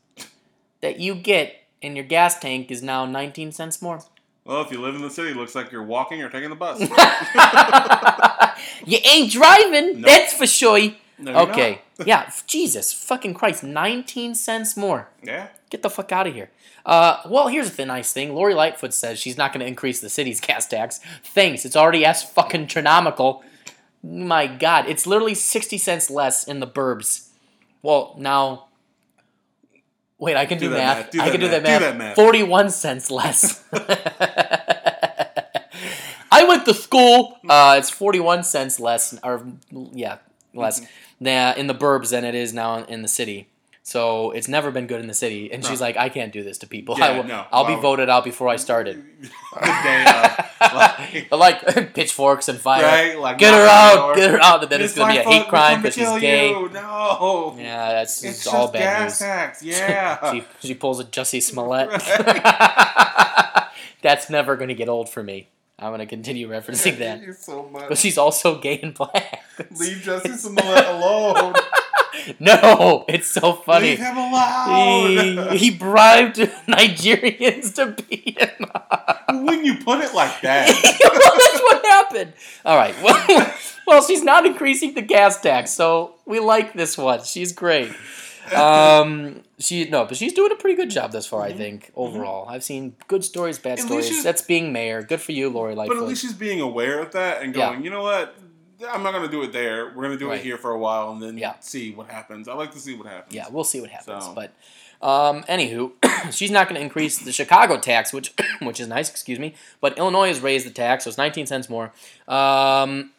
that 0.81 0.99
you 0.99 1.15
get 1.15 1.55
in 1.81 1.95
your 1.95 2.05
gas 2.05 2.39
tank 2.39 2.69
is 2.71 2.81
now 2.83 3.05
19 3.05 3.51
cents 3.51 3.81
more. 3.81 4.01
Well, 4.45 4.61
if 4.61 4.71
you 4.71 4.81
live 4.81 4.95
in 4.95 5.01
the 5.01 5.09
city, 5.09 5.29
it 5.31 5.37
looks 5.37 5.55
like 5.55 5.71
you're 5.71 5.83
walking 5.83 6.21
or 6.21 6.29
taking 6.29 6.49
the 6.49 6.55
bus. 6.55 6.79
you 8.85 8.97
ain't 9.05 9.31
driving, 9.31 10.01
No. 10.01 10.07
that's 10.07 10.33
for 10.33 10.45
sure. 10.47 10.79
No, 11.17 11.33
Okay. 11.43 11.81
yeah, 12.05 12.29
Jesus 12.47 12.91
fucking 12.91 13.33
Christ, 13.35 13.63
19 13.63 14.35
cents 14.35 14.75
more. 14.75 15.09
Yeah. 15.23 15.47
Get 15.69 15.81
the 15.81 15.89
fuck 15.89 16.11
out 16.11 16.27
of 16.27 16.33
here. 16.33 16.49
Uh, 16.85 17.21
well, 17.27 17.47
here's 17.47 17.71
the 17.77 17.85
nice 17.85 18.11
thing. 18.11 18.35
Lori 18.35 18.53
Lightfoot 18.53 18.93
says 18.93 19.17
she's 19.17 19.37
not 19.37 19.53
going 19.53 19.61
to 19.61 19.65
increase 19.65 20.01
the 20.01 20.09
city's 20.09 20.41
gas 20.41 20.67
tax. 20.67 20.99
Thanks. 21.23 21.63
It's 21.65 21.75
already 21.77 22.03
as 22.05 22.23
fucking 22.23 22.67
trinomical. 22.67 23.41
My 24.03 24.47
God, 24.47 24.85
it's 24.89 25.07
literally 25.07 25.33
60 25.35 25.77
cents 25.77 26.09
less 26.09 26.43
in 26.47 26.59
the 26.59 26.67
burbs. 26.67 27.29
Well, 27.81 28.15
now. 28.17 28.67
Wait, 30.19 30.35
I 30.37 30.45
can 30.45 30.57
do, 30.57 30.69
Do 30.69 30.75
math. 30.75 30.97
math. 30.97 31.11
Do 31.11 31.21
I 31.21 31.25
that 31.25 31.31
can 31.31 31.39
do 31.41 31.47
math. 31.47 31.63
that 31.63 31.63
Do 31.63 31.69
math. 31.71 31.81
that 31.81 31.97
math. 31.97 32.15
41 32.15 32.69
cents 32.69 33.09
less. 33.11 33.63
I 36.31 36.45
went 36.45 36.65
to 36.65 36.73
school. 36.73 37.37
Uh, 37.47 37.75
it's 37.77 37.89
41 37.89 38.43
cents 38.43 38.79
less, 38.79 39.17
or 39.23 39.45
yeah, 39.71 40.17
less 40.53 40.79
Mm-hmm. 40.81 41.23
than 41.25 41.57
in 41.57 41.67
the 41.67 41.75
burbs 41.75 42.09
than 42.11 42.25
it 42.25 42.35
is 42.35 42.53
now 42.53 42.83
in 42.85 43.01
the 43.01 43.07
city. 43.07 43.47
So 43.86 44.31
it's 44.31 44.47
never 44.47 44.71
been 44.71 44.88
good 44.88 45.01
in 45.01 45.07
the 45.07 45.13
city. 45.13 45.51
And 45.51 45.63
she's 45.63 45.81
like, 45.81 45.97
I 45.97 46.07
can't 46.07 46.31
do 46.31 46.41
this 46.41 46.57
to 46.59 46.67
people. 46.67 46.95
Yeah, 46.97 47.05
I 47.07 47.17
will, 47.17 47.25
no. 47.25 47.45
I'll 47.51 47.67
be 47.67 47.75
voted 47.75 48.07
out 48.09 48.23
before 48.23 48.47
I 48.47 48.55
started. 48.55 48.95
of. 49.53 49.61
Uh, 49.61 50.43
like, 51.34 51.65
like 51.65 51.93
pitchforks 51.93 52.47
and 52.47 52.57
fire. 52.57 52.81
right? 52.81 53.19
Like, 53.19 53.38
Get 53.39 53.53
her 53.53 53.65
knock 53.65 53.91
on 53.91 53.95
the 53.95 54.01
out! 54.01 54.15
Get 54.15 54.31
her 54.31 54.39
out! 54.41 54.63
And 54.63 54.71
then 54.71 54.81
it's 54.81 54.95
Miss 54.95 54.97
gonna 54.97 55.13
be 55.13 55.19
a 55.19 55.23
hate 55.23 55.49
crime 55.49 55.81
because 55.81 55.95
she's 55.95 56.21
gay. 56.21 56.49
you. 56.49 56.69
No. 56.69 57.55
Yeah, 57.57 57.91
that's 57.91 58.23
It's 58.23 58.36
it's 58.36 58.43
just 58.45 58.55
all 58.55 58.71
bad 58.71 59.09
gas 59.09 59.61
news. 59.61 59.77
Yeah. 59.77 60.31
She, 60.31 60.43
she 60.65 60.73
pulls 60.75 61.01
a 61.01 61.03
Jussie 61.03 61.41
Smollett. 61.41 61.89
That's 64.01 64.29
never 64.29 64.55
going 64.55 64.69
to 64.69 64.75
get 64.75 64.88
old 64.88 65.09
for 65.09 65.23
me. 65.23 65.49
I'm 65.77 65.89
going 65.89 65.99
to 65.99 66.05
continue 66.05 66.47
referencing 66.47 66.99
that. 66.99 67.21
So 67.38 67.69
But 67.89 67.97
she's 67.97 68.17
also 68.17 68.59
gay 68.59 68.79
and 68.81 68.93
black. 68.93 69.43
Leave 69.77 69.97
Jussie 69.97 70.38
Smollett 70.38 70.86
alone. 70.88 71.53
no, 72.39 73.05
it's 73.07 73.28
so 73.28 73.53
funny. 73.53 73.91
Leave 73.91 73.99
him 73.99 74.17
alone. 74.17 75.51
He, 75.53 75.57
he 75.57 75.71
bribed 75.71 76.36
Nigerians 76.67 77.76
to 77.76 78.01
beat 78.03 78.39
him 78.39 78.69
up. 78.74 79.26
when 79.30 79.63
you 79.65 79.76
put 79.78 79.99
it 80.01 80.13
like 80.13 80.41
that. 80.41 80.67
well, 80.67 81.21
that's 81.24 81.61
what 81.61 81.86
happened. 81.86 82.34
All 82.65 82.76
right. 82.78 82.95
Well, 83.01 83.53
well, 83.88 84.03
she's 84.03 84.24
not 84.24 84.45
increasing 84.45 84.93
the 84.93 85.01
gas 85.01 85.39
tax, 85.41 85.71
so 85.71 86.15
we 86.26 86.39
like 86.39 86.74
this 86.74 86.97
one. 86.97 87.24
She's 87.24 87.51
great. 87.51 87.91
Um, 88.53 89.41
she 89.57 89.89
no, 89.89 90.05
but 90.05 90.17
she's 90.17 90.34
doing 90.34 90.51
a 90.51 90.55
pretty 90.55 90.76
good 90.76 90.89
job 90.89 91.11
thus 91.13 91.26
far. 91.26 91.41
I 91.43 91.53
think 91.53 91.91
overall, 91.95 92.47
I've 92.47 92.63
seen 92.63 92.95
good 93.07 93.24
stories, 93.24 93.57
bad 93.57 93.80
At 93.80 93.86
stories. 93.86 94.24
That's 94.24 94.41
being 94.41 94.74
mayor. 94.74 95.01
Good 95.01 95.21
for 95.21 95.32
you, 95.32 95.49
Lori 95.49 95.76
But 95.76 95.91
at 95.95 96.03
least 96.03 96.21
she's 96.21 96.34
being 96.34 96.59
aware 96.59 96.99
of 96.99 97.11
that 97.13 97.41
and 97.41 97.55
Yeah. 97.55 97.69
going, 97.71 97.84
you 97.86 97.89
know 97.89 98.03
what? 98.03 98.36
I'm 98.91 99.03
not 99.03 99.11
going 99.11 99.25
to 99.25 99.31
do 99.31 99.43
it 99.43 99.51
there. 99.53 99.88
We're 99.88 100.03
going 100.03 100.11
to 100.11 100.17
do 100.17 100.29
Right. 100.29 100.39
it 100.39 100.43
here 100.43 100.57
for 100.57 100.71
a 100.71 100.77
while 100.77 101.11
and 101.11 101.21
then 101.21 101.38
Yeah. 101.38 101.53
see 101.59 101.91
what 101.93 102.07
happens. 102.09 102.47
I 102.47 102.53
like 102.53 102.71
to 102.73 102.79
see 102.79 102.95
what 102.95 103.07
happens. 103.07 103.34
yeah, 103.36 103.45
we'll 103.49 103.63
see 103.63 103.79
what 103.81 103.89
happens. 103.89 104.25
So- 104.25 104.34
But 104.34 104.51
um, 105.01 105.43
anywho, 105.43 105.91
she's 106.31 106.51
not 106.51 106.67
going 106.67 106.75
to 106.79 106.81
increase 106.81 107.17
the 107.19 107.31
Chicago 107.31 107.77
tax, 107.77 108.11
which 108.13 108.34
which 108.61 108.79
is 108.79 108.88
nice. 108.88 109.09
Excuse 109.09 109.39
me, 109.39 109.53
but 109.81 109.97
Illinois 109.97 110.27
has 110.29 110.39
raised 110.39 110.65
the 110.65 110.71
tax, 110.71 111.03
so 111.03 111.09
it's 111.09 111.17
19 111.17 111.45
cents 111.45 111.69
more. 111.69 111.91
Um, 112.27 113.11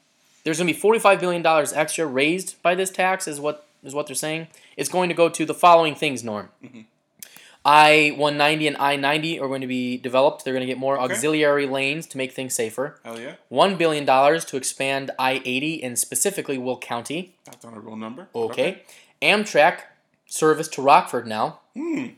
there's 0.45 0.59
going 0.59 0.69
to 0.69 0.75
be 0.75 0.79
45 0.79 1.21
billion 1.21 1.43
dollars 1.43 1.73
extra 1.73 2.07
raised 2.07 2.61
by 2.63 2.75
this 2.75 2.91
tax, 2.91 3.27
is 3.29 3.41
what 3.41 3.67
is 3.83 3.95
what 3.95 4.07
they're 4.07 4.17
saying. 4.17 4.49
It's 4.77 4.89
going 4.89 5.09
to 5.11 5.15
go 5.15 5.29
to 5.29 5.45
the 5.45 5.55
following 5.55 5.95
things, 5.95 6.25
Norm. 6.25 6.49
Mhm. 6.65 6.85
I 7.65 8.11
190 8.17 8.67
and 8.69 8.77
I 8.77 8.97
90 8.97 9.41
are 9.41 9.49
going 9.49 9.63
to 9.63 9.67
be 9.67 9.97
developed. 9.97 10.45
They're 10.45 10.53
going 10.53 10.67
to 10.67 10.67
get 10.67 10.79
more 10.79 10.97
Okay. 10.99 11.13
auxiliary 11.15 11.67
lanes 11.67 12.07
to 12.09 12.19
make 12.19 12.33
things 12.33 12.55
safer. 12.55 13.01
Hell 13.05 13.19
yeah. 13.19 13.35
$1 13.51 13.79
billion 13.79 14.05
to 14.07 14.57
expand 14.57 15.11
I 15.19 15.41
80 15.45 15.75
in 15.83 15.97
specifically 15.97 16.59
Will 16.59 16.79
County. 16.79 17.35
That's 17.47 17.65
not 17.65 17.77
a 17.77 17.81
real 17.81 17.97
number. 17.97 18.29
Okay. 18.35 18.83
Amtrak 19.23 19.79
service 20.27 20.69
to 20.69 20.83
Rockford 20.83 21.27
now. 21.27 21.61
Hmm. 21.75 22.09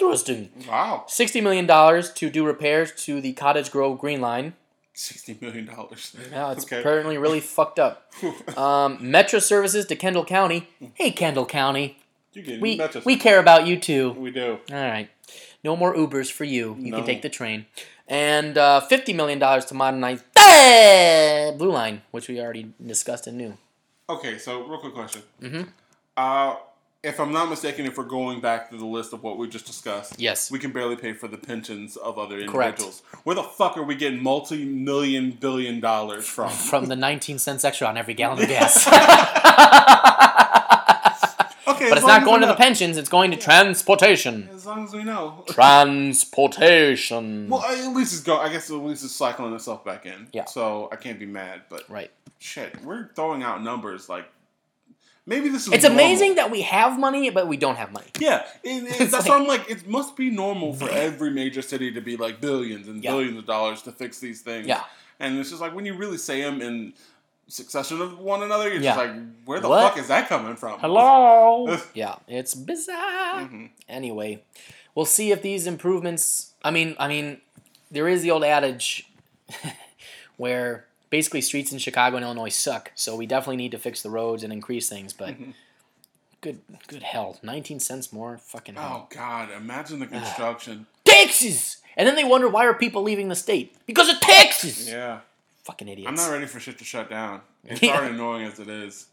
Interesting. 0.00 0.50
Wow. 0.68 1.04
$60 1.08 1.42
million 1.42 1.66
to 2.14 2.30
do 2.30 2.44
repairs 2.44 2.92
to 3.04 3.20
the 3.22 3.32
Cottage 3.32 3.70
Grove 3.70 3.98
Green 3.98 4.20
Line. 4.20 4.52
$60 4.94 5.40
million. 5.40 5.70
Yeah, 6.30 6.52
it's 6.52 6.64
Okay. 6.64 6.80
apparently 6.80 7.16
really 7.16 7.40
fucked 7.56 7.78
up. 7.78 8.12
Um, 8.58 8.98
Metra 8.98 9.40
services 9.40 9.86
to 9.86 9.96
Kendall 9.96 10.26
County. 10.26 10.68
Hey, 10.94 11.10
Kendall 11.10 11.46
County. 11.46 11.96
You 12.32 12.42
get 12.42 12.60
We, 12.60 12.80
we 13.04 13.16
care 13.16 13.38
about 13.40 13.66
you 13.66 13.78
too. 13.78 14.12
We 14.12 14.30
do. 14.30 14.58
All 14.70 14.76
right. 14.76 15.08
No 15.64 15.76
more 15.76 15.94
Ubers 15.94 16.30
for 16.30 16.44
you. 16.44 16.76
You 16.78 16.90
No. 16.92 16.98
can 16.98 17.06
take 17.06 17.22
the 17.22 17.28
train. 17.28 17.66
And 18.08 18.58
uh, 18.58 18.80
$50 18.90 19.14
million 19.14 19.38
to 19.38 19.74
modernize 19.74 20.22
the 20.34 21.54
Blue 21.56 21.70
Line, 21.70 22.02
which 22.10 22.28
we 22.28 22.40
already 22.40 22.72
discussed 22.84 23.26
and 23.26 23.36
knew. 23.38 23.56
Okay, 24.08 24.38
so 24.38 24.64
real 24.66 24.78
quick 24.80 24.94
question. 24.94 25.22
Mhm. 25.40 25.68
Uh, 26.16 26.56
if 27.02 27.18
I'm 27.20 27.32
not 27.32 27.48
mistaken, 27.48 27.86
if 27.86 27.96
we're 27.96 28.04
going 28.04 28.40
back 28.40 28.68
to 28.70 28.76
the 28.76 28.84
list 28.84 29.12
of 29.12 29.22
what 29.22 29.38
we 29.38 29.48
just 29.48 29.64
discussed, 29.66 30.14
Yes. 30.18 30.50
we 30.50 30.58
can 30.58 30.72
barely 30.72 30.96
pay 30.96 31.12
for 31.12 31.28
the 31.28 31.36
pensions 31.38 31.96
of 31.96 32.18
other 32.18 32.44
Correct. 32.46 32.80
individuals. 32.80 33.02
Where 33.24 33.36
the 33.36 33.42
fuck 33.44 33.76
are 33.76 33.82
we 33.84 33.94
getting 33.94 34.20
multi-million 34.22 35.30
billion 35.32 35.78
dollars 35.80 36.26
from? 36.26 36.50
From 36.70 36.86
the 36.86 36.96
19 36.96 37.38
cents 37.38 37.64
extra 37.64 37.86
on 37.86 37.96
every 37.96 38.14
gallon 38.14 38.42
of 38.42 38.48
gas. 38.48 38.86
Okay, 41.80 41.88
but 41.88 41.98
it's 41.98 42.06
not 42.06 42.24
going 42.24 42.40
to 42.42 42.46
the 42.46 42.54
pensions, 42.54 42.96
it's 42.96 43.08
going 43.08 43.30
to 43.30 43.36
transportation. 43.36 44.48
As 44.52 44.66
long 44.66 44.84
as 44.84 44.92
we 44.92 45.04
know. 45.04 45.44
Transportation. 45.48 47.48
Well, 47.48 47.62
at 47.64 47.94
least 47.94 48.12
it's 48.12 48.22
go. 48.22 48.38
I 48.38 48.50
guess 48.50 48.70
at 48.70 48.76
least 48.76 49.04
it's 49.04 49.14
cycling 49.14 49.54
itself 49.54 49.84
back 49.84 50.06
in. 50.06 50.28
Yeah. 50.32 50.44
So 50.44 50.88
I 50.92 50.96
can't 50.96 51.18
be 51.18 51.26
mad, 51.26 51.62
but 51.68 51.88
right. 51.88 52.10
shit, 52.38 52.82
we're 52.84 53.08
throwing 53.14 53.42
out 53.42 53.62
numbers 53.62 54.08
like 54.08 54.26
maybe 55.26 55.48
this 55.48 55.66
is. 55.66 55.72
It's 55.72 55.84
normal. 55.84 56.00
amazing 56.00 56.34
that 56.36 56.50
we 56.50 56.62
have 56.62 56.98
money, 56.98 57.30
but 57.30 57.48
we 57.48 57.56
don't 57.56 57.76
have 57.76 57.92
money. 57.92 58.06
Yeah, 58.18 58.44
it, 58.62 58.84
it- 59.00 59.10
that's 59.10 59.12
like- 59.12 59.26
why 59.28 59.36
I'm 59.36 59.46
like, 59.46 59.70
it 59.70 59.88
must 59.88 60.16
be 60.16 60.30
normal 60.30 60.74
for 60.74 60.88
every 60.90 61.30
major 61.30 61.62
city 61.62 61.92
to 61.92 62.00
be 62.00 62.16
like 62.16 62.40
billions 62.40 62.88
and 62.88 63.02
Yeah. 63.02 63.12
billions 63.12 63.38
of 63.38 63.46
dollars 63.46 63.82
to 63.82 63.92
fix 63.92 64.18
these 64.18 64.42
things. 64.42 64.66
Yeah. 64.66 64.82
and 65.18 65.38
it's 65.38 65.50
just 65.50 65.60
like 65.60 65.74
when 65.74 65.86
you 65.86 65.94
really 65.94 66.18
say 66.18 66.42
them 66.42 66.60
in 66.60 66.92
succession 67.50 68.00
of 68.00 68.18
one 68.18 68.42
another, 68.42 68.68
you're 68.68 68.80
Yeah. 68.80 68.94
just 68.94 68.98
like, 68.98 69.16
where 69.44 69.60
the 69.60 69.68
What? 69.68 69.90
fuck 69.90 69.98
is 69.98 70.08
that 70.08 70.28
coming 70.28 70.56
from? 70.56 70.80
Hello. 70.80 71.76
yeah, 71.94 72.16
it's 72.28 72.54
bizarre. 72.54 73.40
Mhm. 73.42 73.70
Anyway, 73.88 74.42
we'll 74.94 75.04
see 75.06 75.30
if 75.32 75.42
these 75.42 75.66
improvements. 75.66 76.52
I 76.64 76.70
mean, 76.70 76.96
I 76.98 77.08
mean, 77.08 77.40
there 77.90 78.08
is 78.08 78.22
the 78.22 78.30
old 78.30 78.44
adage 78.44 79.06
where 80.36 80.86
basically 81.10 81.40
streets 81.40 81.72
in 81.72 81.78
Chicago 81.78 82.16
and 82.16 82.24
Illinois 82.24 82.48
suck. 82.54 82.92
So 82.94 83.16
we 83.16 83.26
definitely 83.26 83.56
need 83.56 83.72
to 83.72 83.78
fix 83.78 84.02
the 84.02 84.10
roads 84.10 84.42
and 84.42 84.52
increase 84.52 84.88
things. 84.88 85.12
But 85.12 85.30
Mhm. 85.30 85.54
good, 86.40 86.60
good 86.86 87.02
hell, 87.02 87.38
nineteen 87.42 87.80
cents 87.80 88.12
more, 88.12 88.38
fucking 88.38 88.76
hell. 88.76 89.08
Oh 89.10 89.14
God! 89.14 89.50
Imagine 89.50 89.98
the 89.98 90.06
construction. 90.06 90.86
Taxes, 91.04 91.78
and 91.96 92.06
then 92.06 92.14
they 92.14 92.24
wonder 92.24 92.48
why 92.48 92.64
are 92.64 92.74
people 92.74 93.02
leaving 93.02 93.28
the 93.28 93.34
state 93.34 93.74
because 93.86 94.08
of 94.08 94.20
taxes. 94.20 94.88
yeah, 94.88 95.20
Fucking 95.64 95.88
idiots. 95.88 96.08
I'm 96.08 96.14
not 96.14 96.30
ready 96.32 96.46
for 96.46 96.58
shit 96.60 96.78
to 96.78 96.84
shut 96.84 97.10
down. 97.10 97.40
It's 97.64 97.82
already 97.82 98.14
annoying 98.14 98.46
as 98.46 98.58
it 98.58 98.68
is. 98.68 99.06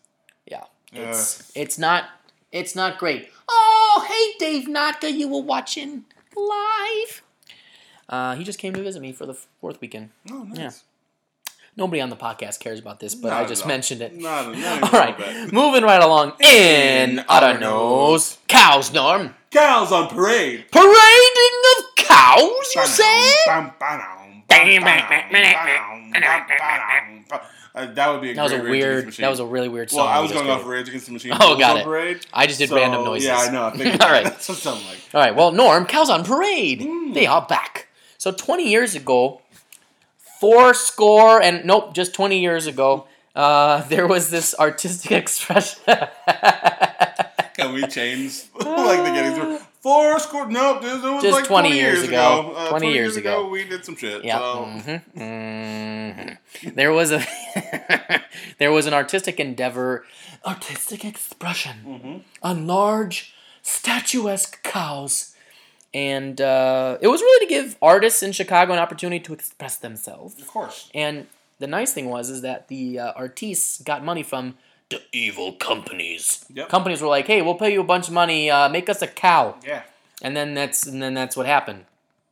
Yeah, 0.49 0.59
Ugh. 0.61 0.67
it's 0.93 1.51
it's 1.55 1.77
not 1.77 2.05
it's 2.51 2.75
not 2.75 2.97
great. 2.97 3.29
Oh, 3.49 4.05
hey, 4.07 4.37
Dave 4.45 4.67
Naka, 4.69 5.11
you 5.11 5.27
were 5.27 5.41
watching 5.41 6.05
live. 6.35 7.21
Uh, 8.07 8.35
he 8.35 8.45
just 8.45 8.57
came 8.59 8.73
to 8.73 8.81
visit 8.81 9.01
me 9.01 9.11
for 9.11 9.25
the 9.25 9.33
fourth 9.33 9.81
weekend. 9.81 10.11
Oh, 10.31 10.43
nice. 10.43 10.57
Yeah. 10.57 10.71
Nobody 11.75 12.01
on 12.01 12.09
the 12.09 12.15
podcast 12.15 12.59
cares 12.61 12.79
about 12.79 12.99
this, 13.01 13.13
but 13.13 13.29
Not 13.29 13.43
I 13.43 13.45
just 13.45 13.63
all. 13.63 13.67
mentioned 13.67 14.01
it. 14.01 14.15
Not, 14.15 14.57
not 14.57 14.83
All 14.93 14.99
right, 14.99 15.53
moving 15.53 15.83
right 15.83 16.01
along 16.01 16.33
in 16.41 17.23
Otter 17.27 17.59
Nose 17.59 18.37
Cows, 18.47 18.91
Norm. 18.93 19.35
Cows 19.51 19.91
on 19.91 20.07
parade. 20.07 20.65
Parading 20.71 21.61
of 21.77 21.95
cows, 21.97 22.75
you 22.75 22.85
say? 22.85 23.31
Uh, 26.15 27.85
that 27.93 28.09
would 28.09 28.21
be 28.21 28.31
a 28.31 28.35
That 28.35 28.43
was 28.43 28.51
a 28.53 28.59
great 28.59 28.71
Rage 28.83 28.83
Against 28.83 29.17
the 29.17 29.21
weird. 29.21 29.25
That 29.25 29.29
was 29.29 29.39
a 29.39 29.45
really 29.45 29.69
weird 29.69 29.91
song. 29.91 29.99
Well, 29.99 30.07
I 30.07 30.19
was 30.19 30.31
going 30.31 30.49
off. 30.49 30.65
Rage 30.65 30.87
Against 30.87 31.05
the 31.05 31.11
Machine. 31.11 31.33
Oh, 31.33 31.37
Cows 31.37 31.59
got 31.59 31.77
it. 31.77 31.83
Parade. 31.83 32.25
I 32.33 32.47
just 32.47 32.57
did 32.59 32.69
So, 32.69 32.75
random 32.75 33.03
noises. 33.03 33.27
Yeah, 33.27 33.37
I 33.37 33.49
know. 33.51 33.63
I 33.65 33.91
All 34.01 34.11
right. 34.11 34.23
That's 34.23 34.49
what 34.49 34.57
it 34.65 34.65
like. 34.65 34.97
All 35.13 35.21
right, 35.21 35.35
well, 35.35 35.51
Norm, 35.51 35.85
Cows 35.85 36.09
on 36.09 36.23
Parade. 36.23 36.81
Mm. 36.81 37.13
They 37.13 37.27
are 37.27 37.45
back. 37.45 37.87
So 38.17 38.31
20 38.31 38.67
years 38.67 38.95
ago, 38.95 39.41
four 40.39 40.73
score, 40.73 41.39
and 41.41 41.65
nope, 41.65 41.93
just 41.93 42.13
20 42.15 42.39
years 42.39 42.65
ago, 42.65 43.05
uh, 43.35 43.81
there 43.89 44.07
was 44.07 44.31
this 44.31 44.55
artistic 44.59 45.11
expression. 45.23 45.79
Can 47.53 47.73
we 47.73 47.85
change 47.87 48.43
like 48.55 49.03
the 49.03 49.11
Gettysburg? 49.13 49.61
Four 49.81 50.19
score? 50.19 50.49
Nope, 50.49 50.81
this 50.81 51.01
was 51.01 51.23
Just 51.23 51.33
like 51.39 51.45
20 51.45 51.69
20, 51.69 51.75
years 51.75 51.97
years 51.99 52.07
ago. 52.07 52.39
ago. 52.51 52.53
Uh, 52.55 52.69
20 52.69 52.91
years 52.93 53.15
ago. 53.15 53.47
we 53.47 53.63
did 53.63 53.85
some 53.85 53.95
shit. 53.95 54.25
yeah. 54.25 54.37
So. 54.39 54.65
hmm 54.65 54.95
hmm 55.15 55.76
There 56.63 56.91
was 56.91 57.11
a 57.11 57.23
there 58.59 58.71
was 58.71 58.85
an 58.85 58.93
artistic 58.93 59.39
endeavor, 59.39 60.05
artistic 60.45 61.03
expression 61.05 61.75
Mhm. 61.85 62.21
on 62.43 62.67
large 62.67 63.33
statuesque 63.63 64.61
cows. 64.63 65.33
And 65.93 66.39
uh, 66.41 66.97
it 67.01 67.07
was 67.07 67.21
really 67.21 67.45
to 67.47 67.49
give 67.49 67.75
artists 67.81 68.21
in 68.21 68.31
Chicago 68.31 68.73
an 68.73 68.79
opportunity 68.79 69.19
to 69.23 69.33
express 69.33 69.77
themselves. 69.77 70.39
Of 70.39 70.47
course. 70.47 70.89
And 70.93 71.27
the 71.59 71.67
nice 71.67 71.93
thing 71.93 72.09
was 72.09 72.29
is 72.29 72.41
that 72.41 72.67
the 72.67 72.99
uh, 72.99 73.13
artistes 73.15 73.81
got 73.81 74.03
money 74.03 74.21
from 74.23 74.55
the 74.89 75.01
evil 75.11 75.53
companies. 75.53 76.45
Yep. 76.53 76.69
Companies 76.69 77.01
were 77.01 77.07
like, 77.07 77.27
"Hey, 77.27 77.41
we'll 77.41 77.55
pay 77.55 77.73
you 77.73 77.81
a 77.81 77.85
bunch 77.85 78.07
of 78.07 78.13
money. 78.13 78.49
Uh, 78.49 78.69
make 78.69 78.89
us 78.89 79.01
a 79.01 79.07
cow." 79.07 79.55
Yeah. 79.65 79.81
And 80.21 80.35
then 80.35 80.53
that's 80.53 80.85
and 80.85 81.01
then 81.01 81.13
that's 81.13 81.35
what 81.35 81.45
happened. 81.45 81.85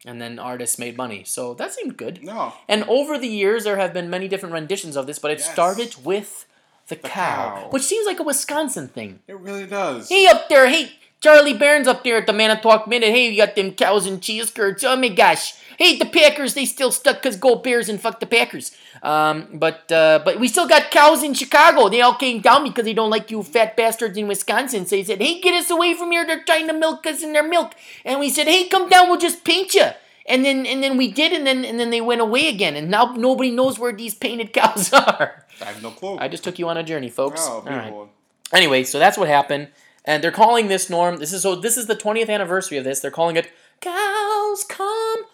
And 0.05 0.21
then 0.21 0.37
artists 0.37 0.77
made 0.77 0.95
money. 0.97 1.23
So 1.25 1.53
that 1.55 1.73
seemed 1.73 1.97
good. 1.97 2.23
No. 2.23 2.53
And 2.67 2.83
over 2.83 3.17
the 3.17 3.27
years, 3.27 3.63
there 3.63 3.77
have 3.77 3.91
been 3.93 4.09
many 4.09 4.27
different 4.27 4.53
renditions 4.53 4.95
of 4.95 5.07
this, 5.07 5.17
but 5.19 5.31
it 5.31 5.39
Yes. 5.39 5.51
started 5.51 5.95
with 6.05 6.45
the, 6.87 6.95
cow, 6.95 7.09
cow. 7.09 7.67
which 7.71 7.81
seems 7.83 8.05
like 8.05 8.19
a 8.19 8.23
Wisconsin 8.23 8.87
thing. 8.87 9.19
It 9.27 9.39
really 9.39 9.65
does. 9.65 10.07
Hey, 10.09 10.27
up 10.27 10.47
there, 10.49 10.67
hey, 10.69 10.91
Charlie 11.21 11.55
Berens 11.57 11.87
up 11.87 12.03
there 12.03 12.17
at 12.17 12.27
the 12.27 12.33
Manitowoc 12.33 12.87
Minute. 12.87 13.09
Hey, 13.09 13.31
you 13.31 13.37
got 13.37 13.55
them 13.55 13.71
cows 13.71 14.05
and 14.05 14.21
cheese 14.21 14.51
curds. 14.51 14.83
Oh 14.83 14.95
my 14.95 15.07
gosh. 15.07 15.55
Hey, 15.77 15.97
the 15.97 16.05
Packers, 16.05 16.53
they 16.53 16.65
still 16.65 16.91
stuck 16.91 17.17
because 17.21 17.37
go 17.37 17.55
Bears 17.55 17.89
and 17.89 17.99
fuck 17.99 18.19
the 18.19 18.25
Packers. 18.25 18.71
Um, 19.03 19.47
but 19.53 19.91
uh, 19.91 20.19
but 20.23 20.39
we 20.39 20.47
still 20.47 20.67
got 20.67 20.89
cows 20.91 21.23
in 21.23 21.33
Chicago. 21.33 21.89
They 21.89 22.01
all 22.01 22.15
came 22.15 22.41
down 22.41 22.63
because 22.63 22.85
they 22.85 22.93
don't 22.93 23.09
like 23.09 23.29
you 23.31 23.43
fat 23.43 23.75
bastards 23.75 24.17
in 24.17 24.27
Wisconsin. 24.27 24.85
So 24.85 24.95
they 24.95 25.03
said, 25.03 25.21
hey, 25.21 25.39
get 25.41 25.53
us 25.53 25.69
away 25.69 25.93
from 25.93 26.11
here. 26.11 26.25
They're 26.25 26.43
trying 26.43 26.67
to 26.67 26.73
milk 26.73 27.05
us 27.05 27.21
in 27.23 27.33
their 27.33 27.47
milk. 27.47 27.73
And 28.03 28.19
we 28.19 28.29
said, 28.29 28.47
hey, 28.47 28.67
come 28.67 28.89
down. 28.89 29.09
We'll 29.09 29.19
just 29.19 29.43
paint 29.43 29.73
you. 29.73 29.87
And 30.27 30.43
then 30.43 30.65
and 30.65 30.81
then 30.81 30.97
we 30.97 31.11
did, 31.11 31.33
and 31.33 31.45
then 31.45 31.63
and 31.63 31.79
then 31.79 31.91
they 31.91 32.01
went 32.01 32.19
away 32.19 32.47
again. 32.49 32.75
And 32.75 32.89
now 32.89 33.13
nobody 33.15 33.51
knows 33.51 33.77
where 33.77 33.93
these 33.93 34.15
painted 34.15 34.53
cows 34.53 34.91
are. 34.93 35.45
I 35.61 35.65
have 35.65 35.83
no 35.83 35.91
clue. 35.91 36.17
I 36.17 36.27
just 36.27 36.43
took 36.43 36.57
you 36.57 36.67
on 36.67 36.77
a 36.77 36.83
journey, 36.83 37.09
folks. 37.09 37.41
oh, 37.43 37.57
All 37.59 37.61
right 37.63 37.81
beautiful. 37.83 38.09
anyway, 38.51 38.83
so 38.83 38.97
that's 38.97 39.19
what 39.19 39.27
happened, 39.27 39.67
and 40.03 40.23
they're 40.23 40.31
calling 40.31 40.67
this 40.67 40.89
Norm. 40.89 41.17
This 41.17 41.31
is 41.31 41.43
so. 41.43 41.55
This 41.55 41.77
is 41.77 41.85
the 41.85 41.95
twentieth 41.95 42.27
anniversary 42.29 42.79
of 42.79 42.83
this. 42.83 43.01
They're 43.01 43.11
calling 43.11 43.35
it 43.35 43.51
"Cows 43.81 44.63
Come 44.67 45.25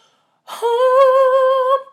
Home." 0.51 1.87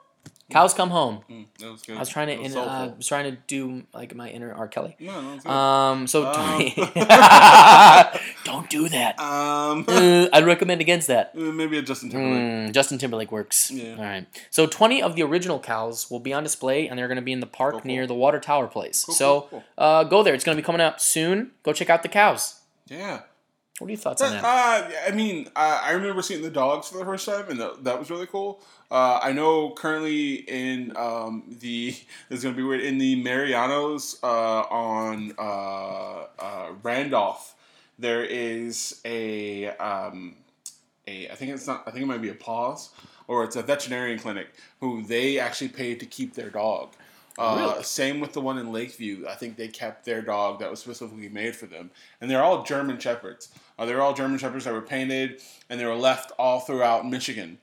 Cows 0.50 0.72
come 0.72 0.88
home. 0.88 1.20
Mm, 1.28 1.44
that 1.58 1.70
was 1.72 1.82
good. 1.82 1.96
I 1.96 2.00
was 2.00 2.08
trying 2.08 2.28
to, 2.28 2.32
That 2.36 2.42
was 2.42 2.52
in, 2.52 2.58
uh, 2.58 2.64
soulful. 2.78 2.96
was 2.96 3.06
trying 3.06 3.30
to 3.30 3.36
do 3.48 3.82
like 3.92 4.14
my 4.14 4.30
inner 4.30 4.50
R. 4.50 4.66
Kelly. 4.66 4.96
no, 4.98 5.20
no, 5.20 5.34
it's 5.34 5.44
good. 5.44 5.50
Um, 5.52 6.06
so 6.06 6.24
Um. 6.26 6.62
don't 8.44 8.70
do 8.70 8.88
that. 8.88 9.20
Um, 9.20 9.84
Uh, 9.86 10.28
I'd 10.32 10.46
recommend 10.46 10.80
against 10.80 11.08
that. 11.08 11.34
maybe 11.34 11.76
a 11.76 11.82
Justin 11.82 12.08
Timberlake. 12.08 12.40
Mm, 12.40 12.72
Justin 12.72 12.96
Timberlake 12.96 13.30
works. 13.30 13.70
Yeah. 13.70 13.96
All 13.98 14.02
right. 14.04 14.26
So 14.50 14.66
20 14.66 15.02
of 15.02 15.16
the 15.16 15.22
original 15.22 15.58
cows 15.60 16.10
will 16.10 16.20
be 16.20 16.32
on 16.32 16.44
display, 16.44 16.88
and 16.88 16.98
they're 16.98 17.08
going 17.08 17.16
to 17.16 17.22
be 17.22 17.32
in 17.32 17.40
the 17.40 17.46
park 17.46 17.72
Cool, 17.74 17.80
cool. 17.82 17.86
near 17.90 18.06
the 18.06 18.14
Water 18.14 18.40
Tower 18.40 18.68
place. 18.68 19.04
Cool, 19.04 19.14
so 19.14 19.40
cool, 19.42 19.48
cool. 19.50 19.64
Uh, 19.76 20.04
go 20.04 20.22
there. 20.22 20.32
It's 20.32 20.44
going 20.44 20.56
to 20.56 20.62
be 20.62 20.64
coming 20.64 20.80
out 20.80 21.02
soon. 21.02 21.50
Go 21.62 21.74
check 21.74 21.90
out 21.90 22.02
the 22.02 22.08
cows. 22.08 22.60
Yeah. 22.86 23.20
What 23.78 23.86
are 23.88 23.90
your 23.90 23.98
thoughts 23.98 24.22
on 24.22 24.36
Uh, 24.36 24.40
that? 24.42 24.92
I 25.06 25.10
mean, 25.12 25.48
I, 25.54 25.80
I 25.84 25.90
remember 25.92 26.20
seeing 26.22 26.42
the 26.42 26.50
dogs 26.50 26.88
for 26.88 26.98
the 26.98 27.04
first 27.04 27.26
time, 27.26 27.44
and 27.48 27.60
that, 27.60 27.84
that 27.84 27.98
was 27.98 28.10
really 28.10 28.26
cool. 28.26 28.60
Uh, 28.90 29.20
I 29.22 29.32
know 29.32 29.70
currently 29.70 30.34
in 30.34 30.96
um, 30.96 31.44
the 31.60 31.90
this 32.28 32.38
is 32.38 32.42
gonna 32.44 32.56
be 32.56 32.62
weird 32.62 32.80
in 32.80 32.98
the 32.98 33.22
Mariano's 33.22 34.18
uh, 34.22 34.60
on 34.62 35.32
uh, 35.38 36.24
uh, 36.38 36.68
Randolph. 36.82 37.54
There 37.98 38.24
is 38.24 39.00
a 39.04 39.68
um, 39.76 40.36
a 41.06 41.28
I 41.30 41.34
think 41.34 41.52
it's 41.52 41.66
not 41.66 41.82
I 41.86 41.90
think 41.90 42.02
it 42.04 42.06
might 42.06 42.22
be 42.22 42.30
a 42.30 42.34
pause 42.34 42.90
or 43.26 43.44
it's 43.44 43.56
a 43.56 43.62
veterinarian 43.62 44.18
clinic 44.18 44.48
who 44.80 45.02
they 45.02 45.38
actually 45.38 45.68
paid 45.68 46.00
to 46.00 46.06
keep 46.06 46.34
their 46.34 46.50
dog. 46.50 46.90
Uh, 47.38 47.56
Really? 47.58 47.82
Same 47.84 48.18
with 48.20 48.32
the 48.32 48.40
one 48.40 48.58
in 48.58 48.72
Lakeview. 48.72 49.26
I 49.28 49.34
think 49.34 49.56
they 49.56 49.68
kept 49.68 50.04
their 50.04 50.22
dog 50.22 50.58
that 50.58 50.70
was 50.70 50.80
specifically 50.80 51.28
made 51.28 51.54
for 51.54 51.66
them, 51.66 51.90
and 52.20 52.28
they're 52.30 52.42
all 52.42 52.64
German 52.64 52.98
shepherds. 52.98 53.48
Uh, 53.78 53.86
they're 53.86 54.02
all 54.02 54.14
German 54.14 54.38
shepherds 54.38 54.64
that 54.64 54.72
were 54.72 54.80
painted, 54.80 55.40
and 55.70 55.78
they 55.78 55.84
were 55.84 55.94
left 55.94 56.32
all 56.38 56.60
throughout 56.60 57.06
Michigan. 57.06 57.58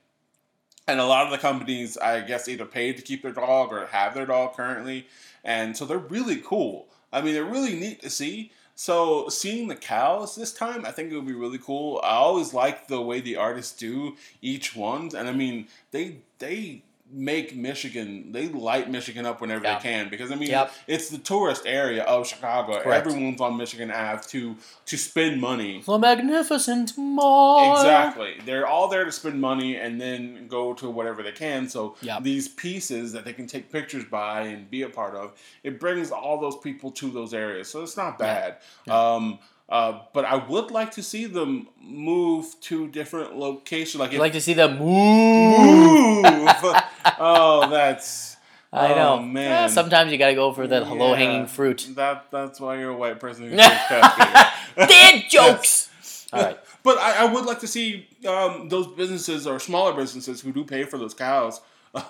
And 0.88 1.00
a 1.00 1.06
lot 1.06 1.26
of 1.26 1.32
the 1.32 1.38
companies, 1.38 1.98
I 1.98 2.22
guess, 2.22 2.48
either 2.48 2.66
paid 2.66 2.98
to 2.98 3.04
keep 3.04 3.24
their 3.24 3.32
dog 3.32 3.74
or 3.74 3.88
have 3.88 4.14
their 4.14 4.26
dog 4.26 4.56
currently, 4.56 5.08
and 5.44 5.76
so 5.76 5.86
they're 5.86 5.98
really 5.98 6.38
cool. 6.38 6.88
I 7.12 7.22
mean, 7.22 7.34
they're 7.34 7.44
really 7.44 7.76
neat 7.76 8.02
to 8.02 8.10
see. 8.10 8.52
So 8.76 9.30
seeing 9.30 9.68
the 9.68 9.76
cows 9.76 10.36
this 10.36 10.54
time, 10.54 10.86
I 10.86 10.92
think 10.92 11.12
it 11.12 11.16
would 11.16 11.26
be 11.26 11.34
really 11.34 11.58
cool. 11.58 12.02
I 12.04 12.16
always 12.16 12.54
like 12.54 12.88
the 12.88 13.02
way 13.02 13.22
the 13.22 13.38
artists 13.38 13.78
do 13.78 14.18
each 14.42 14.76
one, 14.76 15.12
and 15.16 15.28
I 15.28 15.32
mean, 15.32 15.68
they 15.92 16.18
they 16.40 16.84
make 17.18 17.56
Michigan. 17.56 18.34
They 18.34 18.50
light 18.50 18.90
Michigan 18.92 19.26
up 19.26 19.40
whenever 19.40 19.64
Yeah. 19.64 19.76
they 19.78 19.82
can 19.82 20.10
because 20.10 20.32
I 20.32 20.36
mean 20.36 20.50
Yep. 20.50 20.72
it's 20.86 21.10
the 21.10 21.18
tourist 21.18 21.64
area 21.66 22.04
of 22.04 22.28
Chicago. 22.28 22.82
Correct. 22.82 23.08
Everyone's 23.08 23.40
on 23.40 23.56
Michigan 23.56 23.90
Ave 23.90 24.24
to 24.30 24.58
to 24.88 24.98
spend 24.98 25.40
money. 25.40 25.82
The 25.86 25.98
magnificent 25.98 26.98
mall. 26.98 27.72
Exactly. 27.78 28.34
They're 28.46 28.68
all 28.68 28.90
there 28.90 29.06
to 29.06 29.12
spend 29.14 29.40
money 29.40 29.78
and 29.78 30.00
then 30.00 30.48
go 30.50 30.74
to 30.74 30.90
whatever 30.90 31.24
they 31.24 31.32
can. 31.32 31.70
So 31.70 31.96
Yep. 32.02 32.24
these 32.24 32.50
pieces 32.50 33.14
that 33.14 33.24
they 33.24 33.34
can 33.34 33.48
take 33.48 33.72
pictures 33.72 34.04
by 34.04 34.42
and 34.42 34.70
be 34.70 34.82
a 34.82 34.90
part 34.90 35.16
of, 35.16 35.32
it 35.64 35.80
brings 35.80 36.12
all 36.12 36.40
those 36.42 36.58
people 36.58 36.92
to 36.92 37.10
those 37.10 37.34
areas. 37.34 37.70
So 37.70 37.82
it's 37.82 37.96
not 37.98 38.20
bad. 38.20 38.58
Um, 38.90 39.40
uh, 39.68 40.02
but 40.14 40.26
I 40.26 40.36
would 40.36 40.70
like 40.70 40.92
to 40.92 41.02
see 41.02 41.26
them 41.26 41.68
move 41.82 42.56
to 42.62 42.88
different 42.90 43.36
locations. 43.36 44.00
Like 44.00 44.12
You 44.12 44.18
if 44.18 44.22
like 44.22 44.34
to 44.34 44.42
see 44.42 44.54
them 44.54 44.78
move? 44.78 46.24
move. 46.24 46.76
oh, 47.20 47.70
that's. 47.70 48.38
I 48.74 48.92
oh, 48.92 48.96
know. 48.96 49.22
man. 49.22 49.44
Yeah, 49.44 49.68
sometimes 49.68 50.12
you 50.12 50.18
got 50.18 50.28
to 50.28 50.36
go 50.36 50.52
for 50.52 50.68
the 50.68 50.82
low 50.82 51.14
hanging 51.14 51.48
fruit. 51.48 51.88
That 51.96 52.26
that's 52.30 52.60
why 52.60 52.78
you're 52.78 52.90
a 52.90 52.98
white 52.98 53.20
person 53.20 53.50
who. 53.50 53.56
Dad 53.58 55.24
jokes. 55.30 55.90
All 56.34 56.42
right. 56.42 56.60
But 56.84 56.98
I, 56.98 57.26
I 57.26 57.34
would 57.34 57.46
like 57.46 57.60
to 57.62 57.68
see 57.68 58.08
um, 58.28 58.68
those 58.68 58.88
businesses 58.88 59.48
or 59.48 59.60
smaller 59.60 59.94
businesses 59.94 60.42
who 60.42 60.52
do 60.52 60.66
pay 60.66 60.84
for 60.84 60.98
those 60.98 61.14
cows 61.14 61.62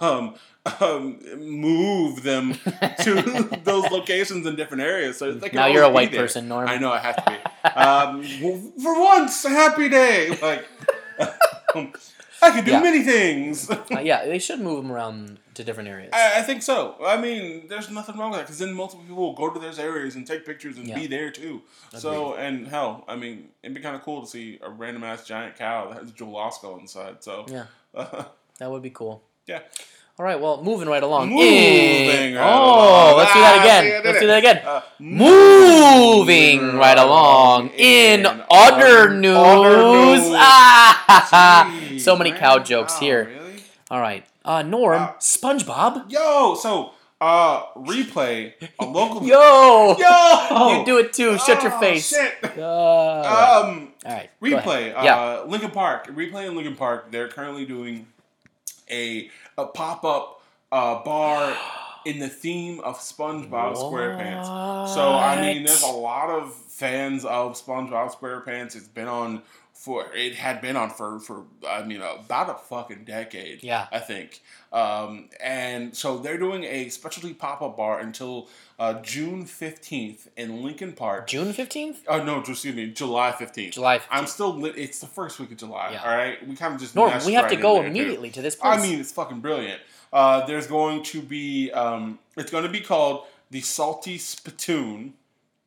um, 0.01 0.35
um, 0.79 1.19
move 1.37 2.23
them 2.23 2.53
to 3.01 3.49
those 3.63 3.89
locations 3.91 4.45
in 4.45 4.55
different 4.55 4.83
areas. 4.83 5.17
So 5.17 5.37
can 5.39 5.55
Now 5.55 5.67
you're 5.67 5.83
a 5.83 5.89
white 5.89 6.11
person, 6.11 6.47
Norm. 6.47 6.67
I 6.67 6.77
know 6.77 6.91
I 6.91 6.99
have 6.99 7.23
to 7.23 7.31
be. 7.31 7.69
Um, 7.69 8.23
for 8.81 8.99
once, 8.99 9.43
happy 9.43 9.89
day. 9.89 10.37
Like 10.41 10.65
I 12.45 12.51
can 12.51 12.63
do 12.65 12.71
Yeah. 12.71 12.81
many 12.81 13.03
things. 13.03 13.69
Uh, 13.69 13.99
yeah, 14.01 14.25
they 14.25 14.39
should 14.39 14.59
move 14.59 14.81
them 14.83 14.91
around 14.91 15.39
to 15.55 15.63
different 15.63 15.89
areas. 15.89 16.09
I, 16.13 16.39
I 16.39 16.41
think 16.43 16.61
so. 16.63 16.95
I 17.05 17.17
mean, 17.17 17.67
there's 17.67 17.89
nothing 17.89 18.17
wrong 18.17 18.31
with 18.31 18.39
that 18.39 18.45
because 18.45 18.59
then 18.59 18.73
multiple 18.73 19.03
people 19.05 19.23
will 19.23 19.33
go 19.33 19.49
to 19.53 19.59
those 19.59 19.79
areas 19.79 20.15
and 20.15 20.25
take 20.27 20.45
pictures 20.45 20.77
and 20.77 20.87
Yeah. 20.87 20.95
be 20.95 21.07
there 21.07 21.31
too. 21.31 21.61
So, 21.97 22.35
and 22.35 22.67
hell, 22.67 23.03
I 23.07 23.15
mean, 23.15 23.49
it'd 23.63 23.73
be 23.75 23.81
kind 23.81 23.95
of 23.95 24.01
cool 24.03 24.21
to 24.21 24.27
see 24.27 24.59
a 24.61 24.69
random 24.69 25.03
ass 25.03 25.25
giant 25.25 25.55
cow 25.57 25.89
that 25.89 26.01
has 26.01 26.11
Jewel-Osco 26.11 26.79
inside. 26.79 27.23
So, 27.23 27.45
Yeah. 27.49 27.65
That 28.59 28.71
would 28.71 28.81
be 28.81 28.89
cool. 28.89 29.21
yeah. 29.47 29.59
All 30.17 30.25
right, 30.25 30.39
well, 30.39 30.63
moving 30.63 30.87
right 30.87 31.03
along. 31.03 31.29
Moving 31.29 31.45
in- 31.45 32.35
right 32.35 32.41
oh, 32.41 32.63
along. 33.11 33.17
let's 33.17 33.33
do 33.33 33.39
that 33.41 33.57
Ah, 33.57 33.61
again. 33.63 33.83
did 33.83 34.05
let's 34.05 34.19
do 34.21 34.27
that 34.27 34.37
again. 34.37 34.61
Uh, 34.65 34.81
moving 34.99 36.77
right 36.77 36.97
along 36.97 37.69
in 37.75 38.25
other 38.25 38.41
other 38.49 39.09
news. 39.13 40.21
news. 40.21 40.35
Ah, 40.37 41.73
so 41.97 42.15
many 42.15 42.31
man. 42.31 42.39
cow 42.39 42.59
jokes 42.59 42.93
Wow, 42.93 42.99
here. 42.99 43.23
Really? 43.25 43.63
All 43.91 43.99
right, 43.99 44.25
uh, 44.45 44.61
Norm, 44.61 44.99
Wow. 45.01 45.15
SpongeBob. 45.19 46.09
Yo, 46.11 46.55
so 46.55 46.91
uh, 47.19 47.63
replay 47.75 48.53
a 48.79 48.85
local. 48.85 49.21
Yo, 49.27 49.95
Yo, 49.99 50.79
you 50.79 50.85
do 50.85 50.97
it 50.97 51.11
too. 51.13 51.37
Shut 51.39 51.61
your 51.61 51.73
Oh, 51.75 51.79
face. 51.79 52.07
Shit. 52.09 52.57
Uh. 52.57 53.61
Um, 53.65 53.91
All 54.05 54.11
right. 54.13 54.29
Replay, 54.41 54.95
uh, 54.97 55.03
Yeah. 55.03 55.41
Lincoln 55.45 55.71
Park. 55.71 56.07
Replay 56.07 56.47
in 56.47 56.55
Lincoln 56.55 56.75
Park. 56.77 57.11
They're 57.11 57.27
currently 57.27 57.65
doing 57.65 58.07
a 58.89 59.29
a 59.57 59.65
pop 59.65 60.03
up 60.03 60.41
uh, 60.71 61.03
bar 61.03 61.57
in 62.05 62.19
the 62.19 62.29
theme 62.29 62.79
of 62.81 62.99
SpongeBob 62.99 63.75
SquarePants. 63.75 64.93
So 64.93 65.13
I 65.13 65.41
mean, 65.41 65.63
there's 65.63 65.83
a 65.83 65.87
lot 65.87 66.29
of 66.29 66.53
fans 66.53 67.25
of 67.25 67.53
SpongeBob 67.53 68.13
SquarePants. 68.15 68.75
It's 68.75 68.87
been 68.87 69.07
on 69.07 69.41
for 69.73 70.05
it 70.15 70.35
had 70.35 70.61
been 70.61 70.75
on 70.75 70.89
for 70.89 71.19
for 71.19 71.43
I 71.67 71.83
mean 71.83 72.01
about 72.01 72.49
a 72.49 72.55
fucking 72.55 73.03
decade. 73.05 73.63
Yeah. 73.63 73.87
I 73.91 73.99
think. 73.99 74.41
Um, 74.71 75.29
and 75.41 75.95
so 75.95 76.17
they're 76.17 76.37
doing 76.37 76.63
a 76.63 76.89
specialty 76.89 77.33
pop 77.33 77.61
up 77.61 77.77
bar 77.77 77.99
until 77.99 78.49
uh, 78.79 79.01
June 79.01 79.45
fifteenth 79.45 80.29
in 80.35 80.63
Lincoln 80.63 80.93
Park. 80.93 81.27
June 81.27 81.53
fifteenth, 81.53 82.03
Oh 82.07 82.23
no, 82.23 82.39
just 82.39 82.51
excuse 82.65 82.75
me, 82.75 82.91
July 82.91 83.31
fifteenth. 83.31 83.73
July. 83.73 83.99
15th. 83.99 84.07
I'm 84.11 84.27
still 84.27 84.53
lit. 84.53 84.77
It's 84.77 84.99
the 84.99 85.07
first 85.07 85.39
week 85.39 85.51
of 85.51 85.57
July. 85.57 85.91
Yeah. 85.93 86.03
All 86.03 86.15
right, 86.15 86.47
we 86.47 86.55
kind 86.55 86.73
of 86.73 86.79
just 86.79 86.95
Norm, 86.95 87.13
we 87.25 87.33
have 87.33 87.49
to 87.49 87.55
go 87.55 87.75
there, 87.75 87.83
too. 87.83 87.89
immediately 87.89 88.29
to 88.31 88.41
this 88.41 88.55
place. 88.55 88.79
I 88.79 88.81
mean, 88.81 88.99
it's 88.99 89.11
fucking 89.11 89.39
brilliant. 89.39 89.81
Uh, 90.11 90.45
there's 90.45 90.67
going 90.67 91.03
to 91.03 91.21
be 91.21 91.71
um, 91.71 92.19
it's 92.37 92.51
going 92.51 92.63
to 92.63 92.69
be 92.69 92.81
called 92.81 93.25
the 93.51 93.61
Salty 93.61 94.17
Spittoon. 94.17 95.13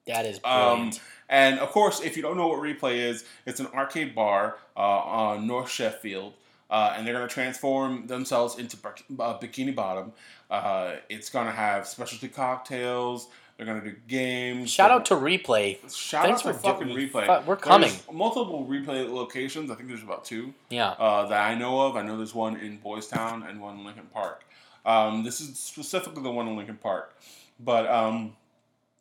that 0.06 0.26
is 0.26 0.40
Um, 0.44 0.92
and 1.28 1.58
of 1.58 1.70
course, 1.70 2.00
if 2.00 2.16
you 2.16 2.22
don't 2.22 2.36
know 2.36 2.48
what 2.48 2.60
Replay 2.60 2.96
is, 2.96 3.24
it's 3.46 3.60
an 3.60 3.66
arcade 3.68 4.14
bar 4.14 4.56
uh, 4.76 4.80
on 4.80 5.46
North 5.46 5.70
Sheffield. 5.70 6.34
Uh, 6.70 6.94
and 6.96 7.06
they're 7.06 7.14
going 7.14 7.26
to 7.26 7.32
transform 7.32 8.06
themselves 8.06 8.58
into 8.58 8.76
uh, 8.86 9.38
Bikini 9.38 9.74
Bottom. 9.74 10.12
Uh, 10.50 10.96
it's 11.08 11.30
going 11.30 11.46
to 11.46 11.52
have 11.52 11.86
specialty 11.86 12.28
cocktails. 12.28 13.28
They're 13.56 13.66
going 13.66 13.80
to 13.80 13.90
do 13.90 13.96
games. 14.06 14.70
Shout 14.70 14.90
out 14.92 15.06
to 15.06 15.14
Replay. 15.14 15.78
Shout 15.92 16.26
Thanks 16.26 16.46
out 16.46 16.52
to 16.52 16.54
for 16.54 16.60
fucking 16.60 16.88
replay. 16.88 17.44
we're 17.44 17.56
coming. 17.56 17.88
There's 17.88 18.04
multiple 18.12 18.64
replay 18.70 19.10
locations. 19.12 19.70
I 19.70 19.74
think 19.74 19.88
there's 19.88 20.02
about 20.02 20.24
two 20.24 20.54
Yeah. 20.70 20.90
uh, 20.90 21.26
that 21.26 21.50
I 21.50 21.56
know 21.56 21.80
of. 21.80 21.96
I 21.96 22.02
know 22.02 22.16
there's 22.16 22.34
one 22.34 22.56
in 22.56 22.76
Boys 22.76 23.08
Town 23.08 23.42
and 23.42 23.60
one 23.60 23.78
in 23.78 23.84
Lincoln 23.84 24.06
Park. 24.12 24.44
Um, 24.86 25.24
this 25.24 25.40
is 25.40 25.58
specifically 25.58 26.22
the 26.22 26.30
one 26.30 26.46
in 26.46 26.56
Lincoln 26.56 26.78
Park, 26.80 27.14
but 27.58 27.86
um, 27.88 28.36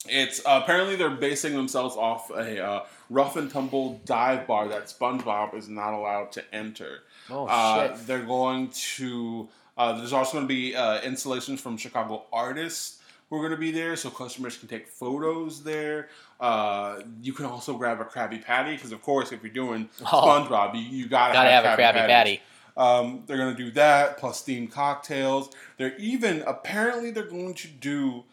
it's 0.09 0.39
uh, 0.45 0.59
apparently 0.63 0.95
they're 0.95 1.09
basing 1.09 1.53
themselves 1.53 1.95
off 1.95 2.29
a 2.31 2.63
uh, 2.63 2.85
rough 3.09 3.35
and 3.35 3.49
tumble 3.51 4.01
dive 4.05 4.47
bar 4.47 4.67
that 4.69 4.85
SpongeBob 4.85 5.55
is 5.55 5.67
not 5.69 5.93
allowed 5.93 6.31
to 6.33 6.43
enter. 6.55 6.99
Oh 7.29 7.45
Uh, 7.47 7.95
shit. 7.95 8.07
they're 8.07 8.23
going 8.23 8.69
to. 8.95 9.47
Uh, 9.77 9.93
there's 9.97 10.13
also 10.13 10.33
going 10.33 10.43
to 10.47 10.53
be 10.53 10.75
uh, 10.75 11.01
installations 11.01 11.61
from 11.61 11.77
Chicago 11.77 12.25
artists 12.33 12.99
who 13.29 13.35
are 13.35 13.39
going 13.39 13.51
to 13.51 13.57
be 13.57 13.71
there, 13.71 13.95
so 13.95 14.09
customers 14.09 14.57
can 14.57 14.67
take 14.67 14.87
photos 14.87 15.63
there. 15.63 16.09
Uh, 16.39 17.01
you 17.21 17.33
can 17.33 17.45
also 17.45 17.77
grab 17.77 17.99
a 17.99 18.05
Krabby 18.05 18.43
Patty 18.43 18.71
because, 18.73 18.91
of 18.91 19.01
course, 19.01 19.31
if 19.31 19.43
you're 19.43 19.51
doing 19.51 19.89
Oh. 20.01 20.05
SpongeBob, 20.23 20.73
you, 20.75 20.81
you 20.81 21.07
gotta, 21.07 21.33
Gotta 21.33 21.49
have 21.51 21.65
a 21.65 21.67
Krabby 21.81 21.93
Patties. 21.93 22.07
Patty. 22.09 22.41
Um, 22.77 23.23
they're 23.25 23.37
going 23.37 23.55
to 23.55 23.63
do 23.63 23.71
that 23.71 24.17
plus 24.17 24.43
themed 24.43 24.71
cocktails. 24.71 25.49
They're 25.77 25.97
even 25.97 26.43
apparently 26.47 27.09
they're 27.11 27.23
going 27.25 27.55
to 27.55 27.67
do 27.67 28.23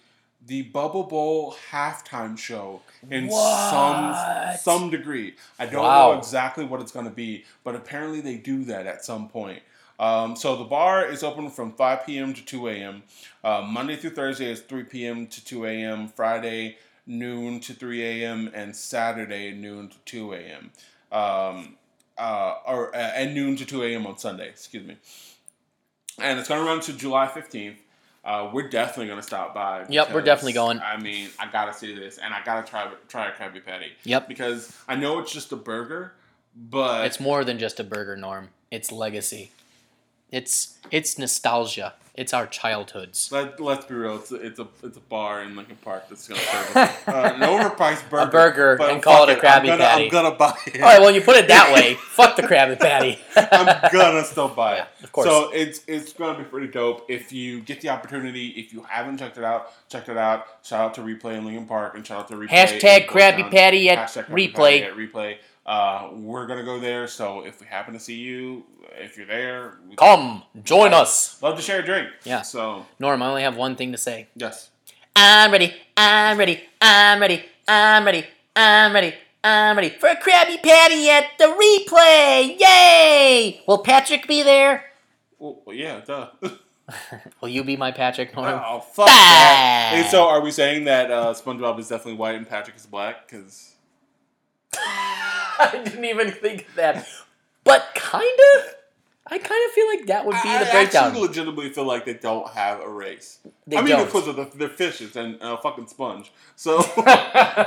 the 0.46 0.62
Bubble 0.62 1.04
Bowl 1.04 1.56
halftime 1.70 2.36
show 2.36 2.80
in 3.10 3.30
some 3.30 4.14
some 4.58 4.90
degree. 4.90 5.34
I 5.58 5.66
don't 5.66 5.82
Wow. 5.84 6.12
know 6.12 6.18
exactly 6.18 6.64
what 6.64 6.80
it's 6.80 6.92
going 6.92 7.06
to 7.06 7.10
be, 7.12 7.44
but 7.64 7.74
apparently 7.74 8.20
they 8.20 8.36
do 8.36 8.64
that 8.64 8.86
at 8.86 9.04
some 9.04 9.28
point. 9.28 9.62
Um, 9.98 10.34
so 10.36 10.56
the 10.56 10.64
bar 10.64 11.06
is 11.06 11.22
open 11.22 11.50
from 11.50 11.72
5 11.72 12.04
p.m. 12.06 12.34
to 12.34 12.44
2 12.44 12.68
a.m. 12.68 13.02
Uh, 13.44 13.62
Monday 13.62 13.96
through 13.96 14.10
Thursday 14.10 14.50
is 14.50 14.60
3 14.60 14.82
p.m. 14.84 15.26
to 15.28 15.44
2 15.44 15.66
a.m. 15.66 16.08
Friday 16.08 16.76
noon 17.06 17.60
to 17.60 17.72
3 17.74 18.02
a.m. 18.02 18.50
and 18.54 18.74
Saturday 18.74 19.52
noon 19.52 19.88
to 19.88 19.96
2 20.04 20.32
a.m. 20.34 20.70
Um, 21.12 21.76
uh, 22.18 22.56
or 22.66 22.94
uh, 22.94 22.98
and 22.98 23.34
noon 23.34 23.56
to 23.56 23.64
2 23.64 23.82
a.m. 23.84 24.06
on 24.06 24.18
Sunday. 24.18 24.48
Excuse 24.48 24.84
me. 24.86 24.96
And 26.18 26.38
it's 26.38 26.48
going 26.48 26.60
to 26.60 26.66
run 26.66 26.80
to 26.80 26.92
July 26.92 27.26
15th. 27.28 27.76
Uh, 28.24 28.50
we're 28.52 28.68
definitely 28.68 29.06
going 29.06 29.20
to 29.20 29.26
stop 29.26 29.54
by. 29.54 29.84
Yep, 29.88 30.14
we're 30.14 30.22
definitely 30.22 30.54
going. 30.54 30.80
I 30.80 30.96
mean, 30.96 31.28
I 31.38 31.50
got 31.50 31.66
to 31.66 31.74
see 31.74 31.94
this, 31.94 32.16
and 32.18 32.32
I 32.32 32.42
got 32.42 32.64
to 32.64 32.70
try 32.70 32.90
try 33.08 33.28
a 33.28 33.32
Krabby 33.32 33.64
Patty. 33.64 33.92
Yep. 34.04 34.28
Because 34.28 34.74
I 34.88 34.96
know 34.96 35.18
it's 35.18 35.32
just 35.32 35.52
a 35.52 35.56
burger, 35.56 36.14
but 36.56 37.04
It's 37.04 37.20
more 37.20 37.44
than 37.44 37.58
just 37.58 37.78
a 37.80 37.84
burger, 37.84 38.16
Norm. 38.16 38.48
It's 38.70 38.90
legacy. 38.90 39.50
It's 40.30 40.78
it's 40.90 41.18
nostalgia. 41.18 41.94
It's 42.14 42.32
our 42.32 42.46
childhoods. 42.46 43.30
Let, 43.32 43.58
let's 43.58 43.86
be 43.86 43.94
real. 43.96 44.16
It's 44.16 44.30
a, 44.30 44.36
it's 44.36 44.60
a 44.60 44.68
it's 44.84 44.96
a 44.96 45.00
bar 45.00 45.42
in 45.42 45.56
Lincoln 45.56 45.78
Park 45.82 46.08
that's 46.08 46.28
going 46.28 46.40
to 46.40 46.46
serve 46.46 46.76
uh, 46.76 47.10
an 47.34 47.40
overpriced 47.40 48.08
burger. 48.08 48.28
a 48.28 48.30
burger 48.30 48.82
and 48.84 49.02
call 49.02 49.28
it 49.28 49.36
a 49.36 49.40
Krabby 49.40 49.56
I'm 49.56 49.66
gonna, 49.66 49.78
Patty. 49.78 50.04
I'm 50.04 50.10
gonna 50.10 50.34
buy 50.36 50.56
it. 50.66 50.80
All 50.80 50.82
right, 50.82 51.00
well, 51.00 51.10
you 51.10 51.20
put 51.20 51.34
it 51.36 51.48
that 51.48 51.74
way. 51.74 51.94
Fuck 52.10 52.36
the 52.36 52.42
Krabby 52.42 52.78
Patty. 52.78 53.18
I'm 53.36 53.90
gonna 53.92 54.22
still 54.22 54.48
buy 54.48 54.74
it. 54.74 54.86
Yeah, 55.00 55.04
of 55.04 55.10
course. 55.10 55.26
So 55.26 55.50
it's 55.52 55.80
it's 55.88 56.12
gonna 56.12 56.38
be 56.38 56.44
pretty 56.44 56.68
dope. 56.68 57.10
If 57.10 57.32
you 57.32 57.60
get 57.60 57.80
the 57.80 57.88
opportunity, 57.88 58.48
if 58.50 58.72
you 58.72 58.82
haven't 58.88 59.18
checked 59.18 59.36
it 59.36 59.44
out, 59.44 59.72
check 59.88 60.08
it 60.08 60.16
out. 60.16 60.46
Shout 60.62 60.80
out 60.80 60.94
to 60.94 61.00
Replay 61.00 61.36
in 61.36 61.44
Lincoln 61.44 61.66
Park 61.66 61.96
and 61.96 62.06
shout 62.06 62.20
out 62.20 62.28
to 62.28 62.36
Replay. 62.36 62.48
Hashtag 62.48 63.06
Krabby 63.08 63.50
Patty 63.50 63.90
at 63.90 64.08
Hashtag 64.08 64.26
Replay. 64.26 64.54
Patty 64.54 64.82
at 64.84 64.94
Replay. 64.96 65.36
Uh, 65.66 66.10
we're 66.12 66.46
gonna 66.46 66.62
go 66.64 66.78
there. 66.78 67.06
So 67.08 67.44
if 67.44 67.60
we 67.60 67.66
happen 67.66 67.94
to 67.94 68.00
see 68.00 68.16
you, 68.16 68.64
if 68.96 69.16
you're 69.16 69.26
there, 69.26 69.78
Come, 69.96 70.42
join 70.62 70.92
us. 70.92 71.40
Love 71.42 71.56
to 71.56 71.62
share 71.62 71.80
a 71.80 71.84
drink. 71.84 72.08
Yeah. 72.24 72.42
So 72.42 72.84
Norm, 72.98 73.22
I 73.22 73.28
only 73.28 73.42
have 73.42 73.56
one 73.56 73.74
thing 73.76 73.92
to 73.92 73.98
say. 73.98 74.28
yes. 74.36 74.70
I'm 75.16 75.52
ready. 75.52 75.72
I'm 75.96 76.36
ready. 76.38 76.60
I'm 76.80 77.20
ready. 77.20 77.44
I'm 77.68 78.04
ready. 78.04 78.26
I'm 78.56 78.92
ready. 78.92 79.14
I'm 79.44 79.76
ready 79.76 79.90
for 79.90 80.08
a 80.08 80.16
Krabby 80.16 80.60
Patty 80.62 81.08
at 81.10 81.24
the 81.38 81.44
replay. 81.44 82.58
Yay! 82.58 83.62
Will 83.68 83.78
Patrick 83.78 84.26
be 84.26 84.42
there? 84.42 84.84
Well, 85.38 85.62
yeah. 85.68 86.00
Duh. 86.04 86.30
Will 87.40 87.48
you 87.48 87.62
be 87.64 87.76
my 87.76 87.90
Patrick, 87.92 88.34
Norm? 88.34 88.60
oh 88.64 88.80
fuck 88.80 89.06
that. 89.06 89.92
Hey, 89.94 90.10
so 90.10 90.24
are 90.28 90.40
we 90.40 90.50
saying 90.50 90.84
that 90.84 91.10
uh, 91.10 91.32
SpongeBob 91.34 91.78
is 91.78 91.88
definitely 91.88 92.14
white 92.14 92.34
and 92.34 92.48
Patrick 92.48 92.76
is 92.76 92.86
black? 92.86 93.28
Because 93.28 93.73
I 95.58 95.80
didn't 95.84 96.04
even 96.04 96.30
think 96.32 96.68
of 96.68 96.74
that. 96.76 97.08
But 97.64 97.86
kind 97.94 98.24
of? 98.56 98.74
I 99.26 99.38
kind 99.38 99.64
of 99.66 99.72
feel 99.72 99.86
like 99.88 100.06
that 100.08 100.26
would 100.26 100.32
be 100.42 100.48
I 100.50 100.58
the 100.64 100.70
breakdown. 100.70 101.04
I 101.04 101.06
actually 101.08 101.26
legitimately 101.28 101.70
feel 101.70 101.86
like 101.86 102.04
they 102.04 102.12
don't 102.14 102.46
have 102.50 102.80
a 102.80 102.88
race. 102.88 103.38
they 103.66 103.78
I 103.78 103.80
mean, 103.80 103.96
don't. 103.96 104.04
because 104.04 104.28
of 104.28 104.36
the, 104.36 104.44
they're 104.54 104.68
fishes 104.68 105.16
and 105.16 105.38
a 105.40 105.56
fucking 105.56 105.86
sponge. 105.86 106.30
So, 106.56 106.80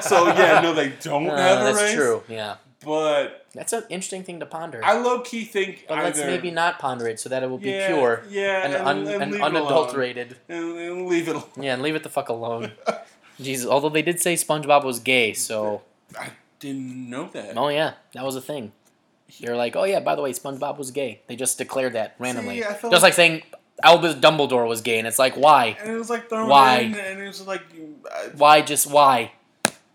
so 0.02 0.28
yeah, 0.28 0.60
no, 0.62 0.74
they 0.76 0.94
don't 1.02 1.28
Uh, 1.30 1.36
have 1.36 1.62
a 1.62 1.64
that's 1.64 1.78
race. 1.78 1.82
That's 1.86 1.94
true. 1.96 2.24
Yeah, 2.30 2.58
But 2.86 3.48
that's 3.56 3.74
an 3.74 3.84
interesting 3.90 4.24
thing 4.24 4.40
to 4.42 4.46
ponder. 4.46 4.82
I 4.86 5.00
low 5.00 5.22
key 5.22 5.46
think 5.46 5.86
but 5.88 5.96
either 5.98 6.04
let's 6.06 6.20
maybe 6.20 6.52
not 6.52 6.78
ponder 6.78 7.08
it 7.08 7.20
so 7.20 7.28
that 7.30 7.42
it 7.42 7.50
will 7.50 7.58
be 7.58 7.72
yeah, 7.72 7.88
pure 7.88 8.24
yeah, 8.30 8.64
and, 8.66 8.76
un, 8.76 8.98
and 8.98 9.06
leave 9.08 9.16
it 9.16 9.22
alone. 9.24 9.42
unadulterated. 9.56 10.38
and, 10.48 10.78
and 10.78 11.08
leave 11.08 11.28
it. 11.28 11.32
alone. 11.38 11.50
Yeah, 11.60 11.74
and 11.74 11.82
leave 11.82 11.96
it 11.96 12.04
the 12.04 12.10
fuck 12.10 12.30
alone. 12.30 12.74
Jesus, 13.42 13.68
although 13.68 13.90
they 13.90 14.04
did 14.04 14.20
say 14.22 14.36
SpongeBob 14.36 14.84
was 14.84 15.00
gay, 15.00 15.34
so 15.34 15.82
I 16.20 16.30
didn't 16.60 17.10
know 17.10 17.30
that. 17.34 17.58
oh 17.58 17.70
yeah, 17.70 17.94
that 18.14 18.24
was 18.24 18.36
a 18.36 18.42
thing. 18.42 18.72
They're 19.42 19.58
like, 19.58 19.76
oh 19.76 19.84
yeah, 19.84 20.00
by 20.00 20.16
the 20.16 20.22
way, 20.22 20.32
SpongeBob 20.32 20.78
was 20.78 20.92
gay. 20.92 21.22
They 21.28 21.36
just 21.36 21.58
declared 21.58 21.94
that 21.94 22.16
randomly, 22.18 22.60
See, 22.62 22.66
I 22.66 22.74
feel 22.74 22.90
just 22.92 23.04
like 23.04 23.14
saying 23.14 23.44
Albus 23.84 24.16
Dumbledore 24.16 24.68
was 24.68 24.82
gay, 24.82 24.98
and 25.00 25.08
it's 25.08 25.20
like, 25.20 25.36
why? 25.36 25.78
And 25.82 25.92
it 25.92 25.98
was 25.98 26.10
like 26.10 26.30
thrown 26.30 26.48
Why? 26.50 26.80
in, 26.80 26.96
and 26.96 27.20
it 27.20 27.28
was 27.28 27.46
like, 27.46 27.62
uh, 28.10 28.30
Why 28.36 28.62
just 28.62 28.88
why? 28.88 29.34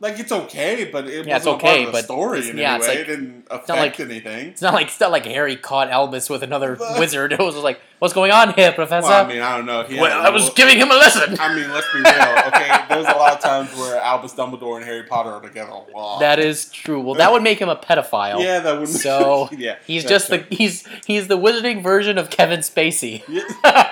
Like 0.02 0.18
it's 0.18 0.30
okay, 0.32 0.84
but 0.92 1.06
it 1.08 1.26
Yeah, 1.26 1.36
it's 1.36 1.46
okay, 1.46 1.66
part 1.66 1.80
of 1.80 1.86
the 1.86 1.92
but 1.92 2.04
story 2.04 2.38
it's- 2.40 2.50
in 2.52 2.58
yeah, 2.58 2.74
any 2.74 2.82
way. 2.82 2.88
like- 2.88 2.98
it 2.98 3.04
didn't 3.04 3.46
affect 3.50 3.68
like- 3.70 4.00
anything. 4.00 4.48
It's 4.48 4.60
not 4.60 4.74
like 4.74 4.88
it's 4.88 5.00
not 5.00 5.10
like 5.12 5.24
Harry 5.24 5.56
caught 5.56 5.88
Albus 5.88 6.28
with 6.28 6.42
another 6.42 6.76
wizard. 6.98 7.32
It 7.32 7.38
was 7.38 7.56
like, 7.56 7.80
what's 8.00 8.12
going 8.12 8.32
on 8.32 8.52
here, 8.54 8.72
Professor? 8.72 9.08
Well, 9.08 9.24
I 9.24 9.28
mean, 9.28 9.40
I 9.40 9.56
don't 9.56 9.66
know. 9.66 9.84
He 9.84 9.98
Well, 9.98 10.20
I 10.20 10.28
was 10.30 10.42
little- 10.42 10.56
giving 10.56 10.76
him 10.78 10.90
a 10.90 10.94
lesson. 10.94 11.36
I 11.40 11.54
mean, 11.54 11.70
let's 11.72 11.86
be 11.92 12.00
real, 12.00 12.08
okay? 12.48 12.70
There's 12.88 13.06
a 13.06 13.16
lot 13.16 13.32
of 13.34 13.40
times 13.40 13.74
where 13.78 14.00
Albus 14.00 14.34
Dumbledore 14.34 14.76
and 14.76 14.84
Harry 14.84 15.04
Potter 15.04 15.30
are 15.30 15.40
together 15.40 15.70
a 15.70 15.96
lot. 15.96 16.18
That 16.20 16.38
is 16.38 16.68
true. 16.70 17.00
Well, 17.00 17.14
that 17.14 17.32
would 17.32 17.42
make 17.42 17.58
him 17.60 17.68
a 17.68 17.76
pedophile. 17.76 18.42
yeah, 18.42 18.58
that 18.58 18.78
would. 18.78 18.88
So, 18.88 19.48
yeah, 19.56 19.76
He's 19.86 20.04
just 20.04 20.28
the 20.30 20.44
he's 20.50 20.84
he's 21.06 21.28
the 21.28 21.38
wizarding 21.38 21.82
version 21.82 22.18
of 22.18 22.28
Kevin 22.28 22.60
Spacey. 22.60 23.22
Yeah. 23.28 23.90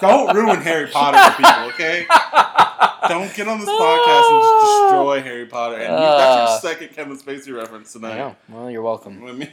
Don't 0.00 0.34
ruin 0.36 0.60
Harry 0.60 0.88
Potter 0.88 1.18
for 1.18 1.36
people, 1.42 1.62
okay? 1.74 2.06
Don't 3.08 3.34
get 3.34 3.48
on 3.48 3.58
this 3.58 3.68
podcast 3.68 4.30
and 4.30 4.42
just 4.42 4.82
destroy 4.82 5.22
Harry 5.22 5.46
Potter. 5.46 5.76
And 5.76 5.92
you, 5.92 5.98
that's 5.98 6.62
your 6.62 6.72
second 6.72 6.88
Kevin 6.94 7.16
Spacey 7.16 7.54
reference 7.56 7.92
tonight. 7.92 8.12
I 8.14 8.18
know. 8.18 8.36
Well, 8.48 8.70
you're 8.70 8.82
welcome. 8.82 9.24
I 9.24 9.32
mean, 9.32 9.48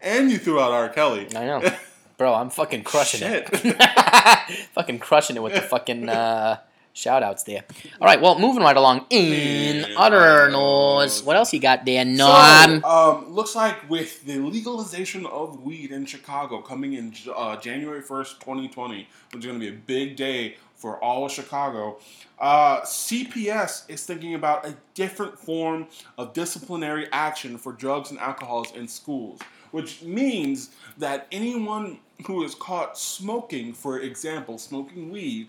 and 0.00 0.30
you 0.30 0.38
threw 0.38 0.60
out 0.60 0.72
R. 0.72 0.88
Kelly. 0.88 1.28
I 1.36 1.44
know, 1.44 1.70
bro. 2.16 2.34
I'm 2.34 2.50
fucking 2.50 2.82
crushing 2.84 3.20
Shit. 3.20 3.48
it. 3.52 4.68
fucking 4.74 4.98
crushing 4.98 5.36
it 5.36 5.42
with 5.42 5.54
the 5.54 5.60
fucking 5.60 6.08
uh, 6.08 6.58
shout 6.92 7.22
outs 7.22 7.42
there. 7.44 7.64
All 8.00 8.06
right. 8.06 8.20
Well, 8.20 8.38
moving 8.38 8.62
right 8.62 8.76
along 8.76 9.06
in 9.10 9.84
other 9.96 10.50
news. 10.50 11.22
What 11.22 11.36
else 11.36 11.52
you 11.52 11.60
got 11.60 11.84
there, 11.84 12.04
Norm? 12.04 12.80
So, 12.80 12.88
um, 12.88 13.32
looks 13.32 13.54
like 13.54 13.88
with 13.88 14.24
the 14.24 14.38
legalization 14.38 15.26
of 15.26 15.62
weed 15.62 15.90
in 15.90 16.06
Chicago 16.06 16.60
coming 16.60 16.94
in 16.94 17.14
uh, 17.34 17.56
January 17.56 18.02
1st, 18.02 18.40
2020, 18.40 19.08
which 19.32 19.40
is 19.40 19.46
going 19.46 19.58
to 19.58 19.70
be 19.70 19.74
a 19.74 19.78
big 19.78 20.16
day 20.16 20.56
for 20.82 21.02
all 21.02 21.24
of 21.24 21.30
Chicago, 21.30 21.98
uh, 22.40 22.80
CPS 22.80 23.88
is 23.88 24.04
thinking 24.04 24.34
about 24.34 24.66
a 24.66 24.74
different 24.94 25.38
form 25.38 25.86
of 26.18 26.32
disciplinary 26.32 27.06
action 27.12 27.56
for 27.56 27.72
drugs 27.72 28.10
and 28.10 28.18
alcohols 28.18 28.72
in 28.72 28.88
schools, 28.88 29.40
which 29.70 30.02
means 30.02 30.70
that 30.98 31.28
anyone 31.30 32.00
who 32.26 32.42
is 32.42 32.56
caught 32.56 32.98
smoking, 32.98 33.72
for 33.72 34.00
example, 34.00 34.58
smoking 34.58 35.10
weed, 35.10 35.48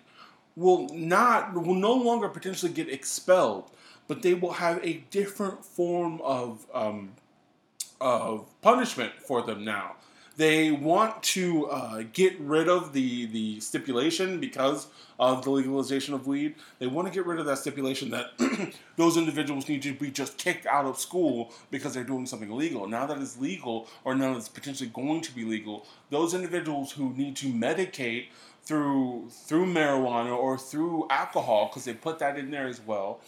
will 0.55 0.87
not 0.89 1.53
will 1.53 1.75
no 1.75 1.93
longer 1.93 2.29
potentially 2.29 2.71
get 2.71 2.89
expelled, 2.89 3.71
but 4.07 4.21
they 4.21 4.33
will 4.33 4.53
have 4.53 4.83
a 4.83 5.03
different 5.09 5.63
form 5.65 6.21
of 6.21 6.65
um, 6.73 7.13
of 7.99 8.49
punishment 8.61 9.13
for 9.25 9.41
them 9.41 9.63
now. 9.63 9.95
They 10.35 10.71
want 10.71 11.21
to 11.23 11.67
uh, 11.67 12.03
get 12.11 12.39
rid 12.39 12.67
of 12.67 12.93
the 12.93 13.27
the 13.27 13.59
stipulation 13.59 14.39
because 14.39 14.87
of 15.19 15.43
the 15.43 15.51
legalization 15.51 16.15
of 16.15 16.25
weed. 16.25 16.55
They 16.79 16.87
want 16.87 17.07
to 17.07 17.13
get 17.13 17.27
rid 17.27 17.39
of 17.39 17.45
that 17.45 17.59
stipulation 17.59 18.09
that 18.09 18.73
those 18.97 19.15
individuals 19.15 19.69
need 19.69 19.83
to 19.83 19.93
be 19.93 20.09
just 20.09 20.39
kicked 20.39 20.65
out 20.65 20.85
of 20.85 20.97
school 20.97 21.53
because 21.69 21.93
they're 21.93 22.03
doing 22.03 22.25
something 22.25 22.51
illegal. 22.51 22.87
Now 22.87 23.05
that 23.05 23.19
it's 23.19 23.37
legal, 23.37 23.87
or 24.03 24.15
now 24.15 24.33
that 24.33 24.39
it's 24.39 24.49
potentially 24.49 24.89
going 24.89 25.21
to 25.21 25.35
be 25.35 25.45
legal, 25.45 25.85
those 26.09 26.33
individuals 26.33 26.91
who 26.93 27.13
need 27.13 27.35
to 27.37 27.47
medicate 27.53 28.25
through 28.63 29.29
through 29.29 29.65
marijuana 29.65 30.35
or 30.35 30.57
through 30.57 31.07
alcohol 31.09 31.67
because 31.67 31.85
they 31.85 31.93
put 31.93 32.19
that 32.19 32.37
in 32.37 32.51
there 32.51 32.67
as 32.67 32.81
well. 32.81 33.19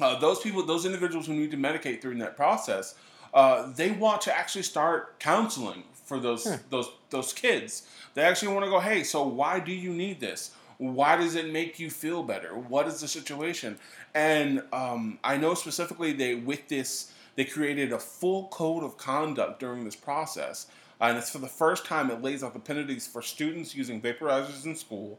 Uh, 0.00 0.18
those 0.18 0.40
people, 0.40 0.64
those 0.64 0.84
individuals 0.84 1.26
who 1.26 1.34
need 1.34 1.50
to 1.50 1.56
medicate 1.56 2.00
during 2.00 2.18
that 2.18 2.36
process, 2.36 2.94
uh, 3.32 3.70
they 3.74 3.90
want 3.92 4.20
to 4.22 4.36
actually 4.36 4.62
start 4.62 5.18
counseling 5.18 5.84
for 6.04 6.18
those 6.18 6.58
those 6.70 6.90
those 7.10 7.32
kids. 7.32 7.88
They 8.14 8.22
actually 8.22 8.52
want 8.52 8.64
to 8.64 8.70
go, 8.70 8.80
hey, 8.80 9.02
so 9.02 9.26
why 9.26 9.60
do 9.60 9.72
you 9.72 9.92
need 9.92 10.20
this? 10.20 10.52
Why 10.78 11.16
does 11.16 11.34
it 11.34 11.52
make 11.52 11.78
you 11.78 11.90
feel 11.90 12.22
better? 12.22 12.50
What 12.56 12.86
is 12.88 13.00
the 13.00 13.08
situation? 13.08 13.78
And 14.14 14.62
um, 14.72 15.18
I 15.24 15.36
know 15.36 15.54
specifically 15.54 16.12
they 16.12 16.34
with 16.34 16.68
this 16.68 17.12
they 17.36 17.44
created 17.44 17.92
a 17.92 17.98
full 17.98 18.48
code 18.48 18.84
of 18.84 18.96
conduct 18.96 19.58
during 19.60 19.84
this 19.84 19.96
process. 19.96 20.66
And 21.08 21.18
it's 21.18 21.30
for 21.30 21.38
the 21.38 21.46
first 21.46 21.84
time 21.84 22.10
it 22.10 22.22
lays 22.22 22.42
out 22.42 22.54
the 22.54 22.58
penalties 22.58 23.06
for 23.06 23.20
students 23.20 23.74
using 23.74 24.00
vaporizers 24.00 24.64
in 24.64 24.74
school, 24.74 25.18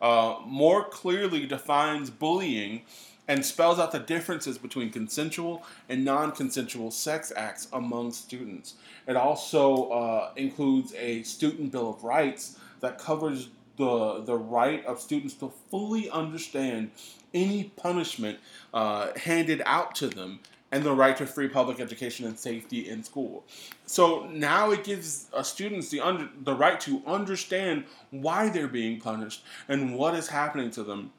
uh, 0.00 0.36
more 0.44 0.84
clearly 0.84 1.46
defines 1.46 2.10
bullying, 2.10 2.82
and 3.28 3.44
spells 3.44 3.78
out 3.78 3.92
the 3.92 4.00
differences 4.00 4.58
between 4.58 4.90
consensual 4.90 5.64
and 5.88 6.04
non 6.04 6.32
consensual 6.32 6.90
sex 6.90 7.32
acts 7.34 7.68
among 7.72 8.12
students. 8.12 8.74
It 9.06 9.16
also 9.16 9.88
uh, 9.90 10.32
includes 10.36 10.92
a 10.94 11.22
student 11.22 11.72
bill 11.72 11.90
of 11.90 12.04
rights 12.04 12.58
that 12.80 12.98
covers 12.98 13.48
the, 13.78 14.22
the 14.24 14.36
right 14.36 14.84
of 14.84 15.00
students 15.00 15.34
to 15.34 15.50
fully 15.70 16.10
understand 16.10 16.90
any 17.32 17.64
punishment 17.64 18.38
uh, 18.74 19.16
handed 19.16 19.62
out 19.64 19.94
to 19.94 20.08
them 20.08 20.40
and 20.72 20.82
the 20.82 20.92
right 20.92 21.16
to 21.18 21.26
free 21.26 21.48
public 21.48 21.78
education 21.78 22.26
and 22.26 22.36
safety 22.36 22.88
in 22.88 23.04
school. 23.04 23.44
So 23.86 24.26
now 24.32 24.70
it 24.70 24.82
gives 24.82 25.28
uh, 25.34 25.42
students 25.42 25.90
the 25.90 26.00
under, 26.00 26.28
the 26.42 26.54
right 26.54 26.80
to 26.80 27.02
understand 27.06 27.84
why 28.10 28.48
they're 28.48 28.66
being 28.66 28.98
punished 28.98 29.44
and 29.68 29.94
what 29.94 30.14
is 30.14 30.28
happening 30.28 30.70
to 30.72 30.82
them. 30.82 31.12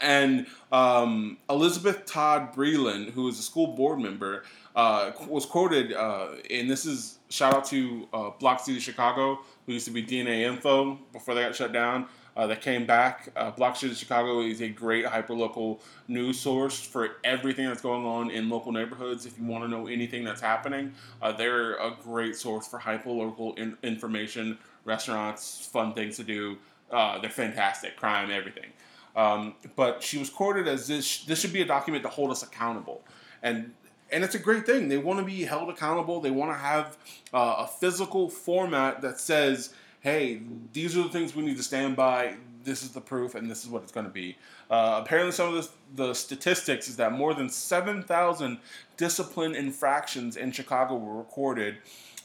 And 0.00 0.46
um, 0.70 1.38
Elizabeth 1.48 2.04
Todd 2.04 2.54
Breland, 2.54 3.10
who 3.10 3.28
is 3.28 3.38
a 3.38 3.42
school 3.42 3.68
board 3.68 4.00
member, 4.00 4.44
uh, 4.76 5.12
was 5.28 5.46
quoted, 5.46 5.92
uh, 5.92 6.28
and 6.50 6.68
this 6.68 6.84
is 6.84 7.18
shout 7.30 7.54
out 7.54 7.64
to 7.66 8.06
uh, 8.12 8.30
Block 8.38 8.62
Club 8.64 8.80
Chicago, 8.80 9.38
who 9.66 9.72
used 9.72 9.86
to 9.86 9.92
be 9.92 10.02
DNA 10.04 10.42
Info 10.42 10.98
before 11.12 11.34
they 11.34 11.42
got 11.42 11.54
shut 11.54 11.72
down. 11.72 12.06
Uh, 12.36 12.48
that 12.48 12.60
came 12.60 12.84
back. 12.84 13.28
Uh, 13.36 13.50
Block 13.52 13.76
Club 13.76 13.94
Chicago 13.94 14.40
is 14.40 14.60
a 14.60 14.68
great 14.68 15.04
hyperlocal 15.04 15.78
news 16.08 16.40
source 16.40 16.80
for 16.80 17.16
everything 17.22 17.66
that's 17.66 17.80
going 17.80 18.04
on 18.04 18.30
in 18.30 18.48
local 18.48 18.72
neighborhoods. 18.72 19.24
If 19.24 19.38
you 19.38 19.44
want 19.44 19.62
to 19.62 19.68
know 19.68 19.86
anything 19.86 20.24
that's 20.24 20.40
happening, 20.40 20.94
uh, 21.22 21.30
they're 21.30 21.76
a 21.76 21.96
great 22.02 22.34
source 22.34 22.66
for 22.66 22.80
hyperlocal 22.80 23.56
in- 23.56 23.78
information, 23.84 24.58
restaurants, 24.84 25.64
fun 25.66 25.94
things 25.94 26.16
to 26.16 26.24
do. 26.24 26.58
Uh, 26.90 27.20
they're 27.20 27.30
fantastic, 27.30 27.96
crime, 27.96 28.30
everything. 28.32 28.70
Um, 29.14 29.54
but 29.76 30.02
she 30.02 30.18
was 30.18 30.28
quoted 30.28 30.66
as 30.66 30.88
this: 30.88 31.24
"This 31.24 31.40
should 31.40 31.52
be 31.52 31.62
a 31.62 31.66
document 31.66 32.02
to 32.02 32.08
hold 32.08 32.32
us 32.32 32.42
accountable," 32.42 33.02
and 33.42 33.72
and 34.10 34.22
it's 34.22 34.34
a 34.34 34.38
great 34.38 34.66
thing. 34.66 34.88
They 34.88 34.98
want 34.98 35.18
to 35.18 35.24
be 35.24 35.42
held 35.44 35.68
accountable. 35.70 36.20
They 36.20 36.30
want 36.30 36.52
to 36.52 36.58
have 36.58 36.96
uh, 37.32 37.56
a 37.58 37.66
physical 37.66 38.28
format 38.28 39.02
that 39.02 39.18
says, 39.18 39.74
"Hey, 40.04 40.42
these 40.72 40.96
are 40.96 41.02
the 41.02 41.08
things 41.08 41.34
we 41.34 41.42
need 41.42 41.56
to 41.56 41.62
stand 41.62 41.96
by. 41.96 42.36
This 42.62 42.82
is 42.82 42.90
the 42.90 43.00
proof, 43.00 43.34
and 43.34 43.50
this 43.50 43.64
is 43.64 43.70
what 43.70 43.82
it's 43.82 43.92
going 43.92 44.06
to 44.06 44.12
be." 44.12 44.36
Uh, 44.70 45.00
apparently, 45.02 45.32
some 45.32 45.54
of 45.54 45.64
the, 45.96 46.04
the 46.04 46.14
statistics 46.14 46.88
is 46.88 46.96
that 46.96 47.12
more 47.12 47.34
than 47.34 47.48
seven 47.48 48.02
thousand 48.02 48.58
discipline 48.96 49.54
infractions 49.54 50.36
in 50.36 50.52
Chicago 50.52 50.94
were 50.94 51.16
recorded 51.16 51.78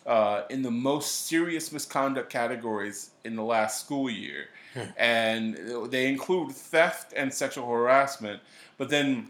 uh, 0.05 0.43
in 0.49 0.61
the 0.61 0.71
most 0.71 1.27
serious 1.27 1.71
misconduct 1.71 2.29
categories 2.29 3.11
in 3.23 3.35
the 3.35 3.43
last 3.43 3.85
school 3.85 4.09
year. 4.09 4.47
And 4.97 5.57
they 5.91 6.07
include 6.07 6.51
theft 6.51 7.13
and 7.15 7.33
sexual 7.33 7.67
harassment. 7.69 8.41
But 8.77 8.89
then 8.89 9.29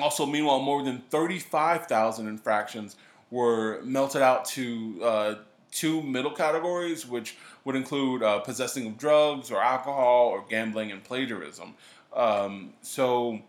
also, 0.00 0.26
meanwhile, 0.26 0.60
more 0.60 0.82
than 0.82 0.98
35,000 1.10 2.28
infractions 2.28 2.96
were 3.30 3.80
melted 3.82 4.22
out 4.22 4.44
to 4.46 4.98
uh, 5.02 5.34
two 5.70 6.02
middle 6.02 6.30
categories, 6.30 7.06
which 7.06 7.36
would 7.64 7.76
include 7.76 8.22
uh, 8.22 8.40
possessing 8.40 8.86
of 8.86 8.98
drugs 8.98 9.50
or 9.50 9.62
alcohol 9.62 10.28
or 10.28 10.44
gambling 10.48 10.92
and 10.92 11.02
plagiarism. 11.04 11.74
Um, 12.12 12.72
so, 12.82 13.40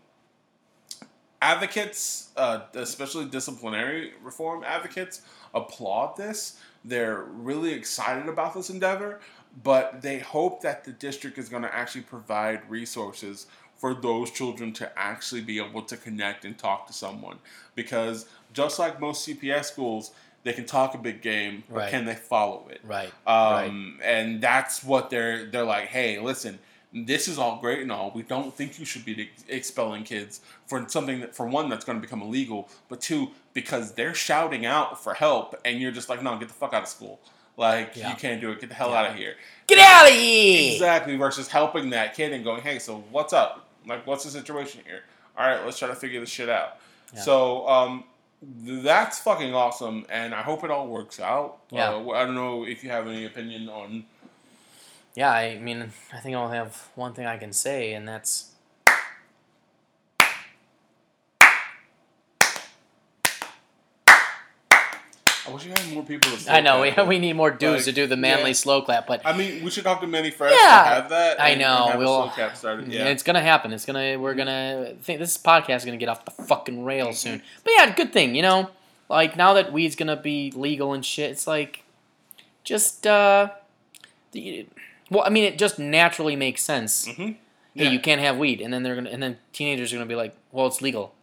advocates, 1.40 2.30
uh, 2.36 2.60
especially 2.74 3.24
disciplinary 3.26 4.12
reform 4.22 4.62
advocates, 4.64 5.22
applaud 5.54 6.16
this. 6.16 6.58
They're 6.84 7.22
really 7.22 7.72
excited 7.72 8.28
about 8.28 8.54
this 8.54 8.70
endeavor, 8.70 9.20
but 9.62 10.02
they 10.02 10.18
hope 10.18 10.62
that 10.62 10.84
the 10.84 10.92
district 10.92 11.38
is 11.38 11.48
going 11.48 11.62
to 11.62 11.74
actually 11.74 12.02
provide 12.02 12.68
resources 12.68 13.46
for 13.76 13.94
those 13.94 14.30
children 14.30 14.72
to 14.72 14.96
actually 14.96 15.40
be 15.40 15.58
able 15.58 15.82
to 15.82 15.96
connect 15.96 16.44
and 16.44 16.56
talk 16.56 16.86
to 16.86 16.92
someone. 16.92 17.38
Because 17.74 18.26
just 18.52 18.78
like 18.78 19.00
most 19.00 19.26
CPS 19.26 19.64
schools, 19.64 20.12
they 20.44 20.52
can 20.52 20.64
talk 20.66 20.94
a 20.94 20.98
big 20.98 21.22
game, 21.22 21.62
but 21.68 21.76
Right. 21.76 21.90
can 21.90 22.04
they 22.04 22.14
follow 22.14 22.66
it? 22.70 22.80
Right. 22.84 23.12
right. 23.26 23.64
Um, 23.66 23.98
and 24.02 24.40
that's 24.40 24.82
what 24.82 25.10
they're 25.10 25.46
they're 25.46 25.64
like. 25.64 25.86
Hey, 25.88 26.18
listen, 26.18 26.58
this 26.92 27.28
is 27.28 27.38
all 27.38 27.56
great 27.60 27.80
and 27.80 27.90
all. 27.92 28.10
We 28.14 28.22
don't 28.22 28.54
think 28.54 28.78
you 28.78 28.84
should 28.84 29.04
be 29.04 29.30
expelling 29.48 30.04
kids 30.04 30.40
for 30.66 30.86
something 30.88 31.20
that, 31.20 31.34
for 31.34 31.46
one, 31.46 31.68
that's 31.68 31.84
going 31.84 31.96
to 31.98 32.02
become 32.02 32.20
illegal, 32.22 32.68
but 32.88 33.00
two, 33.00 33.30
because 33.54 33.92
they're 33.92 34.14
shouting 34.14 34.66
out 34.66 35.02
for 35.02 35.14
help, 35.14 35.54
and 35.64 35.80
you're 35.80 35.92
just 35.92 36.08
like, 36.08 36.22
no, 36.22 36.36
get 36.38 36.48
the 36.48 36.54
fuck 36.54 36.74
out 36.74 36.82
of 36.82 36.88
school. 36.88 37.20
Like 37.56 37.96
Yeah. 37.96 38.10
you 38.10 38.16
can't 38.16 38.40
do 38.40 38.50
it. 38.50 38.60
Get 38.60 38.68
the 38.70 38.74
hell 38.74 38.90
Yeah. 38.90 39.00
out 39.00 39.10
of 39.10 39.14
here. 39.16 39.36
Get 39.66 39.78
out 39.78 40.08
of 40.08 40.14
here! 40.14 40.72
Exactly. 40.74 41.16
Versus 41.16 41.48
helping 41.48 41.90
that 41.90 42.14
kid 42.14 42.32
and 42.32 42.42
going, 42.44 42.62
hey, 42.62 42.78
so 42.78 43.04
what's 43.10 43.32
up? 43.32 43.68
Like, 43.86 44.06
what's 44.06 44.24
the 44.24 44.30
situation 44.30 44.82
here? 44.86 45.02
All 45.38 45.46
right, 45.46 45.64
let's 45.64 45.78
try 45.78 45.88
to 45.88 45.94
figure 45.94 46.20
this 46.20 46.28
shit 46.30 46.48
out. 46.48 46.78
Yeah. 47.14 47.20
So, 47.20 47.68
um, 47.68 48.04
that's 48.42 49.20
fucking 49.20 49.54
awesome, 49.54 50.04
and 50.10 50.34
I 50.34 50.42
hope 50.42 50.64
it 50.64 50.70
all 50.70 50.88
works 50.88 51.20
out. 51.20 51.58
Yeah. 51.70 51.90
Uh, 51.90 52.10
I 52.10 52.24
don't 52.24 52.34
know 52.34 52.64
if 52.66 52.82
you 52.82 52.90
have 52.90 53.06
any 53.06 53.24
opinion 53.24 53.68
on. 53.68 54.04
Yeah, 55.14 55.30
I 55.30 55.58
mean, 55.58 55.92
I 56.12 56.18
think 56.18 56.36
I'll 56.36 56.48
have 56.48 56.88
one 56.94 57.12
thing 57.12 57.26
I 57.26 57.36
can 57.36 57.52
say, 57.52 57.92
and 57.92 58.08
that's 58.08 58.51
I 65.52 65.54
wish 65.54 65.64
had 65.66 65.92
more 65.94 66.02
people 66.02 66.30
to. 66.36 66.52
I 66.52 66.60
know 66.60 66.80
we, 66.80 66.92
we 67.06 67.18
need 67.18 67.34
more 67.34 67.50
dudes 67.50 67.86
Like, 67.86 67.94
to 67.94 68.00
do 68.02 68.06
the 68.06 68.16
manly 68.16 68.50
yeah. 68.50 68.54
slow 68.54 68.82
clap, 68.82 69.06
but 69.06 69.22
I 69.24 69.36
mean, 69.36 69.62
we 69.64 69.70
should 69.70 69.84
talk 69.84 70.00
to 70.00 70.06
Manny 70.06 70.30
Fresh 70.30 70.52
Yeah, 70.52 70.68
to 70.68 70.88
have 71.02 71.08
that. 71.10 71.40
I 71.40 71.54
know, 71.54 71.94
we'll- 71.96 72.22
slow 72.24 72.30
cap 72.34 72.56
started. 72.56 72.88
Yeah. 72.88 73.06
it's 73.08 73.22
gonna 73.22 73.40
happen. 73.40 73.72
It's 73.72 73.84
gonna 73.86 74.18
we're 74.18 74.34
gonna 74.34 74.94
think 75.02 75.18
this 75.20 75.36
podcast 75.38 75.76
is 75.78 75.84
gonna 75.84 75.96
get 75.98 76.08
off 76.08 76.24
the 76.24 76.30
fucking 76.30 76.84
rails 76.84 77.16
Mm-hmm. 77.22 77.34
soon. 77.34 77.42
But 77.64 77.72
yeah, 77.76 77.94
good 77.94 78.12
thing, 78.12 78.34
you 78.34 78.42
know. 78.42 78.70
Like 79.08 79.36
now 79.36 79.52
that 79.54 79.72
weed's 79.72 79.94
gonna 79.96 80.16
be 80.16 80.50
legal 80.56 80.92
and 80.94 81.04
shit, 81.04 81.30
it's 81.30 81.46
like 81.46 81.84
just 82.64 83.06
uh, 83.06 83.50
the, 84.32 84.66
well, 85.10 85.22
I 85.26 85.28
mean, 85.28 85.44
it 85.44 85.58
just 85.58 85.78
naturally 85.78 86.36
makes 86.36 86.62
sense. 86.62 87.06
Mhm. 87.08 87.36
Hey, 87.74 87.90
you 87.90 87.98
can't 88.00 88.20
have 88.20 88.36
weed, 88.38 88.60
and 88.60 88.72
then 88.72 88.82
they're 88.82 88.94
gonna 88.94 89.10
and 89.10 89.22
then 89.22 89.38
teenagers 89.52 89.92
are 89.92 89.96
gonna 89.96 90.06
be 90.06 90.14
like, 90.14 90.34
well, 90.50 90.66
it's 90.66 90.80
legal, 90.82 91.14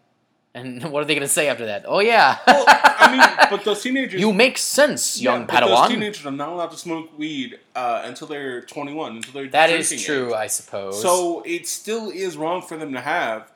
and 0.54 0.84
what 0.92 1.02
are 1.02 1.06
they 1.06 1.16
gonna 1.16 1.28
say 1.28 1.48
after 1.48 1.66
that? 1.68 1.86
Oh 1.88 2.00
yeah, 2.00 2.38
well, 2.48 2.64
I 2.68 3.12
mean, 3.12 3.48
but 3.50 3.64
those 3.66 3.82
teenagers. 3.82 4.20
you 4.20 4.34
make 4.34 4.58
sense, 4.58 5.22
young 5.22 5.42
yeah, 5.42 5.60
but 5.62 5.68
Those 5.68 5.88
teenagers 5.90 6.26
are 6.26 6.32
not 6.32 6.50
allowed 6.50 6.72
to 6.72 6.78
smoke 6.78 7.18
weed 7.18 7.60
uh, 7.76 8.02
until 8.06 8.28
they're 8.28 8.62
21, 8.62 9.18
until 9.18 9.34
they're 9.34 9.48
That 9.50 9.70
is 9.70 9.90
true, 10.04 10.30
age. 10.30 10.34
I 10.34 10.48
suppose. 10.48 11.02
So 11.02 11.44
it 11.46 11.68
still 11.68 12.10
is 12.10 12.38
wrong 12.38 12.62
for 12.62 12.78
them 12.78 12.94
to 12.94 13.02
have, 13.02 13.52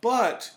but 0.00 0.52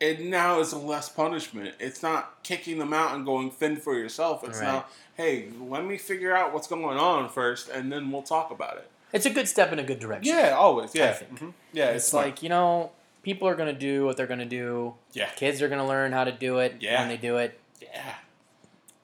it 0.00 0.20
now 0.20 0.60
is 0.60 0.72
a 0.72 0.78
less 0.78 1.08
punishment. 1.08 1.74
It's 1.80 2.02
not 2.02 2.42
kicking 2.42 2.78
them 2.78 2.92
out 2.92 3.14
and 3.14 3.24
going 3.26 3.50
fend 3.50 3.82
for 3.82 3.94
yourself. 3.98 4.44
It's 4.44 4.58
Right. 4.60 4.66
now, 4.66 4.86
hey, 5.16 5.48
let 5.60 5.84
me 5.84 5.98
figure 5.98 6.34
out 6.36 6.52
what's 6.54 6.68
going 6.68 6.84
on 6.98 7.28
first, 7.28 7.68
and 7.68 7.90
then 7.92 8.10
we'll 8.10 8.22
talk 8.22 8.50
about 8.50 8.76
it. 8.76 8.88
it's 9.12 9.26
a 9.26 9.30
good 9.30 9.48
step 9.48 9.72
in 9.72 9.78
a 9.78 9.82
good 9.82 9.98
direction. 9.98 10.34
Yeah, 10.36 10.50
always. 10.50 10.94
Yeah. 10.94 11.18
Mhm. 11.34 11.52
yeah. 11.72 11.86
it's, 11.86 12.04
It's, 12.06 12.14
like 12.14 12.42
you 12.42 12.48
know, 12.48 12.92
people 13.28 13.46
are 13.46 13.54
gonna 13.54 13.74
do 13.74 14.06
what 14.06 14.16
they're 14.16 14.26
gonna 14.26 14.46
do. 14.46 14.94
yeah, 15.12 15.28
Kids 15.36 15.60
are 15.60 15.68
gonna 15.68 15.86
learn 15.86 16.12
how 16.12 16.24
to 16.24 16.32
do 16.32 16.60
it 16.60 16.76
Yeah. 16.80 17.00
when 17.00 17.08
they 17.10 17.18
do 17.18 17.36
it. 17.36 17.60
yeah. 17.82 18.14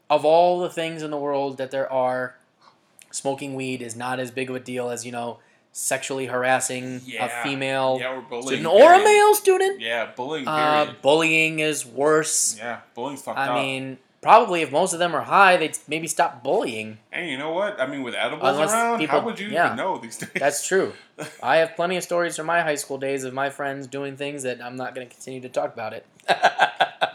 Of 0.09 0.25
all 0.25 0.61
the 0.61 0.71
things 0.71 1.03
in 1.03 1.11
the 1.11 1.17
world 1.19 1.59
that 1.59 1.71
there 1.71 1.91
are, 1.93 2.37
smoking 3.11 3.55
weed 3.55 3.83
is 3.83 3.95
not 3.95 4.19
as 4.19 4.31
big 4.31 4.49
of 4.49 4.57
a 4.57 4.61
deal 4.61 4.89
as 4.89 5.05
you 5.05 5.13
know, 5.13 5.39
sexually 5.73 6.27
harassing 6.27 7.03
Yeah. 7.05 7.27
a 7.27 7.43
female 7.45 7.99
Yeah, 8.01 8.15
we're 8.15 8.21
bullying. 8.23 8.61
student 8.63 8.67
or 8.67 8.95
a 8.95 8.99
male 9.05 9.35
student. 9.35 9.81
Yeah, 9.81 10.07
bullying. 10.17 10.49
Uh, 10.49 10.95
bullying 11.03 11.59
is 11.59 11.85
worse. 11.85 12.57
yeah, 12.59 12.79
bullying's 12.95 13.21
fucked 13.23 13.39
I 13.39 13.49
up. 13.49 13.55
mean, 13.57 13.99
probably 14.25 14.63
if 14.63 14.73
most 14.73 14.93
of 14.95 14.99
them 14.99 15.15
are 15.15 15.21
high, 15.23 15.57
they'd 15.57 15.79
maybe 15.87 16.09
stop 16.09 16.43
bullying. 16.43 16.99
Hey, 17.13 17.31
you 17.31 17.39
know 17.39 17.53
what? 17.53 17.79
I 17.81 17.87
mean, 17.87 18.03
with 18.03 18.15
edibles 18.15 18.43
Unless 18.55 18.73
around, 18.73 18.99
people- 18.99 19.21
how 19.21 19.25
would 19.27 19.39
you 19.39 19.49
yeah. 19.49 19.67
even 19.67 19.77
know 19.77 19.99
these 19.99 20.17
days? 20.17 20.31
That's 20.35 20.67
true. 20.67 20.95
I 21.43 21.59
have 21.59 21.77
plenty 21.77 21.97
of 21.97 22.03
stories 22.03 22.35
from 22.37 22.47
my 22.47 22.63
high 22.63 22.75
school 22.75 22.99
days 22.99 23.23
of 23.25 23.33
my 23.35 23.51
friends 23.51 23.87
doing 23.87 24.17
things 24.17 24.43
that 24.43 24.61
I'm 24.61 24.77
not 24.77 24.95
going 24.95 25.07
to 25.07 25.15
continue 25.15 25.41
to 25.43 25.49
talk 25.49 25.73
about 25.73 25.93
it. 25.93 26.07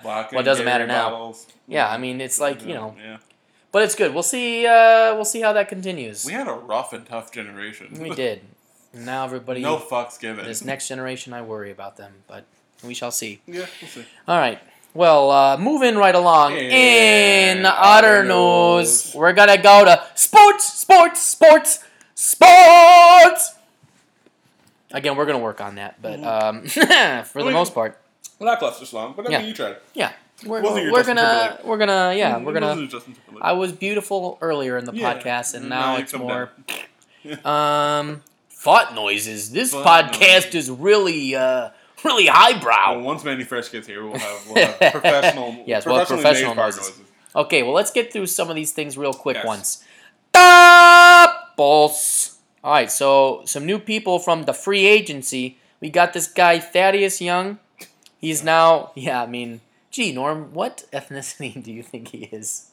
Well, 0.01 0.27
it 0.31 0.43
doesn't 0.43 0.65
matter 0.65 0.87
now. 0.87 1.09
bottles. 1.11 1.45
Yeah, 1.67 1.87
I 1.87 1.97
mean, 1.97 2.19
it's 2.21 2.39
like 2.39 2.65
you 2.65 2.73
know, 2.73 2.95
Yeah. 2.97 3.17
but 3.71 3.83
it's 3.83 3.93
good. 3.95 4.13
We'll 4.13 4.23
see. 4.23 4.65
Uh, 4.65 5.13
we'll 5.13 5.25
see 5.25 5.41
how 5.41 5.53
that 5.53 5.67
continues. 5.69 6.25
We 6.25 6.33
had 6.33 6.47
a 6.47 6.53
rough 6.53 6.93
and 6.93 7.05
tough 7.05 7.31
generation. 7.31 7.99
We 7.99 8.09
did. 8.15 8.41
Now 8.93 9.25
everybody, 9.25 9.61
no 9.61 9.77
fucks 9.77 10.19
given. 10.19 10.45
this 10.45 10.63
next 10.63 10.87
generation, 10.87 11.33
I 11.33 11.43
worry 11.43 11.69
about 11.69 11.97
them, 11.97 12.13
but 12.27 12.45
we 12.83 12.93
shall 12.95 13.11
see. 13.11 13.41
Yeah, 13.45 13.65
we'll 13.81 13.89
see. 13.91 14.05
All 14.27 14.37
right. 14.39 14.59
Well, 14.99 15.31
uh, 15.31 15.55
moving 15.55 15.95
right 15.95 16.13
along 16.13 16.57
In 16.57 17.59
in 17.59 17.65
other 17.65 18.25
news, 18.25 19.05
news. 19.05 19.15
we're 19.15 19.31
gonna 19.31 19.55
go 19.57 19.85
to 19.85 20.03
sports, 20.13 20.65
sports, 20.73 21.21
sports, 21.25 21.79
sports. 22.15 23.55
Again, 24.91 25.15
we're 25.15 25.25
gonna 25.25 25.39
work 25.39 25.61
on 25.61 25.75
that, 25.75 26.01
but 26.01 26.21
um, 26.21 26.63
for 26.67 26.83
the 27.39 27.45
mean- 27.45 27.53
most 27.53 27.73
part, 27.73 27.97
Lackluster 28.41 28.85
but 29.15 29.25
I 29.25 29.31
Yeah. 29.31 29.37
mean, 29.39 29.47
you 29.47 29.53
tried. 29.53 29.77
yeah, 29.93 30.11
we're, 30.45 30.61
your 30.63 30.91
we're 30.91 31.05
gonna 31.05 31.21
Timberlake. 31.21 31.63
we're 31.65 31.77
gonna 31.77 32.13
yeah 32.17 32.35
Mm, 32.35 32.43
we're 32.43 32.51
gonna. 32.53 32.67
wasn't 32.67 32.91
Justin 32.91 33.13
Timberlake. 33.13 33.43
I 33.45 33.53
was 33.53 33.71
beautiful 33.71 34.37
earlier 34.41 34.77
in 34.77 34.83
the 34.83 34.91
Yeah, 34.91 35.13
podcast, 35.17 35.53
and 35.55 35.69
now 35.69 35.95
now 35.95 36.01
it's 36.01 36.13
more 36.13 36.49
um 37.45 38.21
fart 38.49 38.93
noises. 38.93 39.51
This 39.53 39.73
podcast 39.73 40.47
noises. 40.47 40.55
is 40.55 40.69
really 40.71 41.35
uh 41.37 41.69
really 42.03 42.27
highbrow. 42.27 42.95
Well, 42.95 43.01
once 43.05 43.23
Manny 43.23 43.43
Fresh 43.43 43.71
gets 43.71 43.87
here, 43.87 44.03
we'll 44.03 44.17
have, 44.19 44.47
we'll 44.49 44.65
have 44.65 44.79
professional, 44.91 45.63
Yes, 45.65 45.85
we'll 45.85 46.05
professional 46.05 46.55
fart 46.55 46.75
noises. 46.75 46.99
Okay, 47.35 47.63
well, 47.63 47.73
let's 47.73 47.91
get 47.91 48.11
through 48.11 48.25
some 48.27 48.49
of 48.49 48.55
these 48.55 48.71
things 48.71 48.97
real 48.97 49.13
quick 49.13 49.35
Yes. 49.37 49.45
once. 49.45 49.83
Uh, 50.33 51.27
Doubles. 51.55 52.37
All 52.63 52.71
right, 52.73 52.91
so 52.91 53.41
some 53.45 53.65
new 53.65 53.79
people 53.79 54.19
from 54.19 54.43
the 54.43 54.53
free 54.53 54.85
agency. 54.87 55.57
We 55.81 55.89
got 55.89 56.13
this 56.13 56.27
guy 56.27 56.59
Thaddeus 56.59 57.21
Young. 57.21 57.59
He's 58.19 58.43
now, 58.43 58.91
yeah, 58.95 59.23
I 59.23 59.25
mean, 59.27 59.61
gee, 59.91 60.11
Norm, 60.11 60.53
what 60.53 60.85
ethnicity 60.91 61.61
do 61.63 61.71
you 61.71 61.83
think 61.83 62.09
he 62.09 62.25
is? 62.31 62.71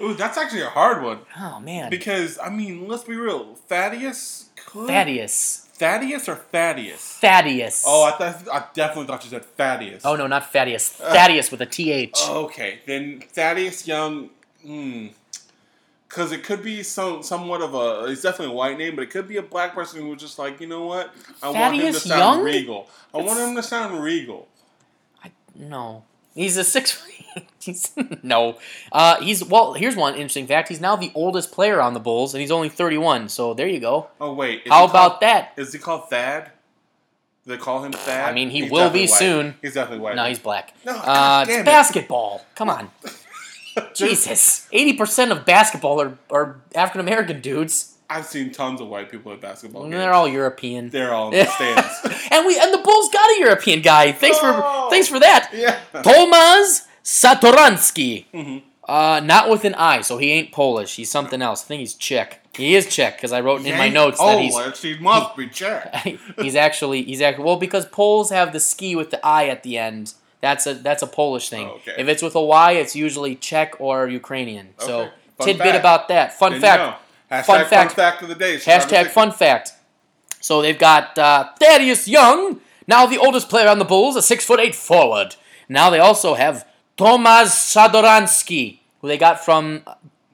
Ooh, 0.00 0.14
that's 0.14 0.38
actually 0.38 0.62
a 0.62 0.68
hard 0.68 1.02
one 1.02 1.18
oh 1.36 1.58
man, 1.58 1.90
because 1.90 2.38
I 2.38 2.48
mean, 2.48 2.86
let's 2.86 3.02
be 3.02 3.16
real. 3.16 3.56
Thaddeus, 3.56 4.50
could 4.54 4.86
Thaddeus, 4.86 5.61
Thaddeus 5.74 6.28
or 6.28 6.36
Thaddeus? 6.36 7.00
Thaddeus. 7.20 7.84
Oh, 7.86 8.04
I, 8.04 8.16
th- 8.16 8.48
I 8.52 8.64
definitely 8.74 9.06
thought 9.06 9.24
you 9.24 9.30
said 9.30 9.44
Thaddeus. 9.44 10.02
oh 10.04 10.14
no, 10.16 10.26
not 10.26 10.52
Thaddeus. 10.52 10.90
Thaddeus 10.90 11.50
with 11.50 11.60
a 11.62 11.66
th. 11.66 12.14
Okay, 12.28 12.80
then 12.86 13.20
Thaddeus 13.32 13.86
Young, 13.86 14.30
hmm. 14.64 15.08
Because 16.08 16.30
it 16.30 16.44
could 16.44 16.62
be 16.62 16.82
some 16.82 17.22
somewhat 17.22 17.62
of 17.62 17.74
a, 17.74 18.04
it's 18.10 18.20
definitely 18.20 18.52
a 18.52 18.56
white 18.56 18.76
name, 18.76 18.94
but 18.94 19.02
it 19.02 19.10
could 19.10 19.26
be 19.26 19.38
a 19.38 19.42
black 19.42 19.74
person 19.74 20.02
who 20.02 20.08
was 20.08 20.20
just 20.20 20.38
like, 20.38 20.60
you 20.60 20.66
know 20.66 20.84
what? 20.84 21.10
I 21.42 21.48
want 21.48 21.74
him 21.74 21.80
to 21.80 21.98
Thaddeus 22.00 22.02
sound 22.02 22.20
Young? 22.36 22.42
regal. 22.44 22.90
I 23.14 23.18
want 23.18 23.40
him 23.40 23.56
to 23.56 23.62
sound 23.62 24.02
regal. 24.02 24.46
No, 25.54 26.04
he's 26.34 26.56
a 26.58 26.64
six. 26.64 27.02
he's, 27.64 27.92
no, 28.22 28.58
uh, 28.92 29.20
he's 29.20 29.44
well. 29.44 29.74
Here's 29.74 29.96
one 29.96 30.14
interesting 30.14 30.46
fact. 30.46 30.68
He's 30.68 30.80
now 30.80 30.96
the 30.96 31.10
oldest 31.14 31.52
player 31.52 31.80
on 31.80 31.94
the 31.94 32.00
Bulls, 32.00 32.34
and 32.34 32.40
he's 32.40 32.50
only 32.50 32.68
31. 32.68 33.28
So 33.28 33.54
there 33.54 33.66
you 33.68 33.80
go. 33.80 34.08
Oh, 34.20 34.32
wait. 34.34 34.62
How 34.68 34.84
about 34.84 34.92
called, 35.12 35.20
that? 35.22 35.52
Is 35.56 35.72
he 35.72 35.78
called 35.78 36.10
Thad? 36.10 36.50
They 37.44 37.56
call 37.56 37.82
him 37.84 37.92
Thad? 37.92 38.30
I 38.30 38.32
mean, 38.32 38.50
he 38.50 38.62
He's 38.62 38.70
will 38.70 38.88
be 38.90 39.00
white. 39.00 39.10
soon. 39.10 39.54
He's 39.62 39.74
definitely 39.74 40.02
white. 40.04 40.14
No, 40.14 40.24
he's 40.26 40.38
black. 40.38 40.74
No, 40.86 40.92
uh, 40.92 41.44
it's 41.48 41.58
it. 41.58 41.64
basketball. 41.64 42.44
Come 42.54 42.70
on, 42.70 42.90
Jesus. 43.94 44.68
80 44.72 44.92
percent 44.94 45.32
of 45.32 45.44
basketball 45.44 46.00
are, 46.00 46.18
are 46.30 46.60
African 46.74 47.00
American 47.00 47.40
dudes. 47.40 47.88
I've 48.10 48.26
seen 48.26 48.52
tons 48.52 48.80
of 48.82 48.88
white 48.88 49.10
people 49.10 49.32
at 49.32 49.40
basketball 49.40 49.84
And 49.84 49.90
games. 49.92 50.02
they're 50.02 50.12
all 50.12 50.28
European. 50.28 50.90
They're 50.90 51.14
all 51.14 51.32
in 51.32 51.38
the 51.38 51.44
stands. 51.50 52.28
and 52.30 52.46
we 52.46 52.58
and 52.60 52.72
the 52.72 52.78
Bulls 52.78 53.08
got 53.08 53.26
a 53.36 53.40
European 53.40 53.80
guy. 53.80 54.12
Thanks 54.12 54.38
Oh. 54.42 54.86
for 54.86 54.90
thanks 54.90 55.08
for 55.08 55.18
that. 55.18 55.50
yeah. 55.54 55.80
Tomasz 55.94 56.82
Satoransky. 57.04 58.26
Mhm. 58.34 58.62
Uh, 58.88 59.20
not 59.24 59.48
with 59.48 59.64
an 59.64 59.74
I, 59.76 60.00
so 60.02 60.18
he 60.18 60.30
ain't 60.32 60.50
Polish. 60.52 60.96
He's 60.96 61.10
something 61.10 61.40
else. 61.40 61.64
I 61.64 61.66
think 61.68 61.80
he's 61.80 61.94
Czech. 61.94 62.40
He 62.56 62.74
is 62.74 62.86
Czech 62.94 63.16
because 63.16 63.32
I 63.32 63.40
wrote 63.40 63.64
in 63.64 63.78
my 63.78 63.88
notes 63.88 64.18
that 64.18 64.38
he's 64.40 64.54
well, 64.54 64.72
she 64.72 64.98
must 64.98 65.36
be 65.36 65.46
Czech. 65.48 66.04
he's 66.40 66.56
actually 66.56 67.02
he's 67.04 67.20
actually 67.22 67.44
well 67.44 67.56
because 67.56 67.86
Poles 67.86 68.30
have 68.30 68.52
the 68.52 68.60
ski 68.60 68.94
with 68.96 69.10
the 69.10 69.24
I 69.24 69.46
at 69.48 69.62
the 69.62 69.78
end. 69.78 70.14
That's 70.40 70.66
a 70.66 70.74
that's 70.74 71.02
a 71.02 71.06
Polish 71.06 71.48
thing. 71.48 71.68
Oh, 71.68 71.74
okay. 71.76 71.94
If 71.96 72.08
it's 72.08 72.22
with 72.22 72.34
a 72.34 72.42
Y, 72.42 72.72
it's 72.72 72.96
usually 72.96 73.36
Czech 73.36 73.80
or 73.80 74.08
Ukrainian. 74.08 74.74
So 74.78 75.10
Fun 75.38 75.46
tidbit 75.46 75.66
fact. 75.68 75.78
about 75.78 76.08
that. 76.08 76.32
Fun 76.38 76.52
Didn't 76.52 76.62
fact. 76.64 76.80
know. 76.82 77.36
Hashtag 77.36 77.44
Fun 77.46 77.66
fact. 77.66 77.92
fact. 77.92 78.22
of 78.22 78.28
the 78.28 78.34
day. 78.34 78.56
Hashtag 78.56 79.06
fun 79.08 79.30
fact. 79.32 79.72
So 80.40 80.60
they've 80.60 80.78
got 80.78 81.16
uh, 81.16 81.50
Thaddeus 81.58 82.08
Young, 82.08 82.60
now 82.88 83.06
the 83.06 83.16
oldest 83.16 83.48
player 83.48 83.68
on 83.68 83.78
the 83.78 83.84
Bulls, 83.84 84.16
a 84.16 84.22
six 84.22 84.44
foot 84.44 84.58
eight 84.60 84.74
forward. 84.74 85.36
Now 85.68 85.88
they 85.88 86.00
also 86.00 86.34
have 86.34 86.66
Tomasz 86.96 87.48
Satoransky, 87.48 88.80
who 89.00 89.08
they 89.08 89.18
got 89.18 89.44
from 89.44 89.82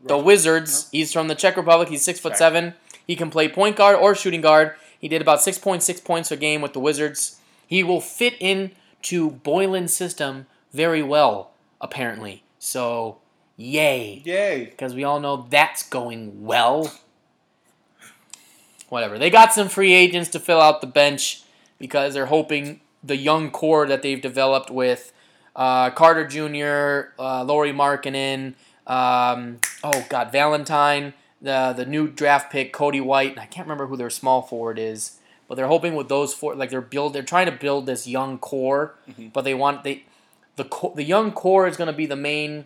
the 0.04 0.18
Wizards. 0.18 0.88
He's 0.90 1.12
from 1.12 1.28
the 1.28 1.34
Czech 1.34 1.56
Republic. 1.56 1.88
He's 1.88 2.02
six 2.02 2.20
foot 2.20 2.36
seven. 2.36 2.74
He 3.06 3.16
can 3.16 3.30
play 3.30 3.48
point 3.48 3.76
guard 3.76 3.96
or 3.96 4.14
shooting 4.14 4.40
guard. 4.40 4.74
He 4.98 5.08
did 5.08 5.22
about 5.22 5.40
six 5.42 5.58
point 5.58 5.82
six 5.82 6.00
points 6.00 6.30
a 6.30 6.36
game 6.36 6.60
with 6.60 6.72
the 6.72 6.80
Wizards. 6.80 7.40
He 7.66 7.82
will 7.84 8.00
fit 8.00 8.34
in 8.40 8.72
to 9.02 9.30
Boylen's 9.30 9.92
system 9.92 10.46
very 10.72 11.02
well, 11.02 11.52
apparently. 11.80 12.42
So, 12.58 13.18
yay. 13.56 14.22
Yay! 14.24 14.64
Because 14.64 14.94
we 14.94 15.04
all 15.04 15.20
know 15.20 15.46
that's 15.48 15.82
going 15.82 16.44
well. 16.44 16.92
Whatever. 18.88 19.18
They 19.18 19.30
got 19.30 19.52
some 19.52 19.68
free 19.68 19.92
agents 19.92 20.30
to 20.30 20.40
fill 20.40 20.60
out 20.60 20.80
the 20.80 20.86
bench 20.86 21.42
because 21.78 22.14
they're 22.14 22.26
hoping 22.26 22.80
the 23.04 23.16
young 23.16 23.50
core 23.50 23.86
that 23.86 24.02
they've 24.02 24.20
developed 24.20 24.70
with 24.70 25.12
uh, 25.58 25.90
Carter 25.90 26.24
Jr., 26.26 27.10
uh, 27.22 27.44
Lauri 27.44 27.72
Markkanen, 27.72 28.54
um, 28.86 29.58
oh 29.84 30.06
God, 30.08 30.32
Valentine, 30.32 31.12
the 31.42 31.74
the 31.76 31.84
new 31.84 32.08
draft 32.08 32.50
pick 32.50 32.72
Coby 32.72 33.02
White, 33.04 33.32
and 33.32 33.40
I 33.40 33.46
can't 33.46 33.66
remember 33.66 33.86
who 33.88 33.96
their 33.96 34.08
small 34.08 34.40
forward 34.40 34.78
is, 34.78 35.18
but 35.48 35.56
they're 35.56 35.66
hoping 35.66 35.94
with 35.94 36.08
those 36.08 36.32
four, 36.32 36.54
like 36.54 36.70
they're 36.70 36.80
build, 36.80 37.12
they're 37.12 37.22
trying 37.22 37.46
to 37.46 37.52
build 37.52 37.84
this 37.86 38.06
young 38.06 38.38
core, 38.38 38.94
Mhm. 39.10 39.32
but 39.32 39.42
they 39.44 39.52
want 39.54 39.84
they 39.84 40.04
the 40.56 40.64
co- 40.64 40.92
the 40.96 41.04
young 41.04 41.32
core 41.32 41.66
is 41.68 41.76
going 41.76 41.86
to 41.88 41.92
be 41.96 42.06
the 42.06 42.16
main 42.16 42.64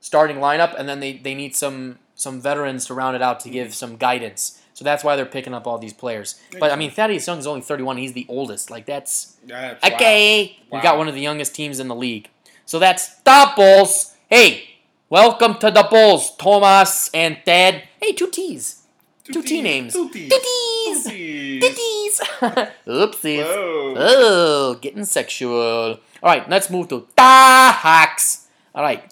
starting 0.00 0.36
lineup, 0.36 0.74
and 0.78 0.88
then 0.88 1.00
they, 1.00 1.14
they 1.14 1.34
need 1.34 1.56
some 1.56 1.98
some 2.14 2.40
veterans 2.40 2.86
to 2.86 2.94
round 2.94 3.16
it 3.16 3.22
out 3.22 3.40
to 3.40 3.48
give 3.50 3.74
some 3.74 3.96
guidance. 3.96 4.60
So 4.76 4.84
that's 4.84 5.02
why 5.02 5.16
they're 5.16 5.24
picking 5.24 5.54
up 5.54 5.66
all 5.66 5.78
these 5.78 5.94
players. 5.94 6.38
But 6.60 6.70
I 6.70 6.76
mean, 6.76 6.90
Thaddeus 6.90 7.26
Young 7.26 7.38
is 7.38 7.46
only 7.46 7.62
31. 7.62 7.96
He's 7.96 8.12
the 8.12 8.26
oldest. 8.28 8.70
Like 8.70 8.84
that's 8.84 9.38
That's 9.46 9.82
wow. 9.82 9.94
okay. 9.96 10.58
We 10.70 10.76
Wow. 10.76 10.82
got 10.82 10.98
one 10.98 11.08
of 11.08 11.14
the 11.14 11.22
youngest 11.22 11.54
teams 11.54 11.80
in 11.80 11.88
the 11.88 11.94
league. 11.94 12.28
So 12.66 12.78
that's 12.78 13.14
the 13.20 13.52
Bulls. 13.56 14.14
Hey, 14.28 14.68
welcome 15.08 15.54
to 15.60 15.70
the 15.70 15.86
Bulls, 15.90 16.36
Thomas 16.36 17.08
and 17.14 17.38
Thad. 17.46 17.84
Hey, 18.02 18.12
two 18.12 18.28
T's. 18.30 18.82
Two 19.24 19.42
T 19.42 19.62
names. 19.62 19.94
Two 19.94 20.10
T's. 20.10 20.28
Two 20.30 20.40
T's. 20.42 21.04
Two 21.04 21.10
T's. 21.10 21.60
Two 21.62 21.74
T's. 21.74 22.20
Oopsies. 22.86 23.44
Whoa. 23.44 23.94
Oh, 23.96 24.74
getting 24.82 25.06
sexual. 25.06 25.54
All 25.54 25.98
right, 26.22 26.46
let's 26.50 26.68
move 26.68 26.88
to 26.88 27.06
the 27.16 27.22
Hawks. 27.22 28.46
All 28.74 28.82
right, 28.82 29.02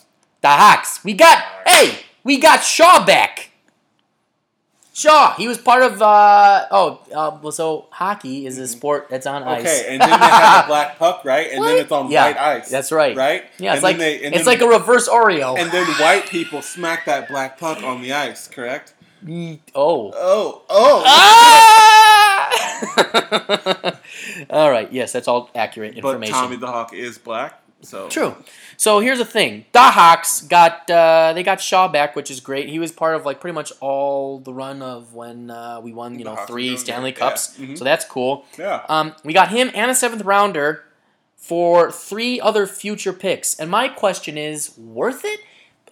the 0.42 0.48
Hawks. 0.48 1.02
We 1.04 1.14
got, 1.14 1.42
hey, 1.66 2.00
we 2.22 2.36
got 2.38 2.62
Shaw 2.62 3.04
back. 3.06 3.50
Shaw, 4.96 5.34
he 5.34 5.48
was 5.48 5.58
part 5.58 5.82
of, 5.82 6.00
uh, 6.00 6.66
oh, 6.70 7.00
uh, 7.12 7.36
well, 7.42 7.50
so 7.50 7.86
hockey 7.90 8.46
is 8.46 8.58
a 8.58 8.68
sport 8.68 9.08
that's 9.10 9.26
on 9.26 9.42
ice. 9.42 9.62
Okay, 9.62 9.86
and 9.88 10.00
then 10.00 10.08
they 10.08 10.16
have 10.16 10.64
a 10.66 10.68
black 10.72 10.98
puck, 11.00 11.24
right? 11.24 11.50
And 11.50 11.64
then 11.64 11.78
it's 11.78 11.90
on 11.90 12.12
Yeah, 12.12 12.26
white 12.26 12.36
ice. 12.38 12.70
that's 12.70 12.92
right. 12.92 13.16
Right? 13.16 13.42
Yeah, 13.58 13.74
it's 13.74 13.82
like 13.82 13.98
they- 13.98 14.24
and 14.24 14.32
it's 14.36 14.44
then- 14.44 14.60
like 14.60 14.60
a 14.62 14.68
reverse 14.68 15.08
Oreo. 15.08 15.58
And 15.58 15.72
then 15.72 15.84
white 16.00 16.28
people 16.28 16.62
smack 16.62 17.06
that 17.06 17.26
black 17.28 17.58
puck 17.58 17.82
on 17.82 18.02
the 18.02 18.12
ice, 18.12 18.46
correct? 18.46 18.94
oh. 19.28 20.12
Oh, 20.14 20.62
oh. 20.70 21.02
Ah! 21.06 22.50
all 24.50 24.70
right. 24.70 24.92
Yes, 24.92 25.12
that's 25.12 25.26
all 25.26 25.50
accurate 25.56 25.96
information. 25.96 26.02
but 26.02 26.28
information. 26.28 26.34
Tommy 26.34 26.56
the 26.56 26.66
Hawk 26.68 26.92
is 26.94 27.18
black, 27.18 27.60
so 27.84 28.08
True. 28.08 28.36
So 28.76 29.00
here's 29.00 29.18
the 29.18 29.24
thing: 29.24 29.66
the 29.72 29.80
Hawks 29.80 30.42
got 30.42 30.90
uh, 30.90 31.32
they 31.34 31.42
got 31.42 31.60
Shaw 31.60 31.88
back, 31.88 32.16
which 32.16 32.30
is 32.30 32.40
great. 32.40 32.68
He 32.68 32.78
was 32.78 32.92
part 32.92 33.14
of 33.14 33.24
like 33.24 33.40
pretty 33.40 33.54
much 33.54 33.72
all 33.80 34.40
the 34.40 34.52
run 34.52 34.82
of 34.82 35.14
when 35.14 35.50
uh, 35.50 35.80
we 35.80 35.92
won, 35.92 36.18
you 36.18 36.24
know, 36.24 36.36
three 36.46 36.76
Stanley 36.76 37.10
yeah. 37.10 37.16
Cups. 37.16 37.56
Mhm. 37.58 37.78
So 37.78 37.84
that's 37.84 38.04
cool. 38.04 38.44
Yeah. 38.58 38.84
Um, 38.88 39.14
we 39.24 39.32
got 39.32 39.50
him 39.50 39.70
and 39.74 39.90
a 39.90 39.94
seventh 39.94 40.22
rounder 40.24 40.84
for 41.36 41.90
three 41.92 42.40
other 42.40 42.66
future 42.66 43.12
picks. 43.12 43.54
And 43.58 43.70
my 43.70 43.88
question 43.88 44.38
is, 44.38 44.76
worth 44.78 45.24
it? 45.24 45.40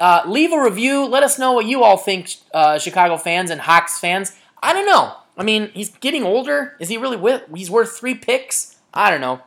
Uh, 0.01 0.22
leave 0.26 0.53
a 0.53 0.61
review. 0.61 1.07
Let 1.07 1.22
us 1.22 1.38
know 1.38 1.53
what 1.53 1.66
you 1.66 1.84
all 1.84 1.97
think, 1.99 2.34
uh, 2.55 2.78
Chicago 2.78 3.16
fans 3.18 3.51
and 3.51 3.61
Hawks 3.61 3.99
fans. 3.99 4.32
I 4.62 4.72
don't 4.72 4.86
know. 4.86 5.14
I 5.36 5.43
mean, 5.45 5.70
he's 5.74 5.90
getting 5.97 6.24
older. 6.24 6.76
Is 6.80 6.88
he 6.88 6.97
really 6.97 7.16
with? 7.16 7.43
He's 7.55 7.70
worth 7.70 7.97
three 7.97 8.14
picks. 8.14 8.76
I 8.95 9.11
don't 9.11 9.20
know. 9.20 9.40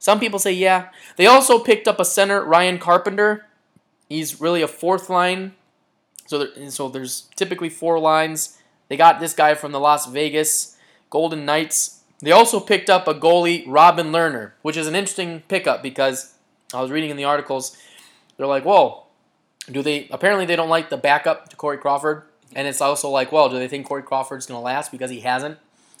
Some 0.00 0.18
people 0.18 0.38
say 0.38 0.52
yeah. 0.52 0.88
They 1.16 1.26
also 1.26 1.60
picked 1.60 1.86
up 1.86 2.00
a 2.00 2.04
center, 2.04 2.42
Ryan 2.42 2.78
Carpenter. 2.78 3.46
He's 4.08 4.40
really 4.40 4.62
a 4.62 4.68
fourth 4.68 5.08
line. 5.08 5.52
So, 6.26 6.38
there, 6.38 6.70
so 6.70 6.88
there's 6.88 7.28
typically 7.36 7.68
four 7.68 8.00
lines. 8.00 8.58
They 8.88 8.96
got 8.96 9.20
this 9.20 9.34
guy 9.34 9.54
from 9.54 9.72
the 9.72 9.78
Las 9.78 10.06
Vegas 10.06 10.76
Golden 11.10 11.44
Knights. 11.44 12.00
They 12.20 12.32
also 12.32 12.60
picked 12.60 12.90
up 12.90 13.06
a 13.06 13.14
goalie, 13.14 13.64
Robin 13.66 14.10
Lehner, 14.10 14.52
which 14.62 14.76
is 14.76 14.86
an 14.86 14.96
interesting 14.96 15.42
pickup 15.48 15.82
because 15.82 16.34
I 16.72 16.80
was 16.80 16.90
reading 16.90 17.10
in 17.10 17.16
the 17.16 17.24
articles. 17.24 17.76
They're 18.36 18.46
like, 18.46 18.64
whoa, 18.64 19.04
do 19.70 19.82
they? 19.82 20.08
Apparently, 20.10 20.46
they 20.46 20.56
don't 20.56 20.68
like 20.68 20.88
the 20.88 20.96
backup 20.96 21.50
to 21.50 21.56
Corey 21.56 21.78
Crawford, 21.78 22.22
and 22.54 22.66
it's 22.66 22.80
also 22.80 23.10
like, 23.10 23.32
well, 23.32 23.48
do 23.48 23.58
they 23.58 23.68
think 23.68 23.86
Corey 23.86 24.02
Crawford's 24.02 24.46
going 24.46 24.58
to 24.58 24.64
last 24.64 24.90
because 24.90 25.10
he 25.10 25.20
hasn't? 25.20 25.58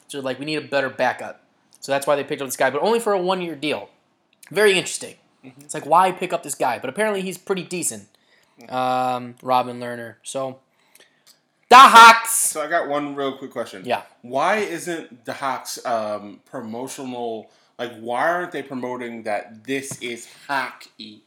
So 0.08 0.20
like, 0.20 0.38
we 0.38 0.46
need 0.46 0.56
a 0.56 0.62
better 0.62 0.88
backup. 0.88 1.42
So 1.80 1.92
that's 1.92 2.06
why 2.06 2.16
they 2.16 2.24
picked 2.24 2.42
up 2.42 2.48
this 2.48 2.56
guy, 2.56 2.70
but 2.70 2.82
only 2.82 3.00
for 3.00 3.12
a 3.12 3.20
one-year 3.20 3.56
deal. 3.56 3.88
Very 4.50 4.72
interesting. 4.72 5.16
It's 5.42 5.74
like, 5.74 5.86
why 5.86 6.12
pick 6.12 6.32
up 6.32 6.42
this 6.42 6.54
guy? 6.54 6.78
But 6.78 6.90
apparently, 6.90 7.22
he's 7.22 7.38
pretty 7.38 7.62
decent. 7.62 8.08
Um, 8.68 9.36
Robin 9.42 9.80
Lehner. 9.80 10.16
So 10.22 10.58
the 11.70 11.76
Hawks. 11.76 12.34
So 12.34 12.60
I 12.60 12.66
got 12.66 12.88
one 12.88 13.14
real 13.14 13.38
quick 13.38 13.50
question. 13.50 13.82
Yeah. 13.86 14.02
Why 14.22 14.56
isn't 14.56 15.24
the 15.24 15.32
Hawks 15.32 15.84
um, 15.86 16.40
promotional? 16.44 17.50
Like, 17.78 17.96
why 17.98 18.28
aren't 18.28 18.52
they 18.52 18.62
promoting 18.62 19.22
that 19.22 19.64
this 19.64 19.98
is 20.02 20.28
hockey? 20.46 21.22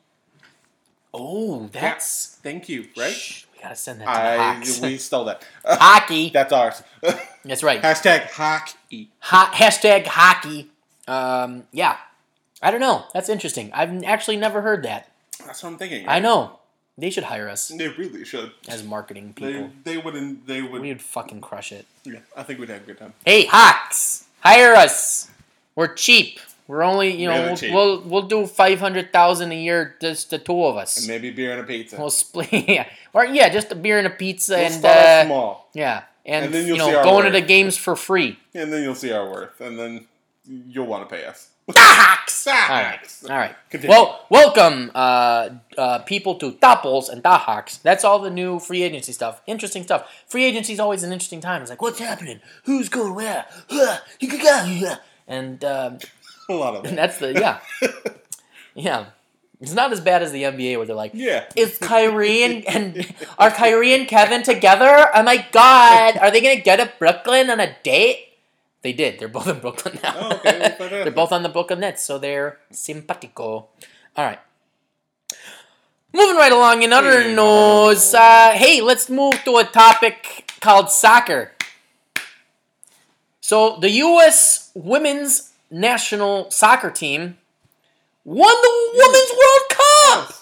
Oh, 1.14 1.70
that's 1.72 2.40
Thank 2.44 2.70
you. 2.70 2.88
Right? 2.98 3.46
Gotta 3.64 3.76
send 3.76 4.02
that 4.02 4.06
to 4.06 4.12
the 4.12 4.18
I 4.20 4.54
Hawks. 4.56 4.80
we 4.82 4.98
stole 4.98 5.26
that. 5.26 5.44
hockey. 5.66 6.30
That's 6.30 6.52
ours. 6.54 6.84
That's 7.46 7.64
right. 7.64 7.82
Hashtag 7.82 8.28
hockey. 8.30 9.10
Ho- 9.20 9.52
hashtag 9.54 10.06
hockey. 10.06 10.70
Um, 11.08 11.64
yeah. 11.72 11.98
I 12.62 12.72
don't 12.72 12.80
know. 12.80 13.06
That's 13.14 13.30
interesting. 13.30 13.72
I've 13.74 14.04
actually 14.04 14.38
never 14.38 14.62
heard 14.62 14.84
that. 14.84 15.10
That's 15.46 15.64
what 15.64 15.70
I'm 15.72 15.78
thinking. 15.78 16.08
I 16.08 16.20
know. 16.20 16.60
They 16.98 17.10
should 17.10 17.24
hire 17.24 17.50
us 17.50 17.70
They 17.70 17.88
really 17.88 18.24
should. 18.24 18.52
as 18.68 18.84
marketing 18.84 19.34
They 19.40 19.54
people. 19.54 19.70
they 19.84 19.98
wouldn't. 19.98 20.46
They 20.46 20.62
would. 20.62 20.82
We 20.82 20.90
would 20.90 21.02
fucking 21.02 21.42
crush 21.42 21.72
it. 21.72 21.86
yeah, 22.04 22.20
I 22.38 22.44
think 22.44 22.60
we'd 22.60 22.70
have 22.70 22.84
a 22.84 22.86
good 22.86 23.00
time. 23.00 23.14
Hey, 23.26 23.46
Hawks, 23.48 24.26
hire 24.42 24.76
us. 24.76 25.30
We're 25.76 25.92
cheap. 25.94 26.40
We're 26.68 26.84
only, 26.84 27.14
you 27.16 27.28
know, 27.28 27.56
Really 27.56 27.72
we'll, 27.72 28.00
we'll 28.00 28.02
we'll 28.10 28.22
do 28.28 28.46
five 28.48 28.80
hundred 28.80 29.12
thousand 29.12 29.52
a 29.52 29.56
year, 29.62 29.96
just 30.00 30.30
the 30.30 30.38
two 30.40 30.64
of 30.66 30.78
us. 30.78 30.98
And 30.98 31.08
maybe 31.08 31.30
beer 31.32 31.52
and 31.52 31.62
a 31.62 31.64
pizza. 31.64 31.98
We'll 31.98 32.10
split, 32.10 32.52
yeah, 32.52 32.88
or 33.14 33.26
yeah, 33.26 33.50
just 33.50 33.72
a 33.72 33.76
beer 33.76 33.98
and 33.98 34.08
a 34.08 34.12
pizza, 34.12 34.56
We'll 34.56 34.66
and 34.72 34.86
uh, 34.86 35.26
small, 35.26 35.70
yeah, 35.74 36.04
and, 36.26 36.46
And 36.46 36.54
then 36.54 36.62
you 36.68 36.76
you'll 36.76 36.86
see 36.86 36.92
know, 36.92 36.98
our 37.00 37.04
going 37.04 37.26
to 37.26 37.32
the 37.32 37.42
games 37.42 37.78
for 37.78 37.96
free. 37.96 38.40
and 38.54 38.72
then 38.72 38.82
you'll 38.84 38.96
see 38.96 39.12
our 39.12 39.30
worth, 39.30 39.60
and 39.60 39.78
then 39.78 40.08
you'll 40.48 40.88
want 40.88 41.08
to 41.10 41.14
pay 41.16 41.26
us. 41.26 41.50
Hawks. 41.70 42.46
All 42.46 42.54
right. 42.54 43.00
All 43.30 43.38
right. 43.38 43.56
Continue. 43.70 43.90
Well, 43.96 44.26
welcome, 44.30 44.92
uh, 44.94 45.50
uh, 45.78 46.00
people 46.00 46.36
to 46.36 46.52
Topples 46.54 47.08
and 47.08 47.24
Da 47.24 47.38
Hawks. 47.38 47.78
That's 47.78 48.04
all 48.04 48.20
the 48.20 48.30
new 48.30 48.60
free 48.60 48.84
agency 48.84 49.14
stuff. 49.14 49.42
Interesting 49.48 49.84
stuff. 49.84 50.12
Free 50.28 50.44
agency 50.44 50.74
is 50.74 50.80
always 50.82 51.04
an 51.04 51.14
interesting 51.14 51.40
time. 51.40 51.62
It's 51.62 51.70
like, 51.70 51.82
what's 51.82 52.00
happening? 52.00 52.42
Who's 52.66 52.90
going 52.90 53.16
where? 53.16 53.46
Huh, 53.70 54.00
you 54.20 54.28
could 54.28 54.42
go, 54.42 54.66
yeah. 54.66 54.98
And 55.26 55.64
um, 55.64 56.00
a 56.54 56.58
lot 56.58 56.76
of 56.76 56.86
it. 56.86 56.96
that's 56.96 57.18
the 57.18 57.34
yeah, 57.34 57.60
yeah. 58.76 59.06
It's 59.62 59.74
not 59.74 59.94
as 59.94 60.02
bad 60.02 60.22
as 60.22 60.34
the 60.34 60.44
NBA 60.44 60.76
where 60.76 60.86
they're 60.86 60.94
like, 60.94 61.12
yeah. 61.14 61.46
is 61.56 61.78
Kyrie 61.78 62.44
and, 62.44 62.66
and 62.66 63.16
are 63.38 63.50
Kyrie 63.50 63.94
and 63.94 64.06
Kevin 64.10 64.44
together? 64.44 65.10
Oh 65.16 65.24
my 65.24 65.48
god, 65.54 66.18
are 66.18 66.32
they 66.32 66.42
gonna 66.42 66.62
go 66.62 66.76
to 66.76 66.92
Brooklyn 67.00 67.50
on 67.50 67.62
a 67.62 67.74
date? 67.82 68.28
They 68.82 68.92
did. 68.92 69.20
They're 69.20 69.30
both 69.30 69.48
in 69.48 69.60
Brooklyn 69.60 70.00
now. 70.04 70.14
Oh, 70.18 70.36
okay, 70.36 70.76
they're 70.80 71.12
both 71.12 71.32
on 71.32 71.44
the 71.44 71.50
Brooklyn 71.50 71.80
Nets, 71.80 72.04
so 72.04 72.18
they're 72.18 72.60
simpatico. 72.72 73.70
All 74.18 74.26
right. 74.26 74.40
Moving 76.12 76.36
right 76.36 76.52
along 76.52 76.84
in 76.84 76.92
other 76.94 77.24
Hey, 77.24 77.34
news, 77.34 78.14
uh, 78.14 78.52
hey, 78.52 78.82
let's 78.82 79.10
move 79.10 79.34
to 79.46 79.58
a 79.58 79.64
topic 79.64 80.54
called 80.60 80.92
soccer. 80.92 81.54
So 83.42 83.78
the 83.80 83.90
U.S. 83.90 84.70
women's 84.76 85.53
national 85.74 86.52
soccer 86.52 86.90
team 86.92 87.38
won 88.24 88.56
the 88.62 88.92
Women's 88.96 89.32
World 89.32 89.70
Cup. 89.70 90.34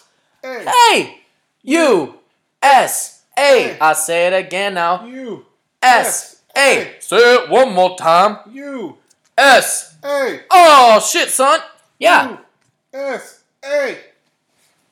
Hey, 0.44 0.66
Hey, 0.90 1.22
U 1.64 2.16
S 2.62 3.24
A. 3.38 3.42
Hey. 3.42 3.78
I 3.80 3.94
say 3.94 4.28
it 4.28 4.34
again 4.34 4.76
now. 4.76 5.06
U 5.06 5.46
S 5.82 6.42
A. 6.56 6.60
S 6.60 6.98
A. 6.98 7.02
Say 7.02 7.18
it 7.36 7.50
one 7.50 7.74
more 7.74 7.98
time. 7.98 8.38
U 8.52 8.98
S 9.38 9.96
A. 10.04 10.42
Oh 10.52 11.00
shit, 11.00 11.30
son. 11.30 11.60
Yeah. 11.98 12.30
you, 12.32 12.38
S, 12.94 13.44
A. 13.64 13.98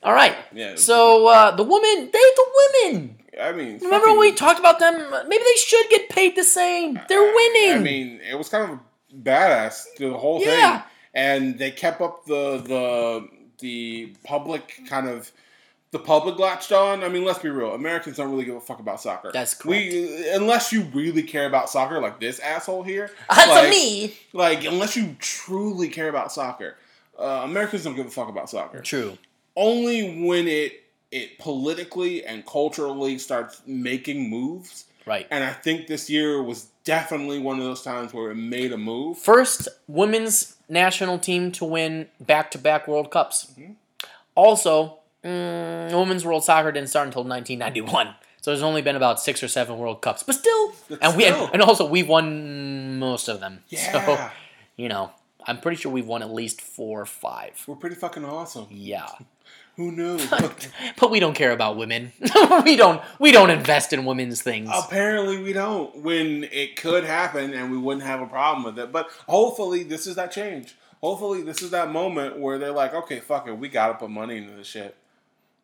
All 0.02 0.12
right. 0.14 0.36
Yeah. 0.52 0.76
So 0.76 1.26
uh, 1.26 1.54
the 1.54 1.62
women, 1.62 2.10
they 2.12 2.18
the 2.18 2.46
women. 2.84 3.16
I 3.40 3.52
mean, 3.52 3.78
Remember 3.78 4.08
when 4.08 4.18
we 4.18 4.32
talked 4.32 4.60
about 4.60 4.78
them? 4.78 4.94
Maybe 5.28 5.42
they 5.44 5.56
should 5.56 5.88
get 5.90 6.08
paid 6.10 6.36
the 6.36 6.44
same. 6.44 6.98
They're 7.08 7.20
winning. 7.34 7.72
I 7.72 7.78
mean, 7.78 8.20
it 8.28 8.36
was 8.36 8.48
kind 8.48 8.72
of 8.72 8.78
badass 9.16 9.84
the 9.98 10.12
whole 10.12 10.40
Yeah. 10.40 10.78
thing, 10.78 10.82
and 11.14 11.58
they 11.58 11.70
kept 11.70 12.00
up 12.00 12.24
the 12.26 12.58
the 12.58 13.28
the 13.60 14.14
public 14.24 14.80
kind 14.88 15.08
of 15.08 15.30
the 15.92 15.98
public 15.98 16.38
latched 16.38 16.70
on. 16.72 17.02
I 17.02 17.08
mean, 17.08 17.24
let's 17.24 17.40
be 17.40 17.48
real. 17.50 17.74
Americans 17.74 18.16
don't 18.16 18.30
really 18.30 18.44
give 18.44 18.54
a 18.54 18.60
fuck 18.60 18.78
about 18.78 19.00
soccer. 19.00 19.30
That's 19.32 19.62
We 19.64 20.28
unless 20.30 20.72
you 20.72 20.82
really 20.94 21.22
care 21.24 21.46
about 21.46 21.68
soccer, 21.68 22.00
like 22.00 22.20
this 22.20 22.38
asshole 22.38 22.84
here. 22.84 23.10
That's 23.28 23.48
like, 23.48 23.70
me. 23.70 24.14
Like 24.32 24.64
unless 24.64 24.96
you 24.96 25.16
truly 25.18 25.88
care 25.88 26.08
about 26.08 26.32
soccer, 26.32 26.76
uh, 27.18 27.42
Americans 27.44 27.84
don't 27.84 27.96
give 27.96 28.06
a 28.06 28.10
fuck 28.10 28.28
about 28.28 28.48
soccer. 28.48 28.80
True. 28.80 29.18
Only 29.56 30.24
when 30.24 30.46
it 30.46 30.84
it 31.10 31.38
politically 31.40 32.24
and 32.24 32.46
culturally 32.46 33.18
starts 33.18 33.62
making 33.66 34.30
moves. 34.30 34.84
Right. 35.06 35.26
And 35.30 35.42
I 35.42 35.52
think 35.52 35.88
this 35.88 36.08
year 36.08 36.40
was 36.40 36.68
definitely 36.84 37.38
one 37.38 37.58
of 37.58 37.64
those 37.64 37.82
times 37.82 38.12
where 38.12 38.30
it 38.30 38.36
made 38.36 38.72
a 38.72 38.78
move. 38.78 39.18
First 39.18 39.68
women's 39.86 40.56
national 40.68 41.18
team 41.18 41.52
to 41.52 41.64
win 41.64 42.08
back 42.20 42.50
to 42.52 42.58
back 42.58 42.86
World 42.88 43.10
Cups. 43.10 43.52
Also, 44.34 44.98
mm, 45.24 45.92
women's 45.98 46.24
World 46.24 46.44
Soccer 46.44 46.72
didn't 46.72 46.88
start 46.88 47.06
until 47.06 47.24
1991. 47.24 48.14
So 48.42 48.50
there's 48.50 48.62
only 48.62 48.80
been 48.80 48.96
about 48.96 49.20
six 49.20 49.42
or 49.42 49.48
seven 49.48 49.76
World 49.78 50.00
Cups, 50.00 50.22
but 50.22 50.34
still, 50.34 50.72
But 50.88 50.98
and 51.02 51.16
we 51.16 51.24
still. 51.24 51.50
and 51.52 51.60
also 51.60 51.86
we've 51.86 52.08
won 52.08 52.98
most 52.98 53.28
of 53.28 53.40
them. 53.40 53.60
Yeah. 53.68 53.92
So 54.06 54.30
you 54.76 54.88
know, 54.88 55.10
I'm 55.46 55.58
pretty 55.60 55.76
sure 55.76 55.92
we've 55.92 56.06
won 56.06 56.22
at 56.22 56.30
least 56.32 56.62
four 56.62 57.02
or 57.02 57.06
five. 57.06 57.62
We're 57.66 57.76
pretty 57.76 57.96
fucking 57.96 58.24
awesome. 58.24 58.66
Yeah, 58.70 59.08
Who 59.80 59.92
knew? 59.92 60.18
but 61.00 61.10
we 61.10 61.20
don't 61.20 61.32
care 61.32 61.52
about 61.52 61.78
women. 61.78 62.12
we 62.64 62.76
don't. 62.76 63.00
We 63.18 63.32
don't 63.32 63.48
invest 63.48 63.94
in 63.94 64.04
women's 64.04 64.42
things. 64.42 64.68
Apparently, 64.70 65.38
we 65.38 65.54
don't. 65.54 65.96
When 65.96 66.44
it 66.44 66.76
could 66.76 67.04
happen, 67.04 67.54
and 67.54 67.70
we 67.70 67.78
wouldn't 67.78 68.04
have 68.04 68.20
a 68.20 68.26
problem 68.26 68.64
with 68.64 68.78
it. 68.78 68.92
But 68.92 69.08
hopefully, 69.26 69.82
this 69.82 70.06
is 70.06 70.16
that 70.16 70.32
change. 70.32 70.74
Hopefully, 71.00 71.40
this 71.40 71.62
is 71.62 71.70
that 71.70 71.90
moment 71.90 72.38
where 72.38 72.58
they're 72.58 72.72
like, 72.72 72.92
"Okay, 72.92 73.20
fuck 73.20 73.48
it, 73.48 73.54
we 73.56 73.70
gotta 73.70 73.94
put 73.94 74.10
money 74.10 74.36
into 74.36 74.52
this 74.52 74.66
shit." 74.66 74.94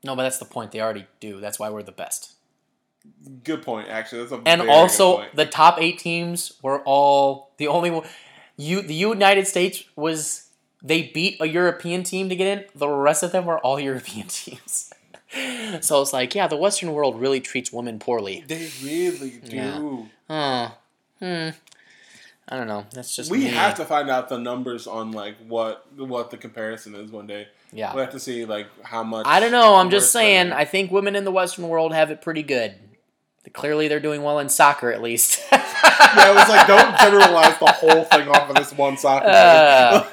no, 0.02 0.16
but 0.16 0.22
that's 0.22 0.38
the 0.38 0.46
point. 0.46 0.72
They 0.72 0.80
already 0.80 1.04
do. 1.20 1.38
That's 1.38 1.58
why 1.58 1.68
we're 1.68 1.82
the 1.82 1.92
best. 1.92 2.36
Good 3.44 3.60
point. 3.60 3.90
Actually, 3.90 4.22
that's 4.22 4.32
a 4.32 4.42
And 4.46 4.62
also, 4.62 5.26
the 5.34 5.44
top 5.44 5.78
eight 5.78 5.98
teams 5.98 6.54
were 6.62 6.80
all 6.84 7.50
the 7.58 7.68
only 7.68 7.90
one. 7.90 8.06
You, 8.56 8.80
the 8.80 8.94
United 8.94 9.46
States 9.46 9.84
was 9.94 10.45
they 10.86 11.02
beat 11.02 11.36
a 11.40 11.46
European 11.46 12.02
team 12.02 12.28
to 12.28 12.36
get 12.36 12.46
in. 12.58 12.64
The 12.74 12.88
rest 12.88 13.22
of 13.22 13.32
them 13.32 13.44
were 13.46 13.58
all 13.58 13.78
European 13.90 14.28
teams. 14.28 14.92
so 15.80 16.00
it's 16.02 16.12
like, 16.12 16.34
yeah, 16.34 16.46
the 16.46 16.56
Western 16.56 16.92
world 16.92 17.20
really 17.20 17.40
treats 17.40 17.72
women 17.72 17.98
poorly. 17.98 18.44
they 18.46 18.68
really 18.82 19.30
do. 19.44 19.56
Yeah. 19.56 19.80
Huh. 20.28 20.70
Hmm. 21.18 21.48
I 22.48 22.56
don't 22.56 22.68
know. 22.68 22.86
That's 22.92 23.14
just 23.16 23.28
We 23.30 23.38
me. 23.38 23.44
have 23.46 23.74
to 23.76 23.84
find 23.84 24.08
out 24.08 24.28
the 24.28 24.38
numbers 24.38 24.86
on 24.86 25.10
like 25.10 25.34
what 25.48 25.84
what 25.96 26.30
the 26.30 26.36
comparison 26.36 26.94
is 26.94 27.10
one 27.10 27.26
day. 27.26 27.48
Yeah. 27.72 27.92
We 27.92 28.00
have 28.00 28.12
to 28.12 28.20
see 28.20 28.44
like 28.44 28.68
how 28.84 29.02
much. 29.02 29.26
I 29.26 29.40
don't 29.40 29.50
know. 29.50 29.74
I'm 29.74 29.90
just 29.90 30.12
saying. 30.12 30.52
I 30.52 30.64
think 30.64 30.92
women 30.92 31.16
in 31.16 31.24
the 31.24 31.32
Western 31.32 31.68
world 31.68 31.92
have 31.92 32.12
it 32.12 32.22
pretty 32.22 32.44
good. 32.44 32.76
Clearly, 33.52 33.88
they're 33.88 34.00
doing 34.00 34.22
well 34.22 34.38
in 34.38 34.48
soccer, 34.48 34.92
at 34.92 35.02
least. 35.02 35.40
yeah, 35.52 36.30
it 36.30 36.34
was 36.34 36.48
like 36.48 36.66
don't 36.68 36.96
generalize 36.98 37.58
the 37.58 37.66
whole 37.66 38.04
thing 38.04 38.28
off 38.28 38.48
of 38.48 38.54
this 38.56 38.72
one 38.72 38.96
soccer 38.96 39.26
Uh. 39.28 40.04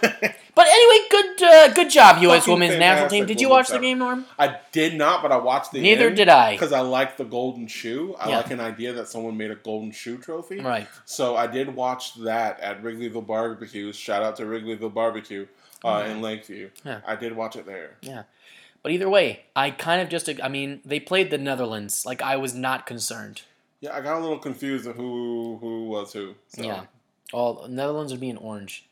But 0.55 0.67
anyway, 0.67 1.07
good 1.09 1.43
uh, 1.43 1.73
good 1.73 1.89
job, 1.89 2.21
U.S. 2.21 2.41
Fucking 2.41 2.53
Women's 2.53 2.77
National 2.79 3.09
Team. 3.09 3.21
fantastic 3.21 3.27
Did 3.27 3.41
you 3.41 3.49
women's 3.49 3.69
watch 3.69 3.75
the 3.75 3.79
game, 3.81 3.97
Norm? 3.97 4.25
I 4.37 4.59
did 4.71 4.95
not, 4.95 5.23
but 5.23 5.31
I 5.31 5.37
watched 5.37 5.71
the 5.71 5.81
Neither 5.81 6.11
did 6.11 6.29
I. 6.29 6.51
because 6.51 6.71
I 6.71 6.81
like 6.81 7.17
the 7.17 7.23
golden 7.25 7.67
shoe. 7.67 8.15
I 8.19 8.29
Yeah. 8.29 8.37
like 8.37 8.51
an 8.51 8.59
idea 8.59 8.93
that 8.93 9.07
someone 9.07 9.35
made 9.35 9.49
a 9.49 9.55
golden 9.55 9.91
shoe 9.91 10.17
trophy. 10.17 10.59
Right. 10.59 10.87
So 11.05 11.35
I 11.35 11.47
did 11.47 11.75
watch 11.75 12.15
that 12.15 12.59
at 12.59 12.83
Wrigleyville 12.83 13.25
Barbecue. 13.25 13.91
Shout 13.93 14.21
out 14.21 14.35
to 14.37 14.43
Wrigleyville 14.43 14.93
Barbecue 14.93 15.47
uh, 15.83 16.05
in 16.07 16.21
Lakeview. 16.21 16.69
Yeah. 16.85 17.01
I 17.07 17.15
did 17.15 17.35
watch 17.35 17.55
it 17.55 17.65
there. 17.65 17.97
Yeah. 18.01 18.23
But 18.83 18.91
either 18.91 19.09
way, 19.09 19.45
I 19.55 19.71
kind 19.71 20.01
of 20.01 20.09
just, 20.09 20.29
I 20.43 20.49
mean, 20.49 20.81
they 20.85 20.99
played 20.99 21.31
the 21.31 21.37
Netherlands. 21.37 22.05
Like, 22.05 22.21
I 22.21 22.35
was 22.35 22.53
not 22.53 22.85
concerned. 22.85 23.41
Yeah, 23.79 23.95
I 23.95 24.01
got 24.01 24.17
a 24.17 24.19
little 24.19 24.39
confused 24.39 24.85
of 24.87 24.95
who 24.95 25.57
who 25.59 25.89
was 25.89 26.13
who. 26.13 26.35
So. 26.49 26.63
Yeah. 26.63 26.83
All 27.33 27.67
Netherlands 27.67 28.13
would 28.13 28.21
be 28.21 28.29
in 28.29 28.37
orange. 28.37 28.85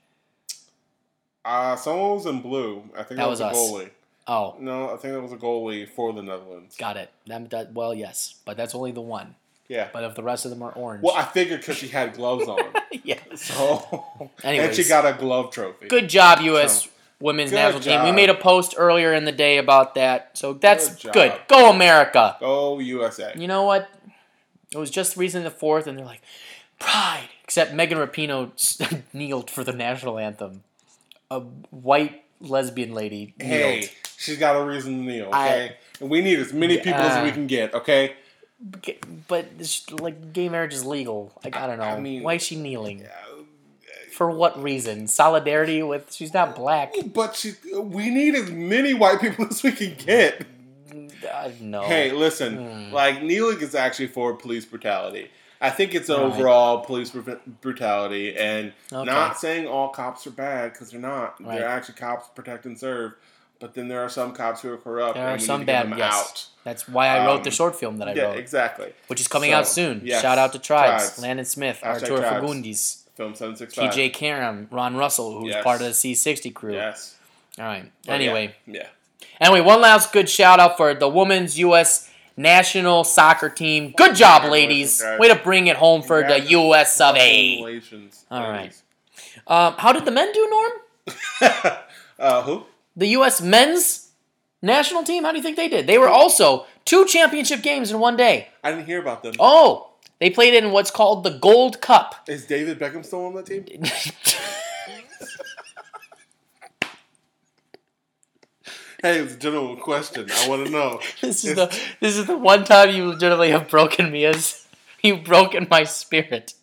Uh, 1.44 1.76
someone 1.76 2.12
was 2.16 2.26
in 2.26 2.42
blue. 2.42 2.84
I 2.94 2.98
think 3.04 3.10
that, 3.10 3.18
That 3.18 3.30
was, 3.30 3.40
was 3.40 3.58
a 3.58 3.74
goalie. 3.74 3.90
Oh, 4.28 4.56
No, 4.60 4.86
I 4.94 4.98
think 4.98 5.14
that 5.14 5.22
was 5.22 5.32
a 5.32 5.38
goalie 5.38 5.90
for 5.90 6.14
the 6.14 6.22
Netherlands. 6.22 6.76
got 6.78 6.96
it. 6.98 7.10
That, 7.28 7.50
that, 7.50 7.74
well, 7.74 7.94
yes, 7.94 8.36
but 8.46 8.56
that's 8.58 8.76
only 8.76 8.92
the 8.92 9.02
one. 9.02 9.36
Yeah. 9.68 9.88
But 9.92 10.04
if 10.04 10.16
the 10.16 10.24
rest 10.24 10.46
of 10.46 10.52
them 10.52 10.62
are 10.64 10.72
orange. 10.74 11.02
Well, 11.02 11.16
I 11.16 11.24
figured 11.24 11.62
because 11.62 11.78
she 11.78 11.88
had 11.88 12.14
gloves 12.14 12.48
on. 12.48 12.60
yeah. 13.04 13.20
So, 13.36 14.06
and 14.44 14.58
Anyways. 14.58 14.76
she 14.76 14.84
got 14.84 15.06
a 15.06 15.18
glove 15.18 15.52
trophy. 15.52 15.88
Good 15.88 16.10
job, 16.10 16.42
U.S. 16.42 16.84
So, 16.84 16.90
Women's 17.22 17.52
National 17.52 17.82
Team. 17.82 18.04
We 18.04 18.12
made 18.12 18.30
a 18.30 18.36
post 18.36 18.76
earlier 18.78 19.14
in 19.14 19.26
the 19.26 19.32
day 19.32 19.58
about 19.58 19.96
that. 19.96 20.38
So 20.38 20.54
that's 20.54 20.96
Good 21.04 21.14
good. 21.14 21.34
Go, 21.48 21.72
America. 21.72 22.36
Go 22.40 22.80
USA. 22.80 23.34
You 23.38 23.48
know 23.48 23.64
what? 23.64 23.90
It 24.74 24.78
was 24.78 24.90
just 24.90 25.16
recently 25.18 25.46
the 25.48 25.56
fourth, 25.56 25.88
and 25.88 25.98
they're 25.98 26.06
like, 26.06 26.22
pride. 26.80 27.30
Except 27.44 27.74
Megan 27.74 27.98
Rapinoe 27.98 29.04
kneeled 29.14 29.50
for 29.50 29.64
the 29.64 29.74
national 29.74 30.18
anthem. 30.18 30.64
A 31.32 31.40
white 31.40 32.24
lesbian 32.42 32.94
lady 32.94 33.34
kneeled. 33.40 33.50
Hey, 33.50 33.90
she's 34.18 34.38
got 34.38 34.56
a 34.56 34.64
reason 34.66 34.98
to 35.00 35.04
kneel, 35.12 35.30
I- 35.32 35.48
okay? 35.48 35.76
and 36.02 36.10
we 36.10 36.22
need 36.22 36.38
as 36.40 36.52
many 36.54 36.78
people 36.78 37.00
as 37.00 37.18
Uh, 37.18 37.24
we 37.24 37.32
can 37.32 37.48
get, 37.48 37.74
okay? 37.74 38.14
But 39.28 39.48
like 40.00 40.34
gay 40.34 40.50
marriage 40.50 40.74
is 40.74 40.86
legal. 40.86 41.32
Like 41.44 41.56
I 41.56 41.66
don't 41.68 41.78
know. 41.80 41.86
I 41.86 42.00
mean- 42.00 42.22
Why 42.24 42.34
is 42.36 42.44
she 42.44 42.56
kneeling? 42.58 43.08
For 44.12 44.30
what 44.30 44.62
reason? 44.62 45.08
Solidarity 45.08 45.82
with? 45.82 46.14
She's 46.14 46.34
not 46.34 46.54
black. 46.56 46.94
But 47.14 47.36
she, 47.36 47.54
we 47.76 48.10
need 48.10 48.36
as 48.36 48.52
many 48.52 48.94
white 48.94 49.22
people 49.22 49.48
as 49.50 49.64
we 49.64 49.72
can 49.72 49.96
get. 49.96 50.46
Uh, 51.32 51.50
no. 51.62 51.84
Hey, 51.84 52.12
listen, 52.12 52.58
Hmm. 52.90 52.94
like 52.94 53.24
kneeling 53.24 53.62
is 53.62 53.74
actually 53.74 54.08
for 54.08 54.34
police 54.36 54.66
brutality. 54.66 55.30
I 55.62 55.70
think 55.70 55.94
it's 55.94 56.10
Right. 56.10 56.18
overall 56.20 56.80
police 56.80 57.12
bru- 57.12 57.40
brutality, 57.62 58.36
and 58.36 58.74
Okay. 58.92 59.06
not 59.10 59.40
saying 59.40 59.68
all 59.68 59.90
cops 59.90 60.26
are 60.26 60.32
bad 60.32 60.74
because 60.74 60.92
they're 60.92 61.00
not. 61.00 61.36
Right. 61.40 61.60
They're 61.60 61.68
actually 61.68 61.96
cops 61.96 62.28
protect 62.36 62.66
and 62.66 62.78
serve. 62.80 63.14
But 63.60 63.76
then 63.76 63.88
there 63.90 64.02
are 64.04 64.10
some 64.10 64.34
cops 64.34 64.62
who 64.62 64.74
are 64.74 64.78
corrupt, 64.78 65.16
There 65.16 65.28
and 65.30 65.40
are 65.40 65.46
some 65.46 65.60
need 65.62 65.68
to 65.68 65.72
get 65.74 65.90
bad. 65.92 66.00
Yes. 66.00 66.14
out. 66.16 66.46
That's 66.64 66.88
why 66.88 67.10
I 67.10 67.28
wrote 67.28 67.44
the 67.44 67.52
Um, 67.52 67.56
short 67.56 67.80
film 67.80 67.98
that 68.00 68.08
I 68.08 68.14
yeah, 68.14 68.24
wrote, 68.24 68.38
exactly. 68.38 68.92
which 69.06 69.22
is 69.22 69.28
coming 69.28 69.52
So, 69.52 69.58
out 69.58 69.68
soon. 69.68 70.02
yes. 70.04 70.20
Shout 70.24 70.40
out 70.40 70.52
to 70.54 70.60
Tribes, 70.60 71.04
Tribes. 71.04 71.20
Landon 71.22 71.46
Smith, 71.46 71.80
Hashtag 71.84 72.02
Arturo. 72.10 72.22
Fagundes, 72.22 73.04
Film 73.16 73.36
seven 73.36 73.56
six 73.56 73.76
five. 73.76 73.92
TJ 73.94 74.10
Karam, 74.10 74.68
Ron 74.72 74.98
Russell, 74.98 75.40
who's 75.40 75.54
Yes. 75.54 75.64
part 75.64 75.80
of 75.82 75.86
the 75.86 75.94
Chi 75.94 76.16
60 76.16 76.50
crew. 76.50 76.74
Yes. 76.74 77.14
All 77.60 77.66
right. 77.66 77.92
But 78.08 78.14
anyway, 78.14 78.56
Yeah. 78.66 78.88
anyway, 79.40 79.62
one 79.62 79.80
last 79.80 80.12
good 80.12 80.28
shout 80.28 80.60
out 80.60 80.76
for 80.76 80.96
the 80.96 81.08
women's 81.08 81.60
U.S. 81.60 82.10
national 82.42 83.04
soccer 83.04 83.50
team. 83.50 83.94
Good 83.96 84.16
job, 84.16 84.50
ladies. 84.52 85.04
Way 85.20 85.28
to 85.30 85.36
bring 85.36 85.68
it 85.68 85.78
home 85.78 86.02
for 86.02 86.24
the 86.24 86.40
U.S. 86.40 87.00
of 87.00 87.16
A. 87.16 87.56
Congratulations, 87.58 88.26
All. 88.30 88.68
Um, 89.48 89.74
how 89.78 89.92
did 89.94 90.06
the 90.06 90.12
men 90.12 90.32
do, 90.34 90.50
Norm? 90.50 90.72
uh, 92.20 92.42
who? 92.44 92.66
The 92.96 93.08
U.S. 93.08 93.42
men's 93.42 94.12
national 94.62 95.04
team. 95.04 95.24
How 95.24 95.32
do 95.32 95.38
you 95.38 95.44
think 95.44 95.58
they 95.58 95.70
did? 95.70 95.88
They 95.88 95.98
were 95.98 96.10
also 96.10 96.66
two 96.86 97.06
championship 97.06 97.62
games 97.62 97.92
in 97.92 98.00
one 98.00 98.18
day. 98.18 98.50
I 98.64 98.72
didn't 98.72 98.86
hear 98.86 99.00
about 99.00 99.24
them. 99.24 99.34
Oh, 99.40 99.92
they 100.20 100.30
played 100.30 100.54
in 100.54 100.72
what's 100.72 100.92
called 100.92 101.24
the 101.24 101.32
Gold 101.32 101.82
Cup. 101.82 102.16
Is 102.28 102.46
David 102.46 102.80
Beckham 102.80 103.06
still 103.06 103.26
on 103.26 103.34
that 103.36 103.46
team? 103.46 103.66
Hey, 109.02 109.18
it's 109.20 109.34
a 109.34 109.38
general 109.38 109.76
question. 109.78 110.30
I 110.32 110.48
want 110.48 110.66
to 110.66 110.72
know. 110.72 111.00
This 111.22 111.44
is 111.44 111.56
the 111.56 111.68
this 112.00 112.18
is 112.18 112.28
the 112.28 112.38
one 112.38 112.64
time 112.64 112.92
you 112.96 113.08
legitimately 113.08 113.50
have 113.52 113.68
broken 113.68 114.12
me 114.12 114.26
as 114.26 114.68
you've 115.02 115.24
broken 115.24 115.68
my 115.70 115.84
spirit. 115.84 116.54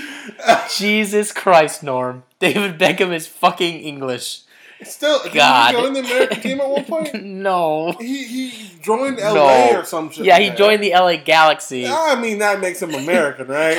Jesus 0.76 1.32
Christ, 1.32 1.82
Norm. 1.82 2.24
David 2.40 2.78
Beckham 2.78 3.12
is 3.14 3.26
fucking 3.26 3.80
English. 3.80 4.42
Still, 4.82 5.22
did 5.22 5.32
God. 5.32 5.74
he 5.74 5.80
join 5.80 5.92
the 5.92 6.00
American 6.00 6.40
team 6.40 6.60
at 6.60 6.68
one 6.68 6.84
point? 6.84 7.24
no. 7.48 7.92
He 8.00 8.24
he 8.24 8.70
joined 8.82 9.18
LA 9.18 9.32
No. 9.34 9.78
or 9.78 9.84
some 9.84 10.10
shit. 10.10 10.24
Yeah, 10.26 10.38
he 10.38 10.50
joined 10.50 10.82
the 10.82 10.90
LA 10.92 11.16
Galaxy. 11.16 11.86
I 11.86 12.20
mean, 12.20 12.38
that 12.38 12.60
makes 12.60 12.82
him 12.82 12.92
American, 12.92 13.46
right? 13.46 13.78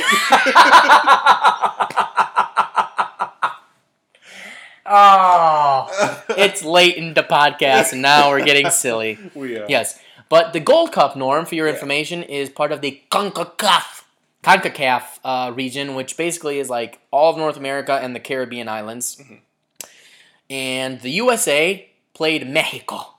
Oh, 4.86 6.24
it's 6.30 6.62
late 6.62 6.96
in 6.96 7.14
the 7.14 7.22
podcast, 7.22 7.92
and 7.92 8.02
now 8.02 8.30
we're 8.30 8.44
getting 8.44 8.70
silly. 8.70 9.18
we 9.34 9.58
uh, 9.58 9.66
Yes, 9.68 9.98
but 10.28 10.52
the 10.52 10.60
Gold 10.60 10.92
Cup, 10.92 11.16
Norm, 11.16 11.46
for 11.46 11.54
your 11.54 11.66
Yeah. 11.66 11.74
information, 11.74 12.22
is 12.22 12.48
part 12.50 12.72
of 12.72 12.80
the 12.80 13.00
CONCACAF, 13.10 14.02
CONCACAF 14.42 15.02
uh, 15.24 15.52
region, 15.54 15.94
which 15.94 16.16
basically 16.16 16.58
is 16.58 16.68
like 16.70 17.00
all 17.10 17.30
of 17.32 17.36
North 17.38 17.56
America 17.56 17.98
and 18.02 18.14
the 18.14 18.20
Caribbean 18.20 18.68
islands. 18.68 19.16
Mm-hmm. 19.16 19.34
And 20.50 21.00
the 21.00 21.10
USA 21.10 21.88
played 22.12 22.46
Mexico 22.48 23.14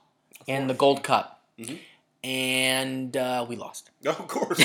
in 0.46 0.68
the 0.68 0.74
Gold 0.74 1.02
Cup, 1.02 1.40
Mhm. 1.58 1.78
and 2.22 3.16
uh, 3.16 3.44
we 3.48 3.56
lost. 3.56 3.90
of 4.06 4.28
course, 4.28 4.58
we 4.58 4.64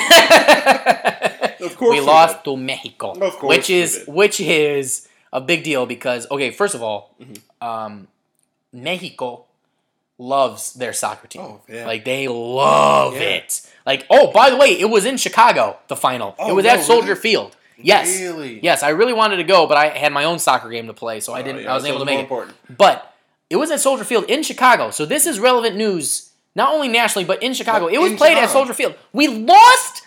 of 1.65 1.75
course, 1.77 1.91
we 1.91 1.99
lost 2.01 2.43
to 2.43 2.55
Mexico, 2.57 3.11
Of 3.13 3.33
course 3.37 3.49
which 3.57 3.69
is 3.69 3.99
did. 3.99 4.07
which 4.07 4.39
is 4.39 5.07
a 5.33 5.41
big 5.41 5.63
deal 5.63 5.85
because 5.85 6.27
okay, 6.31 6.51
first 6.51 6.75
of 6.75 6.81
all, 6.83 7.15
Mhm. 7.21 7.37
um, 7.61 8.07
Mexico 8.73 9.45
loves 10.17 10.73
their 10.73 10.93
soccer 10.93 11.27
team. 11.27 11.41
Oh, 11.41 11.61
yeah. 11.67 11.85
Like 11.85 12.05
they 12.05 12.27
love 12.27 13.15
Yeah. 13.15 13.21
it. 13.21 13.61
Like 13.85 14.05
oh, 14.09 14.31
by 14.31 14.49
the 14.49 14.57
way, 14.57 14.79
it 14.79 14.89
was 14.89 15.05
in 15.05 15.17
Chicago. 15.17 15.77
The 15.87 15.95
final. 15.95 16.35
Oh, 16.37 16.49
it 16.49 16.53
was 16.53 16.65
no, 16.65 16.71
at 16.71 16.83
Soldier 16.83 17.09
really? 17.09 17.19
Field. 17.21 17.55
Yes. 17.77 18.19
Really? 18.19 18.59
Yes, 18.61 18.83
I 18.83 18.89
really 18.89 19.13
wanted 19.13 19.37
to 19.37 19.43
go, 19.43 19.65
but 19.65 19.75
I 19.77 19.87
had 19.89 20.13
my 20.13 20.23
own 20.25 20.37
soccer 20.37 20.69
game 20.69 20.85
to 20.87 20.93
play, 20.93 21.19
so 21.19 21.33
I 21.33 21.39
Oh, 21.39 21.43
didn't. 21.43 21.63
yeah, 21.63 21.71
I 21.71 21.75
was 21.75 21.85
able 21.85 21.97
to 21.99 22.05
make 22.05 22.19
it. 22.19 22.21
important. 22.21 22.55
But 22.77 23.11
it 23.49 23.55
was 23.55 23.71
at 23.71 23.79
Soldier 23.79 24.03
Field 24.03 24.25
in 24.25 24.43
Chicago, 24.43 24.91
so 24.91 25.05
this 25.05 25.25
is 25.25 25.39
relevant 25.39 25.75
news 25.75 26.27
Not 26.53 26.73
only 26.73 26.89
nationally, 26.89 27.23
but 27.23 27.41
in 27.41 27.53
Chicago. 27.53 27.85
But 27.85 27.93
it 27.93 27.99
was 28.01 28.11
played 28.15 28.37
at 28.37 28.49
Soldier 28.49 28.73
Field. 28.73 28.93
We 29.13 29.29
lost 29.29 30.01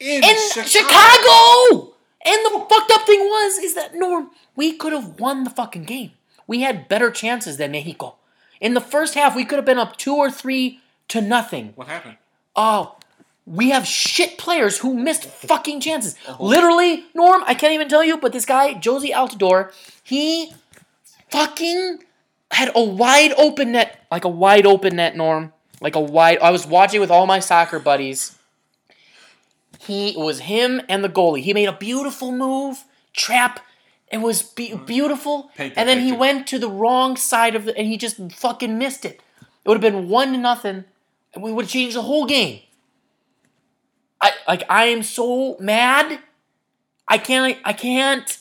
In, 0.00 0.24
in 0.24 0.36
Chicago. 0.64 1.92
And 2.24 2.44
the 2.46 2.66
fucked 2.68 2.90
up 2.92 3.02
thing 3.06 3.20
was 3.20 3.58
is 3.58 3.74
that 3.74 3.94
Norm, 3.94 4.30
we 4.56 4.72
could 4.72 4.92
have 4.92 5.20
won 5.20 5.44
the 5.44 5.50
fucking 5.50 5.84
game. 5.84 6.12
We 6.46 6.62
had 6.62 6.88
better 6.88 7.10
chances 7.10 7.56
than 7.56 7.72
Mexico. 7.72 8.16
In 8.60 8.74
the 8.74 8.80
first 8.80 9.14
half, 9.14 9.36
we 9.36 9.44
could 9.44 9.56
have 9.56 9.64
been 9.64 9.78
up 9.78 9.96
two 9.96 10.14
or 10.14 10.30
three 10.30 10.80
to 11.08 11.20
nothing. 11.20 11.72
What 11.76 11.88
happened? 11.88 12.16
Oh, 12.54 12.96
we 13.44 13.70
have 13.70 13.86
shit 13.86 14.38
players 14.38 14.78
who 14.78 14.94
missed 14.94 15.24
fucking 15.48 15.80
chances. 15.80 16.16
Literally, 16.40 17.04
Norm, 17.14 17.42
I 17.46 17.54
can't 17.54 17.72
even 17.74 17.88
tell 17.88 18.02
you, 18.02 18.16
but 18.16 18.32
this 18.32 18.46
guy, 18.46 18.74
Jozy 18.74 19.12
Altidore, 19.12 19.72
he 20.02 20.52
fucking 21.30 21.98
had 22.50 22.70
a 22.74 22.82
wide 22.82 23.32
open 23.36 23.72
net, 23.72 24.06
like 24.10 24.24
a 24.24 24.28
wide 24.28 24.66
open 24.66 24.96
net, 24.96 25.16
Norm. 25.16 25.52
Like 25.80 25.94
a 25.94 26.00
wide. 26.00 26.38
I 26.38 26.50
was 26.50 26.66
watching 26.66 27.00
with 27.00 27.10
all 27.10 27.26
my 27.26 27.38
soccer 27.38 27.78
buddies. 27.78 28.38
He 29.78 30.10
it 30.10 30.18
was 30.18 30.40
him 30.40 30.80
and 30.88 31.04
the 31.04 31.08
goalie. 31.08 31.42
He 31.42 31.52
made 31.52 31.68
a 31.68 31.72
beautiful 31.72 32.32
move, 32.32 32.84
trap. 33.12 33.60
It 34.10 34.18
was 34.18 34.42
be- 34.42 34.74
beautiful, 34.74 35.50
Paint 35.56 35.74
that 35.74 35.80
and 35.80 35.88
then 35.88 35.98
he 36.00 36.10
picture. 36.10 36.18
went 36.20 36.46
to 36.48 36.58
the 36.58 36.70
wrong 36.70 37.16
side 37.16 37.54
of 37.56 37.64
the, 37.64 37.76
and 37.76 37.86
he 37.88 37.96
just 37.96 38.16
fucking 38.32 38.78
missed 38.78 39.04
it. 39.04 39.20
It 39.64 39.68
would 39.68 39.82
have 39.82 39.92
been 39.92 40.08
one 40.08 40.32
to 40.32 40.38
nothing, 40.38 40.84
and 41.34 41.42
we 41.42 41.52
would 41.52 41.64
have 41.64 41.72
changed 41.72 41.96
the 41.96 42.02
whole 42.02 42.24
game. 42.26 42.60
I 44.20 44.30
like 44.46 44.62
I 44.70 44.86
am 44.86 45.02
so 45.02 45.56
mad. 45.58 46.20
I 47.08 47.18
can't. 47.18 47.56
I 47.64 47.72
can't. 47.72 48.38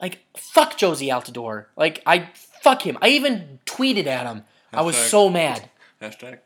Like 0.00 0.18
fuck 0.36 0.76
Jozy 0.78 1.08
Altidore. 1.08 1.66
Like 1.76 2.02
I 2.04 2.30
fuck 2.34 2.82
him. 2.82 2.98
I 3.00 3.08
even 3.10 3.60
tweeted 3.66 4.06
at 4.06 4.26
him. 4.26 4.44
I 4.72 4.82
was 4.82 4.96
so 4.96 5.28
mad. 5.30 5.70
Hashtag. 6.02 6.40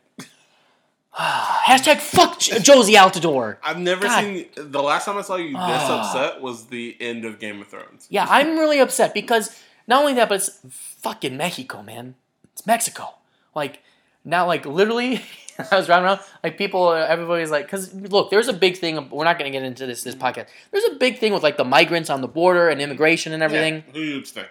Hashtag 1.17 1.97
fuck 1.99 2.39
J- 2.39 2.57
Jozy 2.57 2.95
Altidore. 2.95 3.57
I've 3.63 3.77
never 3.79 4.03
God. 4.07 4.21
seen 4.23 4.45
the 4.55 4.81
last 4.81 5.05
time 5.05 5.17
I 5.17 5.21
saw 5.21 5.35
you 5.35 5.49
this 5.49 5.55
Ah. 5.59 5.99
upset 6.13 6.41
was 6.41 6.67
the 6.67 6.97
end 6.99 7.23
of 7.25 7.39
Game 7.39 7.61
of 7.61 7.67
Thrones. 7.67 8.07
Yeah, 8.09 8.25
I'm 8.29 8.57
really 8.57 8.79
upset 8.79 9.13
because 9.13 9.55
not 9.87 9.99
only 10.01 10.13
that, 10.15 10.29
but 10.29 10.35
it's 10.35 10.59
fucking 10.69 11.37
Mexico, 11.37 11.83
man. 11.83 12.15
It's 12.53 12.65
Mexico. 12.65 13.13
Like 13.53 13.79
now, 14.25 14.47
like 14.47 14.65
literally, 14.65 15.21
I 15.71 15.77
was 15.77 15.85
driving 15.85 16.05
around. 16.05 16.19
Like 16.43 16.57
people, 16.57 16.91
everybody's 16.93 17.51
like, 17.51 17.65
because 17.65 17.93
look, 17.93 18.31
there's 18.31 18.47
a 18.47 18.53
big 18.53 18.77
thing. 18.77 18.95
We're 19.11 19.23
not 19.25 19.37
going 19.37 19.51
to 19.51 19.55
get 19.57 19.63
into 19.65 19.85
this 19.85 20.01
this 20.03 20.15
podcast. 20.15 20.47
There's 20.71 20.85
a 20.85 20.95
big 20.95 21.19
thing 21.19 21.31
with 21.33 21.43
like 21.43 21.57
the 21.57 21.65
migrants 21.65 22.09
on 22.09 22.21
the 22.21 22.27
border 22.27 22.69
and 22.69 22.81
immigration 22.81 23.33
and 23.33 23.43
everything. 23.43 23.83
Yeah, 23.93 23.93
huge 24.01 24.31
thing. 24.31 24.45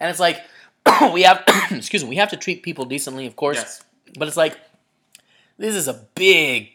And 0.00 0.08
it's 0.10 0.20
like 0.20 0.40
we 1.12 1.22
have, 1.22 1.42
excuse 1.70 2.02
me, 2.04 2.08
we 2.10 2.16
have 2.16 2.30
to 2.30 2.36
treat 2.38 2.62
people 2.62 2.86
decently, 2.86 3.26
of 3.26 3.36
course. 3.36 3.58
Yes. 3.58 3.84
But 4.18 4.28
it's 4.28 4.36
like 4.38 4.56
this 5.58 5.74
is 5.74 5.88
a 5.88 5.94
big, 6.14 6.70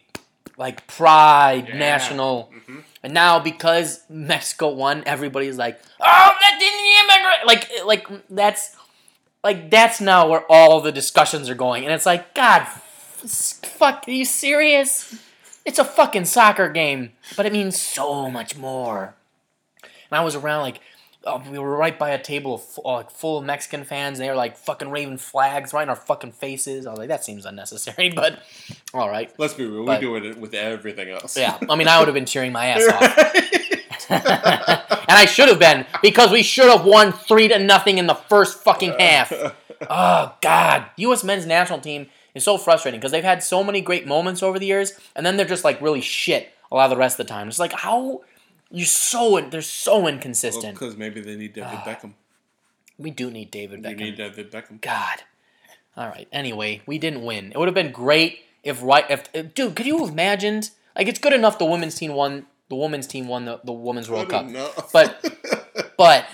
like 0.58 0.88
pride 0.88 1.68
Yeah. 1.70 1.78
national. 1.78 2.52
Mhm. 2.68 2.84
And 3.04 3.14
now 3.14 3.40
because 3.40 4.02
Mexico 4.10 4.70
won, 4.70 5.04
everybody's 5.06 5.58
like, 5.58 5.80
"Oh, 6.00 6.32
that 6.42 6.58
didn't 6.60 6.86
immigrant!" 7.04 7.48
Like, 7.48 7.70
like 7.86 8.28
that's, 8.30 8.76
like 9.44 9.70
that's 9.72 10.00
now 10.02 10.28
where 10.28 10.44
all 10.50 10.82
the 10.82 10.92
discussions 10.92 11.50
are 11.50 11.56
going, 11.56 11.84
and 11.86 11.94
it's 11.94 12.06
like, 12.06 12.34
God, 12.36 12.62
f- 12.62 12.84
fuck, 13.64 14.04
are 14.08 14.12
you 14.12 14.26
serious? 14.26 15.16
It's 15.66 15.80
a 15.80 15.86
fucking 15.86 16.26
soccer 16.26 16.70
game, 16.70 17.14
but 17.38 17.46
it 17.46 17.54
means 17.54 17.80
so 17.82 18.30
much 18.30 18.56
more. 18.56 19.16
And 19.84 20.20
I 20.20 20.24
was 20.24 20.36
around 20.36 20.62
like. 20.62 20.80
Uh, 21.24 21.40
we 21.52 21.60
were 21.60 21.78
right 21.78 22.00
by 22.00 22.10
a 22.10 22.22
table 22.22 22.56
of, 22.56 22.80
uh, 22.84 23.04
full 23.10 23.38
of 23.38 23.46
Mexican 23.46 23.84
fans. 23.84 24.18
And 24.20 24.26
they 24.26 24.30
were 24.32 24.36
like 24.36 24.58
fucking 24.58 24.90
waving 24.90 25.18
flags 25.20 25.72
right 25.72 25.84
in 25.84 25.90
our 25.90 25.96
fucking 25.96 26.32
faces. 26.32 26.88
I 26.88 26.90
was 26.90 26.98
like, 27.00 27.10
that 27.10 27.24
seems 27.24 27.46
unnecessary, 27.46 28.10
but 28.16 28.40
all 28.94 29.08
right. 29.10 29.32
Let's 29.38 29.54
be 29.54 29.66
real. 29.66 29.86
But- 29.86 30.00
we 30.02 30.08
do 30.08 30.16
it 30.16 30.38
with 30.38 30.54
everything 30.56 31.10
else. 31.10 31.38
Yeah, 31.38 31.58
I 31.70 31.76
mean, 31.76 31.88
I 31.88 32.00
would 32.00 32.08
have 32.08 32.16
been 32.16 32.26
cheering 32.26 32.52
my 32.52 32.68
ass 32.68 32.88
off. 32.94 34.12
and 34.12 35.18
I 35.18 35.26
should 35.26 35.50
have 35.50 35.60
been 35.60 35.86
because 36.02 36.32
we 36.32 36.44
should 36.44 36.70
have 36.70 36.86
won 36.86 37.12
three 37.12 37.48
to 37.50 37.60
nothing 37.60 37.98
in 37.98 38.08
the 38.08 38.16
first 38.16 38.64
fucking 38.64 38.96
half. 39.00 39.32
Oh 39.90 40.34
God, 40.42 40.86
U.S. 40.98 41.24
men's 41.24 41.46
national 41.46 41.80
team 41.80 42.08
is 42.36 42.44
so 42.44 42.58
frustrating 42.58 43.00
because 43.00 43.12
they've 43.12 43.24
had 43.24 43.44
so 43.44 43.64
many 43.64 43.82
great 43.82 44.06
moments 44.08 44.44
over 44.44 44.60
the 44.60 44.66
years, 44.66 44.94
and 45.16 45.26
then 45.26 45.38
they're 45.38 45.46
just 45.46 45.64
like 45.64 45.82
really 45.82 46.02
shit 46.02 46.50
a 46.72 46.76
lot 46.76 46.86
of 46.86 46.90
the 46.92 46.98
rest 46.98 47.20
of 47.20 47.26
the 47.28 47.32
time. 47.34 47.48
It's 47.48 47.60
like 47.60 47.74
how 47.74 48.22
you're 48.72 48.86
so 48.86 49.40
they're 49.50 49.62
so 49.62 50.08
inconsistent. 50.08 50.74
Because 50.74 50.98
maybe 50.98 51.22
they 51.22 51.36
need 51.36 51.54
David 51.54 51.70
ah. 51.74 51.84
Beckham. 51.86 52.14
we 52.98 53.12
do 53.12 53.30
need 53.32 53.52
David 53.52 53.84
You 53.84 53.92
Beckham. 53.92 53.98
need 54.00 54.18
David 54.18 54.52
Beckham. 54.52 54.82
God. 54.82 55.24
All 55.98 56.08
right. 56.08 56.28
Anyway, 56.32 56.82
we 56.86 56.98
didn't 56.98 57.24
win. 57.24 57.52
It 57.52 57.58
would 57.58 57.68
have 57.68 57.76
been 57.76 57.92
great 57.92 58.40
if 58.64 58.82
right 58.82 59.06
if, 59.10 59.24
if- 59.34 59.54
dude, 59.54 59.76
could 59.76 59.86
you 59.86 60.00
have 60.00 60.10
imagined? 60.14 60.70
Like 60.96 61.08
it's 61.08 61.20
good 61.20 61.34
enough 61.34 61.58
the 61.58 61.66
women's 61.66 61.96
team 61.96 62.14
won 62.14 62.46
the 62.70 62.76
women's 62.76 63.08
team 63.08 63.28
won 63.28 63.46
the, 63.46 63.60
the 63.64 63.72
women's 63.74 64.10
World 64.10 64.30
Cup. 64.30 64.46
But 64.94 65.94
but 65.98 66.26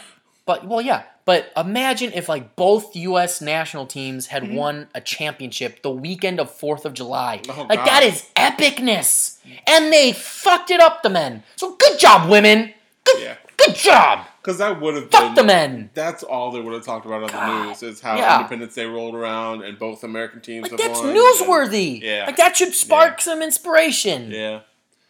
but 0.48 0.66
well 0.66 0.82
yeah, 0.82 1.04
but 1.26 1.52
imagine 1.58 2.14
if 2.14 2.30
like 2.30 2.56
both 2.56 2.96
US 2.96 3.42
national 3.42 3.86
teams 3.86 4.28
had 4.28 4.44
mm-hmm. 4.44 4.56
won 4.56 4.88
a 4.96 5.02
championship 5.02 5.84
the 5.84 5.92
weekend 5.92 6.40
of 6.40 6.50
4th 6.50 6.86
of 6.86 6.94
July. 6.94 7.42
Oh, 7.50 7.68
like 7.70 7.80
God. 7.80 7.86
that 7.86 8.04
is 8.04 8.30
epicness. 8.38 9.38
And 9.68 9.92
they 9.92 10.14
fucked 10.14 10.72
it 10.72 10.80
up 10.80 11.04
the 11.04 11.10
men. 11.10 11.44
So 11.58 11.76
good 11.76 12.00
job 12.00 12.30
women. 12.30 12.74
Good 13.04 13.22
yeah, 13.22 13.36
good 13.58 13.76
job. 13.76 14.26
because 14.42 14.58
that 14.60 14.80
would 14.80 14.96
have 14.96 15.12
Fuck 15.12 15.36
been 15.36 15.36
the 15.36 15.44
men. 15.44 15.90
That's 15.94 16.24
all 16.24 16.52
they 16.52 16.62
would 16.62 16.74
have 16.74 16.86
talked 16.86 17.06
about 17.06 17.24
on 17.24 17.32
the 17.32 17.68
news 17.68 17.84
is 17.84 18.00
how 18.00 18.16
Yeah. 18.16 18.38
Independence 18.38 18.74
Day 18.76 18.86
rolled 18.86 19.14
around 19.14 19.64
and 19.64 19.78
both 19.78 20.06
American 20.06 20.40
teams 20.40 20.72
Like 20.72 20.80
that's 20.80 21.02
won. 21.02 21.14
newsworthy. 21.14 22.02
Yeah. 22.02 22.26
Like 22.26 22.38
that 22.38 22.56
should 22.56 22.74
spark 22.74 23.20
some 23.22 23.42
inspiration. 23.42 24.32
Yeah, 24.32 24.62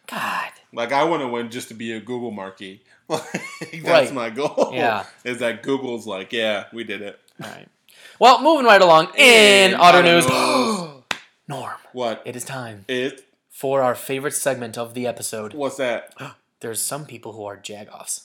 God. 0.08 0.50
like 0.72 0.90
I 0.92 1.04
want 1.04 1.22
to 1.22 1.28
win 1.28 1.48
just 1.50 1.68
to 1.68 1.74
be 1.74 1.92
a 1.92 2.00
Google 2.00 2.32
marquee. 2.32 2.82
Like, 3.08 3.22
that's 3.60 3.82
Right. 3.84 4.12
my 4.12 4.30
goal. 4.30 4.70
Yeah. 4.74 5.04
is 5.24 5.38
that 5.38 5.62
Google's 5.62 6.06
like, 6.06 6.32
yeah, 6.32 6.64
we 6.72 6.84
did 6.84 7.00
it. 7.02 7.18
All 7.42 7.48
right. 7.50 7.68
Well, 8.20 8.42
moving 8.42 8.66
right 8.66 8.82
along 8.82 9.08
in, 9.16 9.74
other 9.74 10.02
news. 10.02 10.26
news. 10.28 11.02
Norm, 11.48 11.72
What? 11.92 12.22
it 12.26 12.36
is 12.36 12.44
time 12.44 12.84
It? 12.88 13.24
for 13.50 13.80
our 13.82 13.94
favorite 13.94 14.34
segment 14.34 14.76
of 14.76 14.92
the 14.94 15.06
episode. 15.06 15.54
What's 15.54 15.76
that? 15.76 16.14
There's 16.60 16.82
some 16.82 17.06
people 17.06 17.32
who 17.32 17.44
are 17.44 17.56
jagoffs. 17.56 18.24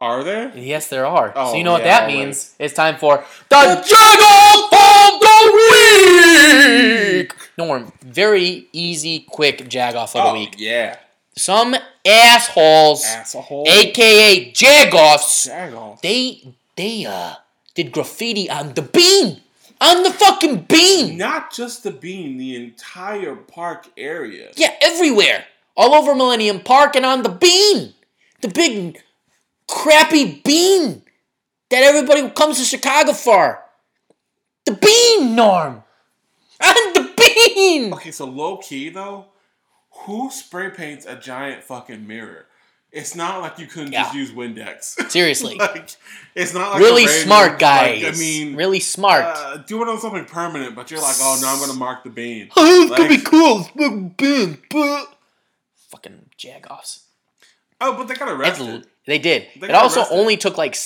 Are 0.00 0.24
there? 0.24 0.50
Yes, 0.56 0.88
there 0.88 1.06
are. 1.06 1.28
so 1.28 1.32
Oh, 1.36 1.54
you 1.54 1.62
know 1.62 1.72
what 1.72 1.84
that 1.84 2.02
always. 2.04 2.16
means? 2.16 2.54
It's 2.58 2.74
time 2.74 2.96
for 2.96 3.24
the 3.48 3.56
jagoff 3.56 4.72
of 4.72 5.20
the 5.20 7.18
week. 7.20 7.34
Norm, 7.56 7.92
very 8.02 8.66
easy, 8.72 9.20
quick 9.20 9.58
jagoff 9.68 10.16
of 10.16 10.26
Oh 10.26 10.32
the 10.32 10.38
week. 10.40 10.54
yeah, 10.58 10.96
Some 11.36 11.74
assholes, 12.06 13.04
asshole. 13.04 13.66
aka 13.68 14.52
jagoffs, 14.52 15.48
Jagoff. 15.50 16.00
they 16.00 16.54
they 16.76 17.04
uh 17.06 17.34
did 17.74 17.90
graffiti 17.92 18.48
on 18.48 18.74
the 18.74 18.82
bean, 18.82 19.40
on 19.80 20.02
the 20.04 20.10
fucking 20.10 20.62
bean. 20.68 21.18
Not 21.18 21.52
just 21.52 21.82
the 21.82 21.90
bean, 21.90 22.36
the 22.38 22.54
entire 22.56 23.34
park 23.34 23.88
area. 23.96 24.50
Yeah, 24.56 24.74
everywhere. 24.80 25.44
All 25.76 25.92
over 25.94 26.14
Millennium 26.14 26.60
Park 26.60 26.94
and 26.94 27.04
on 27.04 27.24
the 27.24 27.30
bean. 27.30 27.94
The 28.42 28.48
big 28.48 29.02
crappy 29.66 30.40
bean 30.44 31.02
that 31.70 31.82
everybody 31.82 32.30
comes 32.30 32.58
to 32.58 32.64
Chicago 32.64 33.12
for. 33.12 33.60
The 34.66 34.72
bean, 34.74 35.34
Norm. 35.34 35.82
On 36.64 36.92
the 36.94 37.10
bean. 37.16 37.92
Okay, 37.94 38.12
so 38.12 38.24
low 38.26 38.58
key 38.58 38.88
though, 38.88 39.26
who 40.00 40.30
spray 40.30 40.70
paints 40.70 41.06
a 41.06 41.16
giant 41.16 41.62
fucking 41.64 42.06
mirror? 42.06 42.46
It's 42.92 43.16
not 43.16 43.40
like 43.40 43.58
you 43.58 43.66
couldn't 43.66 43.90
just 43.92 44.14
use 44.14 44.30
Windex. 44.30 45.10
Seriously. 45.10 45.56
like, 45.56 45.96
it's 46.36 46.54
not 46.54 46.72
like 46.74 46.80
really 46.80 47.08
smart 47.08 47.58
guys. 47.58 48.04
Like, 48.04 48.14
I 48.14 48.16
mean, 48.16 48.54
really 48.54 48.78
smart. 48.78 49.24
uh, 49.24 49.56
do 49.56 49.82
it 49.82 49.88
on 49.88 49.98
something 49.98 50.24
permanent, 50.26 50.76
but 50.76 50.92
you're 50.92 51.00
like, 51.00 51.16
oh 51.18 51.36
no, 51.42 51.48
I'm 51.48 51.58
gonna 51.58 51.76
mark 51.76 52.04
the 52.04 52.10
bean. 52.10 52.50
oh, 52.56 52.82
it's 52.88 52.96
gonna 52.96 53.08
be 53.08 53.18
cool. 53.20 53.66
Bean. 54.16 54.58
Fucking 55.90 56.26
jagoffs. 56.38 57.00
Oh, 57.80 57.94
but 57.96 58.06
they 58.08 58.14
got 58.14 58.28
arrested. 58.28 58.86
They 59.06 59.18
did. 59.18 59.48
They 59.60 59.68
it 59.68 59.74
also 59.74 60.00
arrested. 60.00 60.14
only 60.16 60.36
took 60.36 60.56
like 60.56 60.76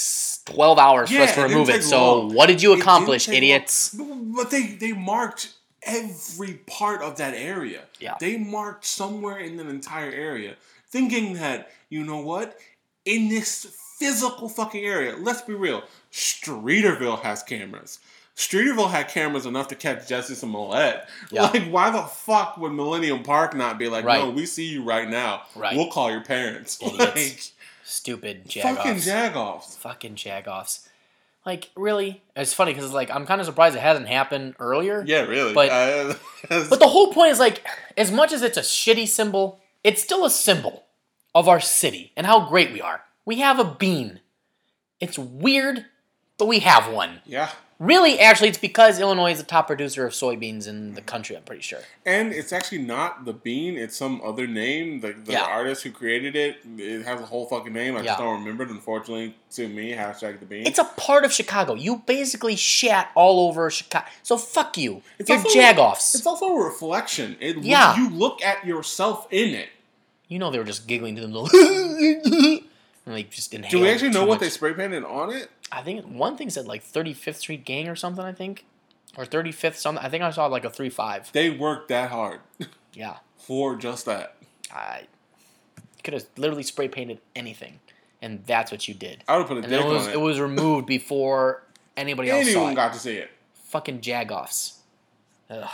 12 0.47 0.79
hours 0.79 1.11
for 1.11 1.19
us 1.21 1.35
to 1.35 1.43
remove 1.43 1.69
it. 1.69 1.85
So, 1.85 2.21
long. 2.21 2.35
what 2.35 2.47
did 2.47 2.63
you 2.63 2.73
It 2.73 2.81
accomplish, 2.81 3.29
long. 3.29 3.37
idiots? 3.37 3.95
But 3.95 4.51
they 4.51 4.63
they 4.81 4.93
marked 4.93 5.53
every 5.89 6.55
part 6.67 7.03
of 7.03 7.17
that 7.17 7.35
area. 7.35 7.83
Yeah. 7.99 8.15
They 8.21 8.37
marked 8.37 8.85
somewhere 8.85 9.39
in 9.39 9.57
that 9.57 9.67
entire 9.67 10.11
area, 10.13 10.55
thinking 10.91 11.35
that 11.35 11.71
you 11.89 12.05
know 12.05 12.19
what, 12.21 12.57
in 13.05 13.29
this 13.29 13.67
physical 13.99 14.49
fucking 14.49 14.85
area. 14.85 15.17
Let's 15.19 15.43
be 15.43 15.55
real. 15.55 15.83
Streeterville 16.13 17.21
has 17.23 17.43
cameras. 17.43 17.99
Streeterville 18.37 18.91
had 18.91 19.09
cameras 19.09 19.47
enough 19.47 19.67
to 19.69 19.75
catch 19.75 20.09
Jussie 20.09 20.37
Smollett. 20.37 21.05
Yeah. 21.31 21.43
Like, 21.47 21.65
why 21.65 21.91
the 21.91 22.03
fuck 22.03 22.57
would 22.59 22.73
Millennium 22.73 23.23
Park 23.25 23.55
not 23.57 23.79
be 23.79 23.89
like, 23.89 24.05
Right. 24.05 24.23
no, 24.23 24.31
we 24.31 24.47
see 24.47 24.67
you 24.67 24.85
right 24.85 25.09
now. 25.09 25.43
Right. 25.57 25.77
We'll 25.77 25.91
call 25.91 26.11
your 26.11 26.23
parents. 26.23 26.79
Idiots. 26.81 26.99
Like, 27.17 27.43
Stupid 27.85 28.47
jagoffs. 28.47 28.63
fucking 28.77 28.95
jagoffs. 28.97 29.77
Fucking 29.79 30.15
jagoffs. 30.15 30.88
Like 31.49 31.71
really, 31.77 32.21
it's 32.37 32.53
funny 32.53 32.73
because 32.73 32.85
it's 32.85 32.93
like 32.93 33.11
I'm 33.11 33.25
kind 33.25 33.41
of 33.41 33.47
surprised 33.47 33.75
it 33.75 33.81
hasn't 33.81 34.07
happened 34.07 34.55
earlier. 34.59 35.03
Yeah, 35.07 35.23
really. 35.23 35.55
But- 35.55 35.71
Uh, 35.71 36.15
But 36.69 36.79
the 36.79 36.89
whole 36.89 37.11
point 37.15 37.33
is 37.33 37.39
like, 37.39 37.63
as 37.97 38.13
much 38.13 38.33
as 38.35 38.43
it's 38.43 38.59
a 38.59 38.61
shitty 38.61 39.09
symbol, 39.09 39.59
it's 39.83 40.03
still 40.03 40.27
a 40.27 40.31
symbol 40.31 40.85
of 41.35 41.49
our 41.49 41.59
city 41.59 42.13
and 42.19 42.27
how 42.27 42.47
great 42.49 42.71
we 42.71 42.83
are. 42.83 43.01
We 43.25 43.37
have 43.41 43.59
a 43.59 43.65
bean. 43.65 44.21
It's 45.01 45.19
weird, 45.19 45.87
but 46.37 46.49
we 46.49 46.59
have 46.61 46.93
one. 46.93 47.23
yeah. 47.25 47.51
Really, 47.81 48.19
actually, 48.19 48.49
it's 48.49 48.59
because 48.59 48.99
Illinois 48.99 49.31
is 49.31 49.39
the 49.39 49.45
top 49.45 49.69
producer 49.69 50.05
of 50.05 50.13
soybeans 50.13 50.67
in 50.67 50.95
the 50.95 51.01
mm-hmm. 51.01 51.07
country. 51.07 51.37
I'm 51.37 51.45
pretty 51.45 51.63
sure. 51.63 51.79
And 52.05 52.33
it's 52.33 52.53
actually 52.53 52.79
not 52.79 53.25
the 53.25 53.33
bean; 53.33 53.77
it's 53.77 53.97
some 53.97 54.21
other 54.25 54.49
name. 54.49 54.99
The, 54.99 55.13
the 55.13 55.33
Yeah. 55.33 55.45
artist 55.45 55.85
who 55.85 55.93
created 55.93 56.35
it, 56.35 56.57
it 56.77 57.05
has 57.05 57.21
a 57.21 57.27
whole 57.27 57.47
fucking 57.47 57.73
name. 57.73 57.95
I 57.95 58.01
Yeah. 58.01 58.07
just 58.07 58.19
don't 58.19 58.41
remember 58.41 58.65
it. 58.65 58.71
Unfortunately, 58.71 59.37
to 59.53 59.69
me, 59.69 59.93
hashtag 59.93 60.41
the 60.41 60.47
bean. 60.47 60.67
It's 60.67 60.81
a 60.81 60.85
part 60.85 61.25
of 61.25 61.33
Chicago. 61.33 61.75
You 61.75 62.03
basically 62.05 62.57
shat 62.57 63.13
all 63.15 63.49
over 63.49 63.71
Chicago. 63.71 64.07
So 64.25 64.37
fuck 64.37 64.77
you. 64.77 65.03
It's 65.21 65.31
You're 65.31 65.39
jagoffs. 65.39 66.17
It's 66.17 66.27
also 66.27 66.47
a 66.49 66.65
reflection. 66.65 67.37
It, 67.39 67.59
Yeah. 67.59 67.97
You 67.97 68.11
look 68.11 68.43
at 68.43 68.67
yourself 68.67 69.29
in 69.31 69.55
it. 69.55 69.69
You 70.27 70.41
know 70.41 70.51
they 70.51 70.59
were 70.59 70.65
just 70.65 70.89
giggling 70.89 71.15
to 71.15 71.23
themselves. 71.23 71.53
like 73.13 73.31
just 73.31 73.53
inhaled 73.55 73.71
Do 73.71 73.81
we 73.81 73.89
actually 73.91 74.11
know 74.11 74.23
too 74.23 74.29
what 74.29 74.41
they 74.41 74.49
spray 74.51 74.73
painted 74.75 75.05
on 75.05 75.33
it? 75.33 75.51
I 75.71 75.83
think 75.83 76.05
one 76.07 76.37
thing 76.37 76.51
said 76.51 76.67
like 76.67 76.85
35th 76.85 77.37
Street 77.37 77.65
Gang 77.65 77.89
or 77.89 77.97
something. 77.97 78.25
I 78.25 78.33
think, 78.33 78.65
or 79.17 79.25
35th 79.25 79.75
something. 79.77 80.05
I 80.05 80.09
think 80.09 80.23
I 80.23 80.31
saw 80.31 80.47
like 80.47 80.65
a 80.65 80.71
three 80.71 80.89
five. 80.91 81.31
They 81.33 81.51
worked 81.51 81.89
that 81.89 82.11
hard 82.11 82.41
Yeah, 82.95 83.17
for 83.37 83.77
just 83.77 84.07
that. 84.07 84.37
I 84.73 85.03
could 86.05 86.15
have 86.15 86.25
literally 86.37 86.63
spray 86.63 86.89
painted 86.89 87.21
anything, 87.37 87.81
and 88.23 88.45
that's 88.47 88.71
what 88.73 88.89
you 88.89 88.95
did. 88.95 89.23
I 89.29 89.37
would 89.37 89.41
have 89.43 89.49
put 89.49 89.57
a 89.59 89.61
And 89.61 89.69
dick 89.71 89.81
it 89.85 89.87
was 89.87 90.05
on 90.05 90.11
it 90.11 90.15
it. 90.15 90.21
was 90.21 90.41
removed 90.41 90.87
before 90.87 91.63
anybody 91.97 92.31
else 92.31 92.45
saw 92.47 92.51
Anyone 92.53 92.73
it. 92.73 92.77
got 92.77 92.93
to 92.95 92.99
see 92.99 93.17
it. 93.17 93.31
Fucking 93.67 94.01
jagoffs. 94.01 94.77
Ugh, 95.51 95.69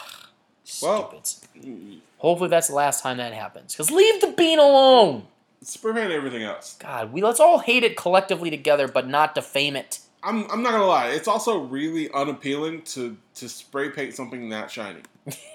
Well- 0.82 1.10
stupids. 1.10 1.46
Mm. 1.58 1.98
Hopefully 2.18 2.48
that's 2.48 2.68
the 2.68 2.74
last 2.74 3.02
time 3.02 3.18
that 3.18 3.32
happens. 3.34 3.76
Cause 3.76 3.90
leave 3.90 4.20
the 4.22 4.28
bean 4.28 4.58
alone. 4.58 5.26
Spray 5.64 5.92
paint 5.94 6.12
everything 6.12 6.42
else. 6.42 6.76
God, 6.78 7.12
we 7.12 7.22
let's 7.22 7.40
all 7.40 7.58
hate 7.60 7.82
it 7.84 7.96
collectively 7.96 8.50
together, 8.50 8.86
but 8.88 9.08
not 9.08 9.34
defame 9.34 9.76
it. 9.76 10.00
I'm, 10.22 10.50
I'm 10.50 10.62
not 10.62 10.72
gonna 10.72 10.86
lie. 10.86 11.08
It's 11.10 11.28
also 11.28 11.58
really 11.58 12.10
unappealing 12.12 12.82
to 12.82 13.16
to 13.36 13.48
spray 13.48 13.90
paint 13.90 14.14
something 14.14 14.48
that 14.50 14.70
shiny. 14.70 15.00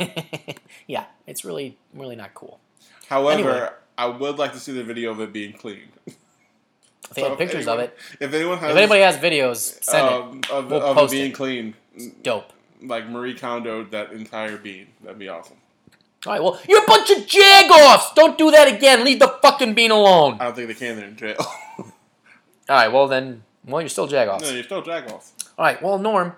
yeah, 0.88 1.06
it's 1.28 1.44
really 1.46 1.78
really 1.94 2.16
not 2.16 2.34
cool. 2.34 2.60
However, 3.08 3.50
Anyway. 3.50 3.70
I 3.98 4.06
would 4.08 4.38
like 4.38 4.54
to 4.54 4.60
see 4.60 4.72
the 4.72 4.84
video 4.84 5.12
of 5.12 5.20
it 5.20 5.34
being 5.34 5.54
cleaned. 5.54 5.92
If 6.06 7.16
they 7.16 7.22
have 7.24 7.38
pictures 7.38 7.68
of 7.68 7.80
it, 7.80 7.98
If 8.20 8.32
anyone 8.34 8.60
has, 8.60 8.72
if 8.72 8.78
anybody 8.78 9.02
has 9.02 9.18
videos, 9.18 9.84
send 9.84 10.08
it. 10.08 10.14
um, 10.14 10.42
of, 10.52 10.70
We'll 10.72 10.82
of 10.84 10.96
post 10.96 11.14
it 11.14 11.18
being 11.18 11.32
it. 11.32 11.34
clean, 11.34 11.74
Dope. 12.22 12.54
like 12.84 13.10
Marie 13.10 13.34
Kondo, 13.34 13.84
that 13.86 14.12
entire 14.12 14.58
bean, 14.58 14.88
that'd 15.04 15.18
be 15.18 15.28
awesome. 15.28 15.58
All 16.26 16.34
right, 16.34 16.44
well, 16.44 16.60
you're 16.68 16.84
a 16.84 16.88
bunch 16.88 17.10
of 17.12 17.18
jagoffs. 17.26 18.14
Don't 18.14 18.38
do 18.38 18.52
that 18.52 18.68
again. 18.68 19.06
Leave 19.06 19.20
the 19.20 19.30
fucking 19.42 19.74
bean 19.74 19.92
alone. 19.92 20.38
I 20.40 20.46
don't 20.46 20.56
think 20.56 20.68
they 20.68 20.74
can. 20.74 20.98
They're 20.98 21.08
in 21.08 21.16
jail. 21.16 21.36
All 21.80 21.86
right, 22.70 22.90
well 22.92 23.08
then, 23.08 23.44
well 23.66 23.82
you're 23.82 23.90
still 23.90 24.08
jagoffs. 24.08 24.42
no, 24.42 24.50
you're 24.52 24.64
still 24.64 24.84
jagoffs. 24.84 25.32
All 25.58 25.66
right, 25.66 25.82
well 25.82 25.98
Norm, 25.98 26.34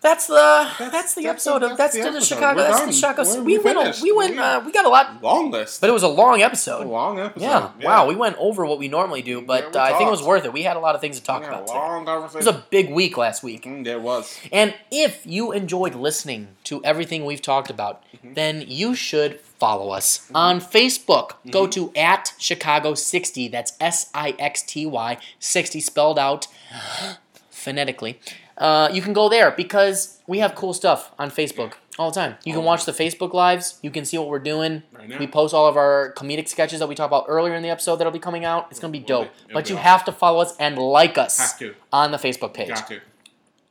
that's 0.00 0.26
the 0.26 0.68
that's, 0.78 1.14
the 1.14 1.22
that's 1.22 1.46
episode 1.46 1.60
the- 1.62 1.70
of 1.72 1.76
that's 1.76 1.94
that's, 1.94 1.94
the 1.94 2.00
episode. 2.12 2.34
Chicago. 2.36 2.56
We're 2.60 2.68
That's 2.68 2.78
done. 2.80 2.86
the 2.88 2.92
Chicago. 2.94 3.22
We're- 3.24 3.40
we 3.40 3.58
we 3.58 3.64
went 3.64 4.00
we 4.02 4.12
went 4.12 4.32
We- 4.32 4.38
uh, 4.38 4.60
we 4.60 4.72
got 4.72 4.84
a 4.84 4.88
lot, 4.88 5.22
Long 5.22 5.50
list. 5.50 5.80
but 5.80 5.90
it 5.90 5.92
was 5.92 6.02
a 6.02 6.08
long 6.08 6.40
a 6.42 6.44
episode. 6.44 6.86
long 6.86 7.18
episode. 7.18 7.44
Yeah. 7.44 7.70
Wow, 7.82 8.06
we 8.06 8.14
went 8.14 8.36
over 8.38 8.64
what 8.66 8.78
we 8.78 8.88
normally 8.88 9.22
do, 9.22 9.40
but 9.40 9.74
Yeah, 9.74 9.80
uh, 9.80 9.84
I 9.84 9.92
think 9.98 10.08
it 10.08 10.10
was 10.10 10.22
worth 10.22 10.44
it. 10.44 10.52
We 10.52 10.62
had 10.62 10.76
a 10.76 10.80
lot 10.80 10.94
of 10.94 11.00
things 11.00 11.18
to 11.18 11.24
talk 11.24 11.42
a 11.42 11.48
about 11.48 11.66
today. 11.66 11.78
long 11.78 12.06
It 12.08 12.34
was 12.34 12.46
a 12.46 12.64
big 12.70 12.90
week 12.90 13.16
last 13.16 13.42
week. 13.42 13.64
Mm, 13.64 13.84
there 13.84 13.98
was. 13.98 14.38
And 14.52 14.74
if 14.90 15.26
you 15.26 15.52
enjoyed 15.52 15.94
listening 15.94 16.48
to 16.64 16.82
everything 16.84 17.24
we've 17.24 17.42
talked 17.42 17.70
about, 17.70 18.02
Mm-hmm. 18.16 18.34
then 18.34 18.64
you 18.66 18.94
should 18.94 19.40
follow 19.40 19.90
us 19.90 20.26
on 20.34 20.60
Facebook. 20.60 21.32
Go 21.50 21.66
to 21.66 21.92
at 21.94 22.32
Chicago60. 22.38 23.50
That's 23.50 23.72
S 23.80 24.08
I 24.14 24.34
X 24.38 24.62
T 24.62 24.86
Y 24.86 25.18
60 25.38 25.80
spelled 25.80 26.18
out 26.18 26.46
phonetically. 27.50 28.18
Uh, 28.58 28.88
you 28.92 29.02
can 29.02 29.12
go 29.12 29.28
there 29.28 29.50
because 29.50 30.20
we 30.26 30.38
have 30.38 30.54
cool 30.54 30.72
stuff 30.72 31.12
on 31.18 31.30
Facebook 31.30 31.74
all 31.98 32.10
the 32.10 32.14
time. 32.20 32.36
You 32.44 32.52
can 32.54 32.64
watch 32.64 32.84
the 32.86 32.92
Facebook 32.92 33.32
lives. 33.34 33.78
You 33.82 33.90
can 33.90 34.04
see 34.04 34.16
what 34.18 34.28
we're 34.28 34.38
doing. 34.38 34.82
Right. 34.92 35.18
We 35.18 35.26
post 35.26 35.52
all 35.54 35.66
of 35.66 35.76
our 35.76 36.14
comedic 36.16 36.48
sketches 36.48 36.78
that 36.80 36.88
we 36.88 36.94
talked 36.94 37.10
about 37.10 37.26
earlier 37.28 37.54
in 37.54 37.62
the 37.62 37.68
episode 37.70 37.96
that'll 37.96 38.12
be 38.12 38.18
coming 38.18 38.44
out. 38.44 38.68
It's 38.70 38.80
gonna 38.80 38.92
be 38.92 38.98
dope. 38.98 39.28
It'll 39.44 39.54
But 39.54 39.64
be 39.64 39.70
you 39.70 39.76
awesome. 39.76 39.84
have 39.84 40.04
to 40.06 40.12
follow 40.12 40.40
us 40.40 40.56
and 40.58 40.78
like 40.78 41.18
us 41.18 41.60
on 41.92 42.12
the 42.12 42.18
Facebook 42.18 42.54
page. 42.54 42.68
Got 42.68 42.88
to. 42.88 43.00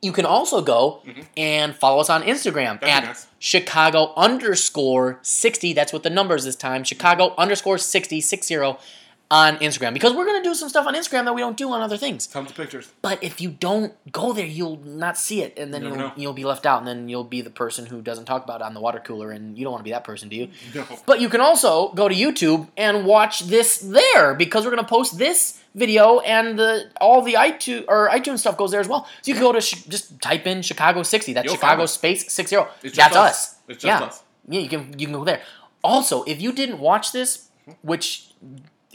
You 0.02 0.12
can 0.12 0.26
also 0.26 0.60
go 0.60 1.02
Mhm. 1.04 1.24
and 1.36 1.74
follow 1.74 2.00
us 2.00 2.10
on 2.10 2.22
Instagram 2.22 2.78
That'd 2.80 2.88
at 2.88 3.04
nice. 3.06 3.26
Chicago 3.40 4.12
underscore 4.16 5.18
60. 5.22 5.72
That's 5.72 5.92
what 5.92 6.02
the 6.04 6.10
numbers 6.10 6.44
this 6.44 6.54
time. 6.54 6.84
Chicago 6.84 7.34
underscore 7.36 7.78
60, 7.78 8.20
60 8.20 8.76
on 9.30 9.56
Instagram. 9.58 9.92
Because 9.92 10.14
we're 10.14 10.24
going 10.24 10.42
to 10.42 10.48
do 10.48 10.54
some 10.54 10.68
stuff 10.68 10.86
on 10.86 10.94
Instagram 10.94 11.24
that 11.24 11.34
we 11.34 11.40
don't 11.40 11.56
do 11.56 11.70
on 11.70 11.80
other 11.80 11.96
things. 11.96 12.26
Tons 12.26 12.50
of 12.50 12.56
pictures. 12.56 12.92
But 13.02 13.22
if 13.22 13.40
you 13.40 13.50
don't 13.50 13.94
go 14.12 14.32
there, 14.32 14.46
you'll 14.46 14.78
not 14.84 15.18
see 15.18 15.42
it. 15.42 15.58
And 15.58 15.74
then 15.74 15.82
You 15.82 15.90
never 15.90 16.02
you'll, 16.02 16.12
you'll 16.16 16.32
be 16.32 16.44
left 16.44 16.66
out. 16.66 16.78
And 16.78 16.86
then 16.86 17.08
you'll 17.08 17.24
be 17.24 17.40
the 17.40 17.50
person 17.50 17.86
who 17.86 18.00
doesn't 18.00 18.26
talk 18.26 18.44
about 18.44 18.60
it 18.60 18.64
on 18.64 18.74
the 18.74 18.80
water 18.80 19.00
cooler. 19.00 19.32
And 19.32 19.58
you 19.58 19.64
don't 19.64 19.72
want 19.72 19.80
to 19.80 19.84
be 19.84 19.90
that 19.90 20.04
person, 20.04 20.28
do 20.28 20.36
you? 20.36 20.48
No. 20.74 20.86
But 21.06 21.20
you 21.20 21.28
can 21.28 21.40
also 21.40 21.92
go 21.92 22.08
to 22.08 22.14
YouTube 22.14 22.68
and 22.76 23.04
watch 23.04 23.40
this 23.40 23.78
there 23.78 24.34
because 24.34 24.64
we're 24.64 24.70
going 24.70 24.84
to 24.84 24.88
post 24.88 25.18
this 25.18 25.60
video 25.74 26.20
and 26.20 26.58
the 26.58 26.90
all 27.00 27.20
the 27.22 27.34
iTunes 27.34 27.84
or 27.86 28.08
iTunes 28.08 28.38
stuff 28.38 28.56
goes 28.56 28.70
there 28.70 28.80
as 28.80 28.88
well. 28.88 29.06
So 29.22 29.30
you 29.30 29.34
can 29.34 29.42
go 29.42 29.52
to 29.52 29.60
sh- 29.60 29.84
just 29.84 30.20
type 30.20 30.46
in 30.46 30.62
Chicago 30.62 31.02
60. 31.02 31.32
That's 31.32 31.44
You'll 31.44 31.54
Chicago 31.54 31.86
space 31.86 32.32
60. 32.32 32.56
It's 32.56 32.82
just 32.82 32.96
That's 32.96 33.16
us. 33.16 33.30
us. 33.30 33.54
It's 33.68 33.82
just 33.82 34.00
yeah. 34.00 34.06
us. 34.06 34.22
Yeah, 34.48 34.60
you 34.60 34.68
can 34.68 34.98
you 34.98 35.06
can 35.06 35.14
go 35.14 35.24
there. 35.24 35.42
Also, 35.82 36.22
if 36.24 36.40
you 36.40 36.52
didn't 36.52 36.78
watch 36.78 37.12
this, 37.12 37.48
mm-hmm. 37.68 37.72
which 37.82 38.30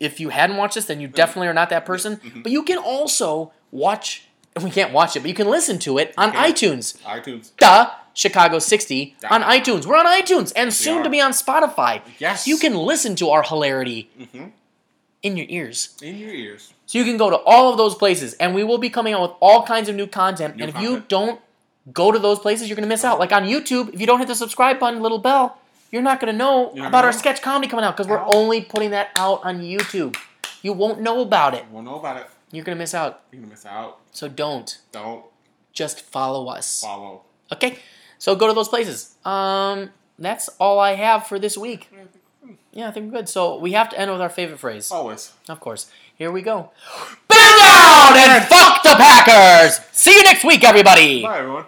if 0.02 0.20
you 0.20 0.30
hadn't 0.30 0.58
watched 0.58 0.76
this, 0.76 0.86
then 0.86 1.00
you 1.00 1.08
definitely 1.08 1.48
are 1.48 1.54
not 1.54 1.70
that 1.70 1.86
person. 1.86 2.18
Mm-hmm. 2.18 2.42
But 2.42 2.52
you 2.52 2.64
can 2.64 2.78
also 2.78 3.54
watch. 3.72 4.28
We 4.62 4.70
can't 4.70 4.92
watch 4.92 5.16
it, 5.16 5.22
but 5.22 5.30
you 5.30 5.36
can 5.36 5.48
listen 5.48 5.80
to 5.80 5.98
it 5.98 6.14
on 6.18 6.34
can. 6.34 6.52
iTunes. 6.52 6.98
iTunes. 7.04 7.52
Duh, 7.56 7.90
Chicago 8.14 8.60
60 8.60 9.16
Duh. 9.22 9.28
on 9.32 9.44
iTunes. 9.44 9.86
We're 9.86 9.96
on 9.96 10.06
iTunes 10.06 10.52
and 10.58 10.74
soon 10.74 11.04
to 11.04 11.10
be 11.10 11.22
on 11.22 11.32
Spotify. 11.32 12.02
Yes. 12.20 12.48
You 12.48 12.58
can 12.58 12.76
listen 12.76 13.16
to 13.18 13.30
our 13.30 13.44
hilarity 13.44 14.10
hmm 14.34 14.48
in 15.24 15.38
your 15.38 15.46
ears. 15.50 15.96
In 16.02 16.18
your 16.18 16.34
ears. 16.34 16.74
So 16.88 16.98
you 16.98 17.06
can 17.06 17.16
go 17.16 17.30
to 17.30 17.38
all 17.38 17.72
of 17.72 17.78
those 17.78 17.94
places, 17.96 18.34
and 18.34 18.56
we 18.56 18.64
will 18.64 18.80
be 18.80 18.90
coming 18.90 19.14
out 19.14 19.22
with 19.22 19.32
all 19.40 19.64
kinds 19.64 19.88
of 19.88 19.96
new 19.96 20.08
content. 20.08 20.56
New 20.56 20.64
and 20.66 20.76
if 20.76 20.82
you 20.82 21.04
don't 21.08 21.40
go 21.94 22.12
to 22.12 22.20
those 22.20 22.40
places, 22.40 22.68
you're 22.68 22.76
going 22.76 22.88
to 22.88 22.90
miss 22.90 23.06
out. 23.06 23.20
Like 23.20 23.32
on 23.32 23.44
YouTube, 23.44 23.94
if 23.94 24.02
you 24.02 24.08
don't 24.08 24.20
hit 24.20 24.28
the 24.28 24.36
subscribe 24.36 24.80
button, 24.80 25.02
little 25.02 25.20
bell, 25.20 25.60
you're 25.92 26.02
not 26.02 26.20
going 26.20 26.32
to 26.34 26.38
know 26.38 26.72
about 26.72 27.06
our 27.06 27.12
sketch 27.12 27.42
comedy 27.42 27.68
coming 27.68 27.86
out 27.86 27.96
because 27.96 28.08
we're 28.08 28.24
only 28.34 28.62
putting 28.62 28.92
that 28.92 29.10
out 29.16 29.42
on 29.44 29.60
YouTube. 29.62 30.16
You 30.62 30.74
won't 30.74 31.02
know 31.02 31.22
about 31.22 31.54
it. 31.54 31.66
We'll 31.72 31.84
know 31.84 32.00
about 32.00 32.18
it. 32.18 32.28
You're 32.52 32.64
going 32.64 32.78
to 32.78 32.80
miss 32.80 32.94
out. 32.94 33.22
You're 33.32 33.42
gonna 33.42 33.52
miss 33.52 33.66
out. 33.66 34.00
So 34.12 34.28
don't. 34.28 34.78
Don't 34.92 35.26
Just 35.74 36.02
follow 36.02 36.48
us. 36.48 36.82
follow. 36.82 37.24
Okay? 37.52 37.80
So 38.20 38.36
go 38.36 38.48
to 38.48 38.54
those 38.54 38.68
places. 38.70 39.16
Um, 39.26 39.90
that's 40.20 40.50
all 40.60 40.80
I 40.80 40.96
have 40.96 41.28
for 41.28 41.40
this 41.40 41.58
week. 41.58 41.90
Yeah, 42.74 42.88
I 42.88 42.92
think 42.92 43.12
we're 43.12 43.20
good. 43.20 43.30
So 43.30 43.58
we 43.58 43.72
have 43.74 43.90
to 43.90 44.00
end 44.00 44.12
with 44.12 44.22
our 44.22 44.30
favorite 44.30 44.60
phrase. 44.60 44.92
Always. 44.92 45.34
Of 45.50 45.60
course. 45.60 45.90
Here 46.16 46.32
we 46.32 46.42
go. 46.42 46.72
Bear 47.28 47.58
down 47.58 48.16
and 48.16 48.46
fuck 48.46 48.84
the 48.84 48.96
Packers! 48.96 49.80
See 49.92 50.16
you 50.16 50.24
next 50.24 50.44
week, 50.46 50.64
everybody! 50.64 51.24
Bye, 51.24 51.40
everyone. 51.40 51.66